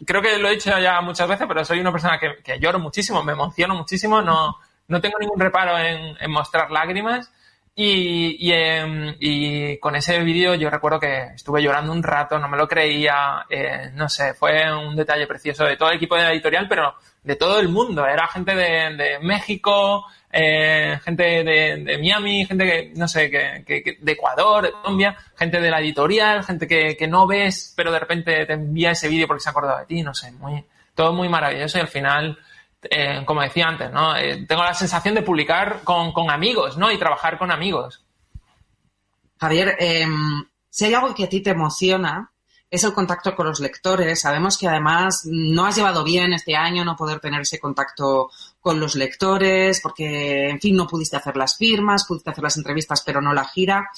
creo 0.05 0.21
que 0.21 0.37
lo 0.39 0.49
he 0.49 0.55
dicho 0.55 0.77
ya 0.77 0.99
muchas 0.99 1.29
veces, 1.29 1.47
pero 1.47 1.63
soy 1.63 1.79
una 1.79 1.91
persona 1.93 2.19
que, 2.19 2.59
lloro 2.59 2.79
muchísimo, 2.79 3.23
me 3.23 3.31
emociono 3.31 3.75
muchísimo, 3.75 4.21
no, 4.21 4.57
no 4.89 4.99
tengo 4.99 5.17
ningún 5.19 5.39
reparo 5.39 5.77
en, 5.79 6.17
en 6.19 6.31
mostrar 6.31 6.69
lágrimas. 6.69 7.31
Y, 7.75 8.51
em, 8.51 9.15
y, 9.19 9.77
con 9.79 9.95
ese 9.95 10.19
vídeo 10.19 10.53
yo 10.53 10.69
recuerdo 10.69 10.99
que 10.99 11.31
estuve 11.35 11.63
llorando 11.63 11.91
un 11.91 12.03
rato, 12.03 12.37
no 12.37 12.47
me 12.47 12.57
lo 12.57 12.67
creía, 12.67 13.45
eh, 13.49 13.89
no 13.95 14.07
sé, 14.09 14.35
fue 14.35 14.71
un 14.75 14.95
detalle 14.95 15.25
precioso 15.25 15.63
de 15.65 15.75
todo 15.75 15.89
el 15.89 15.95
equipo 15.95 16.15
de 16.15 16.21
la 16.21 16.33
editorial, 16.33 16.67
pero 16.69 16.93
de 17.23 17.35
todo 17.35 17.59
el 17.59 17.69
mundo. 17.69 18.05
Era 18.05 18.27
gente 18.27 18.55
de, 18.55 19.17
México, 19.23 20.05
eh, 20.31 20.99
gente 21.03 21.43
de, 21.43 21.97
Miami, 21.97 22.45
gente 22.45 22.63
que, 22.65 22.93
no 22.95 23.07
sé, 23.07 23.31
que, 23.31 23.97
de 23.99 24.11
Ecuador, 24.11 24.65
de 24.65 24.71
Colombia, 24.71 25.17
gente 25.35 25.59
de 25.59 25.71
la 25.71 25.79
editorial, 25.79 26.43
gente 26.43 26.67
que, 26.67 26.95
que 26.95 27.07
no 27.07 27.25
ves, 27.25 27.73
pero 27.75 27.91
de 27.91 27.99
repente 27.99 28.45
te 28.45 28.53
envía 28.53 28.91
ese 28.91 29.09
vídeo 29.09 29.25
porque 29.25 29.41
se 29.41 29.49
ha 29.49 29.51
acordado 29.51 29.79
de 29.79 29.85
ti, 29.87 30.03
no 30.03 30.13
sé, 30.13 30.31
muy, 30.33 30.63
todo 30.93 31.11
muy 31.13 31.27
maravilloso 31.27 31.79
y 31.79 31.81
al 31.81 31.87
final 31.87 32.37
eh, 32.89 33.23
como 33.25 33.41
decía 33.41 33.67
antes, 33.67 33.91
¿no? 33.91 34.15
Eh, 34.15 34.45
tengo 34.47 34.63
la 34.63 34.73
sensación 34.73 35.15
de 35.15 35.21
publicar 35.21 35.81
con, 35.83 36.13
amigos, 36.29 36.77
¿no? 36.77 36.91
Y 36.91 36.97
trabajar 36.97 37.37
con 37.37 37.51
amigos. 37.51 38.03
Javier, 39.39 39.75
em, 39.79 40.45
si 40.69 40.85
hay 40.85 40.93
algo 40.93 41.13
que 41.13 41.25
a 41.25 41.29
ti 41.29 41.41
te 41.41 41.51
emociona, 41.51 42.31
es 42.69 42.83
el 42.83 42.93
contacto 42.93 43.35
con 43.35 43.45
los 43.45 43.59
lectores. 43.59 44.21
Sabemos 44.21 44.57
que 44.57 44.67
además 44.67 45.21
no 45.25 45.65
has 45.65 45.75
llevado 45.75 46.03
bien 46.03 46.33
este 46.33 46.55
año 46.55 46.83
no 46.83 46.95
poder 46.95 47.19
tener 47.19 47.41
ese 47.41 47.59
contacto 47.59 48.31
con 48.59 48.79
los 48.79 48.95
lectores, 48.95 49.79
porque, 49.81 50.49
en 50.49 50.59
fin, 50.59 50.75
no 50.75 50.87
pudiste 50.87 51.17
hacer 51.17 51.37
las 51.37 51.55
firmas, 51.55 52.05
pudiste 52.07 52.31
hacer 52.31 52.43
las 52.43 52.57
entrevistas, 52.57 53.03
pero 53.05 53.21
no 53.21 53.33
la 53.33 53.45
gira. 53.45 53.89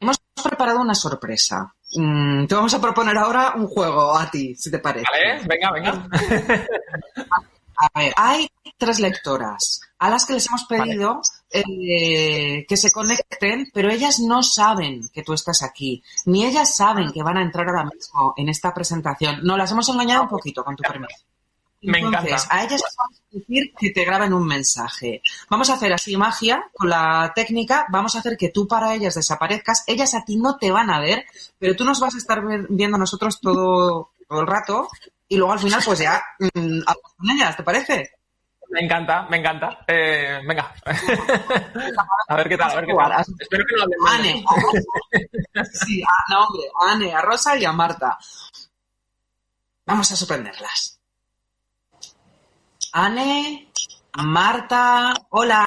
Hemos 0.00 0.16
preparado 0.42 0.80
una 0.80 0.94
sorpresa. 0.94 1.74
Mm, 1.96 2.46
te 2.46 2.54
vamos 2.54 2.72
a 2.72 2.80
proponer 2.80 3.16
ahora 3.18 3.52
un 3.56 3.66
juego 3.66 4.16
a 4.16 4.30
ti, 4.30 4.54
si 4.54 4.70
te 4.70 4.78
parece. 4.78 5.06
Vale, 5.10 5.42
venga, 5.46 5.72
venga. 5.72 6.08
A 7.80 7.98
ver, 7.98 8.12
hay 8.16 8.50
tres 8.76 8.98
lectoras 8.98 9.80
a 9.98 10.10
las 10.10 10.26
que 10.26 10.32
les 10.32 10.46
hemos 10.46 10.64
pedido 10.64 11.20
eh, 11.50 12.66
que 12.68 12.76
se 12.76 12.90
conecten, 12.90 13.70
pero 13.72 13.90
ellas 13.90 14.18
no 14.20 14.42
saben 14.42 15.08
que 15.12 15.22
tú 15.22 15.32
estás 15.32 15.62
aquí, 15.62 16.02
ni 16.26 16.44
ellas 16.44 16.76
saben 16.76 17.12
que 17.12 17.22
van 17.22 17.36
a 17.36 17.42
entrar 17.42 17.68
ahora 17.68 17.84
mismo 17.84 18.34
en 18.36 18.48
esta 18.48 18.74
presentación. 18.74 19.40
No, 19.42 19.56
las 19.56 19.70
hemos 19.70 19.88
engañado 19.88 20.22
un 20.22 20.28
poquito, 20.28 20.64
con 20.64 20.76
tu 20.76 20.82
permiso. 20.82 21.24
Entonces, 21.80 22.46
a 22.50 22.64
ellas 22.64 22.82
les 22.82 22.96
vamos 22.96 23.20
a 23.20 23.36
decir 23.38 23.72
que 23.78 23.90
te 23.90 24.04
graben 24.04 24.32
un 24.32 24.44
mensaje. 24.44 25.22
Vamos 25.48 25.70
a 25.70 25.74
hacer 25.74 25.92
así 25.92 26.16
magia 26.16 26.68
con 26.74 26.88
la 26.88 27.32
técnica, 27.34 27.86
vamos 27.90 28.16
a 28.16 28.18
hacer 28.18 28.36
que 28.36 28.48
tú 28.48 28.66
para 28.66 28.94
ellas 28.94 29.14
desaparezcas, 29.14 29.84
ellas 29.86 30.14
a 30.14 30.24
ti 30.24 30.36
no 30.36 30.56
te 30.56 30.72
van 30.72 30.90
a 30.90 30.98
ver, 30.98 31.24
pero 31.58 31.76
tú 31.76 31.84
nos 31.84 32.00
vas 32.00 32.14
a 32.16 32.18
estar 32.18 32.42
viendo 32.68 32.96
a 32.96 33.00
nosotros 33.00 33.40
todo, 33.40 34.10
todo 34.28 34.40
el 34.40 34.46
rato 34.46 34.88
y 35.26 35.36
luego 35.36 35.52
al 35.52 35.58
final 35.58 35.82
pues 35.84 35.98
ya 35.98 36.22
mmm, 36.38 36.80
con 37.16 37.30
ellas, 37.30 37.56
¿te 37.56 37.62
parece? 37.62 38.10
Me 38.70 38.80
encanta, 38.80 39.26
me 39.30 39.38
encanta. 39.38 39.84
Eh, 39.86 40.40
venga. 40.46 40.74
a 42.28 42.36
ver 42.36 42.48
qué 42.48 42.58
tal, 42.58 42.70
a 42.70 42.74
ver 42.74 42.86
qué 42.86 42.94
tal. 42.94 43.24
Espero 43.38 43.64
que 43.66 43.76
no 43.76 43.86
mal. 44.04 44.20
Anne. 44.20 44.44
sí, 45.72 46.02
a, 46.02 46.32
no, 46.32 46.44
hombre, 46.44 46.68
a 46.78 46.92
Anne, 46.92 47.14
a 47.14 47.22
Rosa 47.22 47.56
y 47.56 47.64
a 47.64 47.72
Marta. 47.72 48.18
Vamos 49.86 50.12
a 50.12 50.16
sorprenderlas. 50.16 51.00
Anne, 52.92 53.72
Marta, 54.16 55.14
hola. 55.30 55.66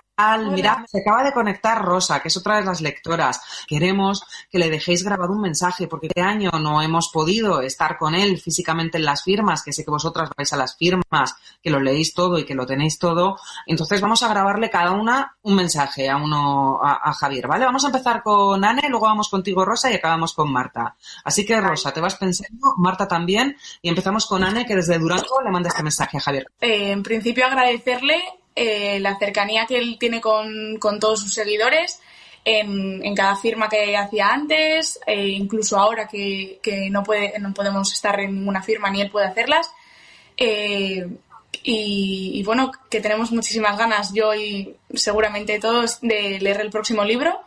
Mira, 0.52 0.86
se 0.88 1.00
acaba 1.00 1.24
de 1.24 1.34
conectar 1.34 1.84
Rosa, 1.84 2.20
que 2.22 2.28
es 2.28 2.38
otra 2.38 2.58
de 2.58 2.66
las 2.66 2.82
lectoras. 2.82 3.42
Queremos 3.68 4.24
que 4.50 4.60
le 4.60 4.70
dejéis 4.70 5.04
grabado 5.04 5.34
un 5.34 5.42
mensaje, 5.42 5.88
porque 5.88 6.08
este 6.08 6.22
año 6.22 6.52
no 6.60 6.82
hemos 6.82 7.10
podido 7.10 7.62
estar 7.62 7.98
con 7.98 8.16
él 8.16 8.40
físicamente 8.40 8.98
en 8.98 9.06
las 9.06 9.24
firmas, 9.24 9.64
que 9.64 9.74
sé 9.74 9.84
que 9.84 9.92
vosotras 9.92 10.30
vais 10.36 10.52
a 10.54 10.58
las 10.58 10.78
firmas, 10.78 11.36
que 11.62 11.70
lo 11.70 11.80
leéis 11.80 12.14
todo 12.14 12.38
y 12.38 12.46
que 12.46 12.56
lo 12.56 12.66
tenéis 12.66 13.00
todo. 13.00 13.38
Entonces 13.66 14.02
vamos 14.02 14.24
a 14.24 14.30
grabarle 14.30 14.70
cada 14.70 14.92
una 14.92 15.36
un 15.44 15.56
mensaje 15.56 16.10
a 16.10 16.18
uno, 16.18 16.80
a, 16.82 17.12
Javier, 17.14 17.48
¿vale? 17.48 17.66
Vamos 17.66 17.84
a 17.84 17.88
empezar 17.88 18.24
con 18.24 18.64
Anne, 18.64 18.90
luego 18.90 19.06
vamos 19.06 19.30
contigo 19.30 19.66
Rosa 19.66 19.92
y 19.92 19.96
acabamos 19.96 20.34
con 20.34 20.52
Marta. 20.52 20.96
Así 21.24 21.46
que 21.46 21.60
Rosa, 21.60 21.92
te 21.92 22.02
vas 22.02 22.16
pensando, 22.16 22.74
Marta 22.78 23.08
también, 23.08 23.56
y 23.82 23.90
empezamos 23.90 24.26
con 24.26 24.44
Anne, 24.44 24.66
que 24.66 24.76
desde 24.76 24.98
Durango 24.98 25.42
le 25.44 25.52
manda 25.52 25.70
este 25.70 25.84
mensaje 25.84 26.18
a 26.18 26.22
Javier. 26.22 26.48
Eh, 26.60 26.92
en 26.92 27.04
principio 27.04 27.46
agradecerle 27.46 28.41
eh, 28.56 29.00
la 29.00 29.18
cercanía 29.18 29.66
que 29.66 29.78
él 29.78 29.98
tiene 30.00 30.20
con, 30.20 30.80
todos 31.00 31.22
sus 31.22 31.34
seguidores 31.34 32.00
en, 32.44 33.16
cada 33.16 33.36
firma 33.36 33.70
que 33.70 33.96
hacía 33.96 34.30
antes, 34.30 35.00
e 35.06 35.28
incluso 35.30 35.78
ahora 35.78 36.08
que, 36.08 36.60
no, 36.90 37.04
puede, 37.04 37.40
no 37.40 37.54
podemos 37.54 37.92
estar 37.94 38.20
en 38.20 38.36
ninguna 38.36 38.62
firma 38.62 38.90
ni 38.90 39.02
él 39.02 39.12
puede 39.12 39.28
hacerlas. 39.28 39.72
Eh, 40.38 41.08
y, 41.64 42.42
bueno, 42.44 42.72
que 42.90 43.02
tenemos 43.02 43.32
muchísimas 43.32 43.78
ganas, 43.78 44.14
yo 44.14 44.34
y 44.34 44.76
seguramente 44.94 45.60
todos, 45.60 46.00
de 46.02 46.40
leer 46.40 46.62
el 46.62 46.72
próximo 46.72 47.04
libro 47.04 47.42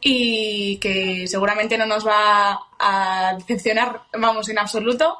y 0.00 0.78
que 0.78 1.26
seguramente 1.28 1.78
no 1.78 1.86
nos 1.86 2.06
va 2.06 2.60
a 2.78 3.34
decepcionar, 3.38 4.02
vamos, 4.12 4.48
en 4.48 4.58
absoluto 4.58 5.18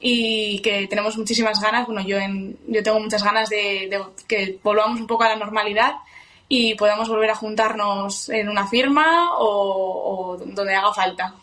y 0.00 0.60
que 0.60 0.86
tenemos 0.86 1.16
muchísimas 1.16 1.60
ganas, 1.60 1.86
bueno, 1.86 2.02
yo, 2.02 2.18
en, 2.18 2.58
yo 2.68 2.82
tengo 2.82 3.00
muchas 3.00 3.22
ganas 3.22 3.48
de, 3.48 3.90
que 4.26 4.58
volvamos 4.62 5.00
un 5.00 5.06
poco 5.06 5.24
a 5.24 5.28
la 5.28 5.36
normalidad 5.36 5.96
y 6.48 6.74
podamos 6.74 7.08
volver 7.08 7.30
a 7.30 7.34
juntarnos 7.34 8.28
en 8.28 8.48
una 8.48 8.66
firma 8.66 9.32
o, 9.38 10.38
donde 10.38 10.74
haga 10.74 10.92
falta. 10.92 11.34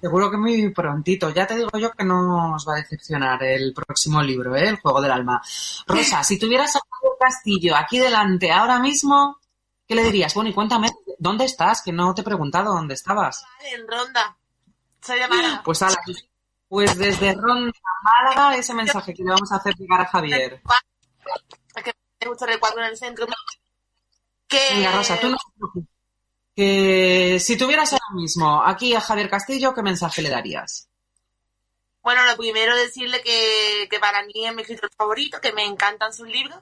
Seguro 0.00 0.30
que 0.30 0.36
muy 0.36 0.70
prontito. 0.70 1.30
Ya 1.30 1.46
te 1.46 1.56
digo 1.56 1.70
yo 1.78 1.90
que 1.92 2.04
no 2.04 2.54
os 2.54 2.68
va 2.68 2.74
a 2.74 2.80
decepcionar 2.80 3.42
el 3.42 3.72
próximo 3.72 4.22
libro, 4.22 4.54
¿eh? 4.54 4.68
El 4.68 4.76
Juego 4.76 5.00
del 5.00 5.12
Alma. 5.12 5.40
Rosa, 5.86 6.22
si 6.22 6.38
tuvieras 6.38 6.76
a 6.76 6.80
Castillo 7.18 7.74
aquí 7.74 7.98
delante 7.98 8.52
ahora 8.52 8.80
mismo, 8.80 9.38
¿qué 9.86 9.94
le 9.94 10.04
dirías? 10.04 10.34
Bueno, 10.34 10.50
y 10.50 10.52
cuéntame, 10.52 10.90
¿dónde 11.18 11.46
estás? 11.46 11.80
Que 11.82 11.92
no 11.92 12.14
te 12.14 12.20
he 12.20 12.24
preguntado 12.24 12.74
dónde 12.74 12.94
estabas. 12.94 13.46
En 13.72 13.88
Ronda. 13.88 14.36
Soy 15.00 15.18
de. 15.18 15.26
Pues 15.64 15.80
a 15.82 15.88
la 15.88 15.96
pues 16.68 16.96
desde 16.96 17.34
Ronda, 17.34 17.72
Málaga, 18.02 18.56
ese 18.56 18.74
mensaje 18.74 19.14
que 19.14 19.22
le 19.22 19.30
vamos 19.30 19.50
a 19.52 19.56
hacer 19.56 19.74
llegar 19.76 20.00
a 20.00 20.06
Javier. 20.06 20.60
Es 21.74 21.82
que 21.82 21.92
me 22.20 22.28
gusta 22.28 22.50
el 22.50 22.58
cuadro 22.58 22.80
en 22.80 22.90
el 22.90 22.96
centro. 22.96 23.26
Que... 24.46 24.60
Venga, 24.72 24.92
Rosa, 24.92 25.18
tú 25.20 25.28
no 25.28 25.36
te 25.36 25.58
preocupes. 25.58 25.94
Que 26.56 27.38
si 27.40 27.56
tuvieras 27.56 27.92
ahora 27.92 28.14
mismo 28.14 28.62
aquí 28.62 28.94
a 28.94 29.00
Javier 29.00 29.28
Castillo, 29.28 29.74
¿qué 29.74 29.82
mensaje 29.82 30.22
le 30.22 30.30
darías? 30.30 30.88
Bueno, 32.02 32.24
lo 32.26 32.36
primero 32.36 32.76
decirle 32.76 33.22
que, 33.22 33.88
que 33.90 33.98
para 33.98 34.22
mí 34.24 34.46
es 34.46 34.54
mi 34.54 34.62
escritor 34.62 34.90
favorito, 34.96 35.40
que 35.40 35.52
me 35.52 35.64
encantan 35.64 36.12
sus 36.12 36.28
libros. 36.28 36.58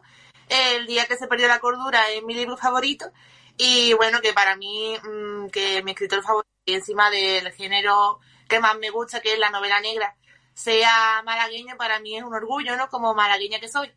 El 0.48 0.86
día 0.86 1.06
que 1.06 1.16
se 1.16 1.26
perdió 1.26 1.48
la 1.48 1.58
cordura 1.58 2.10
es 2.10 2.22
mi 2.22 2.34
libro 2.34 2.56
favorito. 2.56 3.10
Y 3.56 3.92
bueno, 3.94 4.20
que 4.20 4.32
para 4.32 4.56
mí, 4.56 4.96
mm, 5.02 5.48
que 5.48 5.82
mi 5.82 5.90
escritor 5.92 6.22
favorito, 6.22 6.48
encima 6.66 7.10
del 7.10 7.52
género 7.52 8.20
que 8.52 8.60
más 8.60 8.76
me 8.78 8.90
gusta, 8.90 9.20
que 9.20 9.32
es 9.32 9.38
la 9.38 9.50
novela 9.50 9.80
negra, 9.80 10.14
sea 10.52 11.22
malagueño 11.24 11.76
para 11.78 11.98
mí 12.00 12.16
es 12.16 12.22
un 12.22 12.34
orgullo, 12.34 12.76
¿no? 12.76 12.88
Como 12.88 13.14
malagueña 13.14 13.58
que 13.58 13.68
soy. 13.68 13.90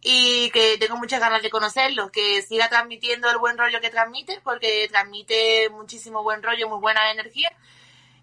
Y 0.00 0.50
que 0.50 0.78
tengo 0.78 0.96
muchas 0.96 1.20
ganas 1.20 1.42
de 1.42 1.50
conocerlo, 1.50 2.10
que 2.10 2.40
siga 2.42 2.68
transmitiendo 2.68 3.28
el 3.28 3.38
buen 3.38 3.58
rollo 3.58 3.80
que 3.80 3.90
transmite, 3.90 4.40
porque 4.44 4.88
transmite 4.88 5.68
muchísimo 5.70 6.22
buen 6.22 6.42
rollo, 6.42 6.68
muy 6.68 6.78
buena 6.78 7.10
energía. 7.10 7.50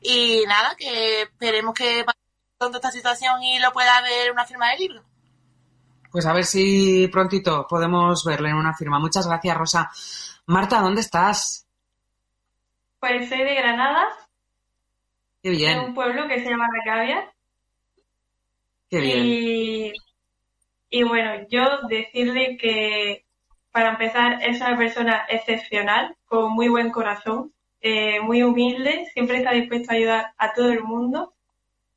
Y 0.02 0.44
nada, 0.48 0.76
que 0.76 1.24
esperemos 1.24 1.76
que 1.76 2.04
pase 2.06 2.18
pronto 2.58 2.78
esta 2.78 2.92
situación 2.92 3.44
y 3.44 3.60
lo 3.60 3.72
pueda 3.74 4.02
ver 4.02 4.32
una 4.32 4.46
firma 4.46 4.72
de 4.72 4.78
libro. 4.78 5.04
Pues 6.10 6.26
a 6.26 6.34
ver 6.34 6.46
si 6.46 7.08
prontito 7.10 7.68
podemos 7.68 8.24
verlo 8.24 8.48
en 8.48 8.56
una 8.56 8.74
firma. 8.74 9.00
Muchas 9.00 9.28
gracias, 9.28 9.58
Rosa. 9.58 9.92
Marta, 10.46 10.80
¿dónde 10.80 11.02
estás? 11.02 11.68
Pues 13.00 13.30
soy 13.30 13.44
de 13.44 13.54
Granada. 13.54 14.27
Qué 15.48 15.52
bien. 15.52 15.80
De 15.80 15.86
un 15.86 15.94
pueblo 15.94 16.28
que 16.28 16.44
se 16.44 16.50
llama 16.50 16.68
Recavia. 16.74 17.34
Qué 18.90 19.00
bien. 19.00 19.24
Y, 19.24 19.94
y 20.90 21.04
bueno, 21.04 21.48
yo 21.50 21.88
decirle 21.88 22.58
que 22.58 23.24
para 23.72 23.92
empezar 23.92 24.44
es 24.44 24.60
una 24.60 24.76
persona 24.76 25.26
excepcional, 25.30 26.18
con 26.26 26.52
muy 26.52 26.68
buen 26.68 26.92
corazón, 26.92 27.54
eh, 27.80 28.20
muy 28.20 28.44
humilde, 28.44 29.06
siempre 29.14 29.38
está 29.38 29.52
dispuesto 29.54 29.90
a 29.90 29.96
ayudar 29.96 30.34
a 30.38 30.52
todo 30.52 30.70
el 30.70 30.84
mundo. 30.84 31.34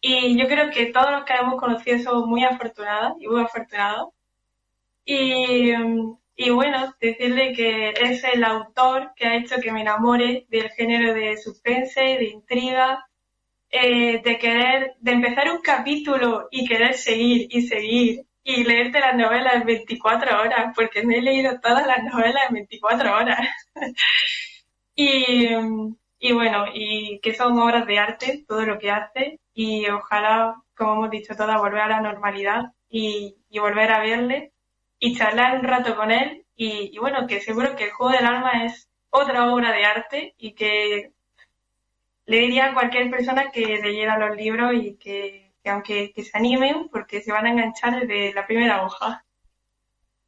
Y 0.00 0.38
yo 0.38 0.46
creo 0.46 0.70
que 0.70 0.86
todos 0.86 1.10
los 1.10 1.24
que 1.24 1.34
hemos 1.34 1.58
conocido 1.58 1.98
somos 1.98 2.28
muy 2.28 2.44
afortunados 2.44 3.14
y 3.18 3.26
muy 3.26 3.42
afortunados. 3.42 4.10
Y, 5.04 5.72
y 6.36 6.50
bueno, 6.50 6.94
decirle 7.00 7.52
que 7.54 7.94
es 8.00 8.22
el 8.22 8.44
autor 8.44 9.10
que 9.16 9.26
ha 9.26 9.34
hecho 9.34 9.56
que 9.60 9.72
me 9.72 9.80
enamore 9.80 10.46
del 10.50 10.70
género 10.70 11.12
de 11.14 11.36
suspense, 11.36 12.00
de 12.00 12.26
intriga, 12.26 13.09
eh, 13.70 14.20
de 14.22 14.38
querer, 14.38 14.94
de 15.00 15.12
empezar 15.12 15.50
un 15.50 15.60
capítulo 15.60 16.48
y 16.50 16.66
querer 16.66 16.94
seguir 16.94 17.48
y 17.50 17.62
seguir 17.62 18.26
y 18.42 18.64
leerte 18.64 19.00
las 19.00 19.14
novelas 19.16 19.54
en 19.54 19.64
24 19.64 20.40
horas, 20.40 20.72
porque 20.74 21.04
me 21.04 21.18
he 21.18 21.22
leído 21.22 21.60
todas 21.60 21.86
las 21.86 22.02
novelas 22.02 22.42
en 22.48 22.54
24 22.54 23.16
horas. 23.16 23.38
y, 24.94 25.48
y 26.18 26.32
bueno, 26.32 26.66
y 26.74 27.20
que 27.20 27.34
son 27.34 27.58
obras 27.58 27.86
de 27.86 27.98
arte, 27.98 28.44
todo 28.48 28.62
lo 28.62 28.78
que 28.78 28.90
hace, 28.90 29.40
y 29.54 29.86
ojalá, 29.88 30.56
como 30.76 30.94
hemos 30.94 31.10
dicho 31.10 31.34
todas, 31.34 31.58
volver 31.58 31.82
a 31.82 31.88
la 31.88 32.00
normalidad 32.00 32.72
y, 32.88 33.36
y 33.48 33.58
volver 33.58 33.92
a 33.92 34.00
verle 34.00 34.52
y 34.98 35.16
charlar 35.16 35.58
un 35.58 35.64
rato 35.64 35.96
con 35.96 36.10
él 36.10 36.44
y, 36.56 36.90
y, 36.94 36.98
bueno, 36.98 37.26
que 37.26 37.40
seguro 37.40 37.76
que 37.76 37.84
el 37.84 37.92
juego 37.92 38.12
del 38.12 38.26
alma 38.26 38.64
es 38.64 38.90
otra 39.10 39.52
obra 39.52 39.72
de 39.72 39.84
arte 39.84 40.34
y 40.38 40.54
que 40.54 41.12
le 42.30 42.42
diría 42.42 42.66
a 42.66 42.74
cualquier 42.74 43.10
persona 43.10 43.50
que 43.50 43.80
leyera 43.82 44.16
los 44.16 44.36
libros 44.36 44.72
y 44.72 44.94
que, 44.94 45.52
que 45.60 45.68
aunque 45.68 46.12
que 46.14 46.22
se 46.22 46.30
animen 46.38 46.88
porque 46.88 47.20
se 47.22 47.32
van 47.32 47.44
a 47.46 47.50
enganchar 47.50 47.98
desde 47.98 48.32
la 48.32 48.46
primera 48.46 48.84
hoja. 48.84 49.24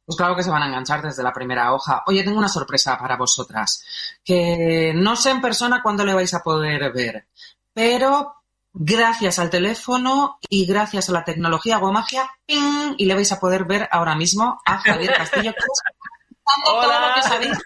Pues 0.05 0.17
claro 0.17 0.35
que 0.35 0.43
se 0.43 0.49
van 0.51 0.63
a 0.63 0.67
enganchar 0.67 1.01
desde 1.01 1.23
la 1.23 1.31
primera 1.31 1.73
hoja. 1.73 2.03
Oye, 2.07 2.25
tengo 2.25 2.37
una 2.37 2.49
sorpresa 2.49 2.97
para 2.97 3.15
vosotras, 3.15 3.85
que 4.21 4.91
no 4.93 5.15
sé 5.15 5.31
en 5.31 5.39
persona 5.39 5.81
cuándo 5.81 6.03
le 6.03 6.13
vais 6.13 6.33
a 6.33 6.43
poder 6.43 6.91
ver, 6.91 7.25
pero 7.71 8.35
gracias 8.73 9.39
al 9.39 9.49
teléfono 9.49 10.39
y 10.49 10.65
gracias 10.65 11.07
a 11.07 11.13
la 11.13 11.23
tecnología 11.23 11.77
hago 11.77 11.93
magia, 11.93 12.29
¡ping! 12.45 12.95
y 12.97 13.05
le 13.05 13.15
vais 13.15 13.31
a 13.31 13.39
poder 13.39 13.63
ver 13.63 13.87
ahora 13.89 14.13
mismo 14.15 14.61
a 14.65 14.77
Javier 14.79 15.13
Castillo, 15.13 15.53
que 15.53 15.63
todo 16.65 16.99
lo 16.99 17.15
que 17.15 17.21
sabéis. 17.21 17.57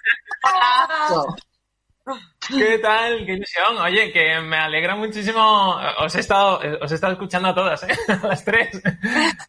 ¿Qué 2.48 2.80
tal? 2.80 3.26
Qué 3.26 3.34
ilusión. 3.34 3.78
Oye, 3.78 4.12
que 4.12 4.40
me 4.40 4.58
alegra 4.58 4.96
muchísimo. 4.96 5.78
Os 6.00 6.16
he 6.16 6.20
estado, 6.20 6.60
os 6.82 6.92
he 6.92 6.96
estado 6.96 7.14
escuchando 7.14 7.50
a 7.50 7.56
todas, 7.56 7.84
¿eh? 7.84 7.94
a 8.24 8.28
las 8.28 8.46
tres. 8.46 8.82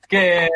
qué, 0.08 0.48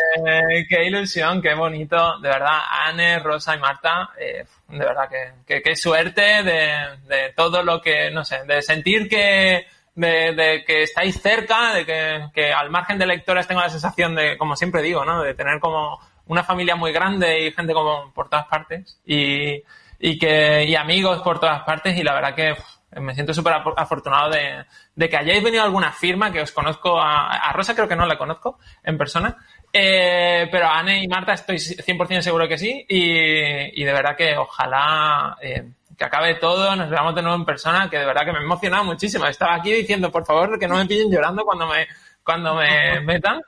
qué 0.69 0.85
ilusión, 0.85 1.41
qué 1.41 1.55
bonito. 1.55 2.19
De 2.19 2.29
verdad, 2.29 2.59
Anne, 2.69 3.21
Rosa 3.21 3.55
y 3.55 3.61
Marta, 3.61 4.11
eh, 4.19 4.45
de 4.69 4.79
verdad, 4.79 5.09
que, 5.47 5.63
qué 5.63 5.77
suerte 5.77 6.43
de, 6.43 6.99
de 7.07 7.33
todo 7.37 7.63
lo 7.63 7.81
que, 7.81 8.11
no 8.11 8.25
sé, 8.25 8.45
de 8.45 8.63
sentir 8.63 9.09
que, 9.09 9.67
de, 9.95 10.33
de, 10.35 10.65
que 10.67 10.83
estáis 10.83 11.21
cerca, 11.21 11.75
de 11.75 11.87
que, 11.87 12.27
que, 12.35 12.53
al 12.53 12.71
margen 12.71 12.99
de 12.99 13.07
lectores 13.07 13.47
tengo 13.47 13.61
la 13.61 13.71
sensación 13.71 14.17
de, 14.17 14.37
como 14.39 14.57
siempre 14.57 14.83
digo, 14.83 15.05
¿no? 15.05 15.23
De 15.23 15.35
tener 15.35 15.61
como 15.61 16.01
una 16.27 16.43
familia 16.43 16.75
muy 16.75 16.93
grande 16.93 17.47
y 17.47 17.53
gente 17.53 17.73
como 17.75 18.13
por 18.13 18.29
todas 18.29 18.47
partes 18.47 18.99
y, 19.07 19.63
y 20.05 20.19
que, 20.19 20.65
y 20.65 20.75
amigos 20.75 21.23
por 21.23 21.39
todas 21.39 21.63
partes 21.63 21.97
y 21.97 22.03
la 22.03 22.13
verdad 22.13 22.35
que 22.35 22.53
uf, 22.53 23.01
me 23.01 23.15
siento 23.15 23.33
súper 23.33 23.55
afortunado 23.77 24.31
de, 24.31 24.65
de, 24.97 25.09
que 25.09 25.17
hayáis 25.17 25.43
venido 25.45 25.63
a 25.63 25.67
alguna 25.67 25.93
firma, 25.93 26.33
que 26.33 26.41
os 26.43 26.51
conozco 26.51 27.01
a, 27.01 27.37
a 27.37 27.53
Rosa 27.53 27.73
creo 27.73 27.87
que 27.87 27.95
no 27.95 28.05
la 28.05 28.19
conozco 28.19 28.59
en 28.83 28.99
persona, 28.99 29.37
eh, 29.73 30.49
pero 30.51 30.67
a 30.67 30.81
Anne 30.81 31.05
y 31.05 31.09
Marta 31.09 31.35
estoy 31.35 31.57
100% 31.57 32.21
seguro 32.21 32.49
que 32.49 32.59
sí 32.59 32.85
y, 32.89 33.81
y 33.81 33.85
de 33.85 33.93
verdad 33.93 34.17
que 34.17 34.37
ojalá 34.37 35.37
eh, 35.41 35.71
que 35.97 36.05
acabe 36.05 36.35
todo, 36.35 36.75
nos 36.75 36.91
veamos 36.91 37.15
de 37.15 37.23
nuevo 37.23 37.37
en 37.37 37.45
persona, 37.45 37.89
que 37.89 37.99
de 37.99 38.05
verdad 38.05 38.25
que 38.25 38.33
me 38.33 38.41
he 38.41 38.43
emocionado 38.43 38.83
muchísimo. 38.83 39.27
Estaba 39.27 39.55
aquí 39.55 39.73
diciendo, 39.73 40.11
por 40.11 40.27
favor, 40.27 40.59
que 40.59 40.67
no 40.67 40.77
me 40.77 40.87
pillen 40.87 41.13
llorando 41.13 41.45
cuando 41.45 41.69
me, 41.69 41.87
cuando 42.25 42.57
me 42.57 43.01
metan. 43.05 43.41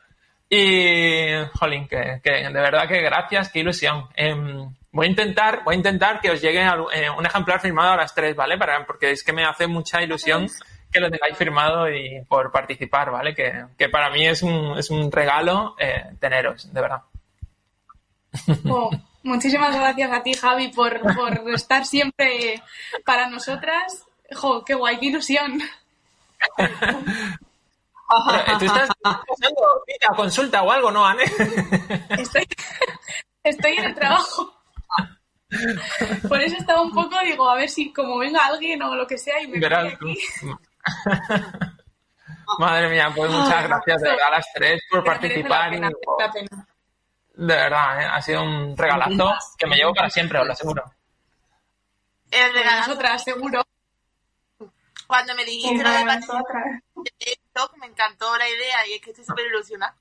Y, 0.49 1.31
jolín, 1.59 1.89
que, 1.89 2.21
que 2.23 2.31
de 2.31 2.53
verdad 2.53 2.87
que 2.87 3.01
gracias, 3.01 3.51
qué 3.51 3.61
ilusión. 3.61 4.09
Eh, 4.15 4.37
voy 4.95 5.07
a 5.07 5.11
intentar, 5.11 5.63
voy 5.65 5.75
a 5.75 5.77
intentar 5.77 6.21
que 6.21 6.31
os 6.31 6.41
llegue 6.41 6.65
eh, 6.93 7.11
un 7.11 7.27
ejemplar 7.27 7.61
firmado 7.61 7.93
a 7.93 7.97
las 7.97 8.15
tres, 8.15 8.35
¿vale? 8.35 8.57
Para, 8.57 8.87
porque 8.87 9.11
es 9.11 9.23
que 9.23 9.33
me 9.33 9.45
hace 9.45 9.67
mucha 9.67 10.03
ilusión 10.03 10.49
que 10.91 11.01
lo 11.01 11.11
tengáis 11.11 11.37
firmado 11.37 11.91
y 11.91 12.25
por 12.29 12.53
participar, 12.53 13.11
¿vale? 13.11 13.35
Que, 13.35 13.67
que 13.77 13.89
para 13.89 14.09
mí 14.09 14.27
es 14.27 14.43
un, 14.43 14.79
es 14.79 14.91
un 14.91 15.11
regalo 15.11 15.75
eh, 15.79 16.15
teneros, 16.19 16.73
de 16.73 16.81
verdad. 16.81 17.03
Oh. 18.69 18.91
Muchísimas 19.25 19.75
gracias 19.75 20.13
a 20.13 20.23
ti, 20.23 20.35
Javi, 20.35 20.69
por, 20.69 21.01
por 21.17 21.51
estar 21.55 21.87
siempre 21.87 22.63
para 23.07 23.31
nosotras. 23.31 24.05
Jo, 24.35 24.63
qué 24.65 24.75
guay, 24.75 24.99
qué 24.99 25.07
ilusión. 25.07 25.61
¿Tú 26.59 26.65
estás 28.67 28.91
pasando 29.01 29.63
a 30.11 30.15
consulta 30.15 30.63
o 30.63 30.71
algo, 30.71 30.91
no, 30.91 31.07
Anne? 31.07 31.25
Estoy, 32.11 32.47
estoy 33.43 33.73
en 33.73 33.85
el 33.85 33.95
trabajo. 33.95 34.54
Por 36.29 36.41
eso 36.41 36.57
estaba 36.57 36.83
un 36.83 36.93
poco, 36.93 37.17
digo, 37.25 37.49
a 37.49 37.57
ver 37.57 37.69
si 37.69 37.93
como 37.93 38.19
venga 38.19 38.47
alguien 38.47 38.81
o 38.83 38.95
lo 38.95 39.05
que 39.07 39.19
sea 39.19 39.43
y 39.43 39.49
me 39.49 39.59
Verás 39.59 39.99
tú. 39.99 40.07
Madre 42.59 42.89
mía, 42.89 43.13
pues 43.15 43.31
muchas 43.31 43.65
gracias 43.65 44.01
de 44.03 44.11
verdad 44.11 44.29
a 44.29 44.31
las 44.31 44.47
tres 44.53 44.83
por 44.91 45.05
participar. 45.05 45.71
Pena, 45.71 45.91
y, 45.91 45.95
pena. 46.33 46.67
De 47.35 47.55
verdad, 47.55 48.01
¿eh? 48.01 48.09
ha 48.13 48.23
sido 48.23 48.43
un 48.43 48.77
regalazo 48.77 49.35
que 49.59 49.67
me 49.67 49.77
llevo 49.77 49.95
para 49.95 50.11
siempre, 50.11 50.39
os 50.39 50.47
lo 50.47 50.53
aseguro. 50.53 50.85
El 52.31 52.53
regalazo. 52.53 52.91
Nosotras, 52.91 53.25
seguro. 53.25 53.63
Cuando 55.07 55.35
me 55.35 55.45
dijiste 55.45 55.83
lo 55.83 55.91
de 55.91 56.05
TikTok, 57.19 57.77
me 57.79 57.87
encantó 57.87 58.37
la 58.39 58.49
idea 58.49 58.87
y 58.89 58.93
es 58.95 59.01
que 59.01 59.11
estoy 59.11 59.25
súper 59.25 59.47
ilusionada. 59.47 59.97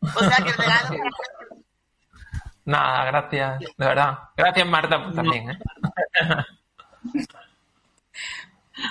O 0.00 0.20
sea 0.20 0.36
que 0.36 0.50
el 0.50 0.56
regalo. 0.56 0.88
Nada, 2.66 3.04
gracias, 3.04 3.60
de 3.60 3.86
verdad. 3.86 4.18
Gracias, 4.36 4.66
Marta, 4.66 5.10
también. 5.14 5.50
¿eh? 5.50 5.58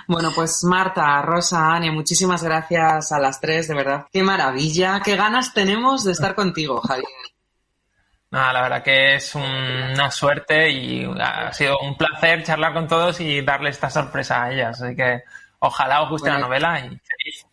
Bueno, 0.08 0.32
pues 0.34 0.64
Marta, 0.64 1.22
Rosa, 1.22 1.74
Ania, 1.76 1.92
muchísimas 1.92 2.42
gracias 2.42 3.12
a 3.12 3.20
las 3.20 3.42
tres, 3.42 3.68
de 3.68 3.76
verdad. 3.76 4.06
Qué 4.12 4.24
maravilla, 4.24 5.02
qué 5.04 5.18
ganas 5.18 5.54
tenemos 5.54 6.06
de 6.06 6.14
estar 6.14 6.36
contigo, 6.36 6.80
Javier. 6.82 7.06
Nada, 8.32 8.54
la 8.54 8.62
verdad 8.62 8.84
que 8.84 9.16
es 9.16 9.36
una 9.36 10.10
suerte 10.10 10.70
y 10.70 11.06
ha 11.20 11.52
sido 11.52 11.78
un 11.80 11.98
placer 11.98 12.44
charlar 12.44 12.74
con 12.74 12.88
todos 12.88 13.20
y 13.20 13.42
darle 13.42 13.70
esta 13.72 13.90
sorpresa 13.90 14.44
a 14.44 14.52
ellas. 14.54 14.82
Así 14.82 14.96
que 14.96 15.22
ojalá 15.60 16.02
os 16.04 16.10
guste 16.10 16.30
Bueno. 16.30 16.40
la 16.40 16.48
novela 16.48 16.80
y 16.80 16.88
feliz. 16.90 17.46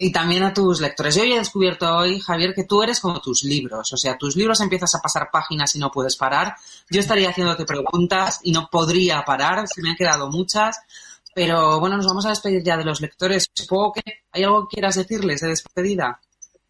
Y 0.00 0.12
también 0.12 0.44
a 0.44 0.54
tus 0.54 0.80
lectores. 0.80 1.16
Yo 1.16 1.24
ya 1.24 1.34
he 1.34 1.38
descubierto 1.38 1.92
hoy, 1.92 2.20
Javier, 2.20 2.54
que 2.54 2.62
tú 2.62 2.82
eres 2.84 3.00
como 3.00 3.20
tus 3.20 3.42
libros. 3.42 3.92
O 3.92 3.96
sea, 3.96 4.16
tus 4.16 4.36
libros 4.36 4.60
empiezas 4.60 4.94
a 4.94 5.00
pasar 5.00 5.28
páginas 5.32 5.74
y 5.74 5.80
no 5.80 5.90
puedes 5.90 6.16
parar. 6.16 6.54
Yo 6.88 7.00
estaría 7.00 7.30
haciéndote 7.30 7.64
preguntas 7.64 8.38
y 8.44 8.52
no 8.52 8.68
podría 8.70 9.24
parar. 9.24 9.66
Se 9.66 9.82
me 9.82 9.90
han 9.90 9.96
quedado 9.96 10.30
muchas. 10.30 10.80
Pero 11.34 11.80
bueno, 11.80 11.96
nos 11.96 12.06
vamos 12.06 12.26
a 12.26 12.30
despedir 12.30 12.62
ya 12.62 12.76
de 12.76 12.84
los 12.84 13.00
lectores. 13.00 13.48
Supongo 13.52 13.94
que 13.94 14.02
hay 14.30 14.44
algo 14.44 14.68
que 14.68 14.76
quieras 14.76 14.94
decirles 14.94 15.40
de 15.40 15.48
despedida. 15.48 16.20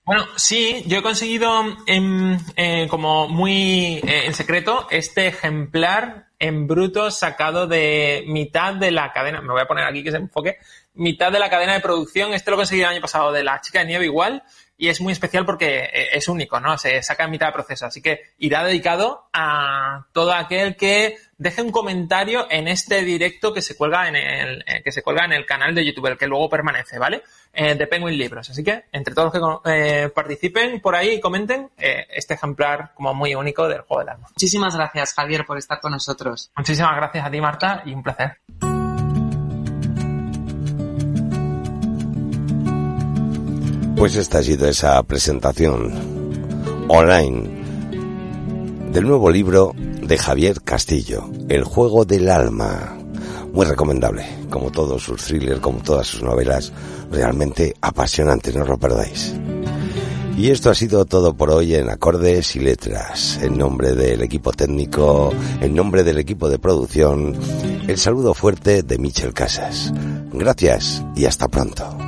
Bueno, 0.09 0.25
sí, 0.37 0.85
yo 0.87 1.01
he 1.01 1.03
conseguido 1.03 1.51
en, 1.87 2.39
eh, 2.57 2.87
como 2.89 3.29
muy 3.29 3.97
eh, 3.97 4.25
en 4.25 4.33
secreto 4.33 4.87
este 4.91 5.27
ejemplar 5.27 6.29
en 6.39 6.67
bruto 6.67 7.11
sacado 7.11 7.67
de 7.67 8.25
mitad 8.27 8.73
de 8.73 8.91
la 8.91 9.13
cadena. 9.13 9.43
Me 9.43 9.53
voy 9.53 9.61
a 9.61 9.67
poner 9.67 9.85
aquí 9.85 10.03
que 10.03 10.11
se 10.11 10.17
enfoque. 10.17 10.57
Mitad 10.95 11.31
de 11.31 11.39
la 11.39 11.51
cadena 11.51 11.75
de 11.75 11.81
producción. 11.81 12.35
Este 12.35 12.51
lo 12.51 12.57
conseguí 12.57 12.81
el 12.81 12.89
año 12.89 13.01
pasado 13.01 13.33
de 13.33 13.45
la 13.45 13.61
chica 13.61 13.81
de 13.81 13.87
nieve 13.87 14.05
igual. 14.07 14.43
Y 14.77 14.89
es 14.89 15.01
muy 15.01 15.13
especial 15.13 15.45
porque 15.45 15.91
eh, 15.93 16.09
es 16.13 16.29
único, 16.29 16.61
¿no? 16.61 16.79
Se 16.79 17.03
saca 17.03 17.25
en 17.25 17.31
mitad 17.31 17.47
de 17.49 17.53
proceso. 17.53 17.87
Así 17.87 18.01
que 18.01 18.21
irá 18.39 18.63
dedicado 18.63 19.29
a 19.33 20.07
todo 20.13 20.33
aquel 20.33 20.77
que 20.77 21.17
deje 21.39 21.63
un 21.63 21.71
comentario 21.71 22.47
en 22.51 22.69
este 22.69 23.03
directo 23.03 23.55
que 23.55 23.63
se 23.63 23.77
cuelga 23.77 24.09
en 24.09 24.17
el, 24.17 24.65
eh, 24.67 24.83
que 24.83 24.93
se 24.93 25.03
cuelga 25.03 25.25
en 25.25 25.33
el 25.33 25.47
canal 25.47 25.75
de 25.75 25.85
YouTube, 25.85 26.07
el 26.07 26.19
que 26.19 26.27
luego 26.27 26.51
permanece, 26.51 26.99
¿vale? 26.99 27.23
Eh, 27.53 27.75
de 27.77 27.87
Penguin 27.87 28.19
Libros. 28.19 28.51
Así 28.51 28.63
que, 28.63 28.85
entre 28.93 29.15
todos 29.15 29.33
los 29.35 29.63
que 29.63 29.71
eh, 29.73 30.09
participen 30.11 30.81
por 30.81 30.95
ahí 30.95 31.15
y 31.15 31.21
comenten, 31.21 31.71
este 31.77 32.35
ejemplar 32.35 32.93
como 32.95 33.15
muy 33.15 33.35
único 33.35 33.69
del 33.69 33.83
juego 33.83 34.01
del 34.01 34.11
alma. 34.11 34.29
Muchísimas 34.29 34.75
gracias, 34.75 35.15
Javier, 35.15 35.47
por 35.47 35.57
estar 35.57 35.81
con 35.81 35.93
nosotros. 35.93 36.51
Muchísimas 36.57 36.95
gracias 36.97 37.25
a 37.25 37.31
ti, 37.31 37.41
Marta, 37.41 37.83
y 37.87 37.95
un 37.95 38.03
placer. 38.03 38.39
Pues 43.99 44.15
esta 44.15 44.39
ha 44.39 44.43
sido 44.45 44.69
esa 44.69 45.03
presentación 45.03 45.93
online 46.87 47.51
del 48.93 49.09
nuevo 49.09 49.29
libro 49.29 49.75
de 49.77 50.17
Javier 50.17 50.63
Castillo, 50.63 51.29
El 51.49 51.65
juego 51.65 52.05
del 52.05 52.31
alma. 52.31 52.97
Muy 53.53 53.67
recomendable, 53.67 54.25
como 54.51 54.71
todos 54.71 55.03
sus 55.03 55.25
thrillers, 55.25 55.59
como 55.59 55.81
todas 55.81 56.07
sus 56.07 56.23
novelas, 56.23 56.73
realmente 57.11 57.75
apasionante, 57.81 58.53
no 58.53 58.65
lo 58.65 58.79
perdáis. 58.79 59.35
Y 60.37 60.53
esto 60.53 60.71
ha 60.71 60.75
sido 60.77 61.05
todo 61.05 61.35
por 61.37 61.51
hoy 61.51 61.75
en 61.75 61.91
Acordes 61.91 62.55
y 62.55 62.61
Letras. 62.61 63.41
En 63.43 63.59
nombre 63.59 63.97
del 63.97 64.23
equipo 64.23 64.53
técnico, 64.53 65.33
en 65.61 65.75
nombre 65.75 66.05
del 66.05 66.19
equipo 66.19 66.49
de 66.49 66.61
producción, 66.61 67.35
el 67.89 67.99
saludo 67.99 68.33
fuerte 68.33 68.85
de 68.85 68.97
Michel 68.99 69.35
Casas. 69.35 69.93
Gracias 70.33 71.03
y 71.17 71.25
hasta 71.25 71.49
pronto. 71.49 72.08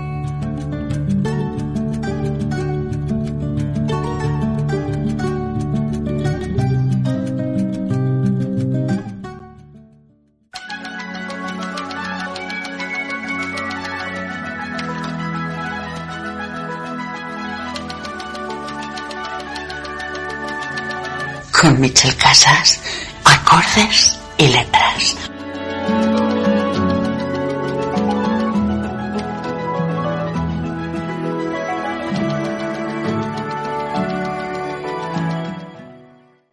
Con 21.60 21.78
Michel 21.78 22.16
Casas, 22.16 22.80
acordes 23.22 24.18
y 24.38 24.46
letras. 24.46 25.19